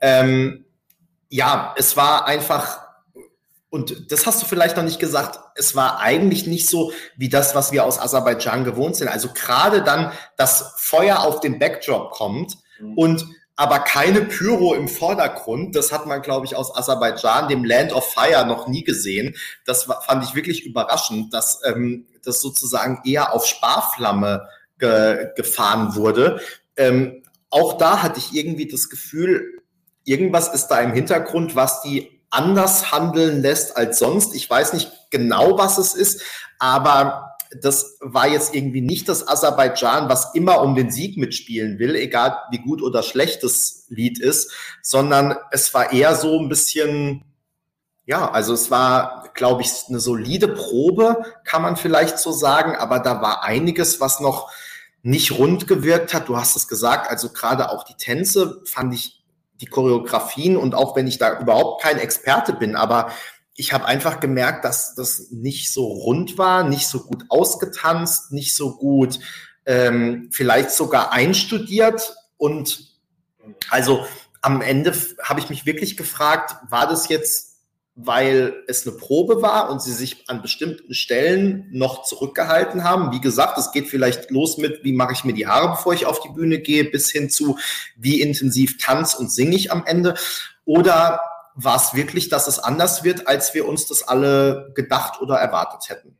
Ähm, 0.00 0.64
ja, 1.28 1.74
es 1.76 1.96
war 1.96 2.26
einfach 2.26 2.84
und 3.74 4.12
das 4.12 4.24
hast 4.24 4.40
du 4.40 4.46
vielleicht 4.46 4.76
noch 4.76 4.84
nicht 4.84 5.00
gesagt, 5.00 5.40
es 5.56 5.74
war 5.74 5.98
eigentlich 5.98 6.46
nicht 6.46 6.68
so 6.68 6.92
wie 7.16 7.28
das, 7.28 7.56
was 7.56 7.72
wir 7.72 7.84
aus 7.84 7.98
Aserbaidschan 7.98 8.62
gewohnt 8.62 8.94
sind. 8.94 9.08
Also 9.08 9.30
gerade 9.34 9.82
dann 9.82 10.12
das 10.36 10.74
Feuer 10.76 11.18
auf 11.18 11.40
den 11.40 11.58
Backdrop 11.58 12.12
kommt 12.12 12.56
mhm. 12.78 12.96
und 12.96 13.26
aber 13.56 13.80
keine 13.80 14.22
Pyro 14.22 14.74
im 14.74 14.88
Vordergrund. 14.88 15.76
Das 15.76 15.92
hat 15.92 16.06
man, 16.06 16.22
glaube 16.22 16.46
ich, 16.46 16.56
aus 16.56 16.74
Aserbaidschan, 16.74 17.48
dem 17.48 17.64
Land 17.64 17.92
of 17.92 18.12
Fire, 18.12 18.44
noch 18.46 18.66
nie 18.66 18.82
gesehen. 18.82 19.36
Das 19.64 19.84
fand 19.84 20.24
ich 20.24 20.34
wirklich 20.34 20.66
überraschend, 20.66 21.32
dass 21.32 21.60
ähm, 21.64 22.06
das 22.24 22.40
sozusagen 22.40 23.00
eher 23.04 23.32
auf 23.32 23.46
Sparflamme 23.46 24.48
ge 24.78 25.30
gefahren 25.36 25.94
wurde. 25.94 26.40
Ähm, 26.76 27.22
auch 27.50 27.78
da 27.78 28.02
hatte 28.02 28.18
ich 28.18 28.34
irgendwie 28.34 28.66
das 28.66 28.88
Gefühl, 28.88 29.62
irgendwas 30.04 30.48
ist 30.48 30.66
da 30.68 30.80
im 30.80 30.92
Hintergrund, 30.92 31.54
was 31.54 31.82
die 31.82 32.20
anders 32.30 32.90
handeln 32.90 33.42
lässt 33.42 33.76
als 33.76 34.00
sonst. 34.00 34.34
Ich 34.34 34.50
weiß 34.50 34.72
nicht 34.72 34.90
genau, 35.10 35.56
was 35.56 35.78
es 35.78 35.94
ist, 35.94 36.22
aber 36.58 37.33
das 37.62 37.98
war 38.00 38.28
jetzt 38.28 38.54
irgendwie 38.54 38.80
nicht 38.80 39.08
das 39.08 39.26
Aserbaidschan, 39.26 40.08
was 40.08 40.34
immer 40.34 40.60
um 40.62 40.74
den 40.74 40.90
Sieg 40.90 41.16
mitspielen 41.16 41.78
will, 41.78 41.94
egal 41.94 42.38
wie 42.50 42.58
gut 42.58 42.82
oder 42.82 43.02
schlecht 43.02 43.42
das 43.42 43.86
Lied 43.88 44.18
ist, 44.18 44.52
sondern 44.82 45.36
es 45.50 45.72
war 45.74 45.92
eher 45.92 46.14
so 46.14 46.38
ein 46.38 46.48
bisschen, 46.48 47.24
ja, 48.04 48.30
also 48.30 48.54
es 48.54 48.70
war, 48.70 49.30
glaube 49.34 49.62
ich, 49.62 49.70
eine 49.88 50.00
solide 50.00 50.48
Probe, 50.48 51.22
kann 51.44 51.62
man 51.62 51.76
vielleicht 51.76 52.18
so 52.18 52.32
sagen, 52.32 52.76
aber 52.76 52.98
da 53.00 53.22
war 53.22 53.44
einiges, 53.44 54.00
was 54.00 54.20
noch 54.20 54.50
nicht 55.02 55.38
rund 55.38 55.66
gewirkt 55.68 56.14
hat. 56.14 56.28
Du 56.28 56.36
hast 56.36 56.56
es 56.56 56.66
gesagt, 56.66 57.10
also 57.10 57.28
gerade 57.28 57.70
auch 57.70 57.84
die 57.84 57.96
Tänze 57.96 58.62
fand 58.64 58.94
ich 58.94 59.22
die 59.60 59.66
Choreografien 59.66 60.56
und 60.56 60.74
auch 60.74 60.96
wenn 60.96 61.06
ich 61.06 61.18
da 61.18 61.38
überhaupt 61.38 61.82
kein 61.82 61.98
Experte 61.98 62.52
bin, 62.52 62.74
aber 62.74 63.10
ich 63.56 63.72
habe 63.72 63.86
einfach 63.86 64.20
gemerkt, 64.20 64.64
dass 64.64 64.94
das 64.94 65.30
nicht 65.30 65.72
so 65.72 65.86
rund 65.86 66.38
war, 66.38 66.64
nicht 66.64 66.88
so 66.88 67.00
gut 67.00 67.24
ausgetanzt, 67.28 68.32
nicht 68.32 68.54
so 68.54 68.76
gut 68.76 69.20
ähm, 69.66 70.28
vielleicht 70.32 70.70
sogar 70.70 71.12
einstudiert 71.12 72.16
und 72.36 72.94
also 73.70 74.04
am 74.40 74.60
Ende 74.60 74.92
habe 75.22 75.40
ich 75.40 75.48
mich 75.48 75.66
wirklich 75.66 75.96
gefragt, 75.96 76.56
war 76.68 76.86
das 76.86 77.08
jetzt 77.08 77.54
weil 77.96 78.64
es 78.66 78.86
eine 78.86 78.96
Probe 78.96 79.40
war 79.40 79.70
und 79.70 79.80
sie 79.80 79.92
sich 79.92 80.28
an 80.28 80.42
bestimmten 80.42 80.94
Stellen 80.94 81.68
noch 81.70 82.02
zurückgehalten 82.02 82.82
haben. 82.82 83.12
Wie 83.12 83.20
gesagt, 83.20 83.56
es 83.56 83.70
geht 83.70 83.88
vielleicht 83.88 84.30
los 84.30 84.58
mit, 84.58 84.82
wie 84.82 84.92
mache 84.92 85.12
ich 85.12 85.22
mir 85.24 85.32
die 85.32 85.46
Haare, 85.46 85.70
bevor 85.70 85.94
ich 85.94 86.04
auf 86.04 86.20
die 86.20 86.30
Bühne 86.30 86.58
gehe, 86.58 86.84
bis 86.84 87.10
hin 87.10 87.30
zu, 87.30 87.56
wie 87.96 88.20
intensiv 88.20 88.78
tanz 88.78 89.14
und 89.14 89.30
singe 89.30 89.54
ich 89.54 89.70
am 89.70 89.84
Ende. 89.86 90.16
Oder 90.64 91.20
war 91.54 91.76
es 91.76 91.94
wirklich, 91.94 92.28
dass 92.28 92.48
es 92.48 92.58
anders 92.58 93.04
wird, 93.04 93.28
als 93.28 93.54
wir 93.54 93.66
uns 93.66 93.86
das 93.86 94.02
alle 94.02 94.72
gedacht 94.74 95.20
oder 95.20 95.36
erwartet 95.36 95.88
hätten? 95.88 96.16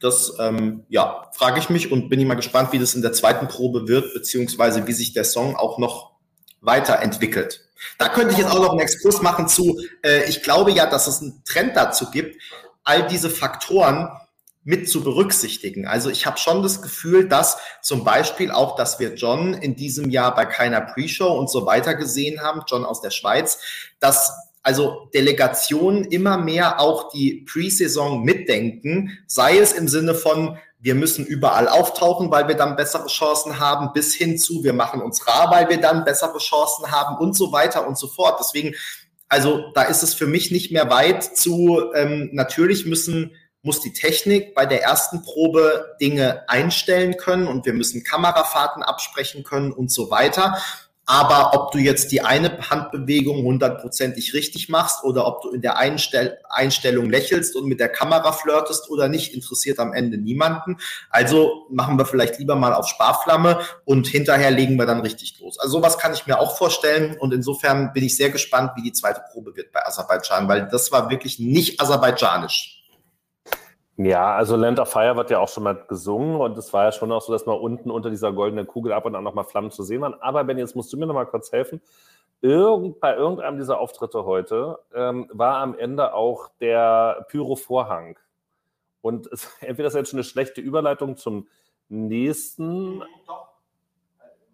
Das 0.00 0.32
ähm, 0.38 0.84
ja, 0.88 1.28
frage 1.32 1.58
ich 1.58 1.70
mich 1.70 1.90
und 1.90 2.08
bin 2.08 2.20
immer 2.20 2.36
gespannt, 2.36 2.72
wie 2.72 2.78
das 2.78 2.94
in 2.94 3.02
der 3.02 3.12
zweiten 3.12 3.48
Probe 3.48 3.88
wird, 3.88 4.14
beziehungsweise 4.14 4.86
wie 4.86 4.92
sich 4.92 5.12
der 5.12 5.24
Song 5.24 5.56
auch 5.56 5.78
noch 5.78 6.12
weiterentwickelt. 6.60 7.68
Da 7.98 8.08
könnte 8.08 8.32
ich 8.32 8.38
jetzt 8.38 8.50
auch 8.50 8.60
noch 8.60 8.70
einen 8.70 8.80
Exkurs 8.80 9.22
machen 9.22 9.48
zu, 9.48 9.76
äh, 10.02 10.28
ich 10.28 10.42
glaube 10.42 10.70
ja, 10.70 10.86
dass 10.86 11.06
es 11.06 11.20
einen 11.20 11.42
Trend 11.44 11.76
dazu 11.76 12.10
gibt, 12.10 12.40
all 12.84 13.06
diese 13.06 13.30
Faktoren 13.30 14.08
mit 14.64 14.88
zu 14.88 15.02
berücksichtigen. 15.02 15.86
Also 15.86 16.10
ich 16.10 16.26
habe 16.26 16.36
schon 16.36 16.62
das 16.62 16.82
Gefühl, 16.82 17.28
dass 17.28 17.58
zum 17.80 18.04
Beispiel 18.04 18.50
auch, 18.50 18.76
dass 18.76 18.98
wir 18.98 19.14
John 19.14 19.54
in 19.54 19.76
diesem 19.76 20.10
Jahr 20.10 20.34
bei 20.34 20.44
keiner 20.44 20.80
Pre-Show 20.80 21.28
und 21.28 21.50
so 21.50 21.64
weiter 21.64 21.94
gesehen 21.94 22.42
haben, 22.42 22.62
John 22.66 22.84
aus 22.84 23.00
der 23.00 23.10
Schweiz, 23.10 23.60
dass 23.98 24.32
also 24.68 25.08
Delegationen 25.14 26.04
immer 26.04 26.36
mehr 26.36 26.78
auch 26.78 27.08
die 27.08 27.46
Pre-Saison 27.50 28.22
mitdenken, 28.22 29.18
sei 29.26 29.56
es 29.56 29.72
im 29.72 29.88
Sinne 29.88 30.14
von, 30.14 30.58
wir 30.78 30.94
müssen 30.94 31.24
überall 31.24 31.68
auftauchen, 31.68 32.30
weil 32.30 32.48
wir 32.48 32.54
dann 32.54 32.76
bessere 32.76 33.06
Chancen 33.06 33.58
haben, 33.58 33.94
bis 33.94 34.14
hin 34.14 34.36
zu, 34.36 34.62
wir 34.64 34.74
machen 34.74 35.00
uns 35.00 35.26
rar, 35.26 35.50
weil 35.50 35.70
wir 35.70 35.80
dann 35.80 36.04
bessere 36.04 36.36
Chancen 36.36 36.90
haben 36.90 37.16
und 37.16 37.34
so 37.34 37.50
weiter 37.50 37.88
und 37.88 37.96
so 37.96 38.08
fort. 38.08 38.38
Deswegen, 38.40 38.74
also 39.26 39.72
da 39.72 39.84
ist 39.84 40.02
es 40.02 40.12
für 40.12 40.26
mich 40.26 40.50
nicht 40.50 40.70
mehr 40.70 40.90
weit 40.90 41.24
zu, 41.24 41.90
ähm, 41.94 42.28
natürlich 42.34 42.84
müssen 42.84 43.34
muss 43.62 43.80
die 43.80 43.94
Technik 43.94 44.54
bei 44.54 44.66
der 44.66 44.82
ersten 44.82 45.22
Probe 45.22 45.96
Dinge 45.98 46.46
einstellen 46.46 47.16
können 47.16 47.48
und 47.48 47.64
wir 47.64 47.72
müssen 47.72 48.04
Kamerafahrten 48.04 48.82
absprechen 48.82 49.44
können 49.44 49.72
und 49.72 49.90
so 49.90 50.10
weiter. 50.10 50.58
Aber 51.10 51.54
ob 51.54 51.72
du 51.72 51.78
jetzt 51.78 52.12
die 52.12 52.20
eine 52.20 52.68
Handbewegung 52.68 53.42
hundertprozentig 53.42 54.34
richtig 54.34 54.68
machst 54.68 55.04
oder 55.04 55.26
ob 55.26 55.40
du 55.40 55.52
in 55.52 55.62
der 55.62 55.78
Einstell 55.78 56.36
Einstellung 56.50 57.08
lächelst 57.08 57.56
und 57.56 57.66
mit 57.66 57.80
der 57.80 57.88
Kamera 57.88 58.30
flirtest 58.32 58.90
oder 58.90 59.08
nicht, 59.08 59.32
interessiert 59.32 59.78
am 59.78 59.94
Ende 59.94 60.18
niemanden. 60.18 60.76
Also 61.08 61.66
machen 61.70 61.96
wir 61.96 62.04
vielleicht 62.04 62.38
lieber 62.38 62.56
mal 62.56 62.74
auf 62.74 62.88
Sparflamme 62.88 63.58
und 63.86 64.06
hinterher 64.06 64.50
legen 64.50 64.76
wir 64.76 64.84
dann 64.84 65.00
richtig 65.00 65.40
los. 65.40 65.58
Also 65.58 65.78
sowas 65.78 65.96
kann 65.96 66.12
ich 66.12 66.26
mir 66.26 66.38
auch 66.38 66.58
vorstellen 66.58 67.16
und 67.18 67.32
insofern 67.32 67.94
bin 67.94 68.04
ich 68.04 68.14
sehr 68.14 68.28
gespannt, 68.28 68.72
wie 68.76 68.82
die 68.82 68.92
zweite 68.92 69.22
Probe 69.32 69.56
wird 69.56 69.72
bei 69.72 69.86
Aserbaidschan, 69.86 70.46
weil 70.46 70.68
das 70.70 70.92
war 70.92 71.08
wirklich 71.08 71.38
nicht 71.38 71.80
aserbaidschanisch. 71.80 72.77
Ja, 74.00 74.36
also 74.36 74.54
Land 74.54 74.78
of 74.78 74.88
Fire 74.90 75.16
wird 75.16 75.28
ja 75.30 75.40
auch 75.40 75.48
schon 75.48 75.64
mal 75.64 75.74
gesungen 75.88 76.36
und 76.36 76.56
es 76.56 76.72
war 76.72 76.84
ja 76.84 76.92
schon 76.92 77.10
auch 77.10 77.20
so, 77.20 77.32
dass 77.32 77.46
man 77.46 77.58
unten 77.58 77.90
unter 77.90 78.10
dieser 78.10 78.32
goldenen 78.32 78.64
Kugel 78.64 78.92
ab 78.92 79.06
und 79.06 79.16
an 79.16 79.24
nochmal 79.24 79.42
Flammen 79.42 79.72
zu 79.72 79.82
sehen 79.82 80.02
waren. 80.02 80.14
Aber 80.20 80.44
Ben, 80.44 80.56
jetzt 80.56 80.76
musst 80.76 80.92
du 80.92 80.96
mir 80.96 81.06
nochmal 81.06 81.26
kurz 81.26 81.50
helfen. 81.50 81.82
Irgend, 82.40 83.00
bei 83.00 83.16
irgendeinem 83.16 83.56
dieser 83.58 83.80
Auftritte 83.80 84.24
heute 84.24 84.78
ähm, 84.94 85.28
war 85.32 85.56
am 85.56 85.76
Ende 85.76 86.14
auch 86.14 86.48
der 86.60 87.26
Pyro-Vorhang. 87.28 88.16
Und 89.00 89.26
es, 89.32 89.50
entweder 89.62 89.88
ist 89.88 89.94
jetzt 89.94 90.10
schon 90.10 90.18
eine 90.18 90.24
schlechte 90.24 90.60
Überleitung 90.60 91.16
zum 91.16 91.48
nächsten. 91.88 93.02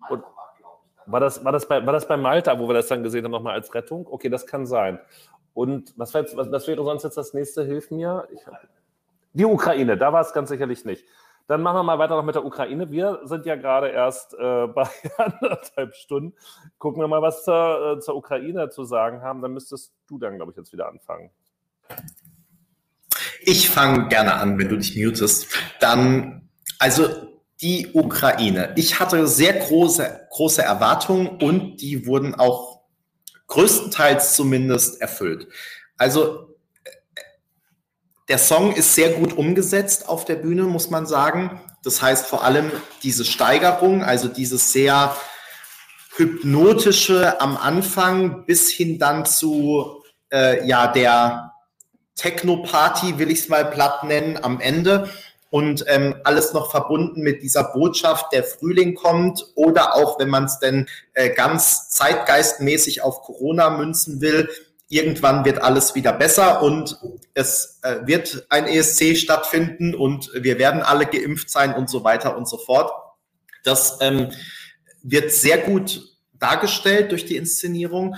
Und 0.08 0.24
war 1.04 1.20
das, 1.20 1.44
war, 1.44 1.52
das 1.52 1.68
bei, 1.68 1.84
war 1.84 1.92
das 1.92 2.08
bei 2.08 2.16
Malta, 2.16 2.58
wo 2.58 2.66
wir 2.66 2.74
das 2.74 2.88
dann 2.88 3.02
gesehen 3.02 3.24
haben, 3.24 3.32
nochmal 3.32 3.52
als 3.52 3.74
Rettung? 3.74 4.06
Okay, 4.10 4.30
das 4.30 4.46
kann 4.46 4.64
sein. 4.64 4.98
Und 5.52 5.92
was, 5.98 6.14
was, 6.14 6.34
was 6.34 6.66
wäre 6.66 6.82
sonst 6.82 7.02
jetzt 7.02 7.18
das 7.18 7.34
nächste? 7.34 7.62
Hilf 7.62 7.90
mir. 7.90 8.26
Ich 8.32 8.46
hab, 8.46 8.54
die 9.34 9.44
Ukraine, 9.44 9.96
da 9.98 10.12
war 10.12 10.22
es 10.22 10.32
ganz 10.32 10.48
sicherlich 10.48 10.84
nicht. 10.84 11.04
Dann 11.46 11.60
machen 11.60 11.76
wir 11.76 11.82
mal 11.82 11.98
weiter 11.98 12.16
noch 12.16 12.24
mit 12.24 12.34
der 12.34 12.44
Ukraine. 12.44 12.90
Wir 12.90 13.20
sind 13.24 13.44
ja 13.44 13.56
gerade 13.56 13.88
erst 13.88 14.32
äh, 14.34 14.66
bei 14.66 14.88
anderthalb 15.18 15.94
Stunden. 15.94 16.34
Gucken 16.78 17.02
wir 17.02 17.08
mal, 17.08 17.20
was 17.20 17.44
zur, 17.44 17.96
äh, 17.98 18.00
zur 18.00 18.16
Ukraine 18.16 18.70
zu 18.70 18.84
sagen 18.84 19.20
haben. 19.20 19.42
Dann 19.42 19.52
müsstest 19.52 19.92
du 20.08 20.18
dann, 20.18 20.36
glaube 20.36 20.52
ich, 20.52 20.56
jetzt 20.56 20.72
wieder 20.72 20.88
anfangen. 20.88 21.30
Ich 23.42 23.68
fange 23.68 24.08
gerne 24.08 24.34
an, 24.34 24.58
wenn 24.58 24.70
du 24.70 24.78
dich 24.78 24.96
mutest. 24.96 25.48
Dann, 25.80 26.48
also 26.78 27.08
die 27.60 27.90
Ukraine. 27.92 28.72
Ich 28.76 28.98
hatte 28.98 29.26
sehr 29.26 29.52
große, 29.52 30.28
große 30.30 30.62
Erwartungen 30.62 31.28
und 31.42 31.76
die 31.82 32.06
wurden 32.06 32.34
auch 32.34 32.84
größtenteils 33.48 34.34
zumindest 34.34 35.00
erfüllt. 35.00 35.48
Also 35.98 36.53
der 38.28 38.38
Song 38.38 38.74
ist 38.74 38.94
sehr 38.94 39.10
gut 39.10 39.36
umgesetzt 39.36 40.08
auf 40.08 40.24
der 40.24 40.36
Bühne, 40.36 40.62
muss 40.62 40.90
man 40.90 41.06
sagen. 41.06 41.60
Das 41.82 42.00
heißt 42.00 42.26
vor 42.26 42.42
allem 42.44 42.70
diese 43.02 43.24
Steigerung, 43.24 44.02
also 44.02 44.28
dieses 44.28 44.72
sehr 44.72 45.14
hypnotische 46.16 47.40
am 47.40 47.56
Anfang 47.56 48.46
bis 48.46 48.70
hin 48.70 48.98
dann 48.98 49.26
zu 49.26 50.02
äh, 50.32 50.66
ja 50.66 50.86
der 50.86 51.52
Techno-Party, 52.16 53.18
will 53.18 53.30
ich 53.30 53.40
es 53.40 53.48
mal 53.48 53.64
platt 53.64 54.04
nennen, 54.04 54.38
am 54.42 54.60
Ende. 54.60 55.10
und 55.50 55.84
ähm, 55.86 56.16
alles 56.24 56.52
noch 56.52 56.72
verbunden 56.72 57.22
mit 57.22 57.44
dieser 57.44 57.62
Botschaft, 57.62 58.32
der 58.32 58.42
Frühling 58.42 58.96
kommt 58.96 59.46
oder 59.54 59.94
auch, 59.94 60.18
wenn 60.18 60.28
man 60.28 60.46
es 60.46 60.58
denn 60.58 60.88
äh, 61.12 61.30
ganz 61.30 61.90
zeitgeistmäßig 61.90 63.02
auf 63.02 63.22
Corona 63.22 63.70
münzen 63.70 64.20
will, 64.20 64.48
irgendwann 64.94 65.44
wird 65.44 65.60
alles 65.60 65.94
wieder 65.96 66.12
besser 66.12 66.62
und 66.62 66.98
es 67.34 67.80
äh, 67.82 68.06
wird 68.06 68.46
ein 68.48 68.66
ESC 68.66 69.16
stattfinden 69.16 69.94
und 69.94 70.30
wir 70.34 70.58
werden 70.58 70.82
alle 70.82 71.06
geimpft 71.06 71.50
sein 71.50 71.74
und 71.74 71.90
so 71.90 72.04
weiter 72.04 72.36
und 72.36 72.48
so 72.48 72.58
fort. 72.58 72.92
Das 73.64 73.98
ähm, 74.00 74.30
wird 75.02 75.32
sehr 75.32 75.58
gut 75.58 76.00
dargestellt 76.34 77.10
durch 77.10 77.26
die 77.26 77.36
Inszenierung. 77.36 78.14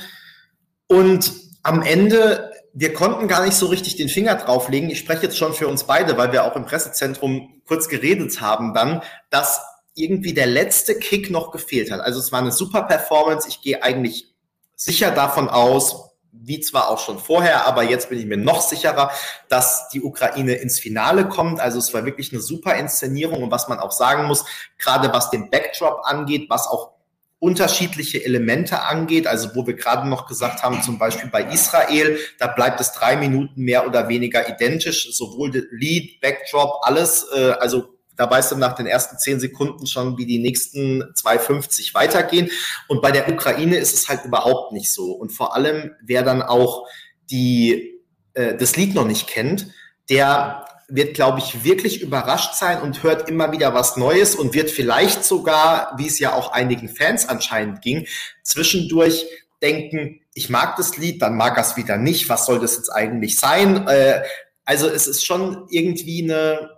Und 0.86 1.32
am 1.62 1.82
Ende, 1.82 2.52
wir 2.74 2.92
konnten 2.92 3.26
gar 3.26 3.44
nicht 3.44 3.56
so 3.56 3.66
richtig 3.66 3.96
den 3.96 4.10
Finger 4.10 4.34
drauflegen. 4.34 4.90
Ich 4.90 4.98
spreche 4.98 5.22
jetzt 5.22 5.38
schon 5.38 5.54
für 5.54 5.68
uns 5.68 5.84
beide, 5.84 6.18
weil 6.18 6.32
wir 6.32 6.44
auch 6.44 6.56
im 6.56 6.66
Pressezentrum 6.66 7.62
kurz 7.66 7.88
geredet 7.88 8.40
haben 8.42 8.74
dann, 8.74 9.02
dass 9.30 9.62
irgendwie 9.94 10.34
der 10.34 10.46
letzte 10.46 10.98
Kick 10.98 11.30
noch 11.30 11.52
gefehlt 11.52 11.90
hat. 11.90 12.00
Also 12.00 12.20
es 12.20 12.30
war 12.32 12.40
eine 12.40 12.52
super 12.52 12.82
Performance. 12.82 13.48
Ich 13.48 13.62
gehe 13.62 13.82
eigentlich 13.82 14.34
sicher 14.76 15.10
davon 15.10 15.48
aus, 15.48 16.10
wie 16.42 16.60
zwar 16.60 16.90
auch 16.90 16.98
schon 16.98 17.18
vorher, 17.18 17.66
aber 17.66 17.82
jetzt 17.82 18.08
bin 18.08 18.18
ich 18.18 18.26
mir 18.26 18.36
noch 18.36 18.60
sicherer, 18.60 19.10
dass 19.48 19.88
die 19.88 20.02
Ukraine 20.02 20.54
ins 20.54 20.78
Finale 20.78 21.28
kommt. 21.28 21.60
Also 21.60 21.78
es 21.78 21.92
war 21.94 22.04
wirklich 22.04 22.32
eine 22.32 22.40
super 22.40 22.74
Inszenierung 22.76 23.42
und 23.42 23.50
was 23.50 23.68
man 23.68 23.78
auch 23.78 23.92
sagen 23.92 24.24
muss, 24.24 24.44
gerade 24.78 25.12
was 25.12 25.30
den 25.30 25.50
Backdrop 25.50 26.02
angeht, 26.04 26.48
was 26.48 26.66
auch 26.66 26.96
unterschiedliche 27.38 28.24
Elemente 28.24 28.82
angeht, 28.82 29.26
also 29.26 29.54
wo 29.54 29.66
wir 29.66 29.74
gerade 29.74 30.08
noch 30.08 30.26
gesagt 30.26 30.62
haben, 30.62 30.82
zum 30.82 30.98
Beispiel 30.98 31.28
bei 31.30 31.44
Israel, 31.44 32.18
da 32.38 32.46
bleibt 32.46 32.80
es 32.80 32.92
drei 32.92 33.16
Minuten 33.16 33.62
mehr 33.62 33.86
oder 33.86 34.08
weniger 34.08 34.48
identisch, 34.48 35.14
sowohl 35.14 35.68
Lead, 35.70 36.20
Backdrop, 36.20 36.80
alles, 36.82 37.26
äh, 37.34 37.52
also 37.60 37.95
da 38.16 38.30
weißt 38.30 38.52
du 38.52 38.56
nach 38.56 38.74
den 38.74 38.86
ersten 38.86 39.18
zehn 39.18 39.40
Sekunden 39.40 39.86
schon, 39.86 40.18
wie 40.18 40.26
die 40.26 40.38
nächsten 40.38 41.02
2,50 41.02 41.94
weitergehen. 41.94 42.50
Und 42.88 43.02
bei 43.02 43.10
der 43.10 43.28
Ukraine 43.28 43.76
ist 43.76 43.94
es 43.94 44.08
halt 44.08 44.24
überhaupt 44.24 44.72
nicht 44.72 44.92
so. 44.92 45.12
Und 45.12 45.30
vor 45.30 45.54
allem, 45.54 45.92
wer 46.02 46.22
dann 46.22 46.42
auch 46.42 46.86
die, 47.30 48.00
äh, 48.34 48.56
das 48.56 48.76
Lied 48.76 48.94
noch 48.94 49.06
nicht 49.06 49.26
kennt, 49.26 49.68
der 50.08 50.64
wird, 50.88 51.14
glaube 51.14 51.40
ich, 51.40 51.64
wirklich 51.64 52.00
überrascht 52.00 52.54
sein 52.54 52.80
und 52.80 53.02
hört 53.02 53.28
immer 53.28 53.50
wieder 53.52 53.74
was 53.74 53.96
Neues 53.96 54.36
und 54.36 54.54
wird 54.54 54.70
vielleicht 54.70 55.24
sogar, 55.24 55.92
wie 55.98 56.06
es 56.06 56.18
ja 56.18 56.34
auch 56.34 56.52
einigen 56.52 56.88
Fans 56.88 57.28
anscheinend 57.28 57.82
ging, 57.82 58.06
zwischendurch 58.42 59.26
denken, 59.62 60.20
ich 60.34 60.48
mag 60.48 60.76
das 60.76 60.96
Lied, 60.96 61.22
dann 61.22 61.36
mag 61.36 61.56
er 61.56 61.62
es 61.62 61.76
wieder 61.76 61.96
nicht, 61.96 62.28
was 62.28 62.46
soll 62.46 62.60
das 62.60 62.76
jetzt 62.76 62.90
eigentlich 62.90 63.36
sein? 63.36 63.88
Äh, 63.88 64.22
also 64.64 64.88
es 64.88 65.06
ist 65.06 65.24
schon 65.24 65.66
irgendwie 65.70 66.22
eine, 66.22 66.75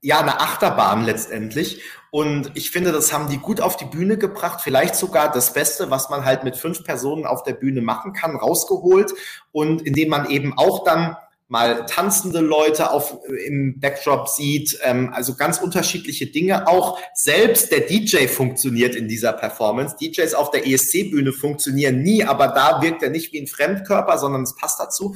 ja, 0.00 0.20
eine 0.20 0.40
Achterbahn 0.40 1.04
letztendlich. 1.04 1.82
Und 2.10 2.52
ich 2.54 2.70
finde, 2.70 2.92
das 2.92 3.12
haben 3.12 3.28
die 3.28 3.38
gut 3.38 3.60
auf 3.60 3.76
die 3.76 3.84
Bühne 3.84 4.16
gebracht. 4.16 4.60
Vielleicht 4.62 4.94
sogar 4.94 5.30
das 5.30 5.52
Beste, 5.52 5.90
was 5.90 6.08
man 6.08 6.24
halt 6.24 6.44
mit 6.44 6.56
fünf 6.56 6.84
Personen 6.84 7.26
auf 7.26 7.42
der 7.42 7.52
Bühne 7.52 7.82
machen 7.82 8.12
kann, 8.12 8.36
rausgeholt. 8.36 9.12
Und 9.52 9.82
indem 9.82 10.08
man 10.08 10.30
eben 10.30 10.56
auch 10.56 10.84
dann 10.84 11.16
mal 11.48 11.86
tanzende 11.86 12.40
Leute 12.40 12.90
auf, 12.90 13.18
im 13.46 13.80
Backdrop 13.80 14.28
sieht, 14.28 14.78
ähm, 14.82 15.10
also 15.14 15.34
ganz 15.34 15.58
unterschiedliche 15.58 16.26
Dinge. 16.26 16.68
Auch 16.68 16.98
selbst 17.14 17.72
der 17.72 17.80
DJ 17.80 18.26
funktioniert 18.26 18.94
in 18.94 19.08
dieser 19.08 19.32
Performance. 19.32 19.96
DJs 19.96 20.34
auf 20.34 20.50
der 20.50 20.66
ESC-Bühne 20.66 21.32
funktionieren 21.32 22.02
nie, 22.02 22.22
aber 22.22 22.48
da 22.48 22.82
wirkt 22.82 23.02
er 23.02 23.10
nicht 23.10 23.32
wie 23.32 23.40
ein 23.40 23.46
Fremdkörper, 23.46 24.18
sondern 24.18 24.42
es 24.42 24.54
passt 24.54 24.78
dazu. 24.78 25.14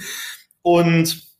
Und 0.63 1.33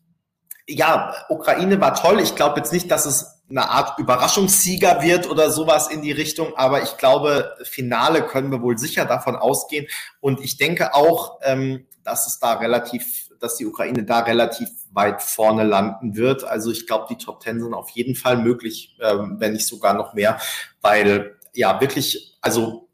ja, 0.69 1.15
Ukraine 1.29 1.81
war 1.81 1.95
toll. 1.95 2.21
Ich 2.21 2.35
glaube 2.35 2.61
jetzt 2.61 2.73
nicht, 2.73 2.91
dass 2.91 3.07
es 3.07 3.32
eine 3.53 3.69
Art 3.69 3.99
Überraschungssieger 3.99 5.03
wird 5.03 5.29
oder 5.29 5.51
sowas 5.51 5.89
in 5.89 6.01
die 6.01 6.11
Richtung, 6.11 6.57
aber 6.57 6.83
ich 6.83 6.97
glaube, 6.97 7.55
Finale 7.65 8.23
können 8.23 8.51
wir 8.51 8.63
wohl 8.63 8.79
sicher 8.79 9.05
davon 9.05 9.37
ausgehen. 9.37 9.87
Und 10.21 10.41
ich 10.41 10.57
denke 10.57 10.95
auch, 10.95 11.39
ähm, 11.43 11.87
dass 12.03 12.27
es 12.27 12.39
da 12.39 12.55
relativ, 12.55 13.29
dass 13.41 13.57
die 13.57 13.67
Ukraine 13.67 14.05
da 14.05 14.21
relativ 14.21 14.69
weit 14.91 15.23
vorne 15.23 15.65
landen 15.65 16.17
wird. 16.17 16.45
Also 16.45 16.71
ich 16.71 16.87
glaube, 16.87 17.07
die 17.11 17.23
Top 17.23 17.41
Ten 17.41 17.61
sind 17.61 17.75
auf 17.75 17.91
jeden 17.91 18.15
Fall 18.15 18.39
möglich, 18.39 18.97
ähm, 19.01 19.37
wenn 19.39 19.53
nicht 19.53 19.67
sogar 19.67 19.95
noch 19.95 20.15
mehr, 20.15 20.41
weil 20.81 21.37
ja 21.53 21.79
wirklich, 21.81 22.39
also 22.41 22.89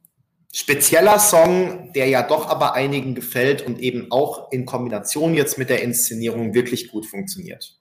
spezieller 0.53 1.21
Song, 1.21 1.93
der 1.93 2.09
ja 2.09 2.23
doch 2.23 2.49
aber 2.49 2.75
einigen 2.75 3.15
gefällt 3.15 3.65
und 3.65 3.79
eben 3.79 4.11
auch 4.11 4.51
in 4.51 4.67
Kombination 4.67 5.35
jetzt 5.35 5.57
mit 5.57 5.71
der 5.71 5.83
Inszenierung 5.83 6.53
wirklich 6.53 6.91
gut 6.91 7.07
funktioniert. 7.07 7.78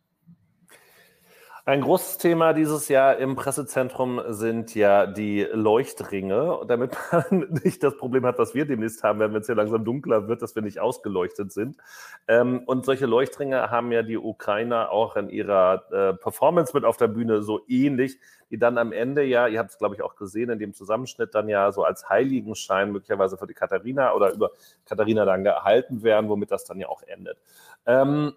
Ein 1.68 1.81
großes 1.81 2.18
Thema 2.18 2.53
dieses 2.53 2.88
Jahr 2.88 3.18
im 3.18 3.35
Pressezentrum 3.35 4.22
sind 4.30 4.73
ja 4.73 5.06
die 5.06 5.45
Leuchtringe, 5.52 6.61
damit 6.65 6.95
man 7.11 7.60
nicht 7.61 7.84
das 7.84 7.98
Problem 7.98 8.26
hat, 8.26 8.39
was 8.39 8.56
wir 8.56 8.64
demnächst 8.65 9.03
haben, 9.03 9.19
wenn 9.19 9.35
es 9.35 9.48
hier 9.48 9.56
langsam 9.56 9.84
dunkler 9.84 10.30
wird, 10.30 10.41
dass 10.41 10.56
wir 10.56 10.61
nicht 10.61 10.80
ausgeleuchtet 10.80 11.52
sind. 11.52 11.76
Ähm, 12.30 12.64
und 12.68 12.85
solche 12.85 13.06
Leuchtringe 13.06 13.69
haben 13.69 13.91
ja 13.91 14.02
die 14.02 14.18
Ukrainer 14.18 14.91
auch 14.91 15.18
in 15.18 15.27
ihrer 15.27 15.84
äh, 15.91 16.14
Performance 16.14 16.72
mit 16.73 16.85
auf 16.85 16.95
der 16.95 17.10
Bühne 17.10 17.41
so 17.41 17.60
ähnlich, 17.68 18.18
die 18.49 18.57
dann 18.57 18.77
am 18.77 18.94
Ende 18.94 19.26
ja, 19.26 19.48
ihr 19.48 19.60
habt 19.60 19.72
es 19.72 19.77
glaube 19.77 19.95
ich 19.95 20.02
auch 20.02 20.15
gesehen, 20.15 20.49
in 20.49 20.60
dem 20.60 20.73
Zusammenschnitt 20.73 21.35
dann 21.35 21.49
ja 21.49 21.73
so 21.73 21.84
als 21.84 22.07
Heiligenschein 22.07 22.94
möglicherweise 22.94 23.35
für 23.35 23.45
die 23.45 23.53
Katharina 23.53 24.14
oder 24.14 24.31
über 24.31 24.52
Katharina 24.85 25.26
dann 25.26 25.44
gehalten 25.44 26.02
werden, 26.02 26.30
womit 26.30 26.49
das 26.49 26.64
dann 26.64 26.80
ja 26.80 26.88
auch 26.88 27.03
endet. 27.03 27.38
Ähm, 27.85 28.35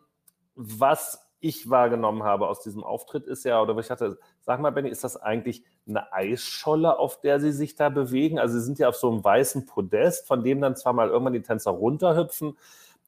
was 0.57 1.30
ich 1.41 1.71
wahrgenommen 1.71 2.23
habe 2.23 2.49
aus 2.49 2.61
diesem 2.61 2.85
Auftritt 2.85 3.27
ist 3.27 3.45
ja, 3.45 3.61
oder 3.61 3.77
ich 3.79 3.91
hatte, 3.91 4.19
sag 4.43 4.61
mal, 4.61 4.71
Benny, 4.71 4.91
ist 4.91 5.05
das 5.05 5.17
eigentlich 5.17 5.65
eine 5.89 6.13
Eisscholle, 6.13 6.99
auf 6.99 7.21
der 7.21 7.41
sie 7.41 7.53
sich 7.53 7.75
da 7.75 7.89
bewegen? 7.89 8.39
Also 8.39 8.59
sie 8.59 8.65
sind 8.65 8.79
ja 8.79 8.89
auf 8.89 8.97
so 8.97 9.11
einem 9.11 9.25
weißen 9.25 9.67
Podest, 9.67 10.27
von 10.27 10.45
dem 10.45 10.61
dann 10.61 10.77
zwar 10.77 10.93
mal 10.93 11.09
irgendwann 11.09 11.33
die 11.33 11.43
Tänzer 11.43 11.71
runterhüpfen. 11.71 12.57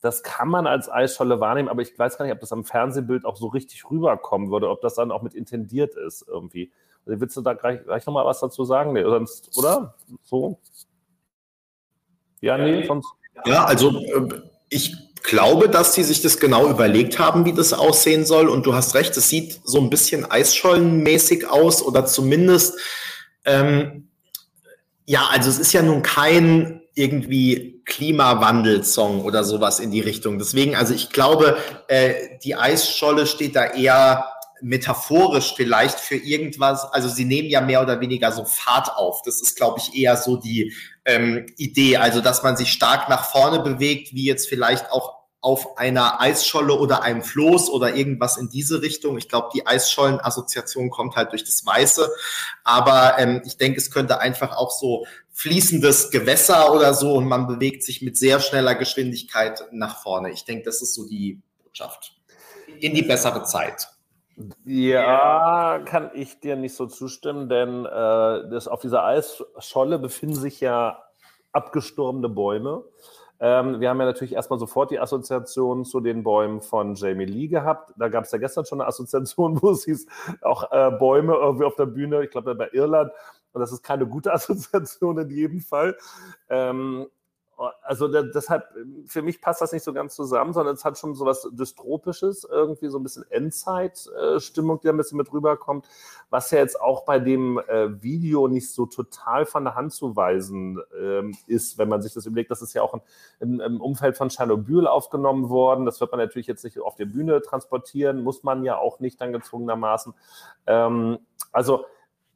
Das 0.00 0.22
kann 0.22 0.48
man 0.48 0.66
als 0.66 0.90
Eisscholle 0.90 1.40
wahrnehmen, 1.40 1.68
aber 1.68 1.82
ich 1.82 1.96
weiß 1.96 2.18
gar 2.18 2.24
nicht, 2.24 2.34
ob 2.34 2.40
das 2.40 2.52
am 2.52 2.64
Fernsehbild 2.64 3.24
auch 3.24 3.36
so 3.36 3.46
richtig 3.48 3.88
rüberkommen 3.90 4.50
würde, 4.50 4.68
ob 4.68 4.80
das 4.80 4.94
dann 4.94 5.12
auch 5.12 5.22
mit 5.22 5.34
intendiert 5.34 5.94
ist 5.94 6.26
irgendwie. 6.26 6.72
Also 7.06 7.20
willst 7.20 7.36
du 7.36 7.40
da 7.42 7.54
gleich, 7.54 7.84
gleich 7.84 8.06
nochmal 8.06 8.26
was 8.26 8.40
dazu 8.40 8.64
sagen? 8.64 8.92
Nee, 8.92 9.04
sonst, 9.04 9.56
oder? 9.56 9.94
So? 10.22 10.58
Ja, 12.40 12.58
nee, 12.58 12.84
sonst. 12.86 13.08
Ja, 13.44 13.64
also 13.64 13.90
äh, 13.90 14.42
ich 14.68 15.11
glaube, 15.22 15.68
dass 15.68 15.92
die 15.92 16.02
sich 16.02 16.22
das 16.22 16.38
genau 16.38 16.68
überlegt 16.68 17.18
haben, 17.18 17.44
wie 17.44 17.52
das 17.52 17.72
aussehen 17.72 18.24
soll. 18.24 18.48
Und 18.48 18.66
du 18.66 18.74
hast 18.74 18.94
recht, 18.94 19.16
es 19.16 19.28
sieht 19.28 19.60
so 19.64 19.80
ein 19.80 19.90
bisschen 19.90 20.30
eisschollenmäßig 20.30 21.48
aus 21.48 21.82
oder 21.82 22.06
zumindest, 22.06 22.78
ähm, 23.44 24.08
ja, 25.04 25.28
also 25.30 25.50
es 25.50 25.58
ist 25.58 25.72
ja 25.72 25.82
nun 25.82 26.02
kein 26.02 26.82
irgendwie 26.94 27.82
Klimawandel-Song 27.84 29.24
oder 29.24 29.44
sowas 29.44 29.80
in 29.80 29.90
die 29.90 30.00
Richtung. 30.00 30.38
Deswegen, 30.38 30.76
also 30.76 30.94
ich 30.94 31.10
glaube, 31.10 31.56
äh, 31.88 32.38
die 32.44 32.54
Eisscholle 32.54 33.26
steht 33.26 33.56
da 33.56 33.64
eher 33.64 34.26
metaphorisch 34.60 35.54
vielleicht 35.56 35.98
für 35.98 36.16
irgendwas. 36.16 36.84
Also 36.92 37.08
sie 37.08 37.24
nehmen 37.24 37.48
ja 37.48 37.60
mehr 37.60 37.82
oder 37.82 38.00
weniger 38.00 38.30
so 38.30 38.44
Fahrt 38.44 38.94
auf. 38.96 39.22
Das 39.22 39.42
ist, 39.42 39.56
glaube 39.56 39.80
ich, 39.80 40.00
eher 40.00 40.16
so 40.16 40.36
die 40.36 40.72
ähm, 41.04 41.46
Idee. 41.56 41.96
Also 41.96 42.20
dass 42.20 42.42
man 42.42 42.56
sich 42.56 42.72
stark 42.72 43.08
nach 43.08 43.30
vorne 43.30 43.60
bewegt, 43.60 44.14
wie 44.14 44.26
jetzt 44.26 44.48
vielleicht 44.48 44.90
auch 44.90 45.22
auf 45.42 45.76
einer 45.76 46.20
Eisscholle 46.20 46.78
oder 46.78 47.02
einem 47.02 47.22
Floß 47.22 47.68
oder 47.68 47.96
irgendwas 47.96 48.36
in 48.36 48.48
diese 48.48 48.80
Richtung. 48.80 49.18
Ich 49.18 49.28
glaube, 49.28 49.48
die 49.52 49.66
Eisschollen-Assoziation 49.66 50.88
kommt 50.88 51.16
halt 51.16 51.32
durch 51.32 51.42
das 51.42 51.66
Weiße. 51.66 52.08
Aber 52.62 53.18
ähm, 53.18 53.42
ich 53.44 53.56
denke, 53.56 53.80
es 53.80 53.90
könnte 53.90 54.20
einfach 54.20 54.56
auch 54.56 54.70
so 54.70 55.04
fließendes 55.32 56.12
Gewässer 56.12 56.72
oder 56.72 56.94
so 56.94 57.14
und 57.14 57.26
man 57.26 57.48
bewegt 57.48 57.82
sich 57.82 58.02
mit 58.02 58.16
sehr 58.16 58.38
schneller 58.38 58.76
Geschwindigkeit 58.76 59.64
nach 59.72 60.00
vorne. 60.00 60.30
Ich 60.30 60.44
denke, 60.44 60.64
das 60.64 60.80
ist 60.80 60.94
so 60.94 61.08
die 61.08 61.40
Botschaft. 61.64 62.14
In 62.78 62.94
die 62.94 63.02
bessere 63.02 63.42
Zeit. 63.42 63.88
Ja, 64.64 65.80
kann 65.84 66.10
ich 66.14 66.40
dir 66.40 66.56
nicht 66.56 66.74
so 66.74 66.86
zustimmen, 66.86 67.48
denn 67.48 67.84
äh, 67.84 67.88
das, 68.50 68.68
auf 68.68 68.80
dieser 68.80 69.04
Eisscholle 69.04 69.98
befinden 69.98 70.36
sich 70.36 70.60
ja 70.60 71.02
abgestorbene 71.52 72.28
Bäume. 72.28 72.84
Ähm, 73.40 73.80
wir 73.80 73.90
haben 73.90 73.98
ja 73.98 74.06
natürlich 74.06 74.34
erstmal 74.34 74.60
sofort 74.60 74.92
die 74.92 75.00
Assoziation 75.00 75.84
zu 75.84 76.00
den 76.00 76.22
Bäumen 76.22 76.62
von 76.62 76.94
Jamie 76.94 77.24
Lee 77.24 77.48
gehabt. 77.48 77.92
Da 77.96 78.08
gab 78.08 78.24
es 78.24 78.30
ja 78.30 78.38
gestern 78.38 78.64
schon 78.64 78.80
eine 78.80 78.88
Assoziation, 78.88 79.58
wo 79.62 79.70
es 79.70 79.84
hieß, 79.84 80.06
auch 80.42 80.70
äh, 80.70 80.92
Bäume 80.92 81.34
irgendwie 81.34 81.64
auf 81.64 81.74
der 81.74 81.86
Bühne, 81.86 82.22
ich 82.24 82.30
glaube 82.30 82.54
bei 82.54 82.70
Irland. 82.72 83.10
Und 83.52 83.60
das 83.60 83.72
ist 83.72 83.82
keine 83.82 84.06
gute 84.06 84.32
Assoziation 84.32 85.18
in 85.18 85.30
jedem 85.30 85.60
Fall. 85.60 85.96
Ähm, 86.48 87.08
also 87.82 88.08
deshalb, 88.08 88.64
für 89.06 89.22
mich 89.22 89.40
passt 89.40 89.60
das 89.60 89.72
nicht 89.72 89.82
so 89.82 89.92
ganz 89.92 90.14
zusammen, 90.14 90.52
sondern 90.52 90.74
es 90.74 90.84
hat 90.84 90.98
schon 90.98 91.14
so 91.14 91.24
was 91.24 91.48
Dystropisches, 91.52 92.44
irgendwie 92.44 92.88
so 92.88 92.98
ein 92.98 93.02
bisschen 93.02 93.24
Endzeit-Stimmung, 93.30 94.80
die 94.80 94.86
da 94.86 94.92
ein 94.92 94.96
bisschen 94.96 95.18
mit 95.18 95.32
rüberkommt, 95.32 95.86
was 96.30 96.50
ja 96.50 96.58
jetzt 96.58 96.80
auch 96.80 97.04
bei 97.04 97.18
dem 97.18 97.58
äh, 97.58 98.02
Video 98.02 98.48
nicht 98.48 98.70
so 98.72 98.86
total 98.86 99.46
von 99.46 99.64
der 99.64 99.74
Hand 99.74 99.92
zu 99.92 100.16
weisen 100.16 100.80
ähm, 100.98 101.36
ist, 101.46 101.78
wenn 101.78 101.88
man 101.88 102.02
sich 102.02 102.14
das 102.14 102.26
überlegt. 102.26 102.50
Das 102.50 102.62
ist 102.62 102.72
ja 102.74 102.82
auch 102.82 102.98
im, 103.40 103.60
im 103.60 103.80
Umfeld 103.80 104.16
von 104.16 104.28
Tschernobyl 104.28 104.86
aufgenommen 104.86 105.48
worden. 105.48 105.84
Das 105.84 106.00
wird 106.00 106.10
man 106.10 106.20
natürlich 106.20 106.46
jetzt 106.46 106.64
nicht 106.64 106.80
auf 106.80 106.94
der 106.96 107.06
Bühne 107.06 107.42
transportieren, 107.42 108.22
muss 108.22 108.42
man 108.42 108.64
ja 108.64 108.78
auch 108.78 109.00
nicht 109.00 109.20
dann 109.20 109.32
gezwungenermaßen. 109.32 110.14
Ähm, 110.66 111.18
also, 111.52 111.84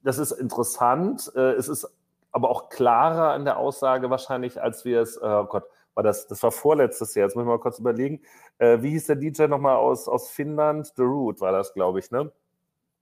das 0.03 0.19
ist 0.19 0.32
interessant. 0.32 1.32
Äh, 1.35 1.53
es 1.55 1.69
ist 1.69 1.90
aber 2.37 2.51
auch 2.51 2.69
klarer 2.69 3.35
in 3.35 3.47
der 3.47 3.57
Aussage 3.57 4.11
wahrscheinlich, 4.11 4.61
als 4.61 4.85
wir 4.85 5.01
es, 5.01 5.19
oh 5.23 5.45
Gott, 5.45 5.65
war 5.95 6.03
das, 6.03 6.27
das 6.27 6.43
war 6.43 6.53
vorletztes 6.53 7.15
Jahr, 7.15 7.27
jetzt 7.27 7.35
muss 7.35 7.45
ich 7.45 7.49
mal 7.49 7.59
kurz 7.59 7.79
überlegen. 7.79 8.21
Äh, 8.59 8.83
wie 8.83 8.91
hieß 8.91 9.07
der 9.07 9.17
DJ 9.17 9.45
nochmal 9.45 9.77
aus, 9.77 10.07
aus 10.07 10.29
Finnland? 10.29 10.93
The 10.97 11.03
Root 11.03 11.41
war 11.41 11.53
das, 11.53 11.73
glaube 11.73 11.99
ich, 11.99 12.11
ne? 12.11 12.31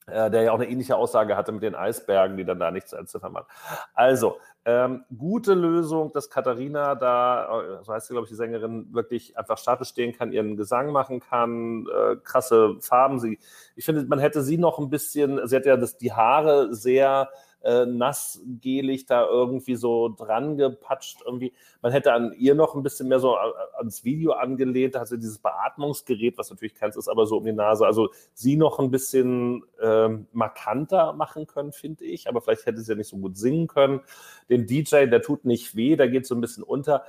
Äh, 0.06 0.30
der 0.30 0.42
ja 0.42 0.52
auch 0.52 0.60
eine 0.60 0.68
ähnliche 0.68 0.94
Aussage 0.94 1.36
hatte 1.36 1.50
mit 1.50 1.64
den 1.64 1.74
Eisbergen, 1.74 2.36
die 2.36 2.44
dann 2.44 2.60
da 2.60 2.70
nichts 2.70 2.92
entziffern 2.92 3.34
waren. 3.34 3.46
Also, 3.92 4.36
ähm, 4.66 5.04
gute 5.18 5.54
Lösung, 5.54 6.12
dass 6.12 6.30
Katharina 6.30 6.94
da, 6.94 7.60
äh, 7.60 7.82
so 7.82 7.92
heißt 7.92 8.06
sie, 8.06 8.14
glaube 8.14 8.26
ich, 8.26 8.30
die 8.30 8.36
Sängerin, 8.36 8.94
wirklich 8.94 9.36
einfach 9.36 9.58
statisch 9.58 9.88
stehen 9.88 10.16
kann, 10.16 10.30
ihren 10.30 10.56
Gesang 10.56 10.92
machen 10.92 11.18
kann, 11.18 11.88
äh, 11.88 12.16
krasse 12.22 12.76
Farben. 12.82 13.18
Sie, 13.18 13.40
ich 13.74 13.84
finde, 13.84 14.04
man 14.04 14.20
hätte 14.20 14.42
sie 14.42 14.58
noch 14.58 14.78
ein 14.78 14.90
bisschen, 14.90 15.44
sie 15.48 15.56
hat 15.56 15.66
ja 15.66 15.76
das, 15.76 15.96
die 15.96 16.12
Haare 16.12 16.72
sehr 16.72 17.30
äh, 17.64 17.86
nassgelig 17.86 19.06
da 19.06 19.26
irgendwie 19.26 19.74
so 19.74 20.08
dran 20.08 20.56
gepatscht. 20.56 21.22
Irgendwie. 21.24 21.52
Man 21.82 21.92
hätte 21.92 22.12
an 22.12 22.32
ihr 22.38 22.54
noch 22.54 22.74
ein 22.74 22.82
bisschen 22.82 23.08
mehr 23.08 23.20
so 23.20 23.34
äh, 23.34 23.38
ans 23.78 24.04
Video 24.04 24.32
angelehnt. 24.32 24.94
Da 24.94 25.06
sie 25.06 25.18
dieses 25.18 25.38
Beatmungsgerät, 25.38 26.38
was 26.38 26.50
natürlich 26.50 26.74
keins 26.74 26.96
ist, 26.96 27.08
aber 27.08 27.26
so 27.26 27.38
um 27.38 27.44
die 27.44 27.52
Nase. 27.52 27.86
Also 27.86 28.10
sie 28.32 28.56
noch 28.56 28.78
ein 28.78 28.90
bisschen 28.90 29.64
ähm, 29.82 30.26
markanter 30.32 31.12
machen 31.14 31.46
können, 31.46 31.72
finde 31.72 32.04
ich. 32.04 32.28
Aber 32.28 32.40
vielleicht 32.40 32.66
hätte 32.66 32.80
sie 32.80 32.92
ja 32.92 32.96
nicht 32.96 33.08
so 33.08 33.16
gut 33.16 33.36
singen 33.36 33.66
können. 33.66 34.00
Den 34.48 34.66
DJ, 34.66 35.06
der 35.06 35.22
tut 35.22 35.44
nicht 35.44 35.74
weh, 35.74 35.96
der 35.96 36.08
geht 36.08 36.26
so 36.26 36.34
ein 36.34 36.40
bisschen 36.40 36.62
unter 36.62 37.04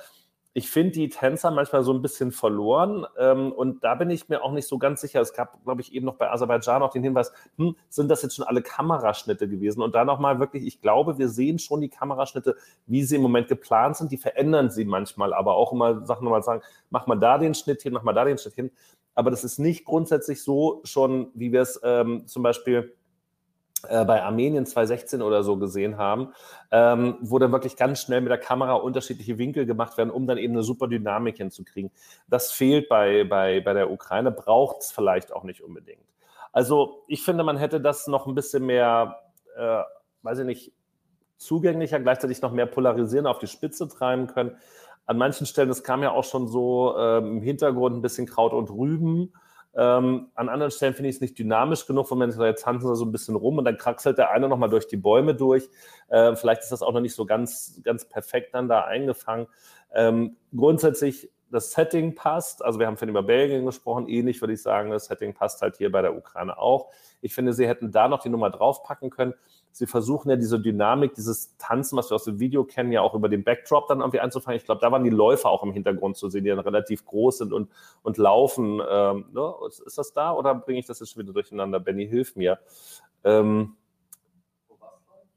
ich 0.57 0.69
finde 0.69 0.91
die 0.91 1.09
Tänzer 1.09 1.51
manchmal 1.51 1.83
so 1.83 1.91
ein 1.91 2.01
bisschen 2.01 2.31
verloren 2.31 3.05
ähm, 3.19 3.51
und 3.51 3.83
da 3.83 3.93
bin 3.93 4.09
ich 4.09 4.29
mir 4.29 4.41
auch 4.41 4.53
nicht 4.53 4.69
so 4.69 4.77
ganz 4.77 5.01
sicher. 5.01 5.19
Es 5.19 5.33
gab, 5.33 5.61
glaube 5.65 5.81
ich, 5.81 5.93
eben 5.93 6.05
noch 6.05 6.15
bei 6.15 6.31
Aserbaidschan 6.31 6.81
auch 6.81 6.93
den 6.93 7.03
Hinweis, 7.03 7.33
hm, 7.57 7.75
sind 7.89 8.07
das 8.07 8.21
jetzt 8.21 8.37
schon 8.37 8.45
alle 8.45 8.61
Kameraschnitte 8.61 9.49
gewesen? 9.49 9.81
Und 9.81 9.95
da 9.95 10.05
nochmal 10.05 10.39
wirklich, 10.39 10.65
ich 10.65 10.79
glaube, 10.79 11.17
wir 11.17 11.27
sehen 11.27 11.59
schon 11.59 11.81
die 11.81 11.89
Kameraschnitte, 11.89 12.55
wie 12.87 13.03
sie 13.03 13.17
im 13.17 13.21
Moment 13.21 13.49
geplant 13.49 13.97
sind. 13.97 14.13
Die 14.13 14.17
verändern 14.17 14.71
sie 14.71 14.85
manchmal, 14.85 15.33
aber 15.33 15.55
auch 15.55 15.73
immer 15.73 16.05
Sachen 16.05 16.23
nochmal 16.23 16.41
sagen, 16.41 16.61
mach 16.89 17.05
mal 17.05 17.19
da 17.19 17.37
den 17.37 17.53
Schnitt 17.53 17.81
hin, 17.81 17.91
mach 17.91 18.03
mal 18.03 18.13
da 18.13 18.23
den 18.23 18.37
Schnitt 18.37 18.53
hin. 18.53 18.71
Aber 19.13 19.31
das 19.31 19.43
ist 19.43 19.59
nicht 19.59 19.83
grundsätzlich 19.83 20.41
so 20.41 20.79
schon, 20.85 21.31
wie 21.33 21.51
wir 21.51 21.63
es 21.63 21.81
ähm, 21.83 22.27
zum 22.27 22.43
Beispiel 22.43 22.95
bei 23.81 24.23
Armenien 24.23 24.65
2016 24.65 25.21
oder 25.21 25.43
so 25.43 25.57
gesehen 25.57 25.97
haben, 25.97 26.33
ähm, 26.71 27.17
wo 27.21 27.39
dann 27.39 27.51
wirklich 27.51 27.75
ganz 27.75 28.01
schnell 28.01 28.21
mit 28.21 28.31
der 28.31 28.37
Kamera 28.37 28.73
unterschiedliche 28.73 29.37
Winkel 29.37 29.65
gemacht 29.65 29.97
werden, 29.97 30.09
um 30.09 30.27
dann 30.27 30.37
eben 30.37 30.53
eine 30.53 30.63
super 30.63 30.87
Dynamik 30.87 31.37
hinzukriegen. 31.37 31.91
Das 32.27 32.51
fehlt 32.51 32.89
bei, 32.89 33.23
bei, 33.23 33.61
bei 33.61 33.73
der 33.73 33.91
Ukraine, 33.91 34.31
braucht 34.31 34.81
es 34.81 34.91
vielleicht 34.91 35.33
auch 35.33 35.43
nicht 35.43 35.61
unbedingt. 35.61 36.01
Also 36.51 37.03
ich 37.07 37.23
finde, 37.23 37.43
man 37.43 37.57
hätte 37.57 37.81
das 37.81 38.07
noch 38.07 38.27
ein 38.27 38.35
bisschen 38.35 38.65
mehr, 38.65 39.19
äh, 39.57 39.81
weiß 40.23 40.39
ich 40.39 40.45
nicht, 40.45 40.73
zugänglicher, 41.37 41.99
gleichzeitig 41.99 42.41
noch 42.41 42.51
mehr 42.51 42.65
polarisieren, 42.65 43.27
auf 43.27 43.39
die 43.39 43.47
Spitze 43.47 43.87
treiben 43.87 44.27
können. 44.27 44.55
An 45.05 45.17
manchen 45.17 45.45
Stellen, 45.45 45.69
das 45.69 45.83
kam 45.83 46.01
ja 46.01 46.11
auch 46.11 46.23
schon 46.23 46.47
so 46.47 46.95
äh, 46.97 47.17
im 47.17 47.41
Hintergrund 47.41 47.97
ein 47.97 48.01
bisschen 48.01 48.25
Kraut 48.25 48.53
und 48.53 48.71
Rüben 48.71 49.33
ähm, 49.77 50.27
an 50.35 50.49
anderen 50.49 50.71
Stellen 50.71 50.93
finde 50.93 51.09
ich 51.09 51.15
es 51.15 51.21
nicht 51.21 51.37
dynamisch 51.37 51.85
genug, 51.85 52.09
wenn 52.09 52.17
man 52.17 52.31
sagt, 52.31 52.45
jetzt 52.45 52.63
tanzen 52.63 52.87
sie 52.87 52.95
so 52.95 53.05
ein 53.05 53.11
bisschen 53.11 53.35
rum 53.35 53.57
und 53.57 53.65
dann 53.65 53.77
kraxelt 53.77 54.17
der 54.17 54.31
eine 54.31 54.47
nochmal 54.47 54.69
durch 54.69 54.87
die 54.87 54.97
Bäume 54.97 55.35
durch. 55.35 55.69
Äh, 56.07 56.35
vielleicht 56.35 56.61
ist 56.61 56.71
das 56.71 56.81
auch 56.81 56.93
noch 56.93 57.01
nicht 57.01 57.15
so 57.15 57.25
ganz, 57.25 57.81
ganz 57.83 58.05
perfekt 58.05 58.53
dann 58.53 58.69
da 58.69 58.85
eingefangen. 58.85 59.47
Ähm, 59.93 60.37
grundsätzlich 60.55 61.29
das 61.51 61.71
Setting 61.71 62.15
passt. 62.15 62.63
Also 62.63 62.79
wir 62.79 62.87
haben 62.87 62.97
vorhin 62.97 63.09
über 63.09 63.23
Belgien 63.23 63.65
gesprochen, 63.65 64.07
ähnlich 64.07 64.41
würde 64.41 64.53
ich 64.53 64.61
sagen, 64.61 64.91
das 64.91 65.05
Setting 65.05 65.33
passt 65.33 65.61
halt 65.61 65.77
hier 65.77 65.91
bei 65.91 66.01
der 66.01 66.15
Ukraine 66.15 66.57
auch. 66.57 66.91
Ich 67.21 67.33
finde, 67.33 67.53
sie 67.53 67.67
hätten 67.67 67.91
da 67.91 68.07
noch 68.07 68.21
die 68.21 68.29
Nummer 68.29 68.49
draufpacken 68.49 69.09
können 69.09 69.33
sie 69.75 69.87
versuchen 69.87 70.29
ja 70.29 70.37
diese 70.37 70.57
Dynamik, 70.57 71.15
dieses 71.15 71.57
Tanzen, 71.57 71.97
was 71.97 72.09
wir 72.09 72.15
aus 72.15 72.23
dem 72.23 72.39
Video 72.39 72.63
kennen, 72.63 72.93
ja 72.93 73.01
auch 73.01 73.13
über 73.13 73.27
den 73.27 73.43
Backdrop 73.43 73.89
dann 73.89 73.99
irgendwie 73.99 74.21
einzufangen. 74.21 74.57
Ich 74.57 74.63
glaube, 74.63 74.79
da 74.79 74.89
waren 74.89 75.03
die 75.03 75.09
Läufer 75.09 75.49
auch 75.49 75.63
im 75.63 75.73
Hintergrund 75.73 76.15
zu 76.15 76.29
sehen, 76.29 76.45
die 76.45 76.49
dann 76.49 76.59
relativ 76.59 77.03
groß 77.03 77.39
sind 77.39 77.51
und, 77.51 77.69
und 78.01 78.17
laufen. 78.17 78.81
Ähm, 78.89 79.25
ne? 79.33 79.53
Ist 79.67 79.97
das 79.97 80.13
da 80.13 80.31
oder 80.31 80.55
bringe 80.55 80.79
ich 80.79 80.85
das 80.85 81.01
jetzt 81.01 81.11
schon 81.11 81.23
wieder 81.23 81.33
durcheinander? 81.33 81.81
Benny, 81.81 82.07
hilf 82.07 82.37
mir. 82.37 82.57
Ähm, 83.25 83.75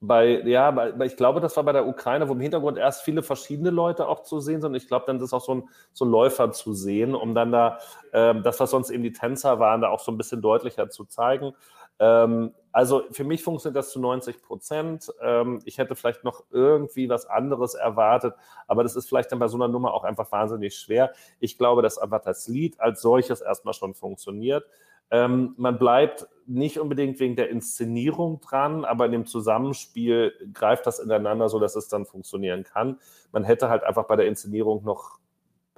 bei, 0.00 0.40
ja, 0.42 0.70
bei, 0.70 1.06
ich 1.06 1.16
glaube, 1.16 1.40
das 1.40 1.56
war 1.56 1.64
bei 1.64 1.72
der 1.72 1.88
Ukraine, 1.88 2.28
wo 2.28 2.32
im 2.32 2.40
Hintergrund 2.40 2.78
erst 2.78 3.02
viele 3.02 3.24
verschiedene 3.24 3.70
Leute 3.70 4.06
auch 4.06 4.22
zu 4.22 4.38
sehen 4.38 4.60
sind. 4.60 4.76
Ich 4.76 4.86
glaube, 4.86 5.06
dann 5.08 5.20
ist 5.20 5.32
auch 5.32 5.40
so 5.40 5.56
ein, 5.56 5.68
so 5.92 6.04
Läufer 6.04 6.52
zu 6.52 6.74
sehen, 6.74 7.16
um 7.16 7.34
dann 7.34 7.50
da 7.50 7.78
ähm, 8.12 8.44
das, 8.44 8.60
was 8.60 8.70
sonst 8.70 8.90
eben 8.90 9.02
die 9.02 9.12
Tänzer 9.12 9.58
waren, 9.58 9.80
da 9.80 9.88
auch 9.88 9.98
so 9.98 10.12
ein 10.12 10.16
bisschen 10.16 10.40
deutlicher 10.40 10.88
zu 10.90 11.06
zeigen. 11.06 11.54
Ähm, 11.98 12.54
also 12.72 13.02
für 13.10 13.24
mich 13.24 13.42
funktioniert 13.42 13.76
das 13.76 13.90
zu 13.90 14.00
90 14.00 14.42
Prozent. 14.42 15.12
Ähm, 15.20 15.60
ich 15.64 15.78
hätte 15.78 15.96
vielleicht 15.96 16.24
noch 16.24 16.44
irgendwie 16.50 17.08
was 17.08 17.26
anderes 17.26 17.74
erwartet, 17.74 18.34
aber 18.66 18.82
das 18.82 18.94
ist 18.94 19.08
vielleicht 19.08 19.32
dann 19.32 19.38
bei 19.38 19.48
so 19.48 19.56
einer 19.56 19.68
Nummer 19.68 19.94
auch 19.94 20.04
einfach 20.04 20.30
wahnsinnig 20.30 20.76
schwer. 20.76 21.12
Ich 21.40 21.58
glaube, 21.58 21.82
dass 21.82 21.98
einfach 21.98 22.20
das 22.20 22.46
Lied 22.46 22.78
als 22.80 23.00
solches 23.00 23.40
erstmal 23.40 23.74
schon 23.74 23.94
funktioniert. 23.94 24.64
Ähm, 25.10 25.54
man 25.56 25.78
bleibt 25.78 26.28
nicht 26.46 26.78
unbedingt 26.78 27.18
wegen 27.18 27.34
der 27.34 27.48
Inszenierung 27.48 28.40
dran, 28.40 28.84
aber 28.84 29.06
in 29.06 29.12
dem 29.12 29.26
Zusammenspiel 29.26 30.32
greift 30.52 30.86
das 30.86 30.98
ineinander, 30.98 31.48
sodass 31.48 31.76
es 31.76 31.88
dann 31.88 32.04
funktionieren 32.04 32.62
kann. 32.64 32.98
Man 33.32 33.44
hätte 33.44 33.70
halt 33.70 33.84
einfach 33.84 34.06
bei 34.06 34.16
der 34.16 34.26
Inszenierung 34.26 34.84
noch 34.84 35.18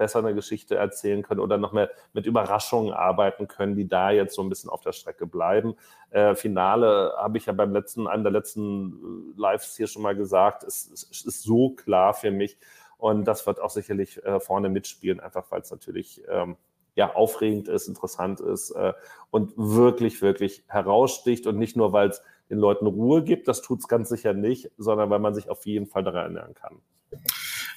besser 0.01 0.17
eine 0.17 0.33
Geschichte 0.33 0.75
erzählen 0.75 1.21
können 1.21 1.39
oder 1.39 1.59
noch 1.59 1.73
mehr 1.73 1.91
mit 2.11 2.25
Überraschungen 2.25 2.91
arbeiten 2.91 3.47
können, 3.47 3.75
die 3.75 3.87
da 3.87 4.09
jetzt 4.09 4.33
so 4.33 4.41
ein 4.41 4.49
bisschen 4.49 4.71
auf 4.71 4.81
der 4.81 4.93
Strecke 4.93 5.27
bleiben. 5.27 5.75
Äh, 6.09 6.33
Finale 6.33 7.13
habe 7.17 7.37
ich 7.37 7.45
ja 7.45 7.53
beim 7.53 7.71
letzten, 7.71 8.07
einem 8.07 8.23
der 8.23 8.31
letzten 8.31 9.33
äh, 9.37 9.39
Lives 9.39 9.77
hier 9.77 9.85
schon 9.85 10.01
mal 10.01 10.15
gesagt, 10.15 10.63
es, 10.63 10.89
es 11.11 11.23
ist 11.23 11.43
so 11.43 11.69
klar 11.75 12.15
für 12.15 12.31
mich. 12.31 12.57
Und 12.97 13.25
das 13.25 13.45
wird 13.45 13.61
auch 13.61 13.69
sicherlich 13.69 14.25
äh, 14.25 14.39
vorne 14.39 14.69
mitspielen, 14.69 15.19
einfach 15.19 15.51
weil 15.51 15.61
es 15.61 15.69
natürlich 15.69 16.23
ähm, 16.27 16.57
ja, 16.95 17.13
aufregend 17.13 17.67
ist, 17.67 17.87
interessant 17.87 18.39
ist 18.39 18.71
äh, 18.71 18.93
und 19.29 19.53
wirklich, 19.55 20.23
wirklich 20.23 20.63
heraussticht 20.67 21.45
und 21.45 21.59
nicht 21.59 21.77
nur, 21.77 21.93
weil 21.93 22.09
es 22.09 22.23
den 22.49 22.57
Leuten 22.57 22.87
Ruhe 22.87 23.23
gibt, 23.23 23.47
das 23.47 23.61
tut 23.61 23.81
es 23.81 23.87
ganz 23.87 24.09
sicher 24.09 24.33
nicht, 24.33 24.71
sondern 24.79 25.11
weil 25.11 25.19
man 25.19 25.35
sich 25.35 25.47
auf 25.47 25.67
jeden 25.67 25.85
Fall 25.85 26.03
daran 26.03 26.35
erinnern 26.35 26.55
kann. 26.55 26.81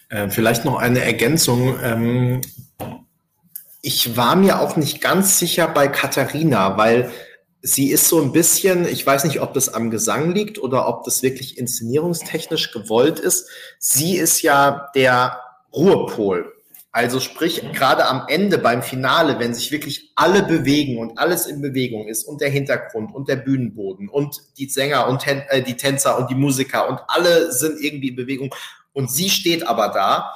Äh, 0.08 0.28
vielleicht 0.30 0.64
noch 0.64 0.76
eine 0.76 1.00
Ergänzung. 1.00 1.78
Ähm, 1.82 2.40
ich 3.82 4.16
war 4.16 4.36
mir 4.36 4.60
auch 4.60 4.76
nicht 4.76 5.00
ganz 5.00 5.38
sicher 5.38 5.68
bei 5.68 5.88
Katharina, 5.88 6.76
weil 6.78 7.10
sie 7.60 7.90
ist 7.90 8.08
so 8.08 8.20
ein 8.20 8.32
bisschen, 8.32 8.86
ich 8.86 9.06
weiß 9.06 9.24
nicht, 9.24 9.40
ob 9.40 9.54
das 9.54 9.68
am 9.68 9.90
Gesang 9.90 10.34
liegt 10.34 10.58
oder 10.58 10.86
ob 10.86 11.04
das 11.04 11.22
wirklich 11.22 11.58
inszenierungstechnisch 11.58 12.72
gewollt 12.72 13.18
ist. 13.18 13.48
Sie 13.78 14.16
ist 14.16 14.42
ja 14.42 14.90
der 14.94 15.40
Ruhepol. 15.72 16.52
Also 16.92 17.18
sprich, 17.18 17.60
gerade 17.72 18.06
am 18.06 18.26
Ende 18.28 18.56
beim 18.56 18.80
Finale, 18.80 19.40
wenn 19.40 19.52
sich 19.52 19.72
wirklich 19.72 20.12
alle 20.14 20.44
bewegen 20.44 20.98
und 20.98 21.18
alles 21.18 21.46
in 21.46 21.60
Bewegung 21.60 22.06
ist 22.06 22.22
und 22.22 22.40
der 22.40 22.50
Hintergrund 22.50 23.12
und 23.12 23.28
der 23.28 23.34
Bühnenboden 23.34 24.08
und 24.08 24.40
die 24.58 24.68
Sänger 24.68 25.08
und 25.08 25.26
äh, 25.26 25.62
die 25.62 25.76
Tänzer 25.76 26.16
und 26.16 26.30
die 26.30 26.36
Musiker 26.36 26.88
und 26.88 27.00
alle 27.08 27.50
sind 27.50 27.82
irgendwie 27.82 28.10
in 28.10 28.16
Bewegung 28.16 28.54
und 28.94 29.10
sie 29.10 29.28
steht 29.28 29.66
aber 29.68 29.88
da 29.88 30.32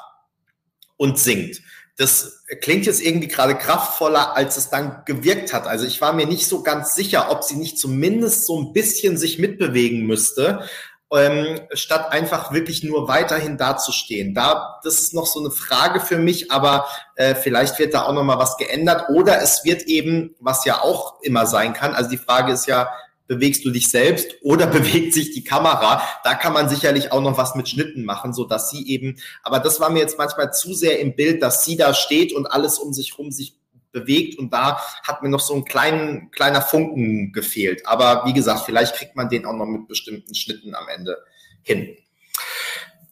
und 0.98 1.18
singt. 1.18 1.62
Das 1.97 2.44
klingt 2.60 2.86
jetzt 2.86 3.01
irgendwie 3.01 3.28
gerade 3.28 3.56
kraftvoller, 3.56 4.36
als 4.36 4.56
es 4.56 4.70
dann 4.70 5.02
gewirkt 5.05 5.52
hat. 5.52 5.66
Also 5.66 5.85
ich 5.86 6.01
war 6.01 6.12
mir 6.12 6.26
nicht 6.26 6.47
so 6.47 6.62
ganz 6.62 6.94
sicher, 6.94 7.30
ob 7.30 7.43
sie 7.43 7.56
nicht 7.56 7.78
zumindest 7.78 8.47
so 8.47 8.60
ein 8.60 8.72
bisschen 8.72 9.16
sich 9.16 9.39
mitbewegen 9.39 10.06
müsste, 10.06 10.68
ähm, 11.12 11.60
statt 11.72 12.12
einfach 12.12 12.52
wirklich 12.52 12.85
nur 12.85 13.09
weiterhin 13.09 13.56
dazustehen. 13.56 14.35
Da, 14.35 14.78
das 14.85 15.01
ist 15.01 15.14
noch 15.14 15.26
so 15.26 15.40
eine 15.40 15.51
Frage 15.51 16.01
für 16.01 16.18
mich, 16.18 16.52
aber 16.52 16.86
äh, 17.16 17.35
vielleicht 17.35 17.78
wird 17.78 17.94
da 17.94 18.02
auch 18.02 18.12
noch 18.12 18.24
mal 18.24 18.39
was 18.39 18.59
geändert 18.59 19.09
oder 19.09 19.40
es 19.40 19.64
wird 19.64 19.82
eben, 19.85 20.35
was 20.39 20.64
ja 20.64 20.82
auch 20.82 21.20
immer 21.22 21.47
sein 21.47 21.72
kann. 21.72 21.94
Also 21.94 22.10
die 22.10 22.18
Frage 22.18 22.52
ist 22.52 22.66
ja, 22.66 22.90
bewegst 23.28 23.64
du 23.64 23.70
dich 23.70 23.88
selbst 23.88 24.34
oder 24.42 24.66
bewegt 24.78 25.14
sich 25.14 25.30
die 25.30 25.44
Kamera. 25.44 26.02
Da 26.24 26.34
kann 26.34 26.52
man 26.52 26.68
sicherlich 26.68 27.12
auch 27.12 27.20
noch 27.20 27.38
was 27.38 27.55
mit 27.55 27.68
Schnitten 27.68 28.05
machen, 28.05 28.32
so 28.32 28.44
dass 28.44 28.70
sie 28.70 28.88
eben, 28.88 29.18
aber 29.44 29.60
das 29.60 29.78
war 29.78 29.90
mir 29.90 30.00
jetzt 30.00 30.18
manchmal 30.18 30.52
zu 30.52 30.74
sehr 30.74 30.98
im 30.98 31.14
Bild, 31.14 31.40
dass 31.42 31.64
sie 31.64 31.76
da 31.76 31.94
steht 31.94 32.32
und 32.32 32.46
alles 32.46 32.78
um 32.78 32.92
sich 32.92 33.16
rum 33.16 33.30
sich 33.30 33.55
bewegt 33.92 34.38
und 34.38 34.52
da 34.52 34.80
hat 35.02 35.22
mir 35.22 35.28
noch 35.28 35.40
so 35.40 35.55
ein 35.55 35.64
kleinen, 35.64 36.30
kleiner 36.30 36.62
Funken 36.62 37.32
gefehlt. 37.32 37.86
Aber 37.86 38.24
wie 38.26 38.32
gesagt, 38.32 38.62
vielleicht 38.66 38.96
kriegt 38.96 39.16
man 39.16 39.28
den 39.28 39.46
auch 39.46 39.55
noch 39.55 39.66
mit 39.66 39.88
bestimmten 39.88 40.34
Schnitten 40.34 40.74
am 40.74 40.88
Ende 40.88 41.18
hin. 41.62 41.96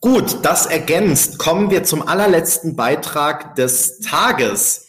Gut, 0.00 0.44
das 0.44 0.66
ergänzt. 0.66 1.38
Kommen 1.38 1.70
wir 1.70 1.82
zum 1.82 2.06
allerletzten 2.06 2.76
Beitrag 2.76 3.54
des 3.56 4.00
Tages. 4.00 4.85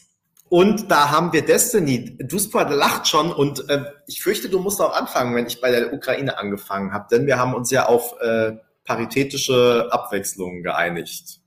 Und 0.49 0.89
da 0.89 1.11
haben 1.11 1.33
wir 1.33 1.45
Destiny. 1.45 2.17
Duspa 2.19 2.63
lacht 2.63 3.07
schon 3.07 3.31
und 3.31 3.69
äh, 3.69 3.83
ich 4.07 4.21
fürchte, 4.21 4.49
du 4.49 4.59
musst 4.59 4.81
auch 4.81 4.95
anfangen, 4.95 5.35
wenn 5.35 5.45
ich 5.45 5.59
bei 5.59 5.71
der 5.71 5.93
Ukraine 5.93 6.37
angefangen 6.37 6.93
habe, 6.93 7.07
denn 7.11 7.27
wir 7.27 7.37
haben 7.37 7.53
uns 7.53 7.69
ja 7.71 7.87
auf 7.87 8.15
äh, 8.21 8.53
paritätische 8.85 9.89
Abwechslung 9.91 10.63
geeinigt. 10.63 11.41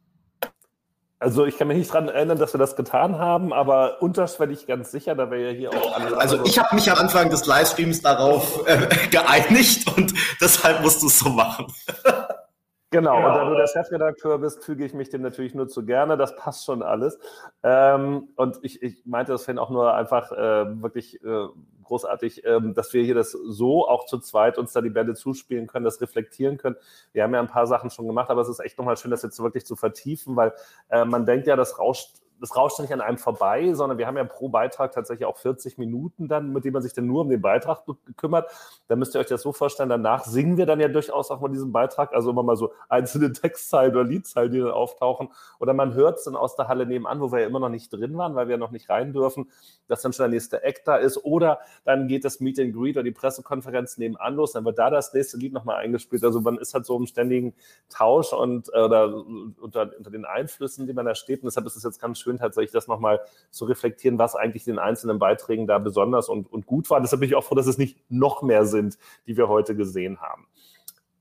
Also 1.18 1.44
ich 1.44 1.58
kann 1.58 1.68
mich 1.68 1.76
nicht 1.76 1.90
daran 1.90 2.08
erinnern, 2.08 2.38
dass 2.38 2.54
wir 2.54 2.58
das 2.58 2.76
getan 2.76 3.18
haben, 3.18 3.52
aber 3.52 4.00
unterschwellig 4.00 4.66
ganz 4.66 4.90
sicher, 4.90 5.14
da 5.14 5.30
wäre 5.30 5.50
ja 5.50 5.50
hier 5.50 5.70
auch 5.70 5.94
alles. 5.94 6.14
Also 6.14 6.44
ich 6.44 6.58
habe 6.58 6.74
mich 6.74 6.90
am 6.90 6.96
Anfang 6.96 7.28
des 7.28 7.44
Livestreams 7.44 8.00
darauf 8.00 8.66
äh, 8.66 8.86
geeinigt 9.10 9.86
und 9.96 10.14
deshalb 10.40 10.80
musst 10.80 11.02
du 11.02 11.08
es 11.08 11.18
so 11.18 11.28
machen. 11.28 11.66
Genau, 12.92 13.18
und 13.18 13.34
da 13.34 13.48
du 13.48 13.54
der 13.54 13.68
Chefredakteur 13.68 14.38
bist, 14.38 14.64
füge 14.64 14.84
ich 14.84 14.94
mich 14.94 15.10
dem 15.10 15.22
natürlich 15.22 15.54
nur 15.54 15.68
zu 15.68 15.86
gerne. 15.86 16.16
Das 16.16 16.34
passt 16.34 16.64
schon 16.64 16.82
alles. 16.82 17.20
Ähm, 17.62 18.30
und 18.34 18.58
ich, 18.62 18.82
ich 18.82 19.06
meinte 19.06 19.30
das 19.30 19.44
vorhin 19.44 19.60
auch 19.60 19.70
nur 19.70 19.94
einfach 19.94 20.32
äh, 20.32 20.82
wirklich 20.82 21.22
äh, 21.22 21.46
großartig, 21.84 22.44
ähm, 22.44 22.74
dass 22.74 22.92
wir 22.92 23.04
hier 23.04 23.14
das 23.14 23.30
so 23.30 23.86
auch 23.88 24.06
zu 24.06 24.18
zweit 24.18 24.58
uns 24.58 24.72
da 24.72 24.80
die 24.80 24.90
Bälle 24.90 25.14
zuspielen 25.14 25.68
können, 25.68 25.84
das 25.84 26.00
reflektieren 26.00 26.56
können. 26.56 26.76
Wir 27.12 27.22
haben 27.22 27.34
ja 27.34 27.40
ein 27.40 27.46
paar 27.46 27.68
Sachen 27.68 27.90
schon 27.90 28.08
gemacht, 28.08 28.28
aber 28.28 28.40
es 28.42 28.48
ist 28.48 28.60
echt 28.60 28.76
nochmal 28.76 28.96
schön, 28.96 29.10
das 29.12 29.22
jetzt 29.22 29.40
wirklich 29.40 29.66
zu 29.66 29.76
vertiefen, 29.76 30.34
weil 30.34 30.52
äh, 30.88 31.04
man 31.04 31.26
denkt 31.26 31.46
ja, 31.46 31.54
das 31.54 31.78
rauscht 31.78 32.19
das 32.40 32.56
rauscht 32.56 32.80
nicht 32.80 32.92
an 32.92 33.00
einem 33.00 33.18
vorbei, 33.18 33.72
sondern 33.74 33.98
wir 33.98 34.06
haben 34.06 34.16
ja 34.16 34.24
pro 34.24 34.48
Beitrag 34.48 34.92
tatsächlich 34.92 35.26
auch 35.26 35.36
40 35.36 35.78
Minuten 35.78 36.28
dann, 36.28 36.52
mit 36.52 36.64
denen 36.64 36.72
man 36.72 36.82
sich 36.82 36.92
dann 36.92 37.06
nur 37.06 37.22
um 37.22 37.28
den 37.28 37.40
Beitrag 37.40 37.82
kümmert. 38.16 38.50
Da 38.88 38.96
müsst 38.96 39.14
ihr 39.14 39.20
euch 39.20 39.26
das 39.26 39.42
so 39.42 39.52
vorstellen, 39.52 39.88
danach 39.88 40.24
singen 40.24 40.56
wir 40.56 40.66
dann 40.66 40.80
ja 40.80 40.88
durchaus 40.88 41.30
auch 41.30 41.40
mal 41.40 41.48
diesen 41.48 41.72
Beitrag, 41.72 42.14
also 42.14 42.30
immer 42.30 42.42
mal 42.42 42.56
so 42.56 42.72
einzelne 42.88 43.32
Textzeilen 43.40 43.92
oder 43.92 44.04
Liedzeilen, 44.04 44.52
die 44.52 44.60
dann 44.60 44.70
auftauchen. 44.70 45.28
Oder 45.58 45.74
man 45.74 45.94
hört 45.94 46.18
es 46.18 46.24
dann 46.24 46.36
aus 46.36 46.56
der 46.56 46.68
Halle 46.68 46.86
nebenan, 46.86 47.20
wo 47.20 47.32
wir 47.32 47.40
ja 47.40 47.46
immer 47.46 47.60
noch 47.60 47.68
nicht 47.68 47.92
drin 47.92 48.16
waren, 48.16 48.34
weil 48.34 48.48
wir 48.48 48.56
noch 48.56 48.70
nicht 48.70 48.88
rein 48.88 49.12
dürfen, 49.12 49.50
dass 49.88 50.02
dann 50.02 50.12
schon 50.12 50.24
der 50.24 50.30
nächste 50.30 50.62
Act 50.62 50.86
da 50.86 50.96
ist. 50.96 51.24
Oder 51.24 51.60
dann 51.84 52.08
geht 52.08 52.24
das 52.24 52.40
Meet 52.40 52.60
and 52.60 52.74
Greet 52.74 52.96
oder 52.96 53.04
die 53.04 53.10
Pressekonferenz 53.10 53.98
nebenan 53.98 54.34
los, 54.34 54.52
dann 54.52 54.64
wird 54.64 54.78
da 54.78 54.90
das 54.90 55.12
nächste 55.12 55.36
Lied 55.36 55.52
nochmal 55.52 55.76
eingespielt. 55.76 56.24
Also 56.24 56.40
man 56.40 56.58
ist 56.58 56.74
halt 56.74 56.86
so 56.86 56.96
im 56.96 57.06
ständigen 57.06 57.54
Tausch 57.88 58.32
und 58.32 58.68
äh, 58.72 58.80
oder 58.80 59.14
unter, 59.60 59.90
unter 59.96 60.10
den 60.10 60.24
Einflüssen, 60.24 60.86
die 60.86 60.92
man 60.92 61.06
da 61.06 61.14
steht. 61.14 61.42
Und 61.42 61.46
deshalb 61.46 61.66
ist 61.66 61.76
es 61.76 61.82
jetzt 61.82 62.00
ganz 62.00 62.18
schön, 62.18 62.29
schön, 62.30 62.38
tatsächlich 62.38 62.72
das 62.72 62.86
nochmal 62.86 63.20
zu 63.50 63.64
reflektieren, 63.64 64.18
was 64.18 64.36
eigentlich 64.36 64.64
den 64.64 64.78
einzelnen 64.78 65.18
Beiträgen 65.18 65.66
da 65.66 65.78
besonders 65.78 66.28
und, 66.28 66.50
und 66.52 66.66
gut 66.66 66.88
war. 66.90 67.00
Deshalb 67.00 67.20
bin 67.20 67.28
ich 67.28 67.34
auch 67.34 67.44
froh, 67.44 67.54
dass 67.54 67.66
es 67.66 67.78
nicht 67.78 67.98
noch 68.08 68.42
mehr 68.42 68.64
sind, 68.64 68.98
die 69.26 69.36
wir 69.36 69.48
heute 69.48 69.74
gesehen 69.76 70.20
haben. 70.20 70.46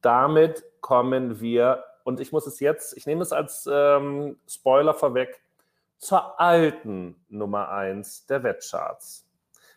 Damit 0.01 0.63
kommen 0.81 1.41
wir, 1.41 1.83
und 2.03 2.19
ich 2.19 2.31
muss 2.31 2.47
es 2.47 2.59
jetzt, 2.59 2.95
ich 2.95 3.05
nehme 3.05 3.21
es 3.21 3.33
als 3.33 3.67
ähm, 3.71 4.37
Spoiler 4.47 4.93
vorweg, 4.93 5.41
zur 5.97 6.39
alten 6.39 7.15
Nummer 7.27 7.69
1 7.69 8.27
der 8.27 8.43
Wettcharts. 8.43 9.27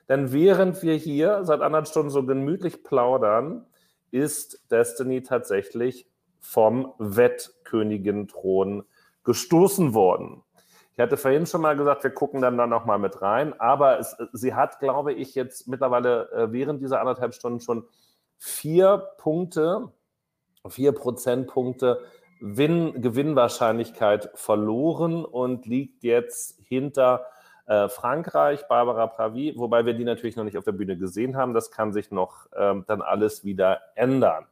Denn 0.09 0.33
während 0.33 0.83
wir 0.83 0.95
hier 0.95 1.45
seit 1.45 1.61
anderthalb 1.61 1.89
Stunden 1.89 2.11
so 2.11 2.25
gemütlich 2.25 2.85
plaudern, 2.85 3.67
ist 4.11 4.71
Destiny 4.71 5.23
tatsächlich 5.23 6.07
vom 6.39 6.93
Wettkönigin-Thron 6.99 8.85
gestoßen 9.25 9.95
worden. 9.95 10.43
Ich 10.95 11.01
hatte 11.01 11.17
vorhin 11.17 11.47
schon 11.47 11.63
mal 11.63 11.77
gesagt, 11.77 12.05
wir 12.05 12.11
gucken 12.11 12.43
dann 12.43 12.59
da 12.59 12.67
nochmal 12.67 12.99
mit 12.99 13.23
rein, 13.23 13.59
aber 13.59 13.99
es, 13.99 14.17
sie 14.33 14.55
hat, 14.55 14.79
glaube 14.79 15.15
ich, 15.15 15.35
jetzt 15.35 15.67
mittlerweile 15.67 16.31
äh, 16.33 16.53
während 16.53 16.83
dieser 16.83 17.01
anderthalb 17.01 17.33
Stunden 17.33 17.61
schon 17.61 17.87
vier 18.39 18.99
Punkte, 19.19 19.93
vier 20.69 20.93
Prozentpunkte 20.93 22.03
Win 22.41 23.01
Gewinnwahrscheinlichkeit 23.01 24.31
verloren 24.35 25.25
und 25.25 25.65
liegt 25.65 26.03
jetzt 26.03 26.61
hinter 26.67 27.25
äh, 27.67 27.89
Frankreich, 27.89 28.67
Barbara 28.69 29.07
Pravi, 29.07 29.55
wobei 29.57 29.87
wir 29.87 29.95
die 29.95 30.05
natürlich 30.05 30.37
noch 30.37 30.45
nicht 30.45 30.59
auf 30.59 30.65
der 30.65 30.73
Bühne 30.73 30.97
gesehen 30.97 31.37
haben. 31.37 31.55
Das 31.55 31.71
kann 31.71 31.93
sich 31.93 32.11
noch 32.11 32.49
ähm, 32.57 32.85
dann 32.89 33.01
alles 33.01 33.45
wieder 33.45 33.81
ändern. 33.95 34.47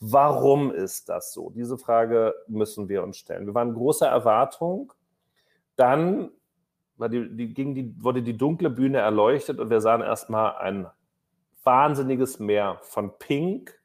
Warum 0.00 0.72
ist 0.72 1.08
das 1.08 1.32
so? 1.32 1.50
Diese 1.50 1.76
Frage 1.76 2.34
müssen 2.46 2.88
wir 2.88 3.02
uns 3.02 3.18
stellen. 3.18 3.46
Wir 3.46 3.54
waren 3.54 3.74
großer 3.74 4.06
Erwartung 4.06 4.92
dann 5.78 6.30
die, 7.06 7.36
die, 7.36 7.54
ging 7.54 7.74
die, 7.74 7.94
wurde 8.02 8.22
die 8.22 8.36
dunkle 8.36 8.70
Bühne 8.70 8.98
erleuchtet 8.98 9.60
und 9.60 9.70
wir 9.70 9.80
sahen 9.80 10.00
erstmal 10.00 10.56
ein 10.56 10.88
wahnsinniges 11.62 12.40
Meer 12.40 12.78
von 12.82 13.16
Pink, 13.18 13.80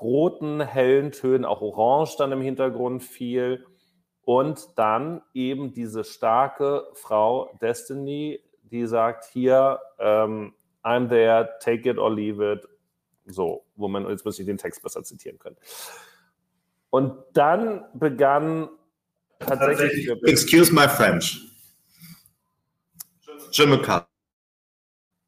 roten, 0.00 0.60
hellen 0.60 1.10
Tönen, 1.10 1.44
auch 1.44 1.60
Orange 1.60 2.16
dann 2.18 2.30
im 2.30 2.40
Hintergrund 2.40 3.02
fiel. 3.02 3.66
Und 4.22 4.78
dann 4.78 5.22
eben 5.32 5.72
diese 5.72 6.04
starke 6.04 6.86
Frau 6.92 7.50
Destiny, 7.60 8.40
die 8.62 8.86
sagt, 8.86 9.24
hier, 9.24 9.80
ähm, 9.98 10.54
I'm 10.84 11.08
there, 11.08 11.48
take 11.60 11.88
it 11.88 11.98
or 11.98 12.12
leave 12.12 12.44
it. 12.52 12.68
So, 13.24 13.64
wo 13.74 13.88
man, 13.88 14.08
jetzt 14.08 14.24
muss 14.24 14.38
ich 14.38 14.46
den 14.46 14.58
Text 14.58 14.82
besser 14.82 15.02
zitieren 15.02 15.38
können. 15.38 15.56
Und 16.90 17.14
dann 17.32 17.84
begann 17.94 18.68
tatsächlich. 19.40 20.08
Excuse 20.24 20.72
my 20.72 20.88
French. 20.88 21.40
Je 23.52 23.66
me 23.66 23.78
calme. 23.78 24.06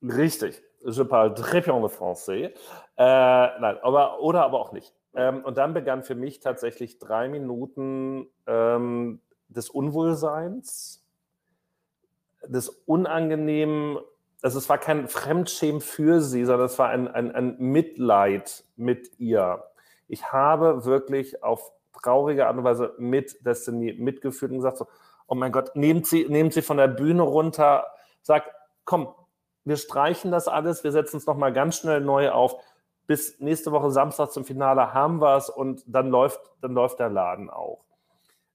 Richtig. 0.03 0.62
Je 0.85 1.05
parle 1.05 1.35
très 1.35 1.61
bien 1.61 1.78
le 1.81 1.89
français. 1.89 2.55
Äh, 2.97 3.61
nein, 3.61 3.77
aber, 3.82 4.20
oder 4.20 4.45
aber 4.45 4.61
auch 4.61 4.73
nicht. 4.73 4.95
Ähm, 5.15 5.45
und 5.45 5.59
dann 5.59 5.74
begann 5.74 6.03
für 6.03 6.15
mich 6.15 6.41
tatsächlich 6.41 6.99
drei 6.99 7.28
Minuten 7.28 8.27
ähm, 8.47 9.20
des 9.49 9.69
Unwohlseins, 9.69 11.05
des 12.47 12.69
Unangenehmen. 12.87 13.99
Also 14.43 14.59
es 14.59 14.69
war 14.69 14.78
kein 14.78 15.09
Fremdschämen 15.09 15.81
für 15.81 16.20
sie, 16.23 16.45
sondern 16.45 16.66
es 16.66 16.78
war 16.78 16.89
ein, 16.89 17.09
ein, 17.09 17.32
ein 17.32 17.59
Mitleid 17.59 18.65
mit 18.77 19.19
ihr. 19.19 19.65
Ich 20.09 20.32
habe 20.32 20.85
wirklich 20.87 21.43
auf 21.43 21.73
traurige 22.02 22.47
Art 22.47 22.56
und 22.56 22.64
Weise 22.64 22.94
mit 22.98 23.44
Destiny 23.44 23.94
mitgeführt 23.98 24.52
und 24.52 24.59
gesagt 24.59 24.78
so, 24.78 24.86
oh 25.27 25.35
mein 25.35 25.52
Gott, 25.52 25.74
nehmt 25.74 26.06
sie, 26.06 26.27
nehmt 26.28 26.52
sie 26.52 26.62
von 26.62 26.77
der 26.77 26.89
Bühne 26.89 27.22
runter, 27.22 27.86
sagt, 28.22 28.51
komm, 28.85 29.09
wir 29.64 29.77
streichen 29.77 30.31
das 30.31 30.48
alles, 30.48 30.85
wir 30.85 30.93
setzen 30.93 31.18
es 31.18 31.27
nochmal 31.27 31.52
ganz 31.52 31.77
schnell 31.77 32.01
neu 32.01 32.31
auf. 32.31 32.56
Bis 33.06 33.39
nächste 33.40 33.72
Woche 33.72 33.90
Samstag 33.90 34.32
zum 34.32 34.44
Finale 34.44 34.94
haben 34.94 35.20
wir 35.20 35.36
es 35.36 35.51
und 35.51 35.82
dann 35.86 36.10
läuft, 36.10 36.40
dann 36.60 36.72
läuft 36.72 36.98
der 37.01 37.10
Laden 37.10 37.51
auch. 37.51 37.85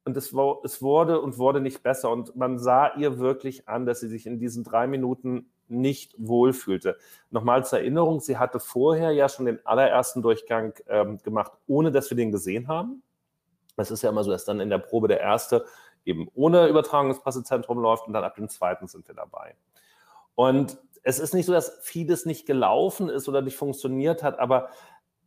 Und 0.06 0.16
es, 0.18 0.34
es 0.64 0.82
wurde 0.82 1.20
und 1.20 1.38
wurde 1.38 1.62
nicht 1.62 1.82
besser. 1.82 2.12
Und 2.12 2.36
man 2.36 2.60
sah 2.60 2.94
ihr 2.96 3.18
wirklich 3.18 3.68
an, 3.68 3.86
dass 3.86 4.00
sie 4.00 4.08
sich 4.08 4.28
in 4.28 4.40
diesen 4.40 4.64
drei 4.64 4.88
Minuten 4.88 5.50
nicht 5.68 6.14
wohlfühlte. 6.18 6.98
Nochmal 7.32 7.66
zur 7.66 7.80
Erinnerung, 7.80 8.20
sie 8.20 8.38
hatte 8.38 8.60
vorher 8.60 9.12
ja 9.12 9.30
schon 9.30 9.48
den 9.48 9.66
allerersten 9.66 10.22
Durchgang 10.22 10.74
ähm, 10.88 11.18
gemacht, 11.24 11.54
ohne 11.68 11.92
dass 11.92 12.10
wir 12.12 12.18
den 12.18 12.32
gesehen 12.32 12.68
haben. 12.68 13.02
Es 13.78 13.92
ist 13.92 14.02
ja 14.02 14.10
immer 14.10 14.24
so, 14.24 14.32
dass 14.32 14.46
dann 14.46 14.60
in 14.60 14.70
der 14.70 14.78
Probe 14.78 15.08
der 15.08 15.20
erste 15.20 15.66
eben 16.06 16.30
ohne 16.36 16.68
Übertragungspassezentrum 16.68 17.80
läuft 17.80 18.08
und 18.08 18.14
dann 18.14 18.24
ab 18.24 18.36
dem 18.36 18.48
zweiten 18.50 18.88
sind 18.88 19.08
wir 19.08 19.16
dabei. 19.16 19.56
Und 20.36 20.78
es 21.04 21.20
ist 21.20 21.34
nicht 21.34 21.46
so, 21.46 21.54
dass 21.54 21.80
vieles 21.82 22.26
nicht 22.26 22.46
gelaufen 22.46 23.10
ist 23.10 23.28
oder 23.28 23.42
nicht 23.42 23.58
funktioniert 23.58 24.24
hat, 24.24 24.40
aber 24.40 24.70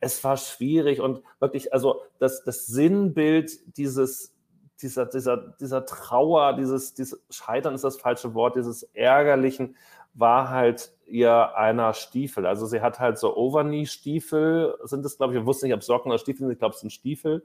es 0.00 0.22
war 0.22 0.36
schwierig 0.36 1.00
und 1.00 1.22
wirklich, 1.40 1.72
also 1.72 2.02
das, 2.18 2.44
das 2.44 2.66
Sinnbild 2.66 3.76
dieses, 3.76 4.34
dieser, 4.80 5.06
dieser, 5.06 5.36
dieser 5.60 5.84
Trauer, 5.86 6.54
dieses, 6.54 6.94
dieses 6.94 7.20
Scheitern 7.30 7.74
ist 7.74 7.84
das 7.84 7.96
falsche 7.96 8.34
Wort, 8.34 8.56
dieses 8.56 8.84
Ärgerlichen, 8.94 9.76
war 10.14 10.50
halt 10.50 10.92
ihr 11.06 11.56
einer 11.56 11.94
Stiefel. 11.94 12.46
Also 12.46 12.66
sie 12.66 12.80
hat 12.80 12.98
halt 13.00 13.18
so 13.18 13.36
Overknee-Stiefel, 13.36 14.78
sind 14.84 15.04
es, 15.04 15.16
glaube 15.16 15.34
ich, 15.34 15.40
ich 15.40 15.46
wusste 15.46 15.66
nicht, 15.66 15.74
ob 15.74 15.82
Socken 15.82 16.10
oder 16.10 16.18
Stiefel 16.18 16.40
sind, 16.40 16.52
ich 16.52 16.58
glaube, 16.58 16.74
es 16.74 16.80
sind 16.80 16.92
Stiefel. 16.92 17.44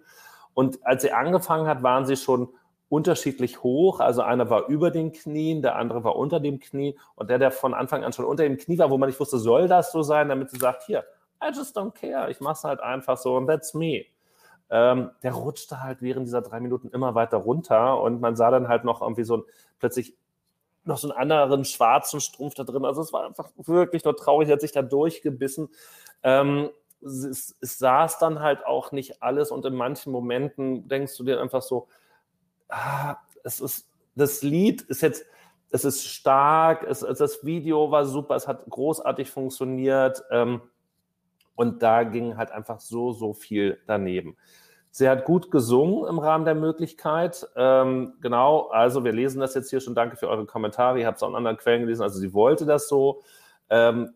Und 0.53 0.85
als 0.85 1.01
sie 1.01 1.11
angefangen 1.11 1.67
hat, 1.67 1.83
waren 1.83 2.05
sie 2.05 2.15
schon 2.15 2.49
unterschiedlich 2.89 3.63
hoch. 3.63 3.99
Also 3.99 4.21
einer 4.21 4.49
war 4.49 4.67
über 4.67 4.91
den 4.91 5.11
Knien, 5.11 5.61
der 5.61 5.77
andere 5.77 6.03
war 6.03 6.15
unter 6.15 6.39
dem 6.39 6.59
Knie. 6.59 6.97
Und 7.15 7.29
der, 7.29 7.39
der 7.39 7.51
von 7.51 7.73
Anfang 7.73 8.03
an 8.03 8.13
schon 8.13 8.25
unter 8.25 8.43
dem 8.43 8.57
Knie 8.57 8.77
war, 8.77 8.91
wo 8.91 8.97
man 8.97 9.09
nicht 9.09 9.19
wusste, 9.19 9.39
soll 9.39 9.67
das 9.67 9.91
so 9.91 10.03
sein, 10.03 10.29
damit 10.29 10.51
sie 10.51 10.59
sagt, 10.59 10.83
hier, 10.83 11.03
I 11.43 11.51
just 11.53 11.77
don't 11.77 11.91
care, 11.91 12.29
ich 12.29 12.39
mache 12.39 12.53
es 12.53 12.63
halt 12.63 12.79
einfach 12.79 13.17
so 13.17 13.35
und 13.35 13.47
that's 13.47 13.73
me. 13.73 14.05
Ähm, 14.69 15.11
der 15.23 15.33
rutschte 15.33 15.81
halt 15.81 16.01
während 16.01 16.25
dieser 16.27 16.41
drei 16.41 16.59
Minuten 16.59 16.89
immer 16.89 17.15
weiter 17.15 17.37
runter 17.37 17.99
und 18.01 18.21
man 18.21 18.35
sah 18.35 18.49
dann 18.49 18.67
halt 18.67 18.85
noch 18.85 19.01
irgendwie 19.01 19.23
so 19.23 19.37
ein, 19.37 19.43
plötzlich 19.79 20.15
noch 20.85 20.97
so 20.97 21.11
einen 21.11 21.31
anderen 21.31 21.65
schwarzen 21.65 22.21
Strumpf 22.21 22.55
da 22.55 22.63
drin. 22.63 22.85
Also 22.85 23.01
es 23.01 23.13
war 23.13 23.25
einfach 23.25 23.49
wirklich 23.57 24.03
nur 24.03 24.15
traurig, 24.15 24.49
er 24.49 24.53
hat 24.53 24.61
sich 24.61 24.71
da 24.71 24.81
durchgebissen. 24.81 25.69
Ähm, 26.23 26.69
es, 27.03 27.55
es 27.59 27.77
saß 27.77 28.19
dann 28.19 28.39
halt 28.39 28.65
auch 28.65 28.91
nicht 28.91 29.21
alles 29.21 29.51
und 29.51 29.65
in 29.65 29.75
manchen 29.75 30.11
Momenten 30.11 30.87
denkst 30.87 31.17
du 31.17 31.23
dir 31.23 31.41
einfach 31.41 31.61
so, 31.61 31.87
ah, 32.69 33.17
es 33.43 33.59
ist, 33.59 33.89
das 34.15 34.41
Lied 34.41 34.81
ist 34.81 35.01
jetzt, 35.01 35.25
es 35.71 35.85
ist 35.85 36.05
stark, 36.05 36.83
es, 36.83 36.99
das 36.99 37.45
Video 37.45 37.91
war 37.91 38.05
super, 38.05 38.35
es 38.35 38.47
hat 38.47 38.65
großartig 38.69 39.29
funktioniert 39.31 40.23
ähm, 40.31 40.61
und 41.55 41.83
da 41.83 42.03
ging 42.03 42.37
halt 42.37 42.51
einfach 42.51 42.79
so, 42.79 43.11
so 43.11 43.33
viel 43.33 43.79
daneben. 43.87 44.37
Sie 44.95 45.09
hat 45.09 45.25
gut 45.25 45.49
gesungen 45.49 46.07
im 46.07 46.19
Rahmen 46.19 46.45
der 46.45 46.53
Möglichkeit. 46.53 47.47
Ähm, 47.55 48.13
genau, 48.21 48.67
also 48.67 49.03
wir 49.03 49.11
lesen 49.11 49.39
das 49.39 49.55
jetzt 49.55 49.71
hier 49.71 49.79
schon. 49.79 49.95
Danke 49.95 50.17
für 50.17 50.29
eure 50.29 50.45
Kommentare. 50.45 50.99
Ihr 50.99 51.07
habt 51.07 51.17
es 51.17 51.23
auch 51.23 51.29
in 51.29 51.35
anderen 51.35 51.57
Quellen 51.57 51.81
gelesen. 51.81 52.03
Also 52.03 52.19
sie 52.19 52.31
wollte 52.31 52.67
das 52.67 52.87
so. 52.87 53.23
Ähm, 53.71 54.13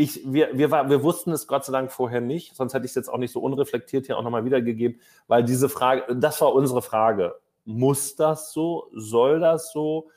ich, 0.00 0.22
wir, 0.24 0.56
wir, 0.56 0.70
war, 0.70 0.88
wir 0.88 1.02
wussten 1.02 1.30
es 1.32 1.46
Gott 1.46 1.64
sei 1.64 1.72
Dank 1.72 1.92
vorher 1.92 2.22
nicht, 2.22 2.56
sonst 2.56 2.72
hätte 2.72 2.86
ich 2.86 2.92
es 2.92 2.94
jetzt 2.94 3.08
auch 3.08 3.18
nicht 3.18 3.32
so 3.32 3.40
unreflektiert 3.40 4.06
hier 4.06 4.16
auch 4.16 4.22
nochmal 4.22 4.46
wiedergegeben, 4.46 4.98
weil 5.28 5.44
diese 5.44 5.68
Frage, 5.68 6.16
das 6.16 6.40
war 6.40 6.54
unsere 6.54 6.80
Frage. 6.80 7.34
Muss 7.66 8.16
das 8.16 8.52
so? 8.52 8.88
Soll 8.94 9.40
das 9.40 9.72
so? 9.72 10.08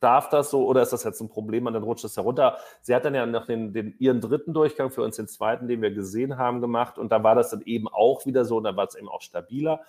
darf 0.00 0.28
das 0.28 0.50
so 0.50 0.64
oder 0.64 0.82
ist 0.82 0.92
das 0.92 1.02
jetzt 1.02 1.20
ein 1.20 1.28
Problem 1.28 1.66
und 1.66 1.72
dann 1.72 1.82
rutscht 1.82 2.04
es 2.04 2.16
herunter? 2.16 2.58
Sie 2.82 2.94
hat 2.94 3.04
dann 3.04 3.16
ja 3.16 3.26
noch 3.26 3.46
den, 3.46 3.72
den, 3.72 3.96
ihren 3.98 4.20
dritten 4.20 4.54
Durchgang 4.54 4.92
für 4.92 5.02
uns, 5.02 5.16
den 5.16 5.26
zweiten, 5.26 5.66
den 5.66 5.82
wir 5.82 5.90
gesehen 5.90 6.38
haben, 6.38 6.60
gemacht 6.60 6.98
und 6.98 7.10
da 7.10 7.24
war 7.24 7.34
das 7.34 7.50
dann 7.50 7.62
eben 7.62 7.88
auch 7.88 8.24
wieder 8.24 8.44
so 8.44 8.58
und 8.58 8.62
da 8.62 8.76
war 8.76 8.86
es 8.86 8.94
eben 8.94 9.08
auch 9.08 9.22
stabiler 9.22 9.80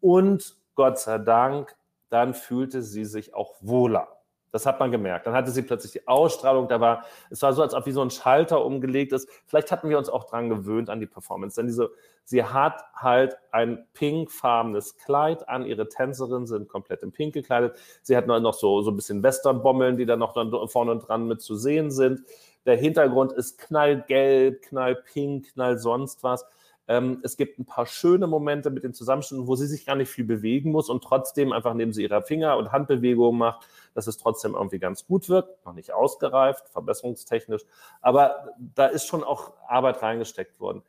und 0.00 0.56
Gott 0.74 0.98
sei 0.98 1.18
Dank, 1.18 1.76
dann 2.08 2.32
fühlte 2.32 2.80
sie 2.82 3.04
sich 3.04 3.34
auch 3.34 3.56
wohler. 3.60 4.17
Das 4.50 4.64
hat 4.64 4.80
man 4.80 4.90
gemerkt. 4.90 5.26
Dann 5.26 5.34
hatte 5.34 5.50
sie 5.50 5.62
plötzlich 5.62 5.92
die 5.92 6.08
Ausstrahlung. 6.08 6.68
Da 6.68 6.80
war, 6.80 7.04
es 7.30 7.42
war 7.42 7.52
so, 7.52 7.62
als 7.62 7.74
ob 7.74 7.84
wie 7.86 7.92
so 7.92 8.00
ein 8.02 8.10
Schalter 8.10 8.64
umgelegt 8.64 9.12
ist. 9.12 9.28
Vielleicht 9.46 9.70
hatten 9.70 9.90
wir 9.90 9.98
uns 9.98 10.08
auch 10.08 10.24
dran 10.24 10.48
gewöhnt 10.48 10.88
an 10.88 11.00
die 11.00 11.06
Performance. 11.06 11.56
Denn 11.56 11.66
diese, 11.66 11.90
sie 12.24 12.44
hat 12.44 12.82
halt 12.94 13.36
ein 13.50 13.86
pinkfarbenes 13.92 14.96
Kleid 14.96 15.48
an. 15.48 15.66
Ihre 15.66 15.88
Tänzerinnen 15.88 16.46
sind 16.46 16.68
komplett 16.68 17.02
in 17.02 17.12
pink 17.12 17.34
gekleidet. 17.34 17.76
Sie 18.02 18.16
hat 18.16 18.26
noch 18.26 18.54
so, 18.54 18.80
so 18.82 18.90
ein 18.90 18.96
bisschen 18.96 19.22
Westernbommeln, 19.22 19.98
die 19.98 20.06
dann 20.06 20.18
noch 20.18 20.34
vorne 20.70 20.92
und 20.92 21.06
dran 21.06 21.26
mit 21.26 21.42
zu 21.42 21.54
sehen 21.54 21.90
sind. 21.90 22.22
Der 22.64 22.76
Hintergrund 22.76 23.32
ist 23.32 23.58
knallgelb, 23.58 24.62
knallpink, 24.62 25.52
knall 25.52 25.78
sonst 25.78 26.22
was. 26.22 26.46
Ähm, 26.88 27.20
es 27.22 27.36
gibt 27.36 27.58
ein 27.58 27.66
paar 27.66 27.84
schöne 27.86 28.26
Momente 28.26 28.70
mit 28.70 28.82
den 28.82 28.94
Zusammenschnitten, 28.94 29.46
wo 29.46 29.54
sie 29.56 29.66
sich 29.66 29.84
gar 29.84 29.94
nicht 29.94 30.10
viel 30.10 30.24
bewegen 30.24 30.72
muss 30.72 30.88
und 30.88 31.04
trotzdem 31.04 31.52
einfach 31.52 31.74
neben 31.74 31.92
sie 31.92 32.02
ihrer 32.02 32.22
Finger- 32.22 32.56
und 32.56 32.72
Handbewegungen 32.72 33.38
macht, 33.38 33.66
dass 33.94 34.06
es 34.06 34.16
trotzdem 34.16 34.54
irgendwie 34.54 34.78
ganz 34.78 35.06
gut 35.06 35.28
wirkt. 35.28 35.64
Noch 35.66 35.74
nicht 35.74 35.92
ausgereift, 35.92 36.68
verbesserungstechnisch, 36.70 37.62
aber 38.00 38.48
da 38.74 38.86
ist 38.86 39.06
schon 39.06 39.22
auch 39.22 39.52
Arbeit 39.68 40.02
reingesteckt 40.02 40.58
worden. 40.58 40.82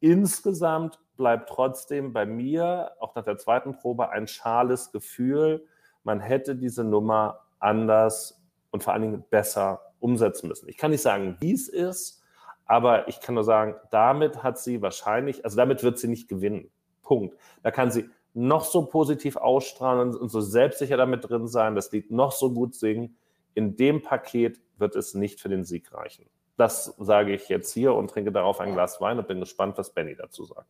Insgesamt 0.00 1.00
bleibt 1.16 1.48
trotzdem 1.48 2.12
bei 2.12 2.26
mir, 2.26 2.92
auch 3.00 3.14
nach 3.14 3.24
der 3.24 3.38
zweiten 3.38 3.76
Probe, 3.78 4.10
ein 4.10 4.28
schales 4.28 4.92
Gefühl, 4.92 5.66
man 6.04 6.20
hätte 6.20 6.54
diese 6.54 6.84
Nummer 6.84 7.46
anders 7.58 8.42
und 8.70 8.84
vor 8.84 8.92
allen 8.92 9.02
Dingen 9.02 9.24
besser 9.30 9.80
umsetzen 10.00 10.48
müssen. 10.48 10.68
Ich 10.68 10.76
kann 10.76 10.90
nicht 10.90 11.00
sagen, 11.00 11.38
wie 11.40 11.52
es 11.52 11.68
ist, 11.68 12.22
aber 12.66 13.08
ich 13.08 13.20
kann 13.20 13.34
nur 13.34 13.44
sagen, 13.44 13.76
damit 13.90 14.42
hat 14.42 14.58
sie 14.58 14.82
wahrscheinlich, 14.82 15.44
also 15.44 15.56
damit 15.56 15.82
wird 15.82 15.98
sie 15.98 16.08
nicht 16.08 16.28
gewinnen. 16.28 16.70
Punkt. 17.02 17.36
Da 17.62 17.70
kann 17.70 17.90
sie 17.90 18.10
noch 18.34 18.64
so 18.64 18.84
positiv 18.84 19.36
ausstrahlen 19.36 20.14
und 20.14 20.28
so 20.28 20.40
selbstsicher 20.40 20.96
damit 20.96 21.28
drin 21.28 21.46
sein, 21.46 21.74
das 21.74 21.90
Lied 21.92 22.10
noch 22.10 22.32
so 22.32 22.52
gut 22.52 22.74
singen. 22.74 23.16
In 23.54 23.76
dem 23.76 24.02
Paket 24.02 24.60
wird 24.76 24.96
es 24.96 25.14
nicht 25.14 25.40
für 25.40 25.48
den 25.48 25.64
Sieg 25.64 25.92
reichen. 25.92 26.26
Das 26.56 26.94
sage 26.98 27.34
ich 27.34 27.48
jetzt 27.48 27.72
hier 27.72 27.94
und 27.94 28.10
trinke 28.10 28.32
darauf 28.32 28.60
ein 28.60 28.74
Glas 28.74 29.00
Wein 29.00 29.18
und 29.18 29.28
bin 29.28 29.40
gespannt, 29.40 29.78
was 29.78 29.92
Benny 29.92 30.16
dazu 30.16 30.44
sagt. 30.44 30.68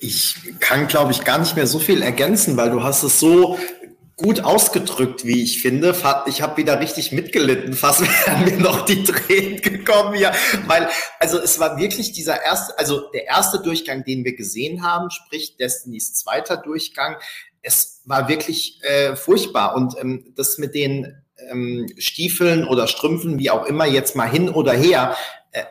Ich 0.00 0.36
kann, 0.60 0.86
glaube 0.86 1.12
ich, 1.12 1.24
gar 1.24 1.38
nicht 1.38 1.56
mehr 1.56 1.66
so 1.66 1.78
viel 1.78 2.02
ergänzen, 2.02 2.56
weil 2.56 2.70
du 2.70 2.82
hast 2.82 3.02
es 3.02 3.20
so 3.20 3.58
gut 4.16 4.44
ausgedrückt, 4.44 5.24
wie 5.24 5.42
ich 5.42 5.60
finde. 5.60 5.94
Ich 6.26 6.42
habe 6.42 6.56
wieder 6.56 6.80
richtig 6.80 7.12
mitgelitten. 7.12 7.74
Fast 7.74 8.02
wären 8.26 8.44
mir 8.44 8.58
noch 8.58 8.84
die 8.84 9.02
Tränen 9.02 9.60
gekommen 9.60 10.14
hier, 10.14 10.32
weil 10.66 10.88
also 11.18 11.38
es 11.38 11.58
war 11.58 11.78
wirklich 11.78 12.12
dieser 12.12 12.42
erste, 12.42 12.78
also 12.78 13.10
der 13.10 13.26
erste 13.26 13.60
Durchgang, 13.60 14.04
den 14.04 14.24
wir 14.24 14.36
gesehen 14.36 14.82
haben, 14.82 15.10
sprich 15.10 15.56
Destinys 15.56 16.14
zweiter 16.14 16.56
Durchgang. 16.56 17.16
Es 17.62 18.02
war 18.04 18.28
wirklich 18.28 18.80
äh, 18.82 19.16
furchtbar 19.16 19.74
und 19.74 19.94
ähm, 19.98 20.32
das 20.36 20.58
mit 20.58 20.74
den 20.74 21.22
ähm, 21.50 21.88
Stiefeln 21.98 22.68
oder 22.68 22.86
Strümpfen, 22.86 23.38
wie 23.38 23.50
auch 23.50 23.66
immer, 23.66 23.86
jetzt 23.86 24.14
mal 24.14 24.30
hin 24.30 24.48
oder 24.48 24.72
her. 24.72 25.16
Äh, 25.50 25.64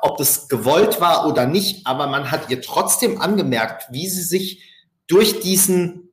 ob 0.00 0.16
das 0.16 0.48
gewollt 0.48 1.00
war 1.00 1.26
oder 1.26 1.44
nicht, 1.44 1.86
aber 1.86 2.06
man 2.06 2.30
hat 2.30 2.48
ihr 2.48 2.62
trotzdem 2.62 3.20
angemerkt, 3.20 3.92
wie 3.92 4.08
sie 4.08 4.22
sich 4.22 4.62
durch 5.06 5.40
diesen 5.40 6.03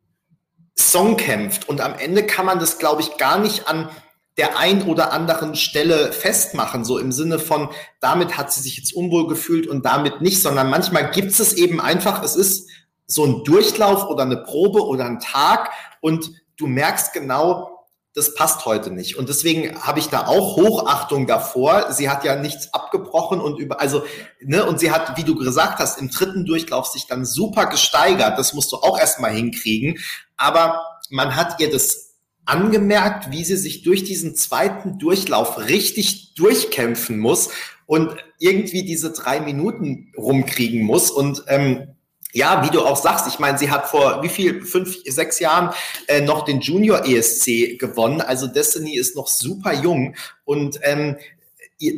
Song 0.90 1.18
kämpft. 1.18 1.70
Und 1.70 1.82
am 1.82 1.96
Ende 1.96 2.26
kann 2.26 2.46
man 2.46 2.60
das, 2.60 2.78
glaube 2.78 3.02
ich, 3.02 3.18
gar 3.18 3.40
nicht 3.40 3.68
an 3.68 3.90
der 4.38 4.58
ein 4.58 4.84
oder 4.84 5.12
anderen 5.12 5.56
Stelle 5.56 6.12
festmachen, 6.12 6.86
so 6.86 6.98
im 6.98 7.12
Sinne 7.12 7.38
von, 7.38 7.70
damit 8.00 8.38
hat 8.38 8.52
sie 8.52 8.62
sich 8.62 8.78
jetzt 8.78 8.94
unwohl 8.94 9.28
gefühlt 9.28 9.68
und 9.68 9.86
damit 9.86 10.22
nicht, 10.22 10.42
sondern 10.42 10.70
manchmal 10.70 11.12
gibt 11.12 11.38
es 11.38 11.54
eben 11.54 11.82
einfach, 11.82 12.24
es 12.24 12.36
ist 12.36 12.70
so 13.06 13.26
ein 13.26 13.44
Durchlauf 13.44 14.10
oder 14.10 14.24
eine 14.24 14.38
Probe 14.38 14.86
oder 14.86 15.06
ein 15.06 15.20
Tag 15.20 15.70
und 16.00 16.32
du 16.58 16.68
merkst 16.68 17.12
genau, 17.14 17.71
das 18.14 18.36
passt 18.36 18.66
heute 18.66 18.92
nicht. 18.92 19.18
Und 19.18 19.30
deswegen 19.30 19.82
habe 19.82 20.00
ich 20.00 20.08
da 20.08 20.28
auch 20.28 20.58
Hochachtung 20.58 21.28
davor. 21.28 21.94
Sie 21.94 22.10
hat 22.10 22.26
ja 22.26 22.36
nichts 22.36 22.74
abgebrochen 22.74 23.40
und 23.40 23.58
über, 23.58 23.80
also, 23.80 24.04
ne, 24.42 24.66
und 24.66 24.80
sie 24.80 24.92
hat, 24.92 25.18
wie 25.18 25.24
du 25.24 25.36
gesagt 25.36 25.80
hast, 25.80 25.98
im 25.98 26.10
dritten 26.10 26.46
Durchlauf 26.46 26.88
sich 26.88 27.08
dann 27.08 27.24
super 27.24 27.68
gesteigert. 27.68 28.38
Das 28.38 28.54
musst 28.54 28.72
du 28.74 28.78
auch 28.78 29.00
erstmal 29.00 29.32
hinkriegen. 29.32 29.98
Aber 30.36 30.82
man 31.10 31.38
hat 31.38 31.62
ihr 31.62 31.72
das 31.72 32.16
angemerkt, 32.44 33.32
wie 33.32 33.46
sie 33.46 33.56
sich 33.56 33.84
durch 33.84 34.04
diesen 34.04 34.36
zweiten 34.36 35.00
Durchlauf 35.00 35.58
richtig 35.70 36.34
durchkämpfen 36.34 37.18
muss 37.18 37.50
und 37.86 38.16
irgendwie 38.40 38.84
diese 38.84 39.12
drei 39.12 39.40
Minuten 39.40 40.12
rumkriegen 40.18 40.82
muss. 40.84 41.12
Und 41.12 41.44
ähm, 41.48 41.96
ja, 42.34 42.64
wie 42.64 42.70
du 42.70 42.82
auch 42.82 42.96
sagst, 42.96 43.28
ich 43.28 43.40
meine, 43.40 43.58
sie 43.58 43.72
hat 43.72 43.88
vor 43.88 44.24
wie 44.24 44.30
viel, 44.30 44.64
fünf, 44.66 44.98
sechs 45.06 45.40
Jahren 45.40 45.74
äh, 46.08 46.22
noch 46.22 46.46
den 46.46 46.62
Junior 46.62 47.06
ESC 47.06 47.78
gewonnen. 47.78 48.22
Also 48.22 48.48
Destiny 48.48 48.96
ist 48.96 49.16
noch 49.16 49.28
super 49.28 49.74
jung. 49.74 50.16
Und 50.46 50.80
ähm, 50.84 51.18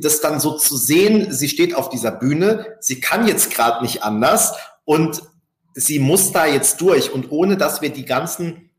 das 0.01 0.21
dann 0.21 0.39
so 0.39 0.57
zu 0.57 0.77
sehen, 0.77 1.31
sie 1.31 1.49
steht 1.49 1.75
auf 1.75 1.89
dieser 1.89 2.11
Bühne, 2.11 2.77
sie 2.79 2.99
kann 2.99 3.27
jetzt 3.27 3.51
gerade 3.51 3.83
nicht 3.83 4.03
anders. 4.03 4.53
Und 4.85 5.21
sie 5.73 5.99
muss 5.99 6.31
da 6.31 6.45
jetzt 6.45 6.81
durch. 6.81 7.11
Und 7.11 7.31
ohne 7.31 7.57
dass 7.57 7.81
wir 7.81 7.89
die 7.89 8.05
ganzen 8.05 8.69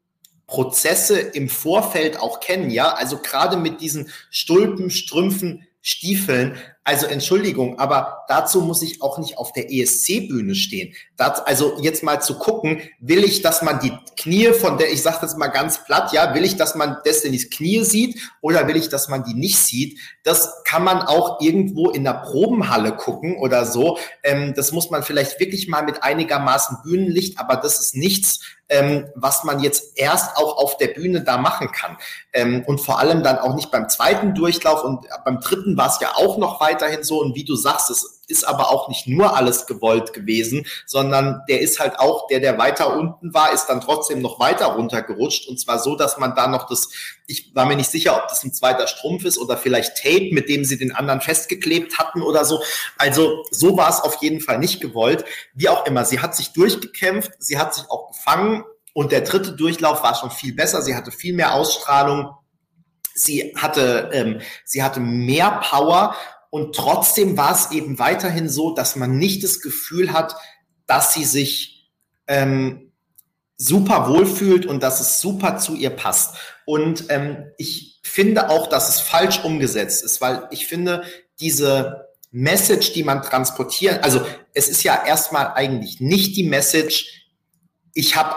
Prozesse 0.46 1.18
im 1.18 1.48
Vorfeld 1.48 2.18
auch 2.18 2.40
kennen, 2.40 2.70
ja, 2.70 2.92
also 2.92 3.18
gerade 3.18 3.56
mit 3.56 3.80
diesen 3.80 4.10
Stulpen, 4.30 4.90
Strümpfen, 4.90 5.66
Stiefeln, 5.80 6.56
also 6.86 7.06
Entschuldigung, 7.06 7.78
aber 7.78 8.24
dazu 8.28 8.60
muss 8.60 8.82
ich 8.82 9.00
auch 9.00 9.16
nicht 9.16 9.38
auf 9.38 9.52
der 9.52 9.72
ESC-Bühne 9.72 10.54
stehen. 10.54 10.94
Das, 11.16 11.40
also 11.40 11.78
jetzt 11.80 12.02
mal 12.02 12.20
zu 12.20 12.38
gucken, 12.38 12.82
will 13.00 13.24
ich, 13.24 13.40
dass 13.40 13.62
man 13.62 13.80
die 13.80 13.92
Knie 14.18 14.52
von 14.52 14.76
der, 14.76 14.92
ich 14.92 15.02
sage 15.02 15.16
das 15.22 15.34
mal 15.38 15.48
ganz 15.48 15.82
platt, 15.84 16.12
ja, 16.12 16.34
will 16.34 16.44
ich, 16.44 16.56
dass 16.56 16.74
man 16.74 16.98
Destinys 17.06 17.48
Knie 17.48 17.84
sieht 17.84 18.20
oder 18.42 18.68
will 18.68 18.76
ich, 18.76 18.90
dass 18.90 19.08
man 19.08 19.24
die 19.24 19.32
nicht 19.32 19.56
sieht? 19.56 19.98
Das 20.24 20.62
kann 20.64 20.84
man 20.84 21.00
auch 21.00 21.40
irgendwo 21.40 21.88
in 21.88 22.04
der 22.04 22.14
Probenhalle 22.14 22.92
gucken 22.92 23.38
oder 23.38 23.64
so. 23.64 23.96
Ähm, 24.22 24.52
das 24.54 24.72
muss 24.72 24.90
man 24.90 25.02
vielleicht 25.02 25.40
wirklich 25.40 25.68
mal 25.68 25.84
mit 25.84 26.02
einigermaßen 26.02 26.78
Bühnenlicht, 26.82 27.38
aber 27.38 27.56
das 27.56 27.80
ist 27.80 27.94
nichts, 27.94 28.40
ähm, 28.68 29.06
was 29.14 29.44
man 29.44 29.60
jetzt 29.60 29.98
erst 29.98 30.36
auch 30.36 30.56
auf 30.56 30.76
der 30.78 30.88
Bühne 30.88 31.22
da 31.22 31.36
machen 31.38 31.70
kann. 31.70 31.96
Ähm, 32.32 32.64
und 32.66 32.80
vor 32.80 32.98
allem 32.98 33.22
dann 33.22 33.38
auch 33.38 33.54
nicht 33.54 33.70
beim 33.70 33.88
zweiten 33.88 34.34
Durchlauf 34.34 34.84
und 34.84 35.06
beim 35.24 35.40
dritten 35.40 35.76
war 35.76 35.88
es 35.88 36.00
ja 36.00 36.12
auch 36.16 36.38
noch 36.38 36.60
weiterhin 36.74 37.04
so. 37.04 37.20
Und 37.20 37.34
wie 37.34 37.44
du 37.44 37.54
sagst, 37.56 37.90
es 37.90 38.22
ist 38.26 38.46
aber 38.46 38.70
auch 38.70 38.88
nicht 38.88 39.06
nur 39.06 39.36
alles 39.36 39.66
gewollt 39.66 40.12
gewesen, 40.12 40.66
sondern 40.86 41.42
der 41.48 41.60
ist 41.60 41.78
halt 41.78 41.98
auch, 41.98 42.26
der, 42.28 42.40
der 42.40 42.58
weiter 42.58 42.96
unten 42.96 43.34
war, 43.34 43.52
ist 43.52 43.66
dann 43.66 43.80
trotzdem 43.80 44.20
noch 44.20 44.40
weiter 44.40 44.66
runtergerutscht. 44.66 45.48
Und 45.48 45.60
zwar 45.60 45.78
so, 45.78 45.96
dass 45.96 46.18
man 46.18 46.34
da 46.34 46.46
noch 46.46 46.66
das, 46.68 46.88
ich 47.26 47.54
war 47.54 47.66
mir 47.66 47.76
nicht 47.76 47.90
sicher, 47.90 48.16
ob 48.16 48.28
das 48.28 48.44
ein 48.44 48.52
zweiter 48.52 48.86
Strumpf 48.86 49.24
ist 49.24 49.38
oder 49.38 49.56
vielleicht 49.56 50.02
Tape, 50.02 50.30
mit 50.32 50.48
dem 50.48 50.64
sie 50.64 50.78
den 50.78 50.94
anderen 50.94 51.20
festgeklebt 51.20 51.98
hatten 51.98 52.22
oder 52.22 52.44
so. 52.44 52.62
Also 52.98 53.44
so 53.50 53.76
war 53.76 53.90
es 53.90 54.00
auf 54.00 54.22
jeden 54.22 54.40
Fall 54.40 54.58
nicht 54.58 54.80
gewollt. 54.80 55.24
Wie 55.54 55.68
auch 55.68 55.86
immer, 55.86 56.04
sie 56.04 56.20
hat 56.20 56.34
sich 56.34 56.52
durchgekämpft, 56.52 57.32
sie 57.38 57.58
hat 57.58 57.74
sich 57.74 57.90
auch 57.90 58.12
gefangen. 58.12 58.64
Und 58.92 59.10
der 59.10 59.22
dritte 59.22 59.52
Durchlauf 59.52 60.04
war 60.04 60.14
schon 60.14 60.30
viel 60.30 60.54
besser. 60.54 60.80
Sie 60.80 60.94
hatte 60.94 61.10
viel 61.10 61.34
mehr 61.34 61.54
Ausstrahlung. 61.54 62.30
Sie 63.16 63.54
hatte, 63.56 64.10
ähm, 64.12 64.40
sie 64.64 64.82
hatte 64.82 65.00
mehr 65.00 65.60
Power 65.68 66.16
und 66.54 66.76
trotzdem 66.76 67.36
war 67.36 67.52
es 67.52 67.72
eben 67.72 67.98
weiterhin 67.98 68.48
so, 68.48 68.76
dass 68.76 68.94
man 68.94 69.18
nicht 69.18 69.42
das 69.42 69.60
Gefühl 69.60 70.12
hat, 70.12 70.36
dass 70.86 71.12
sie 71.12 71.24
sich 71.24 71.90
ähm, 72.28 72.92
super 73.56 74.08
wohlfühlt 74.08 74.64
und 74.64 74.80
dass 74.80 75.00
es 75.00 75.20
super 75.20 75.58
zu 75.58 75.74
ihr 75.74 75.90
passt. 75.90 76.36
Und 76.64 77.06
ähm, 77.08 77.46
ich 77.58 77.98
finde 78.04 78.50
auch, 78.50 78.68
dass 78.68 78.88
es 78.88 79.00
falsch 79.00 79.42
umgesetzt 79.42 80.04
ist, 80.04 80.20
weil 80.20 80.46
ich 80.52 80.68
finde, 80.68 81.02
diese 81.40 82.06
Message, 82.30 82.92
die 82.92 83.02
man 83.02 83.22
transportiert, 83.22 84.04
also 84.04 84.24
es 84.52 84.68
ist 84.68 84.84
ja 84.84 85.04
erstmal 85.04 85.54
eigentlich 85.54 85.98
nicht 85.98 86.36
die 86.36 86.48
Message, 86.48 87.32
ich 87.94 88.14
habe 88.14 88.32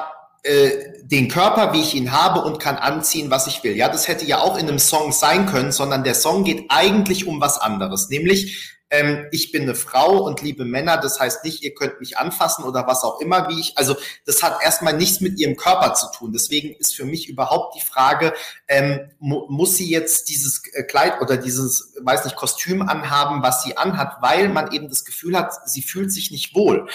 äh, 0.47 0.97
den 1.03 1.29
Körper, 1.29 1.73
wie 1.73 1.81
ich 1.81 1.95
ihn 1.95 2.11
habe 2.11 2.41
und 2.41 2.59
kann 2.59 2.75
anziehen, 2.75 3.31
was 3.31 3.47
ich 3.47 3.63
will. 3.63 3.75
Ja, 3.75 3.87
das 3.87 4.07
hätte 4.07 4.25
ja 4.25 4.39
auch 4.39 4.57
in 4.57 4.67
einem 4.67 4.79
Song 4.79 5.11
sein 5.11 5.45
können, 5.45 5.71
sondern 5.71 6.03
der 6.03 6.15
Song 6.15 6.43
geht 6.43 6.65
eigentlich 6.69 7.27
um 7.27 7.39
was 7.39 7.57
anderes, 7.57 8.09
nämlich 8.09 8.76
ähm, 8.89 9.27
ich 9.31 9.51
bin 9.51 9.64
eine 9.64 9.76
Frau 9.76 10.23
und 10.26 10.41
liebe 10.41 10.64
Männer, 10.64 10.97
das 10.97 11.19
heißt 11.19 11.43
nicht, 11.43 11.61
ihr 11.64 11.73
könnt 11.73 11.99
mich 11.99 12.18
anfassen 12.18 12.64
oder 12.64 12.88
was 12.88 13.03
auch 13.03 13.19
immer, 13.19 13.49
wie 13.49 13.59
ich, 13.59 13.77
also 13.77 13.95
das 14.26 14.43
hat 14.43 14.59
erstmal 14.64 14.93
nichts 14.93 15.19
mit 15.19 15.39
ihrem 15.39 15.57
Körper 15.57 15.93
zu 15.93 16.07
tun. 16.18 16.31
Deswegen 16.31 16.73
ist 16.76 16.95
für 16.95 17.03
mich 17.03 17.27
überhaupt 17.27 17.76
die 17.76 17.85
Frage, 17.85 18.34
ähm, 18.68 19.09
mu 19.19 19.45
muss 19.49 19.76
sie 19.76 19.89
jetzt 19.89 20.30
dieses 20.30 20.61
äh, 20.73 20.84
Kleid 20.84 21.22
oder 21.22 21.38
dieses, 21.38 21.93
weiß 22.01 22.26
nicht, 22.26 22.38
Kostüm 22.38 22.81
anhaben, 22.81 23.43
was 23.43 23.64
sie 23.64 23.76
anhat, 23.76 24.22
weil 24.22 24.49
man 24.49 24.72
eben 24.72 24.88
das 24.88 25.03
Gefühl 25.03 25.38
hat, 25.38 25.51
sie 25.69 25.81
fühlt 25.81 26.11
sich 26.11 26.31
nicht 26.31 26.55
wohl. 26.55 26.88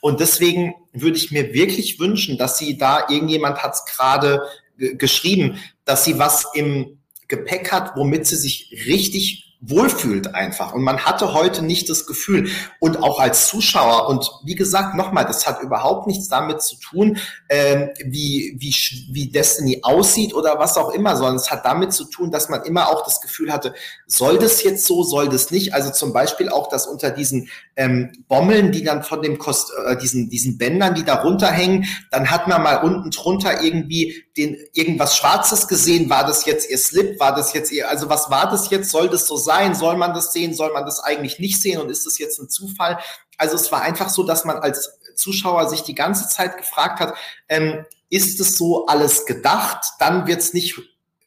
Und 0.00 0.20
deswegen 0.20 0.74
würde 0.92 1.16
ich 1.16 1.30
mir 1.30 1.52
wirklich 1.52 1.98
wünschen, 1.98 2.38
dass 2.38 2.58
sie 2.58 2.78
da, 2.78 3.08
irgendjemand 3.08 3.62
hat 3.62 3.74
es 3.74 3.84
gerade 3.84 4.46
geschrieben, 4.76 5.60
dass 5.84 6.04
sie 6.04 6.18
was 6.18 6.46
im 6.54 7.00
Gepäck 7.28 7.70
hat, 7.70 7.96
womit 7.96 8.26
sie 8.26 8.36
sich 8.36 8.72
richtig 8.86 9.49
wohlfühlt 9.60 10.34
einfach. 10.34 10.72
Und 10.72 10.82
man 10.82 11.04
hatte 11.04 11.34
heute 11.34 11.62
nicht 11.62 11.90
das 11.90 12.06
Gefühl. 12.06 12.50
Und 12.78 13.02
auch 13.02 13.20
als 13.20 13.46
Zuschauer, 13.46 14.08
und 14.08 14.30
wie 14.44 14.54
gesagt, 14.54 14.94
nochmal, 14.94 15.26
das 15.26 15.46
hat 15.46 15.62
überhaupt 15.62 16.06
nichts 16.06 16.28
damit 16.28 16.62
zu 16.62 16.76
tun, 16.76 17.18
ähm, 17.50 17.90
wie, 18.04 18.56
wie, 18.58 18.74
wie 19.12 19.30
Destiny 19.30 19.80
aussieht 19.82 20.34
oder 20.34 20.58
was 20.58 20.78
auch 20.78 20.90
immer, 20.90 21.14
sondern 21.16 21.36
es 21.36 21.50
hat 21.50 21.66
damit 21.66 21.92
zu 21.92 22.04
tun, 22.04 22.30
dass 22.30 22.48
man 22.48 22.64
immer 22.64 22.88
auch 22.88 23.04
das 23.04 23.20
Gefühl 23.20 23.52
hatte, 23.52 23.74
soll 24.06 24.38
das 24.38 24.62
jetzt 24.62 24.86
so, 24.86 25.02
soll 25.02 25.28
das 25.28 25.50
nicht? 25.50 25.74
Also 25.74 25.90
zum 25.90 26.14
Beispiel 26.14 26.48
auch, 26.48 26.68
dass 26.68 26.86
unter 26.86 27.10
diesen 27.10 27.50
ähm, 27.76 28.12
Bommeln, 28.28 28.72
die 28.72 28.82
dann 28.82 29.02
von 29.02 29.20
dem 29.20 29.36
Kost, 29.36 29.72
äh, 29.86 29.96
diesen, 29.98 30.30
diesen 30.30 30.56
Bändern, 30.56 30.94
die 30.94 31.04
da 31.04 31.16
runterhängen, 31.16 31.84
dann 32.10 32.30
hat 32.30 32.48
man 32.48 32.62
mal 32.62 32.76
unten 32.76 33.10
drunter 33.10 33.62
irgendwie 33.62 34.24
den, 34.38 34.56
irgendwas 34.72 35.16
Schwarzes 35.16 35.68
gesehen. 35.68 36.08
War 36.08 36.24
das 36.24 36.46
jetzt 36.46 36.70
ihr 36.70 36.78
Slip? 36.78 37.20
War 37.20 37.34
das 37.34 37.52
jetzt 37.52 37.70
ihr, 37.72 37.90
also 37.90 38.08
was 38.08 38.30
war 38.30 38.50
das 38.50 38.70
jetzt? 38.70 38.90
Soll 38.90 39.08
das 39.08 39.26
so 39.26 39.36
sein? 39.36 39.49
Sein? 39.50 39.74
Soll 39.74 39.96
man 39.96 40.14
das 40.14 40.32
sehen? 40.32 40.54
Soll 40.54 40.72
man 40.72 40.84
das 40.84 41.00
eigentlich 41.00 41.40
nicht 41.40 41.60
sehen? 41.60 41.80
Und 41.80 41.90
ist 41.90 42.06
das 42.06 42.18
jetzt 42.18 42.38
ein 42.38 42.48
Zufall? 42.48 43.00
Also 43.36 43.56
es 43.56 43.72
war 43.72 43.82
einfach 43.82 44.08
so, 44.08 44.22
dass 44.22 44.44
man 44.44 44.58
als 44.58 45.00
Zuschauer 45.16 45.68
sich 45.68 45.82
die 45.82 45.96
ganze 45.96 46.28
Zeit 46.28 46.56
gefragt 46.56 47.00
hat, 47.00 47.14
ähm, 47.48 47.84
ist 48.10 48.38
es 48.38 48.56
so 48.56 48.86
alles 48.86 49.26
gedacht? 49.26 49.84
Dann 49.98 50.28
wird 50.28 50.40
es 50.40 50.54
nicht 50.54 50.80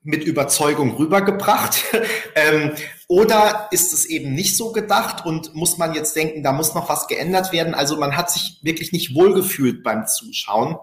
mit 0.03 0.23
Überzeugung 0.23 0.95
rübergebracht? 0.95 1.83
ähm, 2.35 2.71
oder 3.07 3.67
ist 3.71 3.91
es 3.91 4.05
eben 4.05 4.33
nicht 4.33 4.55
so 4.55 4.71
gedacht 4.71 5.25
und 5.25 5.53
muss 5.53 5.77
man 5.77 5.93
jetzt 5.93 6.15
denken, 6.15 6.43
da 6.43 6.53
muss 6.53 6.73
noch 6.73 6.87
was 6.87 7.07
geändert 7.07 7.51
werden? 7.51 7.73
Also 7.73 7.97
man 7.97 8.15
hat 8.15 8.31
sich 8.31 8.59
wirklich 8.61 8.93
nicht 8.93 9.15
wohlgefühlt 9.15 9.83
beim 9.83 10.07
Zuschauen. 10.07 10.77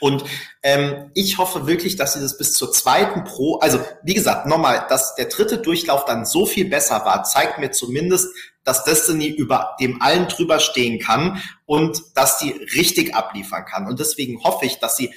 Und 0.00 0.24
ähm, 0.62 1.10
ich 1.14 1.38
hoffe 1.38 1.66
wirklich, 1.66 1.96
dass 1.96 2.14
sie 2.14 2.20
das 2.20 2.38
bis 2.38 2.52
zur 2.52 2.72
zweiten 2.72 3.24
Pro, 3.24 3.58
also 3.58 3.80
wie 4.02 4.14
gesagt, 4.14 4.46
nochmal, 4.46 4.86
dass 4.88 5.14
der 5.14 5.26
dritte 5.26 5.58
Durchlauf 5.58 6.04
dann 6.04 6.26
so 6.26 6.46
viel 6.46 6.68
besser 6.68 7.04
war, 7.04 7.24
zeigt 7.24 7.58
mir 7.58 7.70
zumindest, 7.70 8.28
dass 8.64 8.84
Destiny 8.84 9.28
über 9.28 9.76
dem 9.80 10.02
allen 10.02 10.28
drüber 10.28 10.58
stehen 10.58 10.98
kann 10.98 11.40
und 11.66 12.02
dass 12.14 12.38
die 12.38 12.50
richtig 12.74 13.14
abliefern 13.14 13.64
kann. 13.64 13.86
Und 13.86 14.00
deswegen 14.00 14.42
hoffe 14.42 14.66
ich, 14.66 14.78
dass 14.78 14.96
sie 14.96 15.12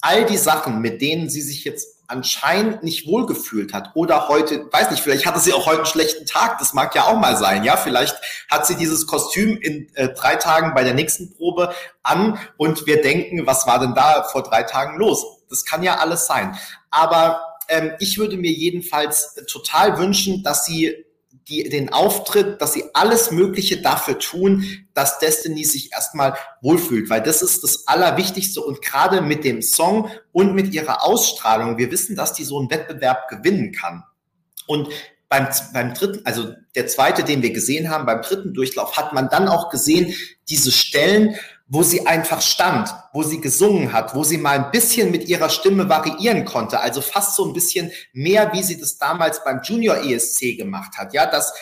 all 0.00 0.24
die 0.24 0.38
Sachen, 0.38 0.80
mit 0.80 1.00
denen 1.00 1.28
sie 1.28 1.42
sich 1.42 1.64
jetzt 1.64 1.95
anscheinend 2.08 2.82
nicht 2.82 3.06
wohlgefühlt 3.06 3.72
hat 3.72 3.90
oder 3.94 4.28
heute, 4.28 4.68
weiß 4.70 4.90
nicht, 4.90 5.02
vielleicht 5.02 5.26
hatte 5.26 5.40
sie 5.40 5.52
auch 5.52 5.66
heute 5.66 5.78
einen 5.78 5.86
schlechten 5.86 6.26
Tag, 6.26 6.58
das 6.58 6.74
mag 6.74 6.94
ja 6.94 7.04
auch 7.04 7.18
mal 7.18 7.36
sein, 7.36 7.64
ja, 7.64 7.76
vielleicht 7.76 8.16
hat 8.50 8.66
sie 8.66 8.76
dieses 8.76 9.06
Kostüm 9.06 9.56
in 9.56 9.88
äh, 9.94 10.08
drei 10.10 10.36
Tagen 10.36 10.74
bei 10.74 10.84
der 10.84 10.94
nächsten 10.94 11.34
Probe 11.34 11.74
an 12.02 12.38
und 12.56 12.86
wir 12.86 13.02
denken, 13.02 13.46
was 13.46 13.66
war 13.66 13.78
denn 13.78 13.94
da 13.94 14.24
vor 14.24 14.42
drei 14.42 14.62
Tagen 14.62 14.98
los? 14.98 15.24
Das 15.48 15.64
kann 15.64 15.82
ja 15.82 15.96
alles 15.96 16.26
sein. 16.26 16.56
Aber 16.90 17.40
ähm, 17.68 17.92
ich 17.98 18.18
würde 18.18 18.36
mir 18.36 18.50
jedenfalls 18.50 19.34
total 19.50 19.98
wünschen, 19.98 20.42
dass 20.42 20.64
sie 20.64 21.05
die, 21.48 21.68
den 21.68 21.92
Auftritt, 21.92 22.60
dass 22.60 22.72
sie 22.72 22.84
alles 22.92 23.30
Mögliche 23.30 23.80
dafür 23.80 24.18
tun, 24.18 24.64
dass 24.94 25.18
Destiny 25.20 25.64
sich 25.64 25.92
erstmal 25.92 26.36
wohlfühlt, 26.60 27.08
weil 27.08 27.22
das 27.22 27.40
ist 27.42 27.62
das 27.62 27.86
Allerwichtigste 27.86 28.60
und 28.60 28.82
gerade 28.82 29.20
mit 29.20 29.44
dem 29.44 29.62
Song 29.62 30.10
und 30.32 30.54
mit 30.54 30.74
ihrer 30.74 31.04
Ausstrahlung, 31.04 31.78
wir 31.78 31.90
wissen, 31.92 32.16
dass 32.16 32.32
die 32.32 32.44
so 32.44 32.58
einen 32.58 32.70
Wettbewerb 32.70 33.28
gewinnen 33.28 33.72
kann. 33.72 34.02
Und 34.66 34.88
beim, 35.28 35.48
beim 35.72 35.94
dritten, 35.94 36.24
also 36.24 36.52
der 36.74 36.86
zweite, 36.88 37.22
den 37.22 37.42
wir 37.42 37.52
gesehen 37.52 37.90
haben, 37.90 38.06
beim 38.06 38.22
dritten 38.22 38.54
Durchlauf, 38.54 38.96
hat 38.96 39.12
man 39.12 39.28
dann 39.28 39.48
auch 39.48 39.70
gesehen, 39.70 40.14
diese 40.48 40.72
Stellen, 40.72 41.36
wo 41.68 41.82
sie 41.82 42.06
einfach 42.06 42.40
stand, 42.42 42.94
wo 43.12 43.22
sie 43.22 43.40
gesungen 43.40 43.92
hat, 43.92 44.14
wo 44.14 44.22
sie 44.22 44.38
mal 44.38 44.58
ein 44.58 44.70
bisschen 44.70 45.10
mit 45.10 45.28
ihrer 45.28 45.48
Stimme 45.48 45.88
variieren 45.88 46.44
konnte, 46.44 46.80
also 46.80 47.00
fast 47.00 47.34
so 47.34 47.44
ein 47.44 47.52
bisschen 47.52 47.90
mehr, 48.12 48.52
wie 48.52 48.62
sie 48.62 48.78
das 48.78 48.98
damals 48.98 49.42
beim 49.42 49.60
Junior 49.62 49.96
ESC 49.96 50.56
gemacht 50.56 50.96
hat. 50.96 51.12
Ja, 51.12 51.26
das, 51.26 51.52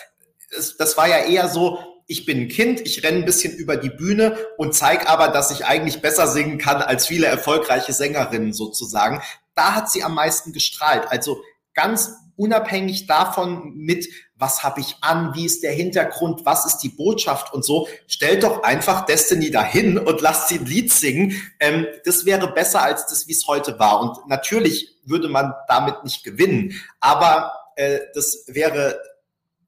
das 0.78 0.97
war 0.98 1.09
ja 1.09 1.24
eher 1.24 1.48
so, 1.48 1.78
ich 2.06 2.26
bin 2.26 2.43
ein 2.43 2.48
Kind, 2.48 2.82
ich 2.82 3.02
renne 3.02 3.18
ein 3.18 3.24
bisschen 3.24 3.56
über 3.56 3.78
die 3.78 3.89
Bühne 3.89 4.36
und 4.59 4.74
zeige 4.74 5.09
aber, 5.09 5.28
dass 5.28 5.51
ich 5.51 5.64
eigentlich 5.64 6.02
besser 6.02 6.26
singen 6.26 6.59
kann 6.59 6.82
als 6.82 7.06
viele 7.06 7.26
erfolgreiche 7.26 7.94
Sängerinnen 7.94 8.52
sozusagen. 8.52 9.22
Da 9.55 9.74
hat 9.74 9.90
sie 9.90 10.02
am 10.02 10.14
meisten 10.14 10.52
gestrahlt. 10.52 11.06
Also 11.09 11.40
ganz 11.72 12.12
unabhängig 12.36 13.06
davon 13.06 13.72
mit, 13.74 14.06
was 14.44 14.62
habe 14.62 14.80
ich 14.80 14.96
an, 15.00 15.34
wie 15.34 15.46
ist 15.46 15.62
der 15.62 15.72
Hintergrund, 15.72 16.44
was 16.44 16.66
ist 16.66 16.78
die 16.78 16.90
Botschaft 16.90 17.54
und 17.54 17.64
so, 17.64 17.88
stellt 18.06 18.42
doch 18.42 18.62
einfach 18.62 19.06
Destiny 19.06 19.50
dahin 19.50 19.96
und 19.96 20.20
lasst 20.20 20.48
sie 20.48 20.58
ein 20.58 20.66
Lied 20.66 20.92
singen. 20.92 21.40
Ähm, 21.60 21.86
das 22.04 22.26
wäre 22.26 22.52
besser 22.52 22.82
als 22.82 23.06
das, 23.06 23.26
wie 23.26 23.32
es 23.32 23.46
heute 23.46 23.78
war. 23.78 24.02
Und 24.02 24.28
natürlich 24.28 24.98
würde 25.06 25.28
man 25.28 25.54
damit 25.66 26.04
nicht 26.04 26.24
gewinnen, 26.24 26.78
aber 27.00 27.54
äh, 27.76 28.00
das 28.14 28.44
wäre 28.46 29.00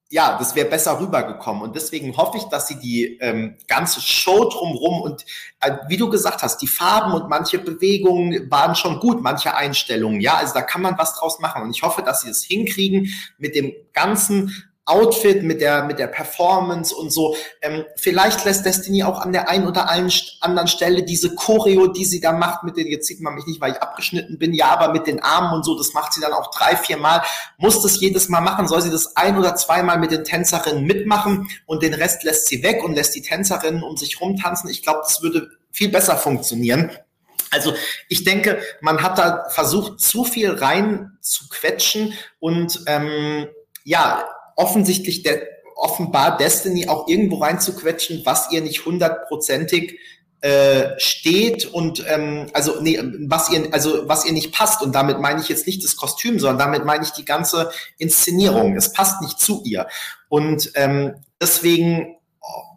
ja, 0.08 0.38
das 0.38 0.54
wäre 0.54 0.68
besser 0.68 1.00
rübergekommen. 1.00 1.62
Und 1.62 1.74
deswegen 1.74 2.16
hoffe 2.16 2.38
ich, 2.38 2.44
dass 2.44 2.68
sie 2.68 2.78
die 2.78 3.18
ähm, 3.20 3.56
ganze 3.66 4.00
Show 4.00 4.48
drumrum 4.48 5.00
und 5.02 5.24
äh, 5.60 5.72
wie 5.88 5.96
du 5.96 6.08
gesagt 6.08 6.42
hast, 6.42 6.62
die 6.62 6.68
Farben 6.68 7.12
und 7.12 7.28
manche 7.28 7.58
Bewegungen 7.58 8.48
waren 8.50 8.76
schon 8.76 9.00
gut, 9.00 9.20
manche 9.20 9.56
Einstellungen. 9.56 10.20
Ja, 10.20 10.36
also 10.36 10.54
da 10.54 10.62
kann 10.62 10.82
man 10.82 10.96
was 10.96 11.14
draus 11.14 11.40
machen. 11.40 11.62
Und 11.62 11.70
ich 11.70 11.82
hoffe, 11.82 12.02
dass 12.02 12.20
sie 12.20 12.30
es 12.30 12.44
hinkriegen 12.44 13.12
mit 13.38 13.56
dem 13.56 13.72
ganzen 13.92 14.52
Outfit, 14.86 15.42
mit 15.42 15.60
der, 15.60 15.84
mit 15.84 15.98
der 15.98 16.06
Performance 16.06 16.94
und 16.94 17.12
so. 17.12 17.36
Ähm, 17.60 17.84
vielleicht 17.96 18.44
lässt 18.44 18.64
Destiny 18.64 19.02
auch 19.02 19.20
an 19.20 19.32
der 19.32 19.48
einen 19.48 19.66
oder 19.66 19.90
anderen 19.90 20.68
Stelle 20.68 21.02
diese 21.02 21.34
Choreo, 21.34 21.88
die 21.88 22.04
sie 22.04 22.20
da 22.20 22.32
macht, 22.32 22.62
mit 22.62 22.76
den, 22.76 22.86
jetzt 22.86 23.08
sieht 23.08 23.20
man 23.20 23.34
mich 23.34 23.46
nicht, 23.46 23.60
weil 23.60 23.72
ich 23.72 23.82
abgeschnitten 23.82 24.38
bin, 24.38 24.54
ja, 24.54 24.68
aber 24.68 24.92
mit 24.92 25.08
den 25.08 25.20
Armen 25.20 25.52
und 25.52 25.64
so, 25.64 25.76
das 25.76 25.92
macht 25.92 26.12
sie 26.12 26.20
dann 26.20 26.32
auch 26.32 26.52
drei, 26.52 26.76
vier 26.76 26.96
Mal. 26.98 27.22
Muss 27.58 27.82
das 27.82 28.00
jedes 28.00 28.28
Mal 28.28 28.40
machen? 28.40 28.68
Soll 28.68 28.80
sie 28.80 28.90
das 28.90 29.16
ein 29.16 29.36
oder 29.36 29.56
zweimal 29.56 29.98
mit 29.98 30.12
den 30.12 30.22
Tänzerinnen 30.22 30.84
mitmachen 30.84 31.48
und 31.66 31.82
den 31.82 31.92
Rest 31.92 32.22
lässt 32.22 32.46
sie 32.46 32.62
weg 32.62 32.84
und 32.84 32.94
lässt 32.94 33.14
die 33.16 33.22
Tänzerinnen 33.22 33.82
um 33.82 33.96
sich 33.96 34.20
rumtanzen? 34.20 34.70
Ich 34.70 34.82
glaube, 34.82 35.00
das 35.02 35.20
würde 35.20 35.50
viel 35.72 35.88
besser 35.88 36.16
funktionieren. 36.16 36.92
Also 37.50 37.74
ich 38.08 38.24
denke, 38.24 38.60
man 38.80 39.02
hat 39.02 39.18
da 39.18 39.46
versucht, 39.50 40.00
zu 40.00 40.24
viel 40.24 40.52
rein 40.52 41.18
zu 41.20 41.48
quetschen 41.48 42.12
und 42.38 42.82
ähm, 42.86 43.48
ja, 43.84 44.24
offensichtlich 44.56 45.22
der, 45.22 45.42
offenbar 45.76 46.38
Destiny 46.38 46.88
auch 46.88 47.06
irgendwo 47.06 47.36
reinzuquetschen, 47.36 48.22
was 48.24 48.50
ihr 48.50 48.62
nicht 48.62 48.86
hundertprozentig 48.86 50.00
äh, 50.40 50.98
steht 50.98 51.66
und 51.66 52.04
ähm, 52.08 52.46
also 52.52 52.80
nee, 52.80 53.00
was 53.26 53.50
ihr 53.50 53.68
also 53.72 54.08
was 54.08 54.24
ihr 54.24 54.32
nicht 54.32 54.52
passt. 54.52 54.82
Und 54.82 54.94
damit 54.94 55.20
meine 55.20 55.40
ich 55.40 55.48
jetzt 55.48 55.66
nicht 55.66 55.84
das 55.84 55.96
Kostüm, 55.96 56.38
sondern 56.38 56.58
damit 56.58 56.84
meine 56.84 57.04
ich 57.04 57.10
die 57.10 57.24
ganze 57.24 57.70
Inszenierung. 57.98 58.76
Es 58.76 58.92
passt 58.92 59.20
nicht 59.22 59.38
zu 59.38 59.62
ihr. 59.64 59.86
Und 60.28 60.72
ähm, 60.74 61.14
deswegen 61.40 62.16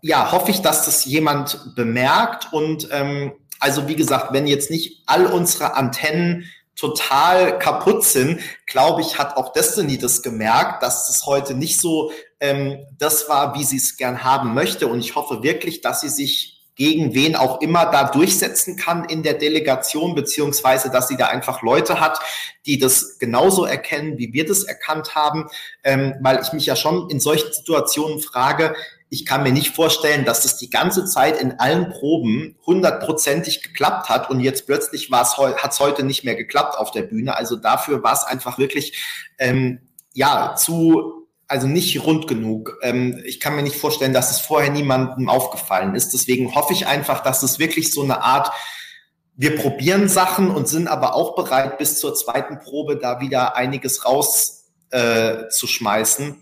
ja 0.01 0.31
hoffe 0.31 0.51
ich, 0.51 0.61
dass 0.61 0.85
das 0.85 1.05
jemand 1.05 1.75
bemerkt. 1.75 2.51
Und 2.51 2.89
ähm, 2.91 3.33
also 3.59 3.87
wie 3.87 3.95
gesagt, 3.95 4.33
wenn 4.33 4.47
jetzt 4.47 4.71
nicht 4.71 5.03
all 5.05 5.25
unsere 5.25 5.75
Antennen 5.75 6.45
total 6.79 7.59
kaputt 7.59 8.03
sind, 8.03 8.39
glaube 8.65 9.01
ich, 9.01 9.17
hat 9.17 9.35
auch 9.35 9.51
Destiny 9.51 9.97
das 9.97 10.21
gemerkt, 10.21 10.81
dass 10.81 11.09
es 11.09 11.25
heute 11.25 11.53
nicht 11.53 11.79
so 11.79 12.11
ähm, 12.39 12.85
das 12.97 13.27
war, 13.27 13.55
wie 13.55 13.63
sie 13.63 13.77
es 13.77 13.97
gern 13.97 14.23
haben 14.23 14.53
möchte. 14.53 14.87
Und 14.87 14.99
ich 14.99 15.15
hoffe 15.15 15.43
wirklich, 15.43 15.81
dass 15.81 16.01
sie 16.01 16.09
sich 16.09 16.59
gegen 16.79 17.13
wen 17.13 17.35
auch 17.35 17.59
immer 17.59 17.87
da 17.87 18.05
durchsetzen 18.05 18.77
kann 18.77 19.03
in 19.03 19.21
der 19.21 19.33
Delegation, 19.33 20.15
beziehungsweise 20.15 20.89
dass 20.89 21.09
sie 21.09 21.17
da 21.17 21.27
einfach 21.27 21.61
Leute 21.61 21.99
hat, 21.99 22.19
die 22.65 22.79
das 22.79 23.19
genauso 23.19 23.65
erkennen, 23.65 24.17
wie 24.17 24.31
wir 24.31 24.45
das 24.45 24.63
erkannt 24.63 25.13
haben, 25.13 25.49
ähm, 25.83 26.15
weil 26.21 26.39
ich 26.41 26.53
mich 26.53 26.65
ja 26.65 26.77
schon 26.77 27.09
in 27.09 27.19
solchen 27.19 27.51
Situationen 27.51 28.21
frage, 28.21 28.75
ich 29.09 29.25
kann 29.25 29.43
mir 29.43 29.51
nicht 29.51 29.75
vorstellen, 29.75 30.23
dass 30.23 30.43
das 30.43 30.57
die 30.57 30.69
ganze 30.69 31.05
Zeit 31.05 31.41
in 31.41 31.59
allen 31.59 31.89
Proben 31.89 32.55
hundertprozentig 32.65 33.63
geklappt 33.63 34.09
hat 34.09 34.29
und 34.29 34.39
jetzt 34.39 34.67
plötzlich 34.67 35.09
hat 35.11 35.71
es 35.71 35.79
heute 35.79 36.03
nicht 36.03 36.23
mehr 36.23 36.35
geklappt 36.35 36.77
auf 36.77 36.91
der 36.91 37.03
Bühne. 37.03 37.35
Also 37.35 37.55
dafür 37.55 38.03
war 38.03 38.13
es 38.13 38.23
einfach 38.23 38.59
wirklich 38.59 39.03
ähm, 39.39 39.79
ja 40.13 40.55
zu 40.55 41.15
also 41.47 41.65
nicht 41.65 42.05
rund 42.05 42.27
genug. 42.27 42.77
Ähm, 42.83 43.23
ich 43.25 43.39
kann 43.39 43.55
mir 43.55 43.63
nicht 43.63 43.77
vorstellen, 43.77 44.13
dass 44.13 44.29
es 44.29 44.39
vorher 44.39 44.71
niemandem 44.71 45.29
aufgefallen 45.29 45.95
ist. 45.95 46.13
Deswegen 46.13 46.53
hoffe 46.53 46.73
ich 46.73 46.85
einfach, 46.85 47.23
dass 47.23 47.41
es 47.41 47.57
wirklich 47.57 47.91
so 47.91 48.03
eine 48.03 48.21
Art 48.21 48.51
wir 49.41 49.55
probieren 49.55 50.09
Sachen 50.09 50.51
und 50.51 50.67
sind 50.67 50.89
aber 50.89 51.15
auch 51.15 51.33
bereit, 51.33 51.77
bis 51.77 51.97
zur 51.97 52.13
zweiten 52.13 52.59
Probe 52.59 52.97
da 52.97 53.21
wieder 53.21 53.55
einiges 53.55 54.05
rauszuschmeißen. 54.05 56.31
Äh, 56.31 56.35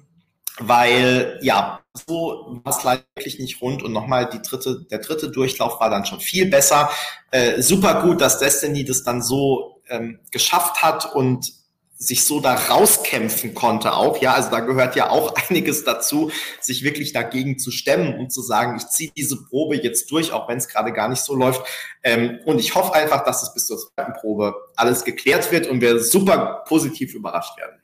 weil 0.60 1.40
ja, 1.42 1.80
so 1.94 2.60
war 2.64 2.78
es 2.78 2.84
leider 2.84 3.04
wirklich 3.16 3.40
nicht 3.40 3.62
rund 3.62 3.84
und 3.84 3.92
nochmal 3.92 4.30
die 4.30 4.42
dritte, 4.42 4.86
der 4.90 5.00
dritte 5.00 5.30
Durchlauf 5.30 5.80
war 5.80 5.90
dann 5.90 6.06
schon 6.06 6.20
viel 6.20 6.50
besser. 6.50 6.90
Äh, 7.32 7.62
super 7.62 8.02
gut, 8.02 8.22
dass 8.22 8.40
Destiny 8.40 8.86
das 8.86 9.04
dann 9.04 9.22
so 9.22 9.82
ähm, 9.90 10.20
geschafft 10.32 10.82
hat 10.82 11.14
und 11.14 11.54
sich 12.00 12.24
so 12.26 12.40
da 12.40 12.54
rauskämpfen 12.54 13.56
konnte 13.56 13.94
auch. 13.94 14.22
Ja, 14.22 14.34
also 14.34 14.52
da 14.52 14.60
gehört 14.60 14.96
ja 14.96 15.10
auch 15.10 15.34
einiges 15.50 15.84
dazu, 15.84 16.32
sich 16.62 16.84
wirklich 16.84 17.12
dagegen 17.12 17.58
zu 17.58 17.72
stemmen 17.72 18.20
und 18.20 18.32
zu 18.32 18.42
sagen, 18.42 18.78
ich 18.78 18.88
ziehe 18.88 19.12
diese 19.16 19.44
Probe 19.44 19.78
jetzt 19.78 20.12
durch, 20.12 20.32
auch 20.32 20.48
wenn 20.48 20.60
es 20.60 20.68
gerade 20.68 20.94
gar 20.94 21.08
nicht 21.08 21.22
so 21.22 21.36
läuft. 21.36 21.62
Ähm, 22.04 22.40
und 22.46 22.60
ich 22.60 22.76
hoffe 22.76 22.94
einfach, 22.94 23.24
dass 23.24 23.44
es 23.44 23.54
bis 23.54 23.66
zur 23.66 23.80
zweiten 23.80 24.14
Probe 24.14 24.54
alles 24.76 25.04
geklärt 25.04 25.52
wird 25.52 25.68
und 25.68 25.82
wir 25.82 26.00
super 26.00 26.64
positiv 26.68 27.16
überrascht 27.16 27.58
werden. 27.58 27.82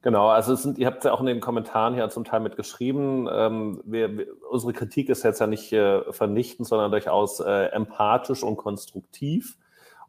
Genau, 0.00 0.28
also 0.28 0.54
sind, 0.54 0.78
ihr 0.78 0.86
habt 0.86 1.04
ja 1.04 1.12
auch 1.12 1.20
in 1.20 1.26
den 1.26 1.40
Kommentaren 1.40 1.94
hier 1.94 2.08
zum 2.08 2.24
Teil 2.24 2.40
mitgeschrieben. 2.40 3.28
Ähm, 3.32 3.82
wir, 3.84 4.16
wir, 4.16 4.26
unsere 4.48 4.72
Kritik 4.72 5.08
ist 5.08 5.24
jetzt 5.24 5.40
ja 5.40 5.48
nicht 5.48 5.72
äh, 5.72 6.12
vernichtend, 6.12 6.68
sondern 6.68 6.92
durchaus 6.92 7.40
äh, 7.40 7.66
empathisch 7.72 8.44
und 8.44 8.56
konstruktiv. 8.56 9.56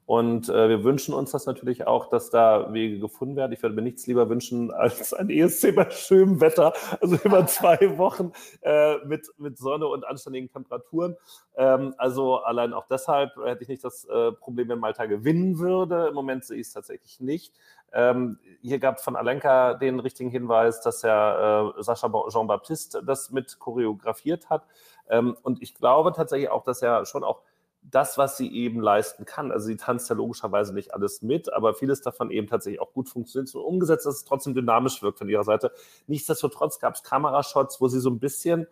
Und 0.09 0.49
äh, 0.49 0.69
wir 0.69 0.83
wünschen 0.83 1.13
uns 1.13 1.29
das 1.29 1.45
natürlich 1.45 1.85
auch, 1.85 2.07
dass 2.09 2.31
da 2.31 2.73
Wege 2.73 2.97
gefunden 2.97 3.35
werden. 3.35 3.51
Ich 3.51 3.61
würde 3.61 3.75
mir 3.75 3.83
nichts 3.83 4.07
lieber 4.07 4.27
wünschen 4.27 4.71
als 4.71 5.13
ein 5.13 5.29
ESC 5.29 5.75
bei 5.75 5.87
schönem 5.91 6.41
Wetter, 6.41 6.73
also 6.99 7.15
über 7.23 7.45
zwei 7.45 7.77
Wochen 7.99 8.31
äh, 8.63 8.97
mit, 9.05 9.27
mit 9.37 9.59
Sonne 9.59 9.85
und 9.85 10.07
anständigen 10.07 10.49
Temperaturen. 10.49 11.15
Ähm, 11.55 11.93
also 11.99 12.37
allein 12.37 12.73
auch 12.73 12.87
deshalb 12.87 13.35
hätte 13.45 13.61
ich 13.61 13.69
nicht 13.69 13.83
das 13.83 14.05
äh, 14.05 14.31
Problem, 14.31 14.69
wenn 14.69 14.79
Malta 14.79 15.05
gewinnen 15.05 15.59
würde. 15.59 16.07
Im 16.07 16.15
Moment 16.15 16.43
sehe 16.43 16.57
ich 16.57 16.65
es 16.65 16.73
tatsächlich 16.73 17.19
nicht. 17.19 17.53
Ähm, 17.93 18.39
hier 18.63 18.79
gab 18.79 19.01
von 19.01 19.15
Alenka 19.15 19.75
den 19.75 19.99
richtigen 19.99 20.31
Hinweis, 20.31 20.81
dass 20.81 21.03
ja 21.03 21.69
äh, 21.69 21.83
Sascha 21.83 22.11
Jean-Baptiste 22.29 23.03
das 23.03 23.29
mit 23.29 23.59
choreografiert 23.59 24.49
hat. 24.49 24.65
Ähm, 25.07 25.37
und 25.43 25.61
ich 25.61 25.75
glaube 25.75 26.13
tatsächlich 26.13 26.49
auch, 26.49 26.63
dass 26.63 26.81
er 26.81 27.05
schon 27.05 27.23
auch 27.23 27.43
das, 27.91 28.17
was 28.17 28.37
sie 28.37 28.53
eben 28.53 28.81
leisten 28.81 29.25
kann. 29.25 29.51
Also 29.51 29.67
sie 29.67 29.77
tanzt 29.77 30.09
ja 30.09 30.15
logischerweise 30.15 30.73
nicht 30.73 30.93
alles 30.93 31.21
mit, 31.21 31.51
aber 31.51 31.73
vieles 31.73 32.01
davon 32.01 32.31
eben 32.31 32.47
tatsächlich 32.47 32.81
auch 32.81 32.93
gut 32.93 33.09
funktioniert 33.09 33.53
und 33.55 33.61
umgesetzt, 33.61 34.05
dass 34.05 34.17
es 34.17 34.25
trotzdem 34.25 34.53
dynamisch 34.53 35.01
wirkt 35.01 35.19
von 35.19 35.29
ihrer 35.29 35.43
Seite. 35.43 35.71
Nichtsdestotrotz 36.07 36.79
gab 36.79 36.95
es 36.95 37.03
Kamerashots, 37.03 37.81
wo 37.81 37.87
sie 37.87 37.99
so 37.99 38.09
ein 38.09 38.19
bisschen 38.19 38.67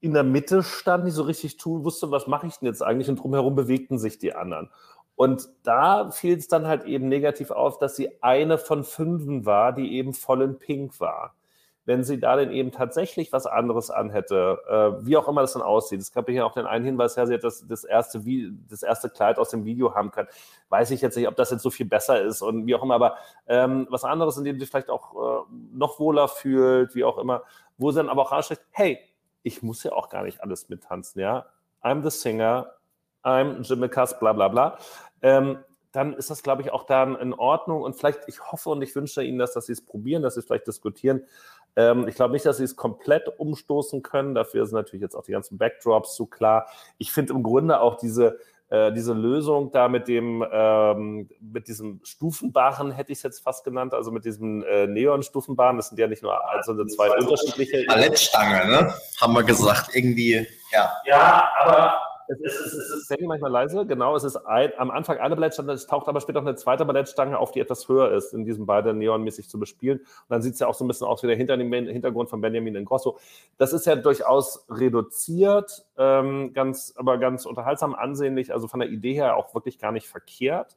in 0.00 0.14
der 0.14 0.24
Mitte 0.24 0.62
stand, 0.62 1.04
nicht 1.04 1.14
so 1.14 1.22
richtig 1.22 1.56
tun 1.56 1.84
wusste, 1.84 2.10
was 2.10 2.26
mache 2.26 2.46
ich 2.46 2.56
denn 2.58 2.66
jetzt 2.66 2.82
eigentlich 2.82 3.08
und 3.08 3.16
drumherum 3.16 3.54
bewegten 3.54 3.98
sich 3.98 4.18
die 4.18 4.34
anderen. 4.34 4.70
Und 5.16 5.48
da 5.64 6.12
fiel 6.12 6.36
es 6.36 6.46
dann 6.46 6.68
halt 6.68 6.84
eben 6.84 7.08
negativ 7.08 7.50
auf, 7.50 7.78
dass 7.78 7.96
sie 7.96 8.22
eine 8.22 8.58
von 8.58 8.84
fünfen 8.84 9.44
war, 9.44 9.72
die 9.72 9.94
eben 9.94 10.14
voll 10.14 10.42
in 10.42 10.58
Pink 10.58 11.00
war 11.00 11.34
wenn 11.88 12.04
sie 12.04 12.20
da 12.20 12.36
denn 12.36 12.52
eben 12.52 12.70
tatsächlich 12.70 13.32
was 13.32 13.46
anderes 13.46 13.90
anhätte, 13.90 14.58
äh, 14.68 15.06
wie 15.06 15.16
auch 15.16 15.26
immer 15.26 15.40
das 15.40 15.54
dann 15.54 15.62
aussieht. 15.62 16.02
Es 16.02 16.12
gab 16.12 16.28
hier 16.28 16.44
auch 16.44 16.52
den 16.52 16.66
einen 16.66 16.84
Hinweis, 16.84 17.16
ja, 17.16 17.24
sie 17.24 17.32
hat 17.32 17.44
das, 17.44 17.66
das, 17.66 17.82
erste, 17.82 18.20
das 18.68 18.82
erste 18.82 19.08
Kleid 19.08 19.38
aus 19.38 19.48
dem 19.48 19.64
Video 19.64 19.94
haben 19.94 20.10
können. 20.10 20.28
Weiß 20.68 20.90
ich 20.90 21.00
jetzt 21.00 21.16
nicht, 21.16 21.26
ob 21.26 21.36
das 21.36 21.50
jetzt 21.50 21.62
so 21.62 21.70
viel 21.70 21.86
besser 21.86 22.20
ist 22.20 22.42
und 22.42 22.66
wie 22.66 22.74
auch 22.74 22.82
immer, 22.82 22.94
aber 22.94 23.16
ähm, 23.46 23.86
was 23.88 24.04
anderes, 24.04 24.36
in 24.36 24.44
dem 24.44 24.60
sie 24.60 24.66
vielleicht 24.66 24.90
auch 24.90 25.14
äh, 25.14 25.46
noch 25.72 25.98
wohler 25.98 26.28
fühlt, 26.28 26.94
wie 26.94 27.04
auch 27.04 27.16
immer, 27.16 27.42
wo 27.78 27.90
sie 27.90 27.96
dann 27.96 28.10
aber 28.10 28.20
auch 28.20 28.32
rausstellt, 28.32 28.60
hey, 28.72 28.98
ich 29.42 29.62
muss 29.62 29.82
ja 29.82 29.92
auch 29.92 30.10
gar 30.10 30.24
nicht 30.24 30.42
alles 30.42 30.68
mittanzen, 30.68 31.22
ja. 31.22 31.46
I'm 31.82 32.02
the 32.02 32.10
singer, 32.10 32.70
I'm 33.24 33.62
Jimmy 33.62 33.88
Cass, 33.88 34.18
bla 34.18 34.34
bla 34.34 34.48
bla. 34.48 34.76
Ähm, 35.22 35.64
dann 35.92 36.12
ist 36.12 36.30
das, 36.30 36.42
glaube 36.42 36.62
ich, 36.62 36.70
auch 36.70 36.84
dann 36.84 37.16
in 37.16 37.32
Ordnung. 37.32 37.82
Und 37.82 37.96
vielleicht, 37.96 38.20
ich 38.26 38.52
hoffe 38.52 38.70
und 38.70 38.82
ich 38.82 38.94
wünsche 38.94 39.22
Ihnen 39.22 39.38
das, 39.38 39.54
dass 39.54 39.66
Sie 39.66 39.72
es 39.72 39.84
probieren, 39.84 40.22
dass 40.22 40.34
Sie 40.34 40.40
es 40.40 40.46
vielleicht 40.46 40.66
diskutieren. 40.66 41.24
Ähm, 41.78 42.08
ich 42.08 42.16
glaube 42.16 42.32
nicht, 42.32 42.44
dass 42.44 42.56
sie 42.56 42.64
es 42.64 42.74
komplett 42.74 43.28
umstoßen 43.38 44.02
können. 44.02 44.34
Dafür 44.34 44.66
sind 44.66 44.74
natürlich 44.74 45.00
jetzt 45.00 45.14
auch 45.14 45.22
die 45.22 45.30
ganzen 45.30 45.58
Backdrops 45.58 46.16
zu 46.16 46.26
klar. 46.26 46.66
Ich 46.98 47.12
finde 47.12 47.34
im 47.34 47.44
Grunde 47.44 47.80
auch 47.80 47.96
diese, 47.96 48.40
äh, 48.68 48.92
diese 48.92 49.12
Lösung 49.12 49.70
da 49.70 49.86
mit 49.86 50.08
dem 50.08 50.44
ähm, 50.50 51.30
mit 51.40 51.68
diesem 51.68 52.00
Stufenbarren 52.02 52.90
hätte 52.90 53.12
ich 53.12 53.18
es 53.18 53.22
jetzt 53.22 53.44
fast 53.44 53.62
genannt, 53.62 53.94
also 53.94 54.10
mit 54.10 54.24
diesem 54.24 54.64
äh, 54.64 54.88
Neon-Stufenbarren, 54.88 55.76
das 55.76 55.90
sind 55.90 56.00
ja 56.00 56.08
nicht 56.08 56.24
nur 56.24 56.36
also 56.50 56.84
zwei 56.86 57.16
unterschiedliche. 57.16 57.84
Ballettstange, 57.86 58.66
ne? 58.66 58.92
Haben 59.20 59.34
wir 59.34 59.44
gesagt, 59.44 59.94
irgendwie, 59.94 60.48
ja. 60.72 60.92
Ja, 61.06 61.48
aber 61.60 62.07
es 62.28 62.40
ist, 62.40 62.60
es 62.60 62.72
ist, 62.72 62.74
es 62.74 62.90
ist 62.90 63.08
Sandy 63.08 63.26
manchmal 63.26 63.50
leise, 63.50 63.86
genau. 63.86 64.14
Es 64.14 64.24
ist 64.24 64.36
ein, 64.36 64.70
am 64.76 64.90
Anfang 64.90 65.18
eine 65.18 65.34
Ballettstange, 65.34 65.72
es 65.72 65.86
taucht 65.86 66.08
aber 66.08 66.20
später 66.20 66.40
noch 66.40 66.46
eine 66.46 66.56
zweite 66.56 66.84
Ballettstange 66.84 67.38
auf, 67.38 67.52
die 67.52 67.60
etwas 67.60 67.88
höher 67.88 68.12
ist, 68.12 68.34
in 68.34 68.44
diesem 68.44 68.66
beide 68.66 68.92
neonmäßig 68.94 69.48
zu 69.48 69.58
bespielen. 69.58 69.98
Und 69.98 70.06
dann 70.28 70.42
sieht 70.42 70.54
es 70.54 70.60
ja 70.60 70.66
auch 70.66 70.74
so 70.74 70.84
ein 70.84 70.88
bisschen 70.88 71.06
aus 71.06 71.22
wie 71.22 71.26
der 71.26 71.36
Hintergrund 71.36 72.28
von 72.28 72.40
Benjamin 72.40 72.74
Ingrosso. 72.74 73.18
Das 73.56 73.72
ist 73.72 73.86
ja 73.86 73.96
durchaus 73.96 74.66
reduziert, 74.68 75.86
ähm, 75.96 76.52
ganz, 76.52 76.94
aber 76.96 77.18
ganz 77.18 77.46
unterhaltsam 77.46 77.94
ansehnlich, 77.94 78.52
also 78.52 78.68
von 78.68 78.80
der 78.80 78.90
Idee 78.90 79.14
her 79.14 79.36
auch 79.36 79.54
wirklich 79.54 79.78
gar 79.78 79.92
nicht 79.92 80.08
verkehrt. 80.08 80.76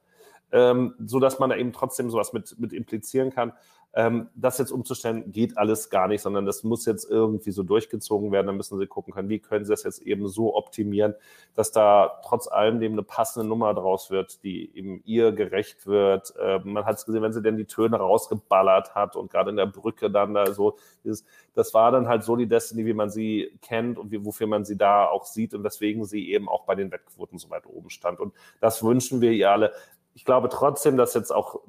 Ähm, 0.54 0.96
so 1.06 1.22
dass 1.22 1.40
man 1.40 1.50
da 1.50 1.56
eben 1.56 1.72
trotzdem 1.72 2.10
sowas 2.10 2.34
mit, 2.34 2.60
mit 2.60 2.74
implizieren 2.74 3.30
kann. 3.30 3.54
Ähm, 3.94 4.30
das 4.36 4.58
jetzt 4.58 4.72
umzustellen, 4.72 5.34
geht 5.34 5.58
alles 5.58 5.90
gar 5.90 6.08
nicht, 6.08 6.22
sondern 6.22 6.46
das 6.46 6.64
muss 6.64 6.86
jetzt 6.86 7.10
irgendwie 7.10 7.52
so 7.52 7.62
durchgezogen 7.64 8.32
werden. 8.32 8.48
Dann 8.48 8.56
müssen 8.56 8.80
Sie 8.80 8.88
gucken 8.88 9.14
können, 9.14 9.28
wie 9.28 9.40
können 9.40 9.66
Sie 9.66 9.72
das 9.72 9.84
jetzt 9.84 10.02
eben 10.02 10.30
so 10.30 10.56
optimieren, 10.56 11.14
dass 11.56 11.72
da 11.72 12.22
trotz 12.24 12.48
allem 12.48 12.82
eben 12.82 12.94
eine 12.94 13.04
passende 13.04 13.48
Nummer 13.48 13.74
draus 13.74 14.10
wird, 14.10 14.44
die 14.44 14.74
eben 14.76 15.02
ihr 15.04 15.34
gerecht 15.34 15.88
wird. 15.88 16.34
Ähm, 16.40 16.74
man 16.74 16.86
hat 16.86 16.98
es 16.98 17.06
gesehen, 17.06 17.22
wenn 17.22 17.34
sie 17.34 17.42
denn 17.42 17.58
die 17.58 17.66
Töne 17.66 17.98
rausgeballert 17.98 18.96
hat 18.96 19.18
und 19.18 19.30
gerade 19.30 19.50
in 19.50 19.58
der 19.58 19.66
Brücke 19.66 20.10
dann 20.10 20.34
da 20.34 20.54
so, 20.54 20.78
dieses, 21.04 21.26
das 21.54 21.74
war 21.74 21.92
dann 21.92 22.08
halt 22.08 22.24
so 22.24 22.38
die 22.38 22.48
Destiny, 22.48 22.86
wie 22.86 22.94
man 22.94 23.10
sie 23.10 23.58
kennt 23.62 23.98
und 23.98 24.12
wie, 24.12 24.24
wofür 24.24 24.48
man 24.48 24.64
sie 24.64 24.78
da 24.78 25.08
auch 25.08 25.26
sieht 25.26 25.54
und 25.54 25.66
weswegen 25.66 26.06
sie 26.06 26.32
eben 26.32 26.48
auch 26.48 26.64
bei 26.64 26.76
den 26.76 26.92
Wettquoten 26.92 27.38
so 27.38 27.50
weit 27.50 27.68
oben 27.68 27.90
stand. 27.90 28.22
Und 28.22 28.34
das 28.62 28.84
wünschen 28.84 29.20
wir 29.20 29.32
ihr 29.32 29.52
alle. 29.52 29.74
Ich 30.14 30.24
glaube 30.24 30.48
trotzdem, 30.48 30.96
dass 30.96 31.14
jetzt 31.14 31.32
auch 31.32 31.60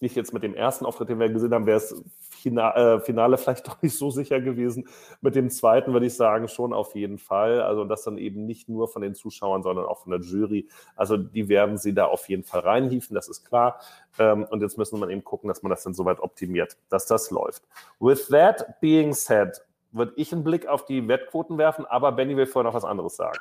nicht 0.00 0.16
jetzt 0.16 0.32
mit 0.32 0.42
dem 0.42 0.54
ersten 0.54 0.86
Auftritt, 0.86 1.08
den 1.08 1.18
wir 1.18 1.28
gesehen 1.28 1.52
haben, 1.52 1.66
wäre 1.66 1.78
es 1.78 2.02
Finale, 2.20 2.96
äh, 2.96 3.00
Finale 3.00 3.36
vielleicht 3.38 3.66
doch 3.68 3.82
nicht 3.82 3.96
so 3.96 4.10
sicher 4.10 4.40
gewesen. 4.40 4.88
Mit 5.20 5.34
dem 5.34 5.50
zweiten 5.50 5.92
würde 5.92 6.06
ich 6.06 6.14
sagen, 6.14 6.48
schon 6.48 6.72
auf 6.72 6.94
jeden 6.94 7.18
Fall. 7.18 7.60
Also 7.62 7.84
das 7.84 8.02
dann 8.02 8.18
eben 8.18 8.46
nicht 8.46 8.68
nur 8.68 8.88
von 8.88 9.02
den 9.02 9.14
Zuschauern, 9.14 9.62
sondern 9.62 9.86
auch 9.86 10.02
von 10.02 10.12
der 10.12 10.20
Jury. 10.20 10.68
Also 10.96 11.16
die 11.16 11.48
werden 11.48 11.78
sie 11.78 11.94
da 11.94 12.06
auf 12.06 12.28
jeden 12.28 12.44
Fall 12.44 12.60
reinhieven, 12.60 13.14
das 13.14 13.28
ist 13.28 13.44
klar. 13.44 13.80
Ähm, 14.18 14.44
und 14.50 14.62
jetzt 14.62 14.78
müssen 14.78 15.00
wir 15.00 15.08
eben 15.08 15.24
gucken, 15.24 15.48
dass 15.48 15.62
man 15.62 15.70
das 15.70 15.82
dann 15.82 15.94
soweit 15.94 16.20
optimiert, 16.20 16.76
dass 16.88 17.06
das 17.06 17.30
läuft. 17.30 17.62
With 18.00 18.28
that 18.28 18.80
being 18.80 19.12
said, 19.12 19.60
würde 19.92 20.12
ich 20.16 20.32
einen 20.32 20.44
Blick 20.44 20.66
auf 20.66 20.84
die 20.84 21.06
Wettquoten 21.08 21.58
werfen, 21.58 21.86
aber 21.86 22.12
Benny 22.12 22.36
will 22.36 22.46
vorher 22.46 22.70
noch 22.70 22.76
was 22.76 22.84
anderes 22.84 23.16
sagen. 23.16 23.38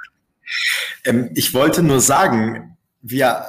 Ähm, 1.06 1.32
ich 1.36 1.54
wollte 1.54 1.84
nur 1.84 2.00
sagen, 2.00 2.78
wir 3.02 3.46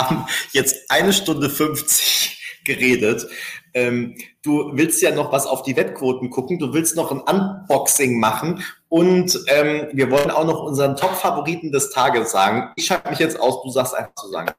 haben 0.00 0.26
jetzt 0.52 0.90
eine 0.90 1.12
Stunde 1.12 1.50
50 1.50 2.62
geredet. 2.64 3.26
Ähm, 3.74 4.16
du 4.42 4.70
willst 4.74 5.02
ja 5.02 5.14
noch 5.14 5.32
was 5.32 5.46
auf 5.46 5.62
die 5.62 5.76
Wettquoten 5.76 6.30
gucken, 6.30 6.58
du 6.58 6.74
willst 6.74 6.94
noch 6.94 7.10
ein 7.10 7.20
Unboxing 7.20 8.20
machen 8.20 8.62
und 8.88 9.38
ähm, 9.46 9.88
wir 9.92 10.10
wollen 10.10 10.30
auch 10.30 10.44
noch 10.44 10.62
unseren 10.62 10.96
Top-Favoriten 10.96 11.72
des 11.72 11.90
Tages 11.90 12.32
sagen. 12.32 12.70
Ich 12.76 12.86
schalte 12.86 13.08
mich 13.10 13.18
jetzt 13.18 13.40
aus, 13.40 13.62
du 13.62 13.70
sagst 13.70 13.94
einfach 13.94 14.14
zu 14.14 14.28
sagen. 14.28 14.52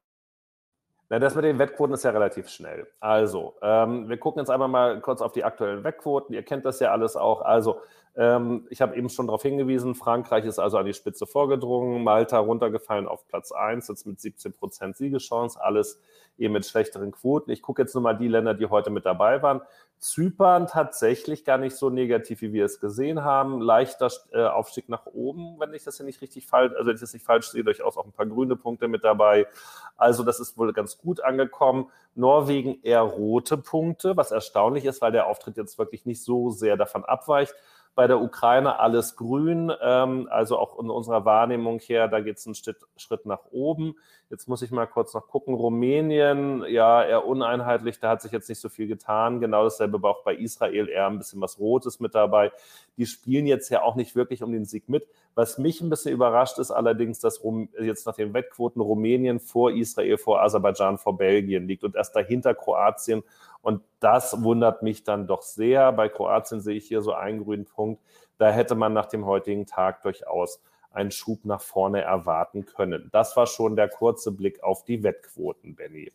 Na, 1.14 1.19
das 1.19 1.35
mit 1.35 1.45
den 1.45 1.60
Wettquoten 1.60 1.94
ist 1.94 2.02
ja 2.02 2.10
relativ 2.10 2.49
schnell. 2.49 2.88
Also, 2.99 3.53
ähm, 3.61 4.10
wir 4.10 4.18
gucken 4.18 4.40
jetzt 4.40 4.49
einmal 4.49 4.68
mal 4.68 4.99
kurz 4.99 5.22
auf 5.22 5.31
die 5.31 5.44
aktuellen 5.44 5.84
Wettquoten. 5.84 6.34
Ihr 6.34 6.41
kennt 6.41 6.65
das 6.65 6.80
ja 6.80 6.91
alles 6.91 7.15
auch. 7.15 7.41
Also, 7.41 7.81
ähm, 8.15 8.65
ich 8.72 8.81
habe 8.81 8.95
eben 8.95 9.10
schon 9.10 9.27
darauf 9.27 9.44
hingewiesen, 9.44 9.94
Frankreich 9.94 10.44
ist 10.45 10.57
also 10.57 10.80
an 10.80 10.88
die 10.88 10.94
Spitze 10.95 11.27
vorgedrungen, 11.27 12.03
Malta 12.03 12.40
runtergefallen 12.40 13.07
auf 13.07 13.27
Platz 13.27 13.52
1, 13.52 13.90
jetzt 13.90 14.07
mit 14.07 14.19
17 14.19 14.53
Prozent 14.53 14.98
Siegeschance, 14.98 15.61
alles 15.61 16.02
eben 16.38 16.53
mit 16.53 16.65
schlechteren 16.65 17.11
Quoten. 17.11 17.51
Ich 17.51 17.61
gucke 17.61 17.81
jetzt 17.81 17.93
nur 17.93 18.01
mal 18.01 18.14
die 18.14 18.27
Länder, 18.27 18.53
die 18.53 18.65
heute 18.65 18.89
mit 18.89 19.05
dabei 19.05 19.41
waren. 19.41 19.61
Zypern 19.99 20.68
tatsächlich 20.68 21.45
gar 21.45 21.57
nicht 21.57 21.77
so 21.77 21.89
negativ, 21.89 22.41
wie 22.41 22.51
wir 22.51 22.65
es 22.65 22.81
gesehen 22.81 23.23
haben. 23.23 23.61
Leichter 23.61 24.11
äh, 24.34 24.43
Aufstieg 24.43 24.89
nach 24.89 25.05
oben, 25.05 25.57
wenn 25.60 25.73
ich 25.73 25.84
das 25.84 25.97
hier 25.97 26.05
nicht 26.05 26.22
richtig 26.22 26.45
falsch, 26.45 26.73
also 26.73 26.88
wenn 26.88 26.95
ich 26.95 27.01
das 27.01 27.14
nicht 27.14 27.26
falsch 27.26 27.47
sehe, 27.47 27.64
durchaus 27.64 27.97
auch 27.97 28.05
ein 28.05 28.11
paar 28.11 28.26
grüne 28.26 28.57
Punkte 28.57 28.89
mit 28.89 29.03
dabei. 29.05 29.47
Also 29.95 30.23
das 30.23 30.41
ist 30.41 30.57
wohl 30.57 30.73
ganz 30.73 30.97
gut 30.97 31.23
angekommen. 31.23 31.89
Norwegen 32.15 32.80
eher 32.84 33.01
rote 33.01 33.57
Punkte, 33.57 34.18
was 34.18 34.31
erstaunlich 34.31 34.84
ist, 34.84 35.01
weil 35.01 35.14
der 35.14 35.27
Auftritt 35.27 35.55
jetzt 35.55 35.77
wirklich 35.77 36.05
nicht 36.05 36.22
so 36.22 36.49
sehr 36.49 36.76
davon 36.76 37.05
abweicht. 37.05 37.55
Bei 37.95 38.07
der 38.07 38.21
Ukraine 38.21 38.79
alles 38.79 39.15
grün, 39.15 39.71
ähm, 39.81 40.27
also 40.31 40.57
auch 40.57 40.79
in 40.79 40.89
unserer 40.89 41.25
Wahrnehmung 41.25 41.79
her, 41.79 42.07
da 42.07 42.21
geht 42.21 42.37
es 42.37 42.45
einen 42.45 42.55
Schritt, 42.55 42.77
Schritt 42.97 43.25
nach 43.25 43.45
oben. 43.51 43.95
Jetzt 44.31 44.47
muss 44.47 44.63
ich 44.63 44.71
mal 44.71 44.87
kurz 44.87 45.13
noch 45.13 45.27
gucken. 45.27 45.53
Rumänien, 45.53 46.63
ja, 46.67 47.03
eher 47.03 47.27
uneinheitlich, 47.27 47.99
da 47.99 48.09
hat 48.09 48.23
sich 48.23 48.31
jetzt 48.31 48.49
nicht 48.49 48.59
so 48.59 48.67
viel 48.67 48.87
getan. 48.87 49.39
Genau 49.39 49.63
dasselbe 49.63 50.01
war 50.01 50.09
auch 50.09 50.23
bei 50.23 50.35
Israel, 50.35 50.89
eher 50.89 51.05
ein 51.05 51.19
bisschen 51.19 51.39
was 51.39 51.59
Rotes 51.59 51.99
mit 51.99 52.15
dabei. 52.15 52.51
Die 52.97 53.05
spielen 53.05 53.45
jetzt 53.45 53.69
ja 53.69 53.83
auch 53.83 53.95
nicht 53.95 54.15
wirklich 54.15 54.41
um 54.41 54.51
den 54.51 54.65
Sieg 54.65 54.89
mit. 54.89 55.07
Was 55.35 55.59
mich 55.59 55.81
ein 55.81 55.89
bisschen 55.91 56.13
überrascht 56.13 56.57
ist 56.57 56.71
allerdings, 56.71 57.19
dass 57.19 57.43
Rum, 57.43 57.69
jetzt 57.79 58.07
nach 58.07 58.15
den 58.15 58.33
Wettquoten 58.33 58.81
Rumänien 58.81 59.39
vor 59.39 59.71
Israel, 59.71 60.17
vor 60.17 60.41
Aserbaidschan, 60.41 60.97
vor 60.97 61.17
Belgien 61.17 61.67
liegt 61.67 61.83
und 61.83 61.95
erst 61.95 62.15
dahinter 62.15 62.55
Kroatien. 62.55 63.23
Und 63.64 63.81
das 64.02 64.44
wundert 64.44 64.84
mich 64.84 65.06
dann 65.06 65.26
doch 65.26 65.41
sehr. 65.41 65.94
Bei 65.94 66.10
Kroatien 66.10 66.60
sehe 66.60 66.76
ich 66.76 66.85
hier 66.85 67.02
so 67.02 67.14
einen 67.14 67.44
grünen 67.44 67.65
Punkt. 67.65 68.03
Da 68.38 68.52
hätte 68.52 68.76
man 68.76 68.91
nach 68.91 69.06
dem 69.06 69.26
heutigen 69.26 69.65
Tag 69.65 70.03
durchaus 70.03 70.60
einen 70.91 71.11
Schub 71.11 71.45
nach 71.45 71.61
vorne 71.61 72.02
erwarten 72.02 72.65
können. 72.65 73.10
Das 73.14 73.38
war 73.38 73.48
schon 73.48 73.77
der 73.77 73.88
kurze 73.88 74.31
Blick 74.31 74.61
auf 74.61 74.84
die 74.84 75.02
Wettquoten, 75.02 75.76
Benny. 75.76 76.11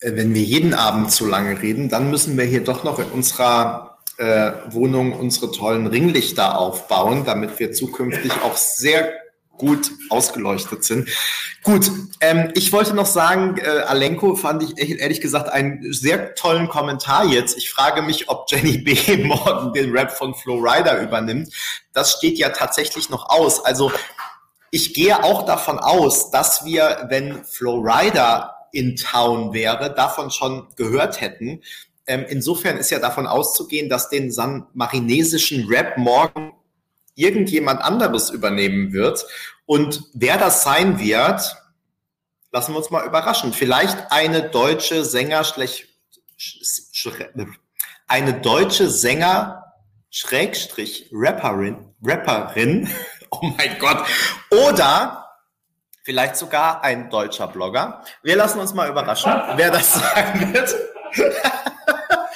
Äh, 0.00 0.16
wenn 0.16 0.34
wir 0.34 0.42
jeden 0.42 0.72
Abend 0.72 1.10
zu 1.10 1.26
lange 1.26 1.60
reden, 1.60 1.90
dann 1.90 2.10
müssen 2.10 2.38
wir 2.38 2.44
hier 2.44 2.64
doch 2.64 2.82
noch 2.82 2.98
in 2.98 3.10
unserer 3.10 3.98
äh, 4.16 4.52
Wohnung 4.70 5.12
unsere 5.12 5.52
tollen 5.52 5.86
Ringlichter 5.86 6.58
aufbauen, 6.58 7.24
damit 7.26 7.58
wir 7.58 7.72
zukünftig 7.72 8.32
auch 8.42 8.56
sehr 8.56 9.12
gut 9.60 9.90
ausgeleuchtet 10.08 10.84
sind. 10.84 11.10
Gut, 11.62 11.92
ähm, 12.22 12.50
ich 12.54 12.72
wollte 12.72 12.94
noch 12.94 13.04
sagen, 13.04 13.58
äh, 13.58 13.68
Alenko 13.80 14.34
fand 14.34 14.62
ich 14.62 14.78
ehrlich 14.78 15.20
gesagt 15.20 15.50
einen 15.50 15.92
sehr 15.92 16.34
tollen 16.34 16.68
Kommentar 16.68 17.26
jetzt. 17.26 17.58
Ich 17.58 17.70
frage 17.70 18.00
mich, 18.00 18.30
ob 18.30 18.50
Jenny 18.50 18.78
B. 18.78 19.16
morgen 19.24 19.74
den 19.74 19.92
Rap 19.92 20.12
von 20.12 20.34
Flo 20.34 20.56
Rider 20.56 20.98
übernimmt. 21.02 21.52
Das 21.92 22.12
steht 22.12 22.38
ja 22.38 22.48
tatsächlich 22.48 23.10
noch 23.10 23.28
aus. 23.28 23.62
Also 23.62 23.92
ich 24.70 24.94
gehe 24.94 25.22
auch 25.22 25.44
davon 25.44 25.78
aus, 25.78 26.30
dass 26.30 26.64
wir, 26.64 27.06
wenn 27.10 27.44
Flo 27.44 27.80
Rider 27.80 28.56
in 28.72 28.96
Town 28.96 29.52
wäre, 29.52 29.94
davon 29.94 30.30
schon 30.30 30.68
gehört 30.76 31.20
hätten. 31.20 31.60
Ähm, 32.06 32.24
insofern 32.30 32.78
ist 32.78 32.90
ja 32.90 32.98
davon 32.98 33.26
auszugehen, 33.26 33.90
dass 33.90 34.08
den 34.08 34.32
san 34.32 34.66
marinesischen 34.72 35.68
Rap 35.68 35.98
morgen 35.98 36.52
irgendjemand 37.20 37.82
anderes 37.82 38.30
übernehmen 38.30 38.92
wird. 38.92 39.26
Und 39.66 40.02
wer 40.14 40.38
das 40.38 40.62
sein 40.62 40.98
wird, 40.98 41.56
lassen 42.50 42.72
wir 42.72 42.78
uns 42.78 42.90
mal 42.90 43.06
überraschen. 43.06 43.52
Vielleicht 43.52 44.10
eine 44.10 44.42
deutsche 44.42 45.04
Sänger, 45.04 45.44
eine 48.08 48.34
deutsche 48.40 48.90
Sänger, 48.90 49.74
Schrägstrich, 50.10 51.08
Rapperin, 51.12 51.94
Rapperin, 52.02 52.88
oh 53.30 53.52
mein 53.56 53.78
Gott, 53.78 54.04
oder 54.50 55.28
vielleicht 56.02 56.36
sogar 56.36 56.82
ein 56.82 57.10
deutscher 57.10 57.46
Blogger. 57.46 58.02
Wir 58.22 58.36
lassen 58.36 58.58
uns 58.58 58.74
mal 58.74 58.88
überraschen, 58.88 59.32
wer 59.56 59.70
das 59.70 59.94
sein 60.14 60.52
wird. 60.52 60.74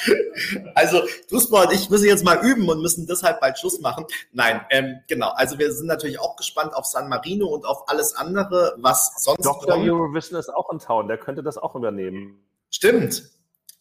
Also 0.74 1.02
Fußball 1.28 1.66
und 1.66 1.72
ich 1.72 1.88
müssen 1.90 2.06
jetzt 2.06 2.24
mal 2.24 2.44
üben 2.44 2.68
und 2.68 2.80
müssen 2.82 3.06
deshalb 3.06 3.40
bald 3.40 3.58
Schluss 3.58 3.80
machen. 3.80 4.04
Nein, 4.32 4.60
ähm, 4.70 5.00
genau. 5.06 5.30
Also 5.30 5.58
wir 5.58 5.72
sind 5.72 5.86
natürlich 5.86 6.18
auch 6.18 6.36
gespannt 6.36 6.74
auf 6.74 6.86
San 6.86 7.08
Marino 7.08 7.46
und 7.46 7.64
auf 7.64 7.88
alles 7.88 8.14
andere, 8.14 8.74
was 8.78 9.12
sonst 9.18 9.44
Dr. 9.44 9.76
Eurovision 9.76 10.38
ist 10.38 10.48
auch 10.48 10.70
in 10.70 10.78
Town, 10.78 11.08
der 11.08 11.18
könnte 11.18 11.42
das 11.42 11.58
auch 11.58 11.74
übernehmen. 11.74 12.42
Stimmt. 12.70 13.30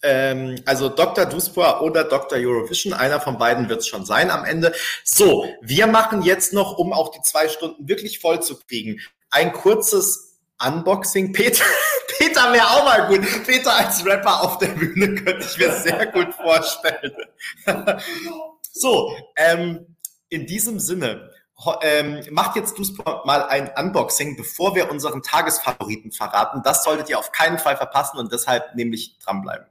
Ähm, 0.03 0.61
also 0.65 0.89
Dr. 0.89 1.25
Duspor 1.25 1.81
oder 1.81 2.03
Dr. 2.03 2.37
Eurovision, 2.37 2.93
einer 2.93 3.21
von 3.21 3.37
beiden 3.37 3.69
wird 3.69 3.79
es 3.79 3.87
schon 3.87 4.05
sein 4.05 4.29
am 4.29 4.43
Ende. 4.43 4.73
So, 5.03 5.47
wir 5.61 5.87
machen 5.87 6.21
jetzt 6.21 6.53
noch, 6.53 6.77
um 6.77 6.93
auch 6.93 7.09
die 7.09 7.21
zwei 7.21 7.47
Stunden 7.47 7.87
wirklich 7.87 8.19
voll 8.19 8.41
zu 8.41 8.59
kriegen, 8.59 8.99
ein 9.29 9.53
kurzes 9.53 10.32
Unboxing. 10.65 11.34
Peter, 11.34 11.64
Peter 12.18 12.52
wäre 12.53 12.68
auch 12.68 12.85
mal 12.85 13.07
gut. 13.07 13.22
Peter 13.45 13.73
als 13.73 14.06
Rapper 14.06 14.44
auf 14.44 14.57
der 14.57 14.68
Bühne 14.68 15.15
könnte 15.15 15.45
ich 15.45 15.57
mir 15.57 15.72
sehr 15.73 16.07
gut 16.07 16.34
vorstellen. 16.34 17.14
so, 18.72 19.15
ähm, 19.35 19.95
in 20.30 20.45
diesem 20.45 20.80
Sinne, 20.80 21.30
ähm, 21.81 22.22
macht 22.31 22.56
jetzt 22.56 22.77
du 22.77 22.84
mal 23.26 23.44
ein 23.44 23.72
Unboxing, 23.77 24.35
bevor 24.35 24.76
wir 24.76 24.90
unseren 24.91 25.22
Tagesfavoriten 25.22 26.11
verraten. 26.11 26.61
Das 26.64 26.84
solltet 26.84 27.10
ihr 27.10 27.19
auf 27.19 27.31
keinen 27.31 27.60
Fall 27.60 27.77
verpassen 27.77 28.18
und 28.18 28.31
deshalb 28.31 28.76
nämlich 28.76 29.18
dranbleiben. 29.19 29.68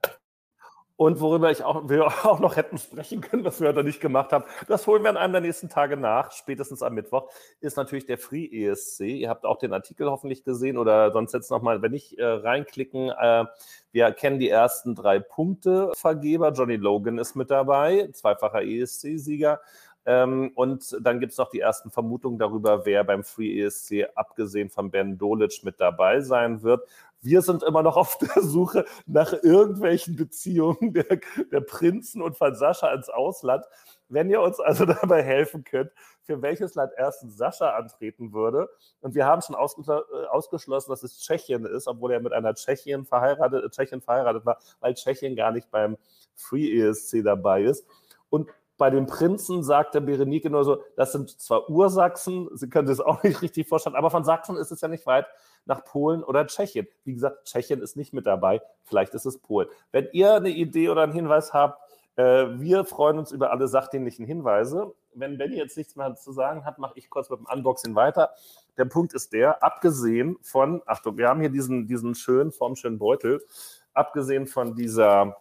Und 1.02 1.20
worüber 1.20 1.50
ich 1.50 1.64
auch, 1.64 1.88
wir 1.88 2.06
auch 2.24 2.38
noch 2.38 2.54
hätten 2.54 2.78
sprechen 2.78 3.20
können, 3.20 3.44
was 3.44 3.60
wir 3.60 3.68
heute 3.68 3.82
nicht 3.82 4.00
gemacht 4.00 4.30
haben, 4.30 4.44
das 4.68 4.86
holen 4.86 5.02
wir 5.02 5.10
an 5.10 5.16
einem 5.16 5.32
der 5.32 5.42
nächsten 5.42 5.68
Tage 5.68 5.96
nach, 5.96 6.30
spätestens 6.30 6.80
am 6.80 6.94
Mittwoch, 6.94 7.28
ist 7.60 7.76
natürlich 7.76 8.06
der 8.06 8.18
Free 8.18 8.44
ESC. 8.46 9.00
Ihr 9.00 9.28
habt 9.28 9.44
auch 9.44 9.58
den 9.58 9.72
Artikel 9.72 10.08
hoffentlich 10.08 10.44
gesehen 10.44 10.78
oder 10.78 11.10
sonst 11.10 11.34
jetzt 11.34 11.50
nochmal, 11.50 11.82
wenn 11.82 11.90
nicht, 11.90 12.20
äh, 12.20 12.24
reinklicken. 12.24 13.10
Äh, 13.10 13.46
wir 13.90 14.12
kennen 14.12 14.38
die 14.38 14.48
ersten 14.48 14.94
drei 14.94 15.18
Punktevergeber. 15.18 16.52
Johnny 16.52 16.76
Logan 16.76 17.18
ist 17.18 17.34
mit 17.34 17.50
dabei, 17.50 18.08
zweifacher 18.12 18.62
ESC-Sieger. 18.62 19.58
Ähm, 20.04 20.52
und 20.54 20.96
dann 21.00 21.18
gibt 21.18 21.32
es 21.32 21.38
noch 21.38 21.50
die 21.50 21.60
ersten 21.60 21.90
Vermutungen 21.90 22.38
darüber, 22.38 22.86
wer 22.86 23.02
beim 23.02 23.24
Free 23.24 23.60
ESC 23.60 24.06
abgesehen 24.14 24.70
von 24.70 24.90
Ben 24.90 25.18
Dolic 25.18 25.62
mit 25.64 25.80
dabei 25.80 26.20
sein 26.20 26.62
wird. 26.62 26.88
Wir 27.22 27.40
sind 27.40 27.62
immer 27.62 27.82
noch 27.82 27.96
auf 27.96 28.18
der 28.18 28.42
Suche 28.42 28.84
nach 29.06 29.32
irgendwelchen 29.32 30.16
Beziehungen 30.16 30.92
der, 30.92 31.20
der 31.52 31.60
Prinzen 31.60 32.20
und 32.20 32.36
von 32.36 32.54
Sascha 32.54 32.92
ins 32.92 33.08
Ausland. 33.08 33.64
Wenn 34.08 34.28
ihr 34.28 34.40
uns 34.40 34.58
also 34.60 34.84
dabei 34.86 35.22
helfen 35.22 35.62
könnt, 35.64 35.90
für 36.22 36.42
welches 36.42 36.74
Land 36.74 36.92
erstens 36.96 37.36
Sascha 37.36 37.70
antreten 37.70 38.32
würde. 38.32 38.68
Und 39.00 39.14
wir 39.14 39.26
haben 39.26 39.42
schon 39.42 39.56
äh, 39.56 40.26
ausgeschlossen, 40.26 40.90
dass 40.90 41.02
es 41.02 41.18
Tschechien 41.20 41.64
ist, 41.64 41.88
obwohl 41.88 42.12
er 42.12 42.20
mit 42.20 42.32
einer 42.32 42.54
Tschechien 42.54 43.04
verheiratet, 43.04 43.72
Tschechien 43.72 44.00
verheiratet 44.00 44.44
war, 44.44 44.58
weil 44.80 44.94
Tschechien 44.94 45.36
gar 45.36 45.50
nicht 45.52 45.70
beim 45.70 45.96
Free 46.34 46.80
ESC 46.80 47.22
dabei 47.24 47.62
ist. 47.62 47.86
Und 48.30 48.48
bei 48.82 48.90
den 48.90 49.06
Prinzen 49.06 49.62
sagt 49.62 49.94
der 49.94 50.00
Berenike 50.00 50.50
nur 50.50 50.64
so, 50.64 50.82
das 50.96 51.12
sind 51.12 51.40
zwar 51.40 51.70
Ursachsen, 51.70 52.48
sie 52.52 52.68
können 52.68 52.88
sich 52.88 52.96
das 52.96 53.06
auch 53.06 53.22
nicht 53.22 53.40
richtig 53.40 53.68
vorstellen, 53.68 53.94
aber 53.94 54.10
von 54.10 54.24
Sachsen 54.24 54.56
ist 54.56 54.72
es 54.72 54.80
ja 54.80 54.88
nicht 54.88 55.06
weit 55.06 55.26
nach 55.66 55.84
Polen 55.84 56.24
oder 56.24 56.48
Tschechien. 56.48 56.88
Wie 57.04 57.14
gesagt, 57.14 57.44
Tschechien 57.44 57.80
ist 57.80 57.96
nicht 57.96 58.12
mit 58.12 58.26
dabei, 58.26 58.60
vielleicht 58.82 59.14
ist 59.14 59.24
es 59.24 59.38
Polen. 59.38 59.68
Wenn 59.92 60.08
ihr 60.10 60.34
eine 60.34 60.48
Idee 60.48 60.88
oder 60.88 61.02
einen 61.02 61.12
Hinweis 61.12 61.52
habt, 61.52 61.80
äh, 62.16 62.46
wir 62.58 62.84
freuen 62.84 63.20
uns 63.20 63.30
über 63.30 63.52
alle 63.52 63.68
sachdienlichen 63.68 64.26
Hinweise. 64.26 64.92
Wenn 65.14 65.38
Benny 65.38 65.58
jetzt 65.58 65.76
nichts 65.76 65.94
mehr 65.94 66.16
zu 66.16 66.32
sagen 66.32 66.64
hat, 66.64 66.78
mache 66.80 66.94
ich 66.96 67.08
kurz 67.08 67.30
mit 67.30 67.38
dem 67.38 67.46
Unboxing 67.46 67.94
weiter. 67.94 68.30
Der 68.78 68.86
Punkt 68.86 69.14
ist 69.14 69.32
der, 69.32 69.62
abgesehen 69.62 70.38
von, 70.42 70.82
Achtung, 70.86 71.18
wir 71.18 71.28
haben 71.28 71.38
hier 71.38 71.50
diesen, 71.50 71.86
diesen 71.86 72.16
schönen, 72.16 72.50
formschönen 72.50 72.98
Beutel, 72.98 73.44
abgesehen 73.94 74.48
von 74.48 74.74
dieser 74.74 75.36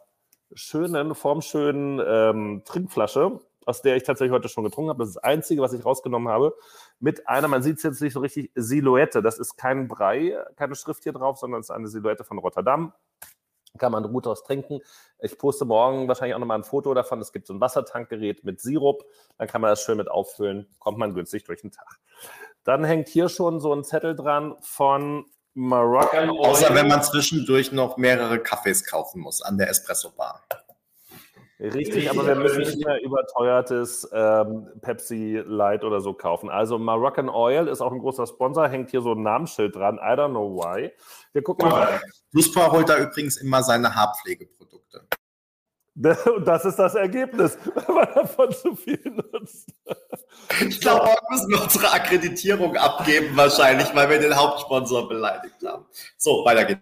schönen, 0.53 1.15
formschönen 1.15 2.01
ähm, 2.05 2.61
Trinkflasche, 2.65 3.39
aus 3.65 3.81
der 3.81 3.95
ich 3.95 4.03
tatsächlich 4.03 4.33
heute 4.33 4.49
schon 4.49 4.63
getrunken 4.63 4.89
habe. 4.89 4.99
Das 4.99 5.09
ist 5.09 5.15
das 5.15 5.23
Einzige, 5.23 5.61
was 5.61 5.73
ich 5.73 5.85
rausgenommen 5.85 6.29
habe. 6.29 6.55
Mit 6.99 7.27
einer, 7.27 7.47
man 7.47 7.63
sieht 7.63 7.77
es 7.77 7.83
jetzt 7.83 8.01
nicht 8.01 8.13
so 8.13 8.19
richtig, 8.19 8.51
Silhouette. 8.55 9.21
Das 9.21 9.39
ist 9.39 9.55
kein 9.55 9.87
Brei, 9.87 10.37
keine 10.55 10.75
Schrift 10.75 11.03
hier 11.03 11.13
drauf, 11.13 11.37
sondern 11.37 11.61
es 11.61 11.67
ist 11.67 11.71
eine 11.71 11.87
Silhouette 11.87 12.23
von 12.23 12.37
Rotterdam. 12.37 12.93
Kann 13.77 13.93
man 13.93 14.03
gut 14.11 14.27
aus 14.27 14.43
trinken. 14.43 14.81
Ich 15.19 15.37
poste 15.37 15.63
morgen 15.63 16.07
wahrscheinlich 16.07 16.35
auch 16.35 16.39
nochmal 16.39 16.57
ein 16.57 16.65
Foto 16.65 16.93
davon. 16.93 17.21
Es 17.21 17.31
gibt 17.31 17.47
so 17.47 17.53
ein 17.53 17.61
Wassertankgerät 17.61 18.43
mit 18.43 18.59
Sirup. 18.59 19.05
Dann 19.37 19.47
kann 19.47 19.61
man 19.61 19.69
das 19.69 19.81
schön 19.81 19.97
mit 19.97 20.11
auffüllen. 20.11 20.67
Kommt 20.79 20.97
man 20.97 21.13
günstig 21.13 21.45
durch 21.45 21.61
den 21.61 21.71
Tag. 21.71 21.99
Dann 22.63 22.83
hängt 22.83 23.07
hier 23.07 23.29
schon 23.29 23.59
so 23.61 23.73
ein 23.73 23.85
Zettel 23.85 24.15
dran 24.15 24.55
von 24.59 25.25
Moroccan 25.53 26.29
Oil. 26.29 26.45
Außer 26.45 26.73
wenn 26.73 26.87
man 26.87 27.03
zwischendurch 27.03 27.71
noch 27.71 27.97
mehrere 27.97 28.39
Kaffees 28.39 28.85
kaufen 28.85 29.21
muss 29.21 29.41
an 29.41 29.57
der 29.57 29.69
Espresso-Bar. 29.69 30.43
Richtig, 31.59 32.09
aber 32.09 32.25
wir 32.25 32.35
müssen 32.35 32.61
nicht 32.61 32.83
mehr 32.83 32.99
überteuertes 33.03 34.09
ähm, 34.11 34.67
Pepsi 34.81 35.43
Light 35.45 35.83
oder 35.83 36.01
so 36.01 36.11
kaufen. 36.11 36.49
Also 36.49 36.79
Moroccan 36.79 37.29
Oil 37.29 37.67
ist 37.67 37.81
auch 37.81 37.91
ein 37.91 37.99
großer 37.99 38.25
Sponsor, 38.25 38.67
hängt 38.67 38.89
hier 38.89 39.01
so 39.01 39.11
ein 39.11 39.21
Namensschild 39.21 39.75
dran. 39.75 39.97
I 39.97 40.17
don't 40.17 40.29
know 40.29 40.55
why. 40.55 40.91
Wir 41.33 41.43
gucken 41.43 41.69
mal. 41.69 42.01
Luspa 42.31 42.71
holt 42.71 42.89
da 42.89 42.97
übrigens 42.97 43.37
immer 43.37 43.61
seine 43.61 43.93
Haarpflegeprodukte. 43.93 45.07
Und 46.35 46.47
das 46.47 46.65
ist 46.65 46.77
das 46.77 46.95
Ergebnis, 46.95 47.57
wenn 47.65 47.95
man 47.95 48.07
davon 48.13 48.51
zu 48.51 48.75
viel 48.75 49.01
nutzt. 49.33 49.73
Ich 50.61 50.79
glaube, 50.79 51.07
wir 51.07 51.17
müssen 51.29 51.53
unsere 51.53 51.91
Akkreditierung 51.91 52.77
abgeben, 52.77 53.35
wahrscheinlich, 53.35 53.93
weil 53.93 54.09
wir 54.09 54.19
den 54.19 54.35
Hauptsponsor 54.35 55.09
beleidigt 55.09 55.55
haben. 55.65 55.85
So, 56.17 56.45
weiter 56.45 56.65
geht's. 56.65 56.81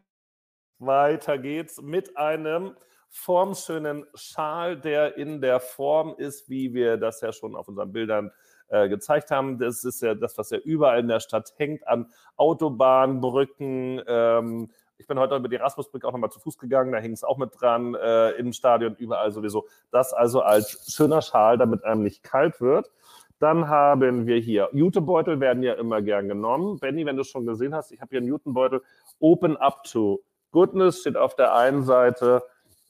Weiter 0.78 1.38
geht's 1.38 1.82
mit 1.82 2.16
einem 2.18 2.76
formschönen 3.10 4.06
Schal, 4.14 4.80
der 4.80 5.18
in 5.18 5.42
der 5.42 5.60
Form 5.60 6.16
ist, 6.18 6.48
wie 6.50 6.74
wir 6.74 6.98
das 6.98 7.22
ja 7.22 7.34
schon 7.34 7.56
auf 7.56 7.68
unseren 7.68 7.92
Bildern 7.92 8.32
äh, 8.68 8.88
gezeigt 8.88 9.32
haben. 9.32 9.58
Das 9.58 9.84
ist 9.84 10.02
ja 10.02 10.14
das, 10.14 10.38
was 10.38 10.52
ja 10.52 10.60
überall 10.60 11.00
in 11.00 11.08
der 11.08 11.20
Stadt 11.20 11.52
hängt, 11.58 11.88
an 11.88 12.12
Autobahnen, 12.38 13.20
Brücken, 13.20 14.02
ähm, 14.08 14.72
ich 15.00 15.08
bin 15.08 15.18
heute 15.18 15.36
über 15.38 15.48
die 15.48 15.56
Erasmusbrücke 15.56 16.08
auch 16.08 16.12
nochmal 16.12 16.30
zu 16.30 16.40
Fuß 16.40 16.58
gegangen, 16.58 16.92
da 16.92 17.00
hing 17.00 17.14
es 17.14 17.24
auch 17.24 17.38
mit 17.38 17.52
dran, 17.60 17.96
äh, 17.96 18.32
im 18.32 18.54
Stadion, 18.54 18.96
überall 18.96 19.32
sowieso. 19.32 19.66
Das 19.92 20.14
also 20.14 20.42
als 20.42 20.94
schöner 20.94 21.22
Schal, 21.22 21.58
damit 21.58 21.84
einem 21.86 22.04
nicht 22.04 22.22
kalt 22.22 22.60
wird. 22.62 22.92
Dann 23.40 23.70
haben 23.70 24.28
wir 24.28 24.38
hier, 24.38 24.70
Jutebeutel 24.74 25.40
werden 25.40 25.64
ja 25.64 25.74
immer 25.74 26.02
gern 26.02 26.28
genommen. 26.28 26.78
Benny, 26.80 27.06
wenn 27.06 27.16
du 27.16 27.22
es 27.22 27.30
schon 27.30 27.46
gesehen 27.46 27.74
hast, 27.74 27.92
ich 27.92 28.02
habe 28.02 28.10
hier 28.10 28.20
einen 28.20 28.28
Jutebeutel. 28.28 28.82
Open 29.20 29.56
up 29.56 29.84
to 29.86 30.22
goodness 30.52 31.00
steht 31.00 31.16
auf 31.16 31.36
der 31.36 31.56
einen 31.56 31.84
Seite 31.84 32.44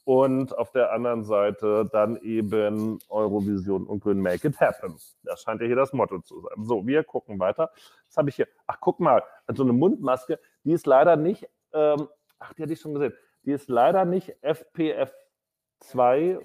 und 0.04 0.58
auf 0.58 0.72
der 0.72 0.92
anderen 0.92 1.22
Seite 1.22 1.88
dann 1.92 2.16
eben 2.16 2.98
Eurovision 3.08 3.86
und 3.86 4.00
Grün 4.00 4.20
Make 4.20 4.48
It 4.48 4.58
Happen. 4.58 4.96
Das 5.22 5.42
scheint 5.42 5.60
ja 5.60 5.68
hier 5.68 5.76
das 5.76 5.92
Motto 5.92 6.18
zu 6.18 6.40
sein. 6.40 6.64
So, 6.64 6.84
wir 6.84 7.04
gucken 7.04 7.38
weiter. 7.38 7.70
Was 8.08 8.16
habe 8.16 8.30
ich 8.30 8.34
hier? 8.34 8.48
Ach, 8.66 8.78
guck 8.80 8.98
mal, 8.98 9.22
so 9.54 9.62
eine 9.62 9.72
Mundmaske, 9.72 10.40
die 10.64 10.72
ist 10.72 10.86
leider 10.86 11.14
nicht, 11.14 11.48
ähm, 11.72 12.08
ach, 12.38 12.52
die 12.54 12.62
hatte 12.62 12.72
ich 12.72 12.80
schon 12.80 12.94
gesehen, 12.94 13.12
die 13.44 13.52
ist 13.52 13.68
leider 13.68 14.04
nicht 14.04 14.34
FPF2, 14.42 16.40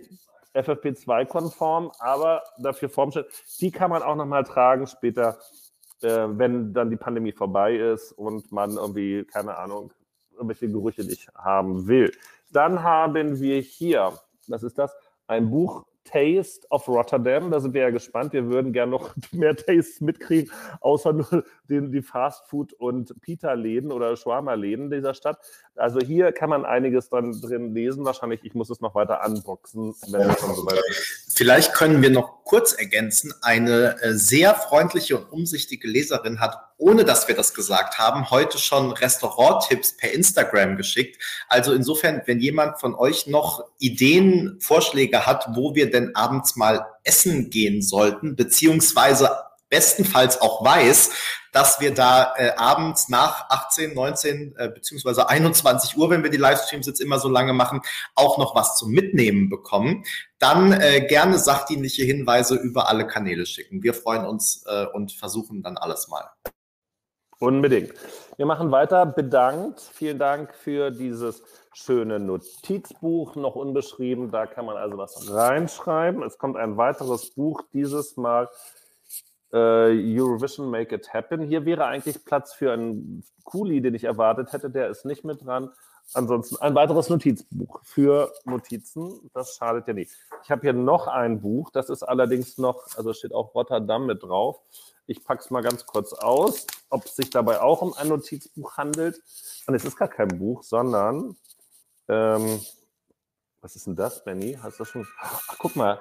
FFP2-konform, 0.53 1.91
aber 1.99 2.43
dafür 2.59 2.89
formstellt. 2.89 3.27
Die 3.59 3.71
kann 3.71 3.89
man 3.89 4.01
auch 4.01 4.15
nochmal 4.15 4.43
tragen 4.43 4.87
später, 4.87 5.37
äh, 6.01 6.27
wenn 6.29 6.73
dann 6.73 6.89
die 6.89 6.97
Pandemie 6.97 7.33
vorbei 7.33 7.75
ist 7.75 8.11
und 8.13 8.51
man 8.51 8.71
irgendwie, 8.71 9.25
keine 9.25 9.57
Ahnung, 9.57 9.91
irgendwelche 10.33 10.69
Gerüche 10.69 11.03
nicht 11.03 11.29
haben 11.35 11.87
will. 11.87 12.11
Dann 12.51 12.83
haben 12.83 13.39
wir 13.39 13.59
hier, 13.59 14.13
was 14.47 14.63
ist 14.63 14.77
das? 14.77 14.95
Ein 15.27 15.49
Buch 15.49 15.85
Taste 16.05 16.65
of 16.69 16.87
Rotterdam. 16.87 17.51
Da 17.51 17.59
sind 17.59 17.73
wir 17.73 17.81
ja 17.81 17.89
gespannt. 17.89 18.33
Wir 18.33 18.45
würden 18.45 18.71
gerne 18.71 18.91
noch 18.91 19.13
mehr 19.31 19.55
Tastes 19.55 19.99
mitkriegen, 20.01 20.51
außer 20.79 21.13
nur 21.13 21.43
den, 21.69 21.91
die 21.91 22.01
Fastfood- 22.01 22.73
und 22.73 23.19
Pita-Läden 23.21 23.91
oder 23.91 24.15
Shawarma-Läden 24.15 24.89
dieser 24.89 25.13
Stadt. 25.13 25.39
Also 25.75 25.99
hier 25.99 26.31
kann 26.31 26.49
man 26.49 26.63
einiges 26.63 27.09
dann 27.09 27.33
drin 27.41 27.73
lesen. 27.73 28.05
Wahrscheinlich, 28.05 28.43
ich 28.43 28.53
muss 28.53 28.69
es 28.69 28.79
noch 28.81 28.95
weiter 28.95 29.21
unboxen, 29.25 29.93
wenn 30.07 30.29
es 30.29 30.41
ist. 30.41 31.37
Vielleicht 31.37 31.73
können 31.73 32.01
wir 32.01 32.11
noch 32.11 32.34
kurz 32.45 32.73
ergänzen. 32.73 33.33
Eine 33.41 34.01
äh, 34.01 34.13
sehr 34.13 34.55
freundliche 34.55 35.17
und 35.17 35.31
umsichtige 35.31 35.87
Leserin 35.87 36.39
hat, 36.39 36.57
ohne 36.77 37.03
dass 37.03 37.27
wir 37.27 37.35
das 37.35 37.53
gesagt 37.53 37.97
haben, 37.97 38.29
heute 38.29 38.59
schon 38.59 38.91
Restauranttipps 38.91 39.97
per 39.97 40.13
Instagram 40.13 40.77
geschickt. 40.77 41.21
Also 41.49 41.73
insofern, 41.73 42.21
wenn 42.25 42.39
jemand 42.39 42.79
von 42.79 42.95
euch 42.95 43.27
noch 43.27 43.65
Ideen, 43.79 44.57
Vorschläge 44.61 45.25
hat, 45.25 45.47
wo 45.55 45.75
wir 45.75 45.89
denn 45.89 46.15
abends 46.15 46.55
mal 46.55 46.85
essen 47.03 47.49
gehen 47.49 47.81
sollten, 47.81 48.35
beziehungsweise 48.35 49.31
bestenfalls 49.75 50.39
auch 50.41 50.63
weiß, 50.63 51.11
dass 51.51 51.81
wir 51.81 51.93
da 51.93 52.33
äh, 52.37 52.51
abends 52.55 53.09
nach 53.09 53.49
18, 53.49 53.93
19 53.93 54.55
äh, 54.57 54.69
beziehungsweise 54.69 55.27
21 55.27 55.97
Uhr, 55.97 56.09
wenn 56.09 56.23
wir 56.23 56.29
die 56.29 56.37
Livestreams 56.37 56.87
jetzt 56.87 57.01
immer 57.01 57.19
so 57.19 57.27
lange 57.27 57.51
machen, 57.51 57.81
auch 58.15 58.37
noch 58.37 58.55
was 58.55 58.77
zum 58.77 58.91
Mitnehmen 58.91 59.49
bekommen, 59.49 60.05
dann 60.39 60.71
äh, 60.71 61.05
gerne 61.07 61.37
sachdienliche 61.37 62.03
Hinweise 62.03 62.55
über 62.55 62.87
alle 62.87 63.05
Kanäle 63.05 63.45
schicken. 63.45 63.83
Wir 63.83 63.93
freuen 63.93 64.25
uns 64.25 64.63
äh, 64.65 64.85
und 64.93 65.11
versuchen 65.11 65.61
dann 65.61 65.77
alles 65.77 66.07
mal. 66.07 66.29
Unbedingt. 67.39 67.93
Wir 68.37 68.45
machen 68.45 68.71
weiter. 68.71 69.05
Bedankt. 69.05 69.81
Vielen 69.81 70.19
Dank 70.19 70.53
für 70.55 70.89
dieses 70.89 71.43
schöne 71.73 72.19
Notizbuch, 72.19 73.35
noch 73.35 73.55
unbeschrieben. 73.55 74.31
Da 74.31 74.45
kann 74.45 74.65
man 74.65 74.77
also 74.77 74.97
was 74.97 75.29
reinschreiben. 75.29 76.23
Es 76.23 76.37
kommt 76.37 76.55
ein 76.55 76.77
weiteres 76.77 77.31
Buch, 77.31 77.61
dieses 77.73 78.15
Mal 78.15 78.47
Eurovision 79.57 80.69
Make 80.69 80.95
It 80.95 81.13
Happen. 81.13 81.41
Hier 81.41 81.65
wäre 81.65 81.85
eigentlich 81.85 82.23
Platz 82.25 82.53
für 82.53 82.73
einen 82.73 83.23
Kuli, 83.43 83.81
den 83.81 83.95
ich 83.95 84.03
erwartet 84.03 84.53
hätte. 84.53 84.69
Der 84.69 84.89
ist 84.89 85.05
nicht 85.05 85.23
mit 85.23 85.45
dran. 85.45 85.71
Ansonsten 86.13 86.57
ein 86.57 86.75
weiteres 86.75 87.09
Notizbuch 87.09 87.79
für 87.83 88.31
Notizen. 88.45 89.29
Das 89.33 89.55
schadet 89.55 89.87
ja 89.87 89.93
nicht. 89.93 90.11
Ich 90.43 90.51
habe 90.51 90.61
hier 90.61 90.73
noch 90.73 91.07
ein 91.07 91.41
Buch. 91.41 91.71
Das 91.71 91.89
ist 91.89 92.03
allerdings 92.03 92.57
noch, 92.57 92.85
also 92.95 93.13
steht 93.13 93.33
auch 93.33 93.55
Rotterdam 93.55 94.05
mit 94.05 94.21
drauf. 94.23 94.61
Ich 95.07 95.23
packe 95.23 95.41
es 95.41 95.49
mal 95.49 95.61
ganz 95.61 95.85
kurz 95.85 96.13
aus, 96.13 96.65
ob 96.89 97.05
es 97.05 97.15
sich 97.15 97.29
dabei 97.29 97.61
auch 97.61 97.81
um 97.81 97.93
ein 97.93 98.07
Notizbuch 98.07 98.77
handelt. 98.77 99.21
Und 99.67 99.75
es 99.75 99.85
ist 99.85 99.97
gar 99.97 100.07
kein 100.07 100.27
Buch, 100.27 100.63
sondern 100.63 101.35
ähm, 102.07 102.59
was 103.61 103.75
ist 103.75 103.87
denn 103.87 103.95
das, 103.95 104.23
Benny? 104.23 104.57
Hast 104.61 104.79
du 104.79 104.85
schon? 104.85 105.07
Ach, 105.19 105.41
guck 105.57 105.75
mal. 105.75 105.99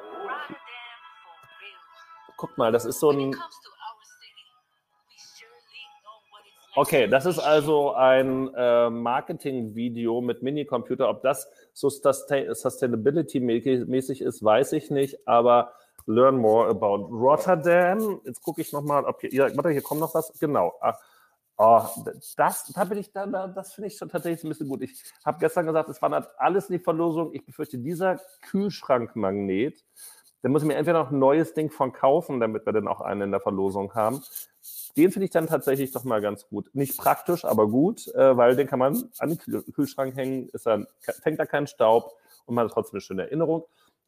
Guck 2.44 2.58
mal, 2.58 2.72
das 2.72 2.84
ist 2.84 3.00
so 3.00 3.08
ein. 3.08 3.34
Okay, 6.74 7.08
das 7.08 7.24
ist 7.24 7.38
also 7.38 7.94
ein 7.94 8.52
äh, 8.54 8.90
Marketing-Video 8.90 10.20
mit 10.20 10.42
Minicomputer. 10.42 11.08
Ob 11.08 11.22
das 11.22 11.48
so 11.72 11.88
Sustainability-mäßig 11.88 14.20
ist, 14.20 14.44
weiß 14.44 14.74
ich 14.74 14.90
nicht, 14.90 15.26
aber 15.26 15.72
learn 16.04 16.36
more 16.36 16.68
about 16.68 17.06
Rotterdam. 17.06 18.20
Jetzt 18.26 18.42
gucke 18.42 18.60
ich 18.60 18.74
nochmal, 18.74 19.06
ob 19.06 19.22
hier, 19.22 19.32
ja, 19.32 19.56
warte, 19.56 19.70
hier 19.70 19.80
kommt 19.80 20.02
noch 20.02 20.14
was. 20.14 20.38
Genau. 20.38 20.74
Ah, 20.82 20.98
oh, 21.56 21.80
das, 22.36 22.70
da 22.74 22.84
bin 22.84 22.98
ich 22.98 23.10
dann, 23.10 23.32
das 23.32 23.72
finde 23.72 23.88
ich 23.88 23.96
schon 23.96 24.10
tatsächlich 24.10 24.44
ein 24.44 24.50
bisschen 24.50 24.68
gut. 24.68 24.82
Ich 24.82 25.02
habe 25.24 25.38
gestern 25.38 25.64
gesagt, 25.64 25.88
es 25.88 26.02
wandert 26.02 26.28
alles 26.38 26.68
in 26.68 26.76
die 26.76 26.84
Verlosung. 26.84 27.32
Ich 27.32 27.46
befürchte, 27.46 27.78
dieser 27.78 28.20
Kühlschrankmagnet, 28.42 29.82
da 30.44 30.50
muss 30.50 30.60
ich 30.60 30.68
mir 30.68 30.74
entweder 30.74 30.98
noch 30.98 31.10
ein 31.10 31.18
neues 31.18 31.54
Ding 31.54 31.70
von 31.70 31.94
kaufen, 31.94 32.38
damit 32.38 32.66
wir 32.66 32.74
dann 32.74 32.86
auch 32.86 33.00
einen 33.00 33.22
in 33.22 33.30
der 33.30 33.40
Verlosung 33.40 33.94
haben. 33.94 34.22
Den 34.94 35.10
finde 35.10 35.24
ich 35.24 35.30
dann 35.30 35.46
tatsächlich 35.46 35.90
doch 35.90 36.04
mal 36.04 36.20
ganz 36.20 36.46
gut. 36.46 36.68
Nicht 36.74 36.98
praktisch, 36.98 37.46
aber 37.46 37.66
gut, 37.66 38.08
äh, 38.08 38.36
weil 38.36 38.54
den 38.54 38.66
kann 38.66 38.78
man 38.78 39.08
an 39.20 39.30
den 39.30 39.38
Kühlschrank 39.72 40.14
hängen, 40.14 40.50
ist 40.50 40.66
dann, 40.66 40.86
fängt 41.00 41.38
da 41.38 41.46
kein 41.46 41.66
Staub 41.66 42.12
und 42.44 42.56
man 42.56 42.66
hat 42.66 42.72
trotzdem 42.72 42.96
eine 42.96 43.00
schöne 43.00 43.22
Erinnerung. 43.22 43.64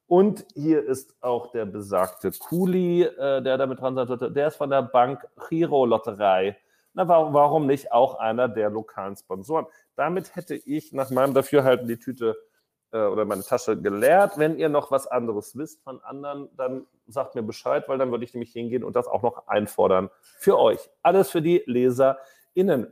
Und 0.09 0.45
hier 0.53 0.85
ist 0.85 1.17
auch 1.23 1.53
der 1.53 1.65
besagte 1.65 2.31
Kuli, 2.33 3.05
äh, 3.05 3.41
der 3.41 3.57
damit 3.57 3.81
dran 3.81 3.95
sein 3.95 4.07
sollte. 4.07 4.31
Der 4.31 4.49
ist 4.49 4.57
von 4.57 4.69
der 4.69 4.83
Bank 4.83 5.27
Giro 5.49 5.87
Lotterei. 5.87 6.59
Na, 6.93 7.09
warum, 7.09 7.33
warum 7.33 7.67
nicht 7.67 7.93
auch 7.93 8.19
einer 8.19 8.47
der 8.47 8.69
lokalen 8.69 9.17
Sponsoren? 9.17 9.65
Damit 9.95 10.37
hätte 10.37 10.55
ich 10.55 10.93
nach 10.93 11.09
meinem 11.09 11.33
Dafürhalten 11.33 11.89
die 11.89 11.99
Tüte 11.99 12.37
äh, 12.93 12.99
oder 12.99 13.25
meine 13.25 13.43
Tasche 13.43 13.81
geleert. 13.81 14.39
Wenn 14.39 14.59
ihr 14.59 14.69
noch 14.69 14.91
was 14.91 15.07
anderes 15.07 15.57
wisst 15.57 15.83
von 15.83 16.01
anderen, 16.03 16.49
dann 16.57 16.87
sagt 17.07 17.35
mir 17.35 17.43
Bescheid, 17.43 17.85
weil 17.89 17.99
dann 17.99 18.11
würde 18.11 18.25
ich 18.25 18.35
nämlich 18.35 18.53
hingehen 18.53 18.85
und 18.85 18.97
das 18.97 19.07
auch 19.07 19.23
noch 19.23 19.47
einfordern 19.47 20.11
für 20.39 20.59
euch. 20.59 20.81
Alles 21.03 21.31
für 21.31 21.43
die 21.43 21.63
Leser 21.67 22.19
innen. 22.57 22.89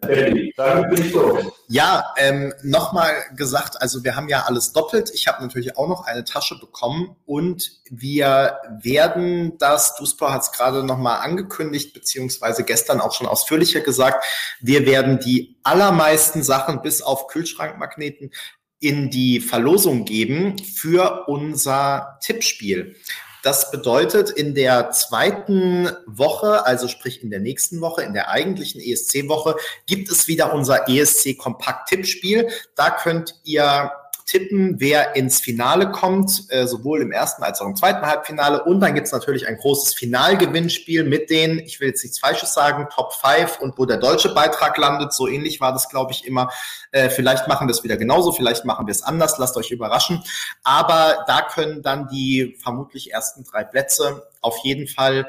Ja, 1.68 2.12
ähm, 2.18 2.52
nochmal 2.62 3.14
gesagt, 3.34 3.80
also 3.80 4.04
wir 4.04 4.14
haben 4.14 4.28
ja 4.28 4.44
alles 4.46 4.72
doppelt. 4.72 5.10
Ich 5.14 5.26
habe 5.26 5.42
natürlich 5.42 5.78
auch 5.78 5.88
noch 5.88 6.06
eine 6.06 6.24
Tasche 6.24 6.58
bekommen 6.60 7.16
und 7.24 7.80
wir 7.90 8.58
werden 8.82 9.56
das, 9.58 9.96
Duspor 9.96 10.32
hat 10.32 10.42
es 10.42 10.52
gerade 10.52 10.84
nochmal 10.84 11.20
angekündigt, 11.20 11.94
beziehungsweise 11.94 12.64
gestern 12.64 13.00
auch 13.00 13.12
schon 13.12 13.26
ausführlicher 13.26 13.80
gesagt, 13.80 14.24
wir 14.60 14.84
werden 14.86 15.18
die 15.18 15.56
allermeisten 15.62 16.42
Sachen 16.42 16.82
bis 16.82 17.00
auf 17.00 17.26
Kühlschrankmagneten 17.28 18.32
in 18.80 19.10
die 19.10 19.40
Verlosung 19.40 20.04
geben 20.04 20.58
für 20.58 21.24
unser 21.26 22.18
Tippspiel. 22.22 22.96
Das 23.44 23.70
bedeutet, 23.70 24.30
in 24.30 24.54
der 24.54 24.90
zweiten 24.92 25.90
Woche, 26.06 26.64
also 26.66 26.88
sprich 26.88 27.22
in 27.22 27.30
der 27.30 27.40
nächsten 27.40 27.82
Woche, 27.82 28.00
in 28.00 28.14
der 28.14 28.30
eigentlichen 28.30 28.80
ESC-Woche, 28.80 29.56
gibt 29.86 30.10
es 30.10 30.28
wieder 30.28 30.54
unser 30.54 30.88
ESC-Kompakt-Tippspiel. 30.88 32.48
Da 32.74 32.90
könnt 32.90 33.34
ihr 33.44 33.92
tippen, 34.26 34.80
wer 34.80 35.16
ins 35.16 35.40
Finale 35.40 35.90
kommt, 35.90 36.44
äh, 36.48 36.66
sowohl 36.66 37.02
im 37.02 37.12
ersten 37.12 37.42
als 37.42 37.60
auch 37.60 37.66
im 37.66 37.76
zweiten 37.76 38.06
Halbfinale. 38.06 38.64
Und 38.64 38.80
dann 38.80 38.94
gibt's 38.94 39.12
natürlich 39.12 39.46
ein 39.46 39.58
großes 39.58 39.92
Finalgewinnspiel 39.94 41.04
mit 41.04 41.28
den, 41.28 41.58
ich 41.58 41.78
will 41.80 41.88
jetzt 41.88 42.02
nichts 42.02 42.18
Falsches 42.18 42.54
sagen, 42.54 42.88
Top 42.94 43.12
5 43.12 43.60
und 43.60 43.76
wo 43.78 43.84
der 43.84 43.98
deutsche 43.98 44.32
Beitrag 44.34 44.78
landet. 44.78 45.12
So 45.12 45.28
ähnlich 45.28 45.60
war 45.60 45.72
das, 45.72 45.90
glaube 45.90 46.12
ich, 46.12 46.26
immer. 46.26 46.48
Äh, 46.90 47.10
vielleicht 47.10 47.48
machen 47.48 47.68
wir 47.68 47.72
es 47.72 47.84
wieder 47.84 47.98
genauso, 47.98 48.32
vielleicht 48.32 48.64
machen 48.64 48.86
wir 48.86 48.92
es 48.92 49.02
anders, 49.02 49.36
lasst 49.38 49.56
euch 49.56 49.70
überraschen. 49.70 50.22
Aber 50.62 51.24
da 51.26 51.42
können 51.42 51.82
dann 51.82 52.08
die 52.08 52.56
vermutlich 52.62 53.12
ersten 53.12 53.44
drei 53.44 53.64
Plätze 53.64 54.26
auf 54.40 54.56
jeden 54.62 54.88
Fall 54.88 55.26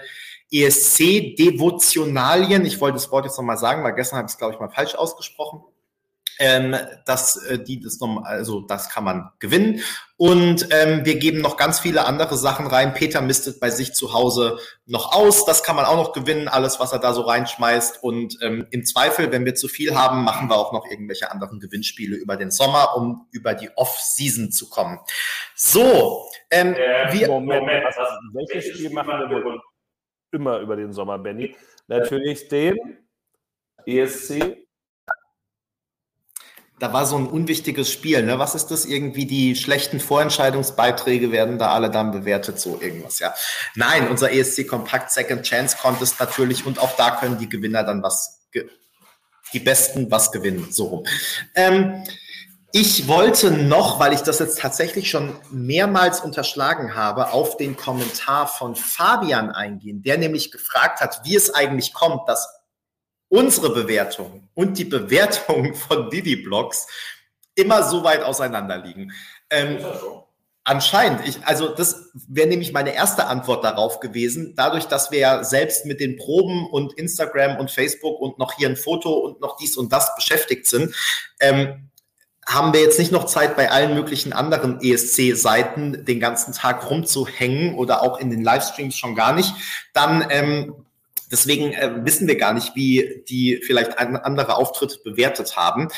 ESC-Devotionalien, 0.52 2.66
ich 2.66 2.80
wollte 2.80 2.96
das 2.96 3.12
Wort 3.12 3.26
jetzt 3.26 3.38
nochmal 3.38 3.58
sagen, 3.58 3.84
weil 3.84 3.94
gestern 3.94 4.20
habe 4.20 4.28
ich 4.28 4.34
es, 4.34 4.38
glaube 4.38 4.54
ich, 4.54 4.60
mal 4.60 4.70
falsch 4.70 4.94
ausgesprochen, 4.96 5.64
ähm, 6.40 6.76
das, 7.06 7.38
äh, 7.46 7.60
die, 7.60 7.80
das 7.80 8.00
noch, 8.00 8.24
also 8.24 8.62
das 8.62 8.90
kann 8.90 9.04
man 9.04 9.32
gewinnen. 9.40 9.82
Und 10.18 10.70
ähm, 10.72 11.04
wir 11.04 11.18
geben 11.18 11.42
noch 11.42 11.58
ganz 11.58 11.80
viele 11.80 12.06
andere 12.06 12.38
Sachen 12.38 12.68
rein. 12.68 12.94
Peter 12.94 13.22
mistet 13.22 13.60
bei 13.60 13.70
sich 13.70 13.94
zu 13.94 14.14
Hause 14.14 14.58
noch 14.86 15.14
aus. 15.14 15.46
Das 15.46 15.64
kann 15.64 15.76
man 15.76 15.86
auch 15.86 15.98
noch 15.98 16.14
gewinnen, 16.14 16.48
alles, 16.48 16.80
was 16.80 16.94
er 16.94 17.00
da 17.00 17.14
so 17.14 17.22
reinschmeißt. 17.22 18.02
Und 18.02 18.38
ähm, 18.42 18.66
im 18.72 18.86
Zweifel, 18.86 19.32
wenn 19.32 19.46
wir 19.46 19.56
zu 19.56 19.68
viel 19.68 19.96
haben, 19.96 20.24
machen 20.24 20.50
wir 20.50 20.56
auch 20.56 20.72
noch 20.72 20.90
irgendwelche 20.90 21.32
anderen 21.32 21.60
Gewinnspiele 21.60 22.16
über 22.16 22.38
den 22.38 22.52
Sommer, 22.52 22.96
um 22.96 23.28
über 23.32 23.54
die 23.54 23.70
Off-Season 23.76 24.52
zu 24.52 24.70
kommen. 24.70 25.00
So, 25.54 26.26
ähm, 26.50 26.74
äh, 26.76 27.12
wir. 27.12 27.28
Moment, 27.28 27.62
Moment 27.62 27.86
was, 27.86 27.98
welches 28.34 28.74
Spiel 28.74 28.92
machen 28.92 29.30
wir 29.30 29.44
wohl 29.44 29.62
immer 30.32 30.60
über 30.60 30.76
den 30.76 30.94
Sommer, 30.94 31.18
Benny? 31.18 31.56
Natürlich 31.88 32.48
den 32.48 32.78
ESC 33.86 34.65
da 36.80 36.92
war 36.92 37.06
so 37.06 37.18
ein 37.18 37.28
unwichtiges 37.28 37.90
Spiel. 37.92 38.24
Ne? 38.24 38.38
Was 38.38 38.54
ist 38.56 38.68
das? 38.68 38.86
Irgendwie 38.86 39.26
die 39.26 39.56
schlechten 39.56 40.00
Vorentscheidungsbeiträge 40.00 41.32
werden 41.32 41.58
da 41.58 41.72
alle 41.72 41.90
dann 41.90 42.12
bewertet, 42.12 42.60
so 42.60 42.80
irgendwas, 42.82 43.20
ja. 43.20 43.34
Nein, 43.76 44.10
unser 44.10 44.32
ESC 44.32 44.68
Kompakt 44.68 45.12
Second 45.12 45.44
Chance 45.44 45.78
Contest 45.82 46.20
natürlich 46.20 46.66
und 46.66 46.80
auch 46.80 46.96
da 46.98 47.12
können 47.12 47.38
die 47.38 47.50
Gewinner 47.50 47.84
dann 47.84 48.04
was, 48.04 48.42
die 49.54 49.60
Besten 49.60 50.12
was 50.12 50.32
gewinnen, 50.32 50.68
so 50.72 50.86
rum. 50.86 51.06
Ähm, 51.56 52.04
ich 52.78 53.08
wollte 53.08 53.52
noch, 53.52 54.02
weil 54.02 54.12
ich 54.12 54.20
das 54.20 54.40
jetzt 54.40 54.60
tatsächlich 54.60 55.10
schon 55.10 55.34
mehrmals 55.50 56.20
unterschlagen 56.20 56.94
habe, 56.94 57.32
auf 57.32 57.56
den 57.56 57.78
Kommentar 57.78 58.48
von 58.48 58.76
Fabian 58.76 59.50
eingehen, 59.50 60.04
der 60.04 60.18
nämlich 60.18 60.52
gefragt 60.52 61.00
hat, 61.00 61.22
wie 61.24 61.38
es 61.38 61.56
eigentlich 61.56 61.94
kommt, 61.94 62.28
dass 62.28 62.55
unsere 63.36 63.70
Bewertung 63.72 64.48
und 64.54 64.78
die 64.78 64.86
Bewertung 64.86 65.76
von 65.76 66.10
Didi-Blogs 66.10 66.88
immer 67.56 67.84
so 67.84 68.04
weit 68.04 68.24
auseinander 68.24 68.78
liegen. 68.78 69.12
Ähm, 69.50 69.78
anscheinend, 70.64 71.28
ich, 71.28 71.46
also 71.46 71.68
das 71.68 72.12
wäre 72.28 72.48
nämlich 72.48 72.72
meine 72.72 72.96
erste 72.96 73.28
Antwort 73.28 73.64
darauf 73.66 74.00
gewesen. 74.00 74.54
Dadurch, 74.56 74.86
dass 74.86 75.12
wir 75.12 75.20
ja 75.20 75.44
selbst 75.44 75.86
mit 75.86 76.00
den 76.00 76.16
Proben 76.16 76.68
und 76.70 76.94
Instagram 76.94 77.58
und 77.58 77.72
Facebook 77.72 78.22
und 78.22 78.40
noch 78.40 78.54
hier 78.54 78.70
ein 78.70 78.78
Foto 78.78 79.14
und 79.14 79.42
noch 79.42 79.58
dies 79.58 79.76
und 79.76 79.92
das 79.92 80.16
beschäftigt 80.16 80.66
sind, 80.68 80.96
ähm, 81.42 81.90
haben 82.48 82.74
wir 82.74 82.82
jetzt 82.82 83.00
nicht 83.00 83.12
noch 83.12 83.26
Zeit, 83.26 83.58
bei 83.58 83.72
allen 83.72 83.96
möglichen 83.96 84.32
anderen 84.32 84.80
ESC-Seiten 84.80 86.06
den 86.06 86.20
ganzen 86.20 86.54
Tag 86.54 86.90
rumzuhängen 86.90 87.76
oder 87.76 88.04
auch 88.04 88.20
in 88.20 88.30
den 88.30 88.44
Livestreams 88.44 88.96
schon 88.96 89.16
gar 89.16 89.34
nicht, 89.34 89.52
dann 89.94 90.26
ähm, 90.30 90.85
Deswegen 91.36 91.74
äh, 91.74 91.92
wissen 92.06 92.30
wir 92.30 92.38
gar 92.38 92.54
nicht, 92.54 92.78
wie 92.78 93.26
die 93.28 93.58
vielleicht 93.62 94.00
andere 94.00 94.56
Auftritte 94.56 95.00
bewertet 95.04 95.58
haben. 95.58 95.90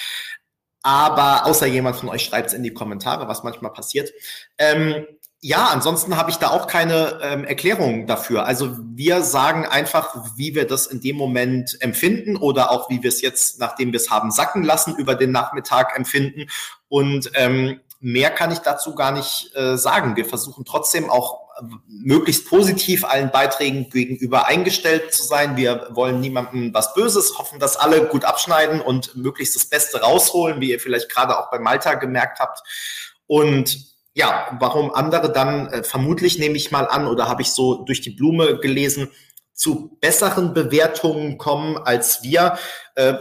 Aber 0.81 1.45
außer 1.45 1.67
jemand 1.67 1.97
von 1.97 2.09
euch 2.09 2.23
schreibt 2.23 2.47
es 2.47 2.53
in 2.55 2.63
die 2.63 2.73
Kommentare, 2.73 3.27
was 3.27 3.43
manchmal 3.43 3.71
passiert. 3.71 4.11
Ähm, 4.57 5.05
ja, 5.41 5.67
ansonsten 5.67 6.17
habe 6.17 6.31
ich 6.31 6.37
da 6.37 6.49
auch 6.49 6.65
keine 6.65 7.19
ähm, 7.21 7.43
Erklärung 7.43 8.07
dafür. 8.07 8.47
Also 8.47 8.75
wir 8.79 9.21
sagen 9.21 9.67
einfach, 9.67 10.15
wie 10.37 10.55
wir 10.55 10.65
das 10.65 10.87
in 10.87 11.01
dem 11.01 11.17
Moment 11.17 11.77
empfinden 11.81 12.35
oder 12.35 12.71
auch 12.71 12.89
wie 12.89 13.03
wir 13.03 13.09
es 13.09 13.21
jetzt, 13.21 13.59
nachdem 13.59 13.91
wir 13.91 13.99
es 13.99 14.09
haben 14.09 14.31
sacken 14.31 14.63
lassen, 14.63 14.95
über 14.95 15.13
den 15.13 15.31
Nachmittag 15.31 15.95
empfinden. 15.95 16.47
Und 16.87 17.29
ähm, 17.35 17.79
mehr 17.99 18.31
kann 18.31 18.51
ich 18.51 18.59
dazu 18.59 18.95
gar 18.95 19.11
nicht 19.11 19.55
äh, 19.55 19.77
sagen. 19.77 20.15
Wir 20.15 20.25
versuchen 20.25 20.65
trotzdem 20.65 21.11
auch 21.11 21.46
möglichst 21.87 22.47
positiv 22.47 23.03
allen 23.03 23.31
Beiträgen 23.31 23.89
gegenüber 23.89 24.47
eingestellt 24.47 25.13
zu 25.13 25.23
sein. 25.23 25.57
Wir 25.57 25.87
wollen 25.91 26.19
niemandem 26.19 26.73
was 26.73 26.93
Böses, 26.93 27.37
hoffen, 27.37 27.59
dass 27.59 27.77
alle 27.77 28.05
gut 28.05 28.25
abschneiden 28.25 28.81
und 28.81 29.15
möglichst 29.15 29.55
das 29.55 29.65
Beste 29.65 30.01
rausholen, 30.01 30.61
wie 30.61 30.71
ihr 30.71 30.79
vielleicht 30.79 31.09
gerade 31.09 31.37
auch 31.37 31.49
bei 31.49 31.59
Malta 31.59 31.95
gemerkt 31.95 32.39
habt. 32.39 32.61
Und 33.25 33.77
ja, 34.13 34.57
warum 34.59 34.93
andere 34.93 35.31
dann 35.31 35.67
äh, 35.67 35.83
vermutlich 35.83 36.39
nehme 36.39 36.57
ich 36.57 36.71
mal 36.71 36.87
an 36.87 37.07
oder 37.07 37.27
habe 37.27 37.41
ich 37.41 37.51
so 37.51 37.83
durch 37.83 38.01
die 38.01 38.09
Blume 38.09 38.57
gelesen, 38.57 39.11
zu 39.53 39.97
besseren 40.01 40.53
Bewertungen 40.53 41.37
kommen 41.37 41.77
als 41.77 42.23
wir, 42.23 42.57
äh, 42.95 43.15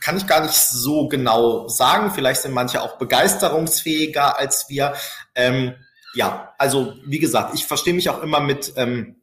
kann 0.00 0.16
ich 0.16 0.26
gar 0.26 0.42
nicht 0.42 0.54
so 0.54 1.08
genau 1.08 1.68
sagen. 1.68 2.10
Vielleicht 2.10 2.42
sind 2.42 2.52
manche 2.52 2.82
auch 2.82 2.98
begeisterungsfähiger 2.98 4.38
als 4.38 4.68
wir. 4.68 4.94
Ähm, 5.34 5.74
ja, 6.14 6.54
also 6.58 6.94
wie 7.06 7.18
gesagt, 7.18 7.54
ich 7.54 7.66
verstehe 7.66 7.94
mich 7.94 8.08
auch 8.10 8.22
immer 8.22 8.40
mit 8.40 8.72
ähm, 8.76 9.16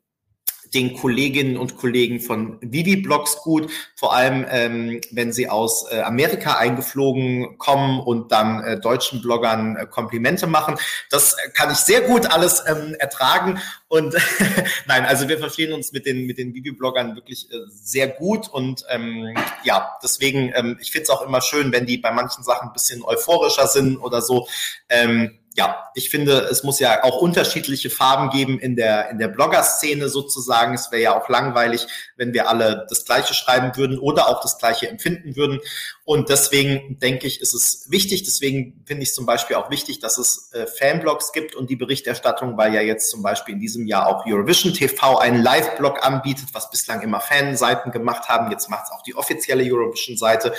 den 0.76 0.94
Kolleginnen 0.94 1.58
und 1.58 1.78
Kollegen 1.78 2.20
von 2.20 2.58
Vivi 2.62 2.98
Blogs 2.98 3.38
gut, 3.38 3.72
vor 3.96 4.14
allem 4.14 4.46
ähm, 4.50 5.02
wenn 5.12 5.32
sie 5.32 5.50
aus 5.50 5.90
äh, 5.90 6.02
Amerika 6.02 6.58
eingeflogen 6.58 7.58
kommen 7.58 8.02
und 8.02 8.32
dann 8.32 8.62
äh, 8.64 8.80
deutschen 8.80 9.22
Bloggern 9.22 9.78
äh, 9.78 9.86
Komplimente 9.86 10.48
machen. 10.48 10.76
Das 11.10 11.38
kann 11.54 11.72
ich 11.72 11.78
sehr 11.78 12.02
gut 12.02 12.30
alles 12.32 12.62
ähm, 12.68 12.96
ertragen 13.00 13.60
und 13.88 14.16
nein, 14.86 15.06
also 15.06 15.30
wir 15.30 15.40
verstehen 15.40 15.72
uns 15.72 15.94
mit 15.94 16.06
den 16.06 16.26
mit 16.26 16.38
den 16.38 16.54
Vivi 16.54 16.72
Bloggern 16.72 17.16
wirklich 17.16 17.50
äh, 17.52 17.56
sehr 17.70 18.10
gut 18.10 18.50
und 18.50 18.84
ähm, 18.90 19.34
ja, 19.64 19.98
deswegen 20.04 20.52
ähm, 20.56 20.78
ich 20.82 20.92
finde 20.92 21.04
es 21.04 21.10
auch 21.10 21.22
immer 21.22 21.42
schön, 21.42 21.72
wenn 21.72 21.86
die 21.86 21.98
bei 21.98 22.12
manchen 22.12 22.44
Sachen 22.44 22.70
ein 22.70 22.74
bisschen 22.74 23.02
euphorischer 23.04 23.68
sind 23.68 23.98
oder 23.98 24.22
so. 24.22 24.48
Ähm, 24.90 25.40
ja, 25.58 25.90
ich 25.94 26.10
finde, 26.10 26.50
es 26.52 26.64
muss 26.64 26.80
ja 26.80 27.04
auch 27.06 27.22
unterschiedliche 27.22 27.90
Farben 27.90 28.30
geben 28.30 28.60
in 28.60 28.76
der, 28.76 29.10
in 29.10 29.20
der 29.20 29.30
Blogger-Szene 29.30 30.10
sozusagen. 30.10 30.74
Es 30.74 30.92
wäre 30.92 31.02
ja 31.02 31.18
auch 31.18 31.30
langweilig, 31.30 31.88
wenn 32.18 32.34
wir 32.34 32.50
alle 32.50 32.86
das 32.90 33.06
Gleiche 33.06 33.34
schreiben 33.34 33.78
würden 33.78 33.98
oder 33.98 34.28
auch 34.28 34.42
das 34.42 34.58
Gleiche 34.58 34.90
empfinden 34.90 35.38
würden. 35.38 35.62
Und 36.04 36.28
deswegen 36.28 37.00
denke 37.00 37.26
ich, 37.26 37.40
ist 37.40 37.54
es 37.54 37.90
wichtig. 37.90 38.24
Deswegen 38.24 38.84
finde 38.86 39.04
ich 39.04 39.14
zum 39.14 39.26
Beispiel 39.26 39.56
auch 39.56 39.70
wichtig, 39.70 40.00
dass 40.00 40.18
es 40.18 40.52
äh, 40.52 40.68
Fanblogs 40.68 41.32
gibt 41.32 41.56
und 41.56 41.70
die 41.70 41.78
Berichterstattung, 41.78 42.58
weil 42.58 42.74
ja 42.74 42.82
jetzt 42.82 43.10
zum 43.10 43.24
Beispiel 43.24 43.54
in 43.54 43.62
diesem 43.62 43.88
Jahr 43.88 44.08
auch 44.08 44.26
Eurovision 44.26 44.74
TV 44.74 45.18
einen 45.20 45.42
Live-Blog 45.42 46.06
anbietet, 46.06 46.50
was 46.52 46.70
bislang 46.70 47.02
immer 47.02 47.22
Fanseiten 47.22 47.94
gemacht 47.94 48.28
haben. 48.28 48.52
Jetzt 48.52 48.70
macht 48.70 48.88
es 48.88 48.92
auch 48.92 49.04
die 49.04 49.16
offizielle 49.16 49.64
Eurovision-Seite, 49.64 50.54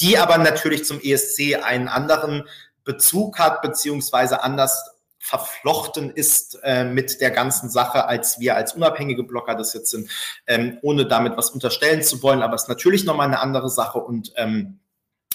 die 0.00 0.16
aber 0.16 0.38
natürlich 0.38 0.86
zum 0.86 1.00
ESC 1.00 1.62
einen 1.62 1.88
anderen 1.88 2.48
Bezug 2.88 3.38
hat, 3.38 3.60
beziehungsweise 3.60 4.42
anders 4.42 4.82
verflochten 5.18 6.10
ist 6.10 6.58
äh, 6.62 6.84
mit 6.84 7.20
der 7.20 7.30
ganzen 7.30 7.68
Sache, 7.68 8.06
als 8.06 8.40
wir 8.40 8.56
als 8.56 8.72
unabhängige 8.72 9.24
Blogger 9.24 9.54
das 9.54 9.74
jetzt 9.74 9.90
sind, 9.90 10.08
ähm, 10.46 10.78
ohne 10.80 11.04
damit 11.06 11.36
was 11.36 11.50
unterstellen 11.50 12.02
zu 12.02 12.22
wollen. 12.22 12.40
Aber 12.40 12.54
es 12.54 12.62
ist 12.62 12.68
natürlich 12.68 13.04
nochmal 13.04 13.26
eine 13.26 13.40
andere 13.40 13.68
Sache 13.68 13.98
und 13.98 14.32
ähm, 14.36 14.80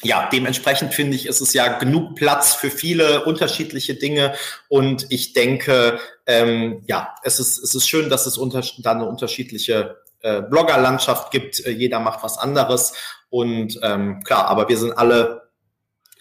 ja, 0.02 0.28
dementsprechend 0.34 0.94
finde 0.94 1.16
ich, 1.16 1.28
ist 1.28 1.42
es 1.42 1.54
ja 1.54 1.78
genug 1.78 2.16
Platz 2.16 2.56
für 2.56 2.72
viele 2.72 3.24
unterschiedliche 3.24 3.96
Dinge. 3.96 4.34
Und 4.68 5.06
ich 5.10 5.34
denke, 5.34 6.00
ähm, 6.26 6.84
ja, 6.88 7.16
es 7.24 7.40
ist, 7.40 7.58
es 7.60 7.74
ist 7.74 7.88
schön, 7.88 8.10
dass 8.10 8.26
es 8.26 8.38
unter, 8.38 8.64
da 8.80 8.92
eine 8.92 9.06
unterschiedliche 9.06 10.02
äh, 10.22 10.42
Bloggerlandschaft 10.42 11.32
gibt. 11.32 11.66
Äh, 11.66 11.72
jeder 11.72 12.00
macht 12.00 12.22
was 12.22 12.38
anderes. 12.38 12.94
Und 13.30 13.80
ähm, 13.82 14.22
klar, 14.24 14.48
aber 14.48 14.68
wir 14.68 14.78
sind 14.78 14.92
alle 14.92 15.43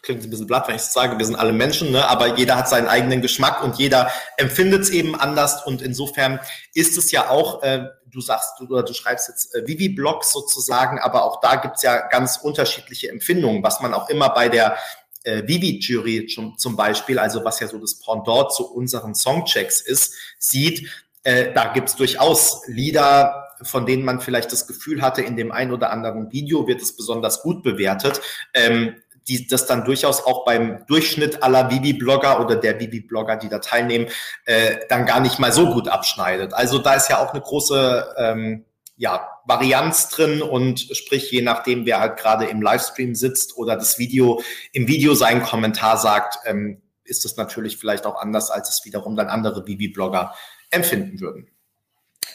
klingt 0.02 0.24
ein 0.24 0.30
bisschen 0.30 0.48
blatt, 0.48 0.66
wenn 0.66 0.74
ich 0.74 0.82
das 0.82 0.92
sage, 0.92 1.16
wir 1.16 1.24
sind 1.24 1.36
alle 1.36 1.52
Menschen, 1.52 1.92
ne? 1.92 2.08
aber 2.08 2.36
jeder 2.36 2.56
hat 2.56 2.68
seinen 2.68 2.88
eigenen 2.88 3.22
Geschmack 3.22 3.62
und 3.62 3.78
jeder 3.78 4.10
empfindet 4.36 4.82
es 4.82 4.90
eben 4.90 5.14
anders 5.14 5.64
und 5.64 5.80
insofern 5.80 6.40
ist 6.74 6.98
es 6.98 7.12
ja 7.12 7.30
auch, 7.30 7.62
äh, 7.62 7.86
du 8.06 8.20
sagst 8.20 8.58
du, 8.58 8.64
oder 8.66 8.82
du 8.82 8.92
schreibst 8.94 9.28
jetzt 9.28 9.54
äh, 9.54 9.66
Vivi-Blogs 9.66 10.32
sozusagen, 10.32 10.98
aber 10.98 11.24
auch 11.24 11.40
da 11.40 11.56
gibt's 11.56 11.82
ja 11.82 12.08
ganz 12.08 12.36
unterschiedliche 12.36 13.10
Empfindungen, 13.10 13.62
was 13.62 13.80
man 13.80 13.94
auch 13.94 14.08
immer 14.08 14.30
bei 14.30 14.48
der 14.48 14.76
äh, 15.22 15.46
Vivi-Jury 15.46 16.26
zum, 16.26 16.58
zum 16.58 16.74
Beispiel, 16.74 17.20
also 17.20 17.44
was 17.44 17.60
ja 17.60 17.68
so 17.68 17.78
das 17.78 18.00
Pendant 18.00 18.52
zu 18.52 18.72
unseren 18.72 19.14
Songchecks 19.14 19.80
ist, 19.80 20.14
sieht, 20.38 20.88
äh, 21.22 21.52
da 21.52 21.72
gibt's 21.72 21.94
durchaus 21.94 22.62
Lieder, 22.66 23.54
von 23.62 23.86
denen 23.86 24.04
man 24.04 24.20
vielleicht 24.20 24.50
das 24.50 24.66
Gefühl 24.66 25.02
hatte, 25.02 25.22
in 25.22 25.36
dem 25.36 25.52
ein 25.52 25.70
oder 25.70 25.90
anderen 25.90 26.32
Video 26.32 26.66
wird 26.66 26.82
es 26.82 26.96
besonders 26.96 27.42
gut 27.42 27.62
bewertet. 27.62 28.20
Ähm, 28.54 28.96
die 29.28 29.47
das 29.47 29.66
dann 29.66 29.85
durchaus 29.85 30.24
auch 30.24 30.44
beim 30.44 30.85
Durchschnitt 30.86 31.43
aller 31.43 31.70
Vivi-Blogger 31.70 32.40
oder 32.40 32.57
der 32.57 32.78
Vivi-Blogger, 32.81 33.36
die 33.36 33.49
da 33.49 33.59
teilnehmen, 33.59 34.09
äh, 34.44 34.78
dann 34.89 35.07
gar 35.07 35.20
nicht 35.20 35.39
mal 35.39 35.53
so 35.53 35.73
gut 35.73 35.89
abschneidet. 35.89 36.55
Also 36.55 36.78
da 36.78 36.94
ist 36.94 37.09
ja 37.09 37.19
auch 37.19 37.32
eine 37.32 37.40
große 37.40 38.15
ähm, 38.19 38.65
ja, 38.97 39.28
Varianz 39.47 40.09
drin 40.11 40.43
und 40.43 40.81
sprich, 40.93 41.31
je 41.31 41.43
nachdem, 41.43 41.86
wer 41.86 42.01
halt 42.01 42.19
gerade 42.19 42.47
im 42.47 42.62
Livestream 42.62 43.15
sitzt 43.15 43.57
oder 43.57 43.77
das 43.77 43.99
Video 43.99 44.43
im 44.73 44.86
Video 44.86 45.15
seinen 45.15 45.43
Kommentar 45.43 45.97
sagt, 45.97 46.39
ähm, 46.44 46.81
ist 47.05 47.24
das 47.24 47.36
natürlich 47.36 47.78
vielleicht 47.78 48.07
auch 48.07 48.20
anders, 48.20 48.51
als 48.51 48.69
es 48.69 48.85
wiederum 48.85 49.16
dann 49.16 49.28
andere 49.28 49.66
Vivi-Blogger 49.66 50.35
empfinden 50.70 51.20
würden. 51.20 51.49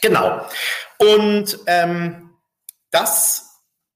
Genau. 0.01 0.41
Und 0.99 1.59
ähm, 1.67 2.31
das 2.91 3.46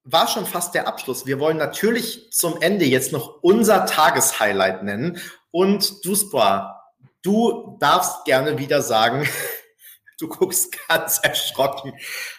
war 0.03 0.27
schon 0.27 0.45
fast 0.45 0.73
der 0.73 0.87
Abschluss. 0.87 1.25
Wir 1.25 1.39
wollen 1.39 1.57
natürlich 1.57 2.31
zum 2.31 2.61
Ende 2.61 2.85
jetzt 2.85 3.11
noch 3.11 3.41
unser 3.41 3.85
Tageshighlight 3.85 4.83
nennen. 4.83 5.19
Und 5.51 6.05
Duspa, 6.05 6.91
du 7.21 7.77
darfst 7.79 8.25
gerne 8.25 8.57
wieder 8.57 8.81
sagen, 8.81 9.27
du 10.19 10.27
guckst 10.27 10.75
ganz 10.87 11.19
erschrocken, 11.19 11.93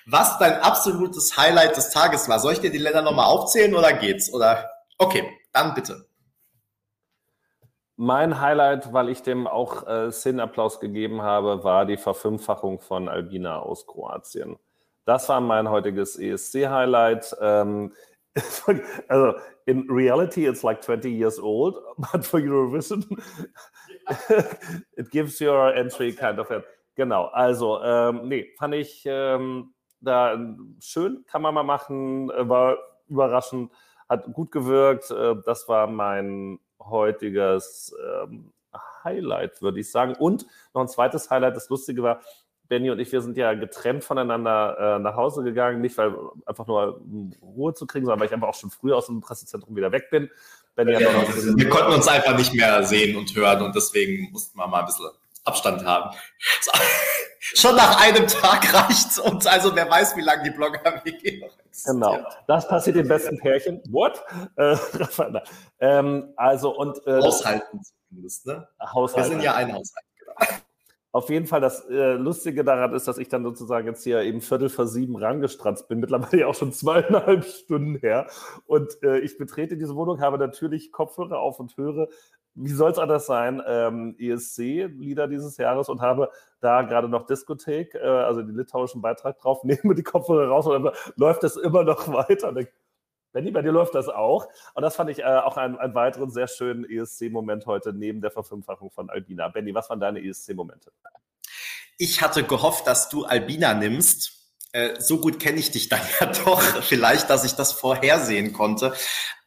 was 0.06 0.38
dein 0.38 0.54
absolutes 0.60 1.36
Highlight 1.36 1.76
des 1.76 1.90
Tages 1.90 2.28
war. 2.28 2.38
Soll 2.40 2.54
ich 2.54 2.60
dir 2.60 2.70
die 2.70 2.78
Länder 2.78 3.02
nochmal 3.02 3.26
aufzählen 3.26 3.74
oder 3.74 3.92
geht's? 3.92 4.32
Oder 4.32 4.70
okay, 4.98 5.30
dann 5.52 5.74
bitte. 5.74 6.06
Mein 7.96 8.40
Highlight, 8.40 8.92
weil 8.92 9.10
ich 9.10 9.22
dem 9.22 9.46
auch 9.46 9.86
äh, 9.86 10.10
Sin-Applaus 10.10 10.80
gegeben 10.80 11.22
habe, 11.22 11.62
war 11.62 11.84
die 11.86 11.98
Verfünffachung 11.98 12.80
von 12.80 13.08
Albina 13.08 13.60
aus 13.60 13.86
Kroatien. 13.86 14.58
Das 15.04 15.28
war 15.28 15.40
mein 15.40 15.68
heutiges 15.68 16.18
ESC-Highlight. 16.18 17.36
Ähm, 17.40 17.92
also 19.08 19.34
in 19.66 19.86
reality, 19.88 20.46
it's 20.46 20.62
like 20.62 20.80
20 20.82 21.10
years 21.10 21.38
old, 21.38 21.76
but 22.12 22.24
for 22.24 22.40
Eurovision, 22.40 23.04
it 24.96 25.10
gives 25.10 25.40
your 25.40 25.74
entry 25.74 26.12
kind 26.12 26.38
of 26.38 26.50
a. 26.50 26.62
Genau, 26.94 27.30
also, 27.32 27.82
ähm, 27.82 28.28
nee, 28.28 28.52
fand 28.58 28.74
ich 28.74 29.02
ähm, 29.06 29.72
da 30.00 30.36
schön, 30.78 31.24
kann 31.26 31.40
man 31.40 31.54
mal 31.54 31.62
machen, 31.62 32.28
war 32.28 32.76
überraschend, 33.08 33.72
hat 34.10 34.30
gut 34.34 34.50
gewirkt. 34.52 35.10
Äh, 35.10 35.36
das 35.46 35.68
war 35.68 35.86
mein 35.86 36.58
heutiges 36.78 37.94
ähm, 38.22 38.52
Highlight, 39.04 39.62
würde 39.62 39.80
ich 39.80 39.90
sagen. 39.90 40.14
Und 40.14 40.46
noch 40.74 40.82
ein 40.82 40.88
zweites 40.88 41.30
Highlight, 41.30 41.56
das 41.56 41.70
Lustige 41.70 42.02
war, 42.02 42.20
Benny 42.72 42.90
und 42.90 42.98
ich, 43.00 43.12
wir 43.12 43.20
sind 43.20 43.36
ja 43.36 43.52
getrennt 43.52 44.02
voneinander 44.02 44.96
äh, 44.96 44.98
nach 44.98 45.14
Hause 45.14 45.42
gegangen, 45.42 45.82
nicht 45.82 45.98
weil 45.98 46.14
einfach 46.46 46.66
nur 46.66 47.02
um 47.02 47.34
Ruhe 47.42 47.74
zu 47.74 47.86
kriegen, 47.86 48.06
sondern 48.06 48.18
weil 48.18 48.28
ich 48.28 48.32
einfach 48.32 48.48
auch 48.48 48.54
schon 48.54 48.70
früh 48.70 48.94
aus 48.94 49.08
dem 49.08 49.20
Pressezentrum 49.20 49.76
wieder 49.76 49.92
weg 49.92 50.08
bin. 50.10 50.30
Benny 50.74 50.92
ja, 50.92 51.00
wir 51.00 51.68
konnten 51.68 51.92
uns 51.92 52.08
einfach 52.08 52.34
nicht 52.34 52.54
mehr 52.54 52.82
sehen 52.84 53.18
und 53.18 53.36
hören 53.36 53.60
und 53.60 53.76
deswegen 53.76 54.30
mussten 54.32 54.56
wir 54.56 54.66
mal 54.68 54.80
ein 54.80 54.86
bisschen 54.86 55.04
Abstand 55.44 55.84
haben. 55.84 56.16
Schon 57.40 57.76
nach 57.76 58.02
einem 58.02 58.26
Tag 58.26 58.72
reicht's 58.72 59.18
uns. 59.18 59.46
Also 59.46 59.76
wer 59.76 59.90
weiß, 59.90 60.16
wie 60.16 60.22
lange 60.22 60.44
die 60.44 60.50
Blogger-WG 60.52 61.40
noch 61.40 61.58
existiert. 61.66 61.94
Genau. 61.94 62.26
Das 62.46 62.66
passiert 62.66 62.96
den 62.96 63.08
besten 63.08 63.38
Pärchen. 63.38 63.82
What? 63.90 64.24
Äh, 64.56 64.76
ähm, 65.80 66.32
also 66.36 66.74
und 66.74 67.06
äh, 67.06 67.20
Haushalten 67.20 67.82
zumindest, 68.08 68.46
ne? 68.46 68.66
Haushalten. 68.80 69.30
Wir 69.30 69.36
sind 69.36 69.44
ja 69.44 69.56
ein 69.56 69.74
Haushalt. 69.74 70.06
Genau. 70.18 70.62
Auf 71.14 71.28
jeden 71.28 71.46
Fall, 71.46 71.60
das 71.60 71.84
äh, 71.90 72.14
Lustige 72.14 72.64
daran 72.64 72.94
ist, 72.94 73.06
dass 73.06 73.18
ich 73.18 73.28
dann 73.28 73.44
sozusagen 73.44 73.86
jetzt 73.86 74.02
hier 74.02 74.22
eben 74.22 74.40
Viertel 74.40 74.70
vor 74.70 74.86
sieben 74.86 75.14
rangestratzt 75.14 75.86
bin, 75.86 76.00
mittlerweile 76.00 76.48
auch 76.48 76.54
schon 76.54 76.72
zweieinhalb 76.72 77.44
Stunden 77.44 77.96
her. 77.96 78.28
Und 78.64 78.96
äh, 79.02 79.18
ich 79.18 79.36
betrete 79.36 79.76
diese 79.76 79.94
Wohnung, 79.94 80.22
habe 80.22 80.38
natürlich 80.38 80.90
Kopfhörer 80.90 81.38
auf 81.38 81.60
und 81.60 81.76
höre, 81.76 82.08
wie 82.54 82.70
soll 82.70 82.90
es 82.90 82.98
anders 82.98 83.26
sein, 83.26 83.62
ähm, 83.66 84.16
ESC-Lieder 84.18 85.28
dieses 85.28 85.58
Jahres 85.58 85.90
und 85.90 86.00
habe 86.00 86.30
da 86.60 86.80
gerade 86.80 87.08
noch 87.10 87.26
Diskothek, 87.26 87.94
äh, 87.94 87.98
also 88.00 88.40
den 88.40 88.56
litauischen 88.56 89.02
Beitrag 89.02 89.38
drauf, 89.38 89.64
nehme 89.64 89.94
die 89.94 90.02
Kopfhörer 90.02 90.48
raus 90.48 90.66
und 90.66 90.82
dann 90.82 90.94
läuft 91.16 91.42
das 91.42 91.56
immer 91.56 91.84
noch 91.84 92.10
weiter. 92.10 92.54
Benny, 93.32 93.50
bei 93.50 93.62
dir 93.62 93.72
läuft 93.72 93.94
das 93.94 94.08
auch. 94.08 94.48
Und 94.74 94.82
das 94.82 94.96
fand 94.96 95.10
ich 95.10 95.20
äh, 95.20 95.24
auch 95.24 95.56
einen, 95.56 95.76
einen 95.78 95.94
weiteren 95.94 96.30
sehr 96.30 96.48
schönen 96.48 96.84
ESC-Moment 96.84 97.66
heute 97.66 97.92
neben 97.92 98.20
der 98.20 98.30
Verfünffachung 98.30 98.90
von 98.90 99.10
Albina. 99.10 99.48
Benny, 99.48 99.74
was 99.74 99.88
waren 99.90 100.00
deine 100.00 100.22
ESC-Momente? 100.22 100.92
Ich 101.98 102.20
hatte 102.20 102.44
gehofft, 102.44 102.86
dass 102.86 103.08
du 103.08 103.24
Albina 103.24 103.74
nimmst. 103.74 104.42
Äh, 104.72 105.00
so 105.00 105.18
gut 105.18 105.38
kenne 105.38 105.58
ich 105.58 105.70
dich 105.70 105.88
dann 105.88 106.00
ja 106.20 106.26
doch, 106.26 106.60
vielleicht, 106.60 107.30
dass 107.30 107.44
ich 107.44 107.54
das 107.54 107.72
vorhersehen 107.72 108.52
konnte. 108.52 108.94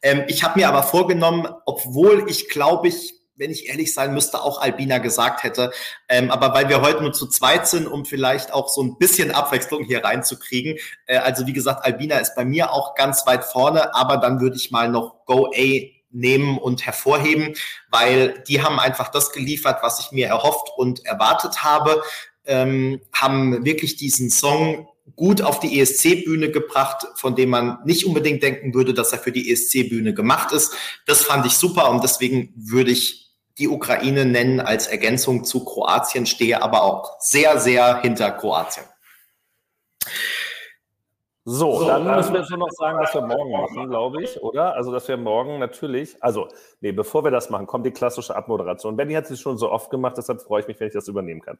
Ähm, 0.02 0.24
ich 0.28 0.44
habe 0.44 0.60
mir 0.60 0.68
aber 0.68 0.82
vorgenommen, 0.82 1.48
obwohl 1.64 2.28
ich 2.28 2.48
glaube 2.48 2.88
ich 2.88 3.15
wenn 3.36 3.50
ich 3.50 3.68
ehrlich 3.68 3.92
sein 3.92 4.14
müsste, 4.14 4.42
auch 4.42 4.60
Albina 4.60 4.98
gesagt 4.98 5.42
hätte. 5.42 5.72
Ähm, 6.08 6.30
aber 6.30 6.54
weil 6.54 6.68
wir 6.68 6.80
heute 6.80 7.02
nur 7.02 7.12
zu 7.12 7.26
zweit 7.26 7.68
sind, 7.68 7.86
um 7.86 8.04
vielleicht 8.04 8.52
auch 8.52 8.68
so 8.68 8.82
ein 8.82 8.98
bisschen 8.98 9.30
Abwechslung 9.30 9.84
hier 9.84 10.04
reinzukriegen. 10.04 10.76
Äh, 11.06 11.18
also 11.18 11.46
wie 11.46 11.52
gesagt, 11.52 11.84
Albina 11.84 12.18
ist 12.18 12.34
bei 12.34 12.44
mir 12.44 12.72
auch 12.72 12.94
ganz 12.94 13.26
weit 13.26 13.44
vorne, 13.44 13.94
aber 13.94 14.16
dann 14.16 14.40
würde 14.40 14.56
ich 14.56 14.70
mal 14.70 14.88
noch 14.88 15.24
Go 15.26 15.50
A 15.54 15.96
nehmen 16.10 16.58
und 16.58 16.86
hervorheben, 16.86 17.54
weil 17.90 18.42
die 18.48 18.62
haben 18.62 18.80
einfach 18.80 19.08
das 19.08 19.32
geliefert, 19.32 19.78
was 19.82 20.00
ich 20.00 20.12
mir 20.12 20.28
erhofft 20.28 20.70
und 20.76 21.04
erwartet 21.04 21.62
habe, 21.62 22.02
ähm, 22.46 23.00
haben 23.12 23.64
wirklich 23.64 23.96
diesen 23.96 24.30
Song 24.30 24.88
gut 25.14 25.40
auf 25.40 25.60
die 25.60 25.80
ESC-Bühne 25.80 26.50
gebracht, 26.50 27.06
von 27.14 27.36
dem 27.36 27.50
man 27.50 27.78
nicht 27.84 28.06
unbedingt 28.06 28.42
denken 28.42 28.74
würde, 28.74 28.92
dass 28.92 29.12
er 29.12 29.18
für 29.18 29.32
die 29.32 29.50
ESC-Bühne 29.50 30.14
gemacht 30.14 30.52
ist. 30.52 30.74
Das 31.06 31.22
fand 31.22 31.46
ich 31.46 31.52
super 31.52 31.90
und 31.90 32.02
deswegen 32.02 32.52
würde 32.56 32.90
ich 32.90 33.25
die 33.58 33.68
Ukraine 33.68 34.24
nennen 34.26 34.60
als 34.60 34.86
Ergänzung 34.86 35.44
zu 35.44 35.64
Kroatien, 35.64 36.26
stehe 36.26 36.62
aber 36.62 36.82
auch 36.82 37.16
sehr, 37.20 37.58
sehr 37.58 38.00
hinter 38.00 38.30
Kroatien. 38.32 38.84
So, 41.48 41.78
so, 41.78 41.86
dann 41.86 42.02
müssen 42.04 42.32
wir 42.32 42.40
jetzt 42.40 42.50
nur 42.50 42.58
noch 42.58 42.72
sagen, 42.72 42.98
was 42.98 43.14
wir 43.14 43.20
morgen 43.20 43.52
machen, 43.52 43.88
glaube 43.88 44.20
ich, 44.20 44.42
oder? 44.42 44.74
Also, 44.74 44.90
dass 44.90 45.06
wir 45.06 45.16
morgen 45.16 45.60
natürlich, 45.60 46.20
also, 46.20 46.48
nee, 46.80 46.90
bevor 46.90 47.22
wir 47.22 47.30
das 47.30 47.50
machen, 47.50 47.68
kommt 47.68 47.86
die 47.86 47.92
klassische 47.92 48.34
Abmoderation. 48.34 48.96
Benny 48.96 49.14
hat 49.14 49.28
sie 49.28 49.36
schon 49.36 49.56
so 49.56 49.70
oft 49.70 49.88
gemacht, 49.88 50.18
deshalb 50.18 50.42
freue 50.42 50.62
ich 50.62 50.66
mich, 50.66 50.80
wenn 50.80 50.88
ich 50.88 50.92
das 50.92 51.06
übernehmen 51.06 51.40
kann. 51.40 51.56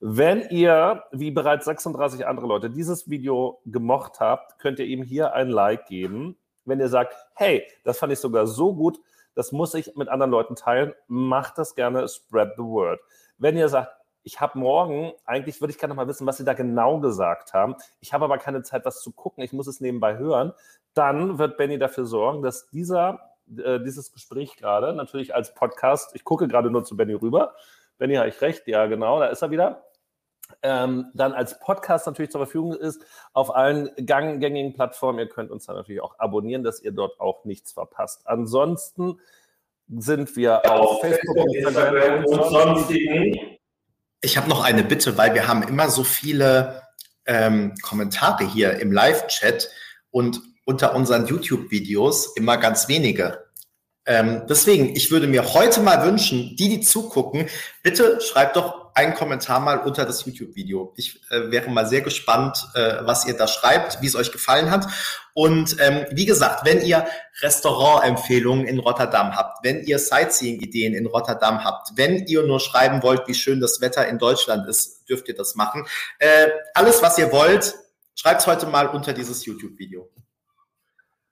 Wenn 0.00 0.48
ihr, 0.48 1.04
wie 1.12 1.30
bereits 1.30 1.66
36 1.66 2.26
andere 2.26 2.46
Leute, 2.46 2.70
dieses 2.70 3.10
Video 3.10 3.60
gemocht 3.66 4.20
habt, 4.20 4.58
könnt 4.58 4.78
ihr 4.78 4.86
ihm 4.86 5.02
hier 5.02 5.34
ein 5.34 5.50
Like 5.50 5.84
geben. 5.84 6.38
Wenn 6.64 6.80
ihr 6.80 6.88
sagt, 6.88 7.14
hey, 7.34 7.62
das 7.84 7.98
fand 7.98 8.14
ich 8.14 8.18
sogar 8.18 8.46
so 8.46 8.72
gut, 8.72 8.98
das 9.36 9.52
muss 9.52 9.74
ich 9.74 9.94
mit 9.94 10.08
anderen 10.08 10.32
Leuten 10.32 10.56
teilen. 10.56 10.94
Macht 11.06 11.58
das 11.58 11.74
gerne, 11.76 12.08
spread 12.08 12.54
the 12.56 12.62
word. 12.64 12.98
Wenn 13.38 13.56
ihr 13.56 13.68
sagt, 13.68 13.92
ich 14.24 14.40
habe 14.40 14.58
morgen, 14.58 15.12
eigentlich 15.24 15.60
würde 15.60 15.70
ich 15.70 15.78
gerne 15.78 15.94
mal 15.94 16.08
wissen, 16.08 16.26
was 16.26 16.38
Sie 16.38 16.44
da 16.44 16.54
genau 16.54 16.98
gesagt 16.98 17.54
haben. 17.54 17.76
Ich 18.00 18.12
habe 18.12 18.24
aber 18.24 18.38
keine 18.38 18.62
Zeit, 18.62 18.84
was 18.84 19.00
zu 19.00 19.12
gucken. 19.12 19.44
Ich 19.44 19.52
muss 19.52 19.68
es 19.68 19.80
nebenbei 19.80 20.16
hören. 20.16 20.52
Dann 20.94 21.38
wird 21.38 21.56
Benny 21.58 21.78
dafür 21.78 22.06
sorgen, 22.06 22.42
dass 22.42 22.68
dieser, 22.70 23.36
äh, 23.56 23.78
dieses 23.78 24.10
Gespräch 24.10 24.56
gerade 24.56 24.94
natürlich 24.94 25.32
als 25.32 25.54
Podcast, 25.54 26.16
ich 26.16 26.24
gucke 26.24 26.48
gerade 26.48 26.72
nur 26.72 26.84
zu 26.84 26.96
Benny 26.96 27.14
rüber. 27.14 27.54
Benny, 27.98 28.14
habe 28.16 28.28
ich 28.28 28.40
recht? 28.40 28.66
Ja, 28.66 28.86
genau, 28.86 29.20
da 29.20 29.26
ist 29.26 29.42
er 29.42 29.50
wieder 29.50 29.85
ähm, 30.62 31.10
dann 31.14 31.32
als 31.32 31.58
Podcast 31.60 32.06
natürlich 32.06 32.30
zur 32.30 32.40
Verfügung 32.40 32.74
ist 32.74 33.02
auf 33.32 33.54
allen 33.54 33.90
gängigen 33.96 34.74
Plattformen. 34.74 35.18
Ihr 35.18 35.28
könnt 35.28 35.50
uns 35.50 35.66
dann 35.66 35.76
natürlich 35.76 36.02
auch 36.02 36.18
abonnieren, 36.18 36.62
dass 36.62 36.80
ihr 36.80 36.92
dort 36.92 37.20
auch 37.20 37.44
nichts 37.44 37.72
verpasst. 37.72 38.22
Ansonsten 38.26 39.20
sind 39.88 40.34
wir 40.36 40.62
ja, 40.64 40.76
auf 40.76 41.00
Facebook, 41.00 41.36
und 41.36 41.54
Instagram 41.54 42.24
und 42.24 42.44
sonstigen. 42.44 43.58
Ich 44.20 44.36
habe 44.36 44.48
noch 44.48 44.64
eine 44.64 44.82
Bitte, 44.82 45.16
weil 45.16 45.34
wir 45.34 45.46
haben 45.46 45.62
immer 45.62 45.88
so 45.88 46.02
viele 46.02 46.82
ähm, 47.26 47.74
Kommentare 47.82 48.44
hier 48.44 48.80
im 48.80 48.90
Live-Chat 48.92 49.70
und 50.10 50.40
unter 50.64 50.94
unseren 50.94 51.26
YouTube-Videos 51.26 52.36
immer 52.36 52.56
ganz 52.56 52.88
wenige. 52.88 53.46
Ähm, 54.06 54.42
deswegen, 54.48 54.94
ich 54.96 55.10
würde 55.10 55.26
mir 55.26 55.54
heute 55.54 55.80
mal 55.80 56.04
wünschen, 56.04 56.56
die, 56.56 56.68
die 56.68 56.80
zugucken, 56.80 57.48
bitte 57.82 58.20
schreibt 58.20 58.56
doch 58.56 58.85
einen 58.96 59.14
Kommentar 59.14 59.60
mal 59.60 59.78
unter 59.78 60.06
das 60.06 60.24
YouTube-Video. 60.24 60.94
Ich 60.96 61.20
äh, 61.30 61.50
wäre 61.50 61.70
mal 61.70 61.86
sehr 61.86 62.00
gespannt, 62.00 62.66
äh, 62.74 62.94
was 63.02 63.26
ihr 63.26 63.36
da 63.36 63.46
schreibt, 63.46 64.00
wie 64.00 64.06
es 64.06 64.16
euch 64.16 64.32
gefallen 64.32 64.70
hat. 64.70 64.86
Und 65.34 65.76
ähm, 65.80 66.06
wie 66.12 66.24
gesagt, 66.24 66.64
wenn 66.64 66.80
ihr 66.80 67.06
Restaurantempfehlungen 67.42 68.66
in 68.66 68.78
Rotterdam 68.78 69.36
habt, 69.36 69.62
wenn 69.62 69.82
ihr 69.82 69.98
Sightseeing-Ideen 69.98 70.94
in 70.94 71.04
Rotterdam 71.04 71.62
habt, 71.62 71.90
wenn 71.96 72.24
ihr 72.26 72.42
nur 72.44 72.58
schreiben 72.58 73.02
wollt, 73.02 73.28
wie 73.28 73.34
schön 73.34 73.60
das 73.60 73.82
Wetter 73.82 74.08
in 74.08 74.18
Deutschland 74.18 74.66
ist, 74.66 75.06
dürft 75.08 75.28
ihr 75.28 75.34
das 75.34 75.54
machen. 75.56 75.86
Äh, 76.18 76.48
alles, 76.72 77.02
was 77.02 77.18
ihr 77.18 77.30
wollt, 77.32 77.74
schreibt 78.14 78.40
es 78.40 78.46
heute 78.46 78.66
mal 78.66 78.86
unter 78.86 79.12
dieses 79.12 79.44
YouTube-Video. 79.44 80.08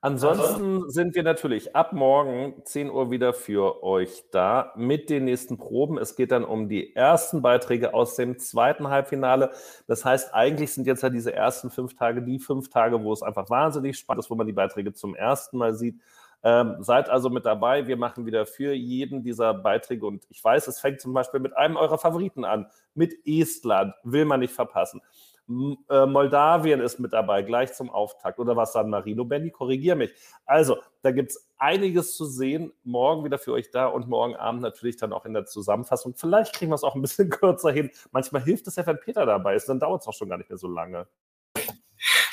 Ansonsten 0.05 0.91
sind 0.91 1.15
wir 1.15 1.23
natürlich 1.23 1.75
ab 1.75 1.95
morgen 1.95 2.63
10 2.63 2.91
Uhr 2.91 3.11
wieder 3.11 3.33
für 3.33 3.83
euch 3.83 4.25
da 4.33 4.71
mit 4.77 5.09
den 5.09 5.25
nächsten 5.25 5.57
Proben. 5.57 5.97
Es 5.97 6.15
geht 6.15 6.31
dann 6.31 6.45
um 6.45 6.69
die 6.69 6.95
ersten 6.95 7.41
Beiträge 7.41 7.95
aus 7.95 8.15
dem 8.15 8.39
zweiten 8.39 8.89
Halbfinale. 8.89 9.53
Das 9.87 10.05
heißt, 10.05 10.35
eigentlich 10.35 10.75
sind 10.75 10.87
jetzt 10.87 11.03
ja 11.03 11.09
diese 11.09 11.33
ersten 11.33 11.71
fünf 11.71 11.95
Tage 11.95 12.21
die 12.21 12.39
fünf 12.39 12.69
Tage, 12.69 13.03
wo 13.03 13.15
es 13.15 13.23
einfach 13.23 13.49
wahnsinnig 13.49 13.97
spannend 13.97 14.23
ist, 14.23 14.31
wo 14.31 14.35
man 14.35 14.47
die 14.47 14.53
Beiträge 14.53 14.93
zum 14.93 15.15
ersten 15.15 15.57
Mal 15.57 15.73
sieht. 15.73 15.99
Ähm, 16.43 16.77
seid 16.81 17.09
also 17.09 17.31
mit 17.31 17.47
dabei. 17.47 17.87
Wir 17.87 17.97
machen 17.97 18.27
wieder 18.27 18.45
für 18.45 18.75
jeden 18.75 19.23
dieser 19.23 19.55
Beiträge 19.55 20.05
und 20.05 20.27
ich 20.29 20.45
weiß, 20.45 20.69
es 20.69 20.81
fängt 20.81 21.01
zum 21.01 21.15
Beispiel 21.15 21.41
mit 21.41 21.57
einem 21.57 21.79
eurer 21.79 21.97
Favoriten 21.97 22.45
an, 22.45 22.67
mit 22.93 23.15
Estland. 23.25 23.95
Will 24.03 24.27
man 24.27 24.41
nicht 24.41 24.53
verpassen. 24.53 25.01
Äh, 25.47 26.07
Moldawien 26.07 26.81
ist 26.81 26.99
mit 26.99 27.13
dabei, 27.13 27.43
gleich 27.43 27.75
zum 27.75 27.91
Auftakt. 27.91 28.39
Oder 28.39 28.57
was 28.57 28.73
San 28.73 28.89
Marino? 28.89 29.25
Benny, 29.25 29.51
korrigier 29.51 29.95
mich. 29.95 30.13
Also, 30.47 30.79
da 31.03 31.11
gibt 31.11 31.33
es 31.33 31.49
einiges 31.59 32.17
zu 32.17 32.25
sehen. 32.25 32.73
Morgen 32.83 33.25
wieder 33.25 33.39
für 33.39 33.53
euch 33.53 33.71
da 33.71 33.87
und 33.87 34.09
morgen 34.09 34.37
Abend 34.37 34.63
natürlich 34.63 34.97
dann 34.97 35.13
auch 35.13 35.27
in 35.27 35.35
der 35.35 35.45
Zusammenfassung. 35.45 36.15
Vielleicht 36.17 36.55
kriegen 36.55 36.71
wir 36.71 36.77
es 36.77 36.85
auch 36.85 36.95
ein 36.95 37.03
bisschen 37.03 37.29
kürzer 37.31 37.73
hin. 37.73 37.91
Manchmal 38.11 38.43
hilft 38.43 38.67
es 38.67 38.77
ja, 38.77 38.87
wenn 38.87 38.99
Peter 38.99 39.27
dabei 39.27 39.55
ist, 39.55 39.69
dann 39.69 39.81
dauert 39.81 40.03
es 40.03 40.09
auch 40.09 40.15
schon 40.15 40.29
gar 40.29 40.39
nicht 40.39 40.49
mehr 40.49 40.59
so 40.59 40.69
lange. 40.69 41.07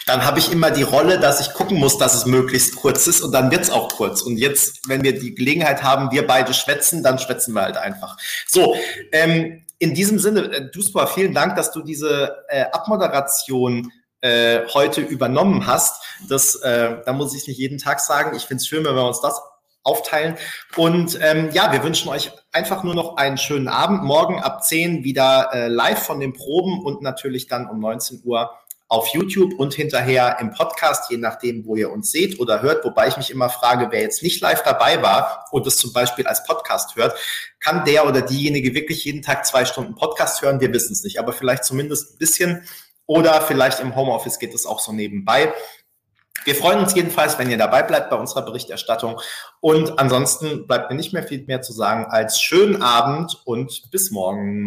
Dann 0.05 0.25
habe 0.25 0.39
ich 0.39 0.51
immer 0.51 0.71
die 0.71 0.83
Rolle, 0.83 1.19
dass 1.19 1.39
ich 1.39 1.53
gucken 1.53 1.77
muss, 1.77 1.97
dass 1.97 2.15
es 2.15 2.25
möglichst 2.25 2.75
kurz 2.75 3.07
ist 3.07 3.21
und 3.21 3.31
dann 3.31 3.51
wird 3.51 3.61
es 3.61 3.69
auch 3.69 3.89
kurz. 3.89 4.21
Und 4.21 4.38
jetzt, 4.38 4.89
wenn 4.89 5.03
wir 5.03 5.17
die 5.17 5.35
Gelegenheit 5.35 5.83
haben, 5.83 6.11
wir 6.11 6.25
beide 6.25 6.53
schwätzen, 6.53 7.03
dann 7.03 7.19
schwätzen 7.19 7.53
wir 7.53 7.61
halt 7.61 7.77
einfach. 7.77 8.17
So, 8.47 8.75
ähm, 9.11 9.63
in 9.82 9.95
diesem 9.95 10.20
Sinne, 10.20 10.41
äh, 10.53 10.70
Duspa, 10.70 11.08
vielen 11.08 11.34
Dank, 11.34 11.56
dass 11.56 11.72
du 11.72 11.82
diese 11.82 12.45
äh, 12.49 12.66
Abmoderation 12.72 13.91
äh, 14.22 14.60
heute 14.76 15.02
übernommen 15.02 15.66
hast. 15.66 16.03
Das, 16.30 16.56
äh, 16.58 16.98
da 17.03 17.14
muss 17.14 17.36
ich 17.36 17.48
nicht 17.48 17.58
jeden 17.58 17.80
Tag 17.80 17.99
sagen. 17.99 18.38
Ich 18.38 18.44
finde 18.44 18.62
es 18.62 18.68
schön, 18.68 18.86
wenn 18.86 18.94
wir 18.94 19.08
uns 19.08 19.22
das 19.22 19.41
aufteilen. 19.82 20.38
Und 20.76 21.18
ähm, 21.20 21.49
ja, 21.52 21.72
wir 21.72 21.84
wünschen 21.84 22.10
euch 22.10 22.32
einfach 22.52 22.84
nur 22.84 22.94
noch 22.94 23.18
einen 23.18 23.40
schönen 23.40 23.68
Abend. 23.68 24.03
Morgen 24.03 24.40
ab 24.40 24.64
10 24.64 25.03
wieder 25.03 25.49
äh, 25.52 25.68
live 25.68 26.03
von 26.03 26.20
den 26.20 26.34
Proben 26.34 26.86
und 26.86 27.02
natürlich 27.02 27.48
dann 27.48 27.68
um 27.68 27.80
19 27.80 28.22
Uhr 28.24 28.52
auf 28.91 29.07
YouTube 29.07 29.53
und 29.57 29.73
hinterher 29.73 30.35
im 30.41 30.51
Podcast, 30.51 31.09
je 31.09 31.15
nachdem, 31.15 31.65
wo 31.65 31.77
ihr 31.77 31.89
uns 31.89 32.11
seht 32.11 32.41
oder 32.41 32.61
hört. 32.61 32.84
Wobei 32.84 33.07
ich 33.07 33.15
mich 33.15 33.31
immer 33.31 33.49
frage, 33.49 33.88
wer 33.89 34.01
jetzt 34.01 34.22
nicht 34.22 34.41
live 34.41 34.63
dabei 34.63 35.01
war 35.01 35.45
und 35.51 35.65
es 35.65 35.77
zum 35.77 35.93
Beispiel 35.93 36.27
als 36.27 36.43
Podcast 36.43 36.97
hört, 36.97 37.18
kann 37.61 37.85
der 37.85 38.05
oder 38.05 38.22
diejenige 38.22 38.76
wirklich 38.76 39.05
jeden 39.05 39.22
Tag 39.22 39.45
zwei 39.45 39.63
Stunden 39.63 39.95
Podcast 39.95 40.41
hören? 40.41 40.59
Wir 40.59 40.73
wissen 40.73 40.91
es 40.91 41.05
nicht, 41.05 41.19
aber 41.19 41.31
vielleicht 41.31 41.63
zumindest 41.63 42.15
ein 42.15 42.18
bisschen 42.18 42.68
oder 43.05 43.39
vielleicht 43.39 43.80
im 43.80 43.95
Homeoffice 43.95 44.39
geht 44.39 44.53
es 44.53 44.65
auch 44.65 44.81
so 44.81 44.91
nebenbei. 44.91 45.53
Wir 46.43 46.55
freuen 46.55 46.80
uns 46.80 46.93
jedenfalls, 46.93 47.39
wenn 47.39 47.49
ihr 47.49 47.57
dabei 47.57 47.84
bleibt 47.84 48.09
bei 48.09 48.18
unserer 48.18 48.41
Berichterstattung. 48.41 49.22
Und 49.61 49.99
ansonsten 49.99 50.68
bleibt 50.68 50.89
mir 50.89 50.97
nicht 50.97 51.13
mehr 51.13 51.23
viel 51.23 51.45
mehr 51.45 51.61
zu 51.61 51.72
sagen 51.72 52.07
als 52.09 52.41
schönen 52.41 52.81
Abend 52.81 53.41
und 53.45 53.89
bis 53.89 54.11
morgen. 54.11 54.57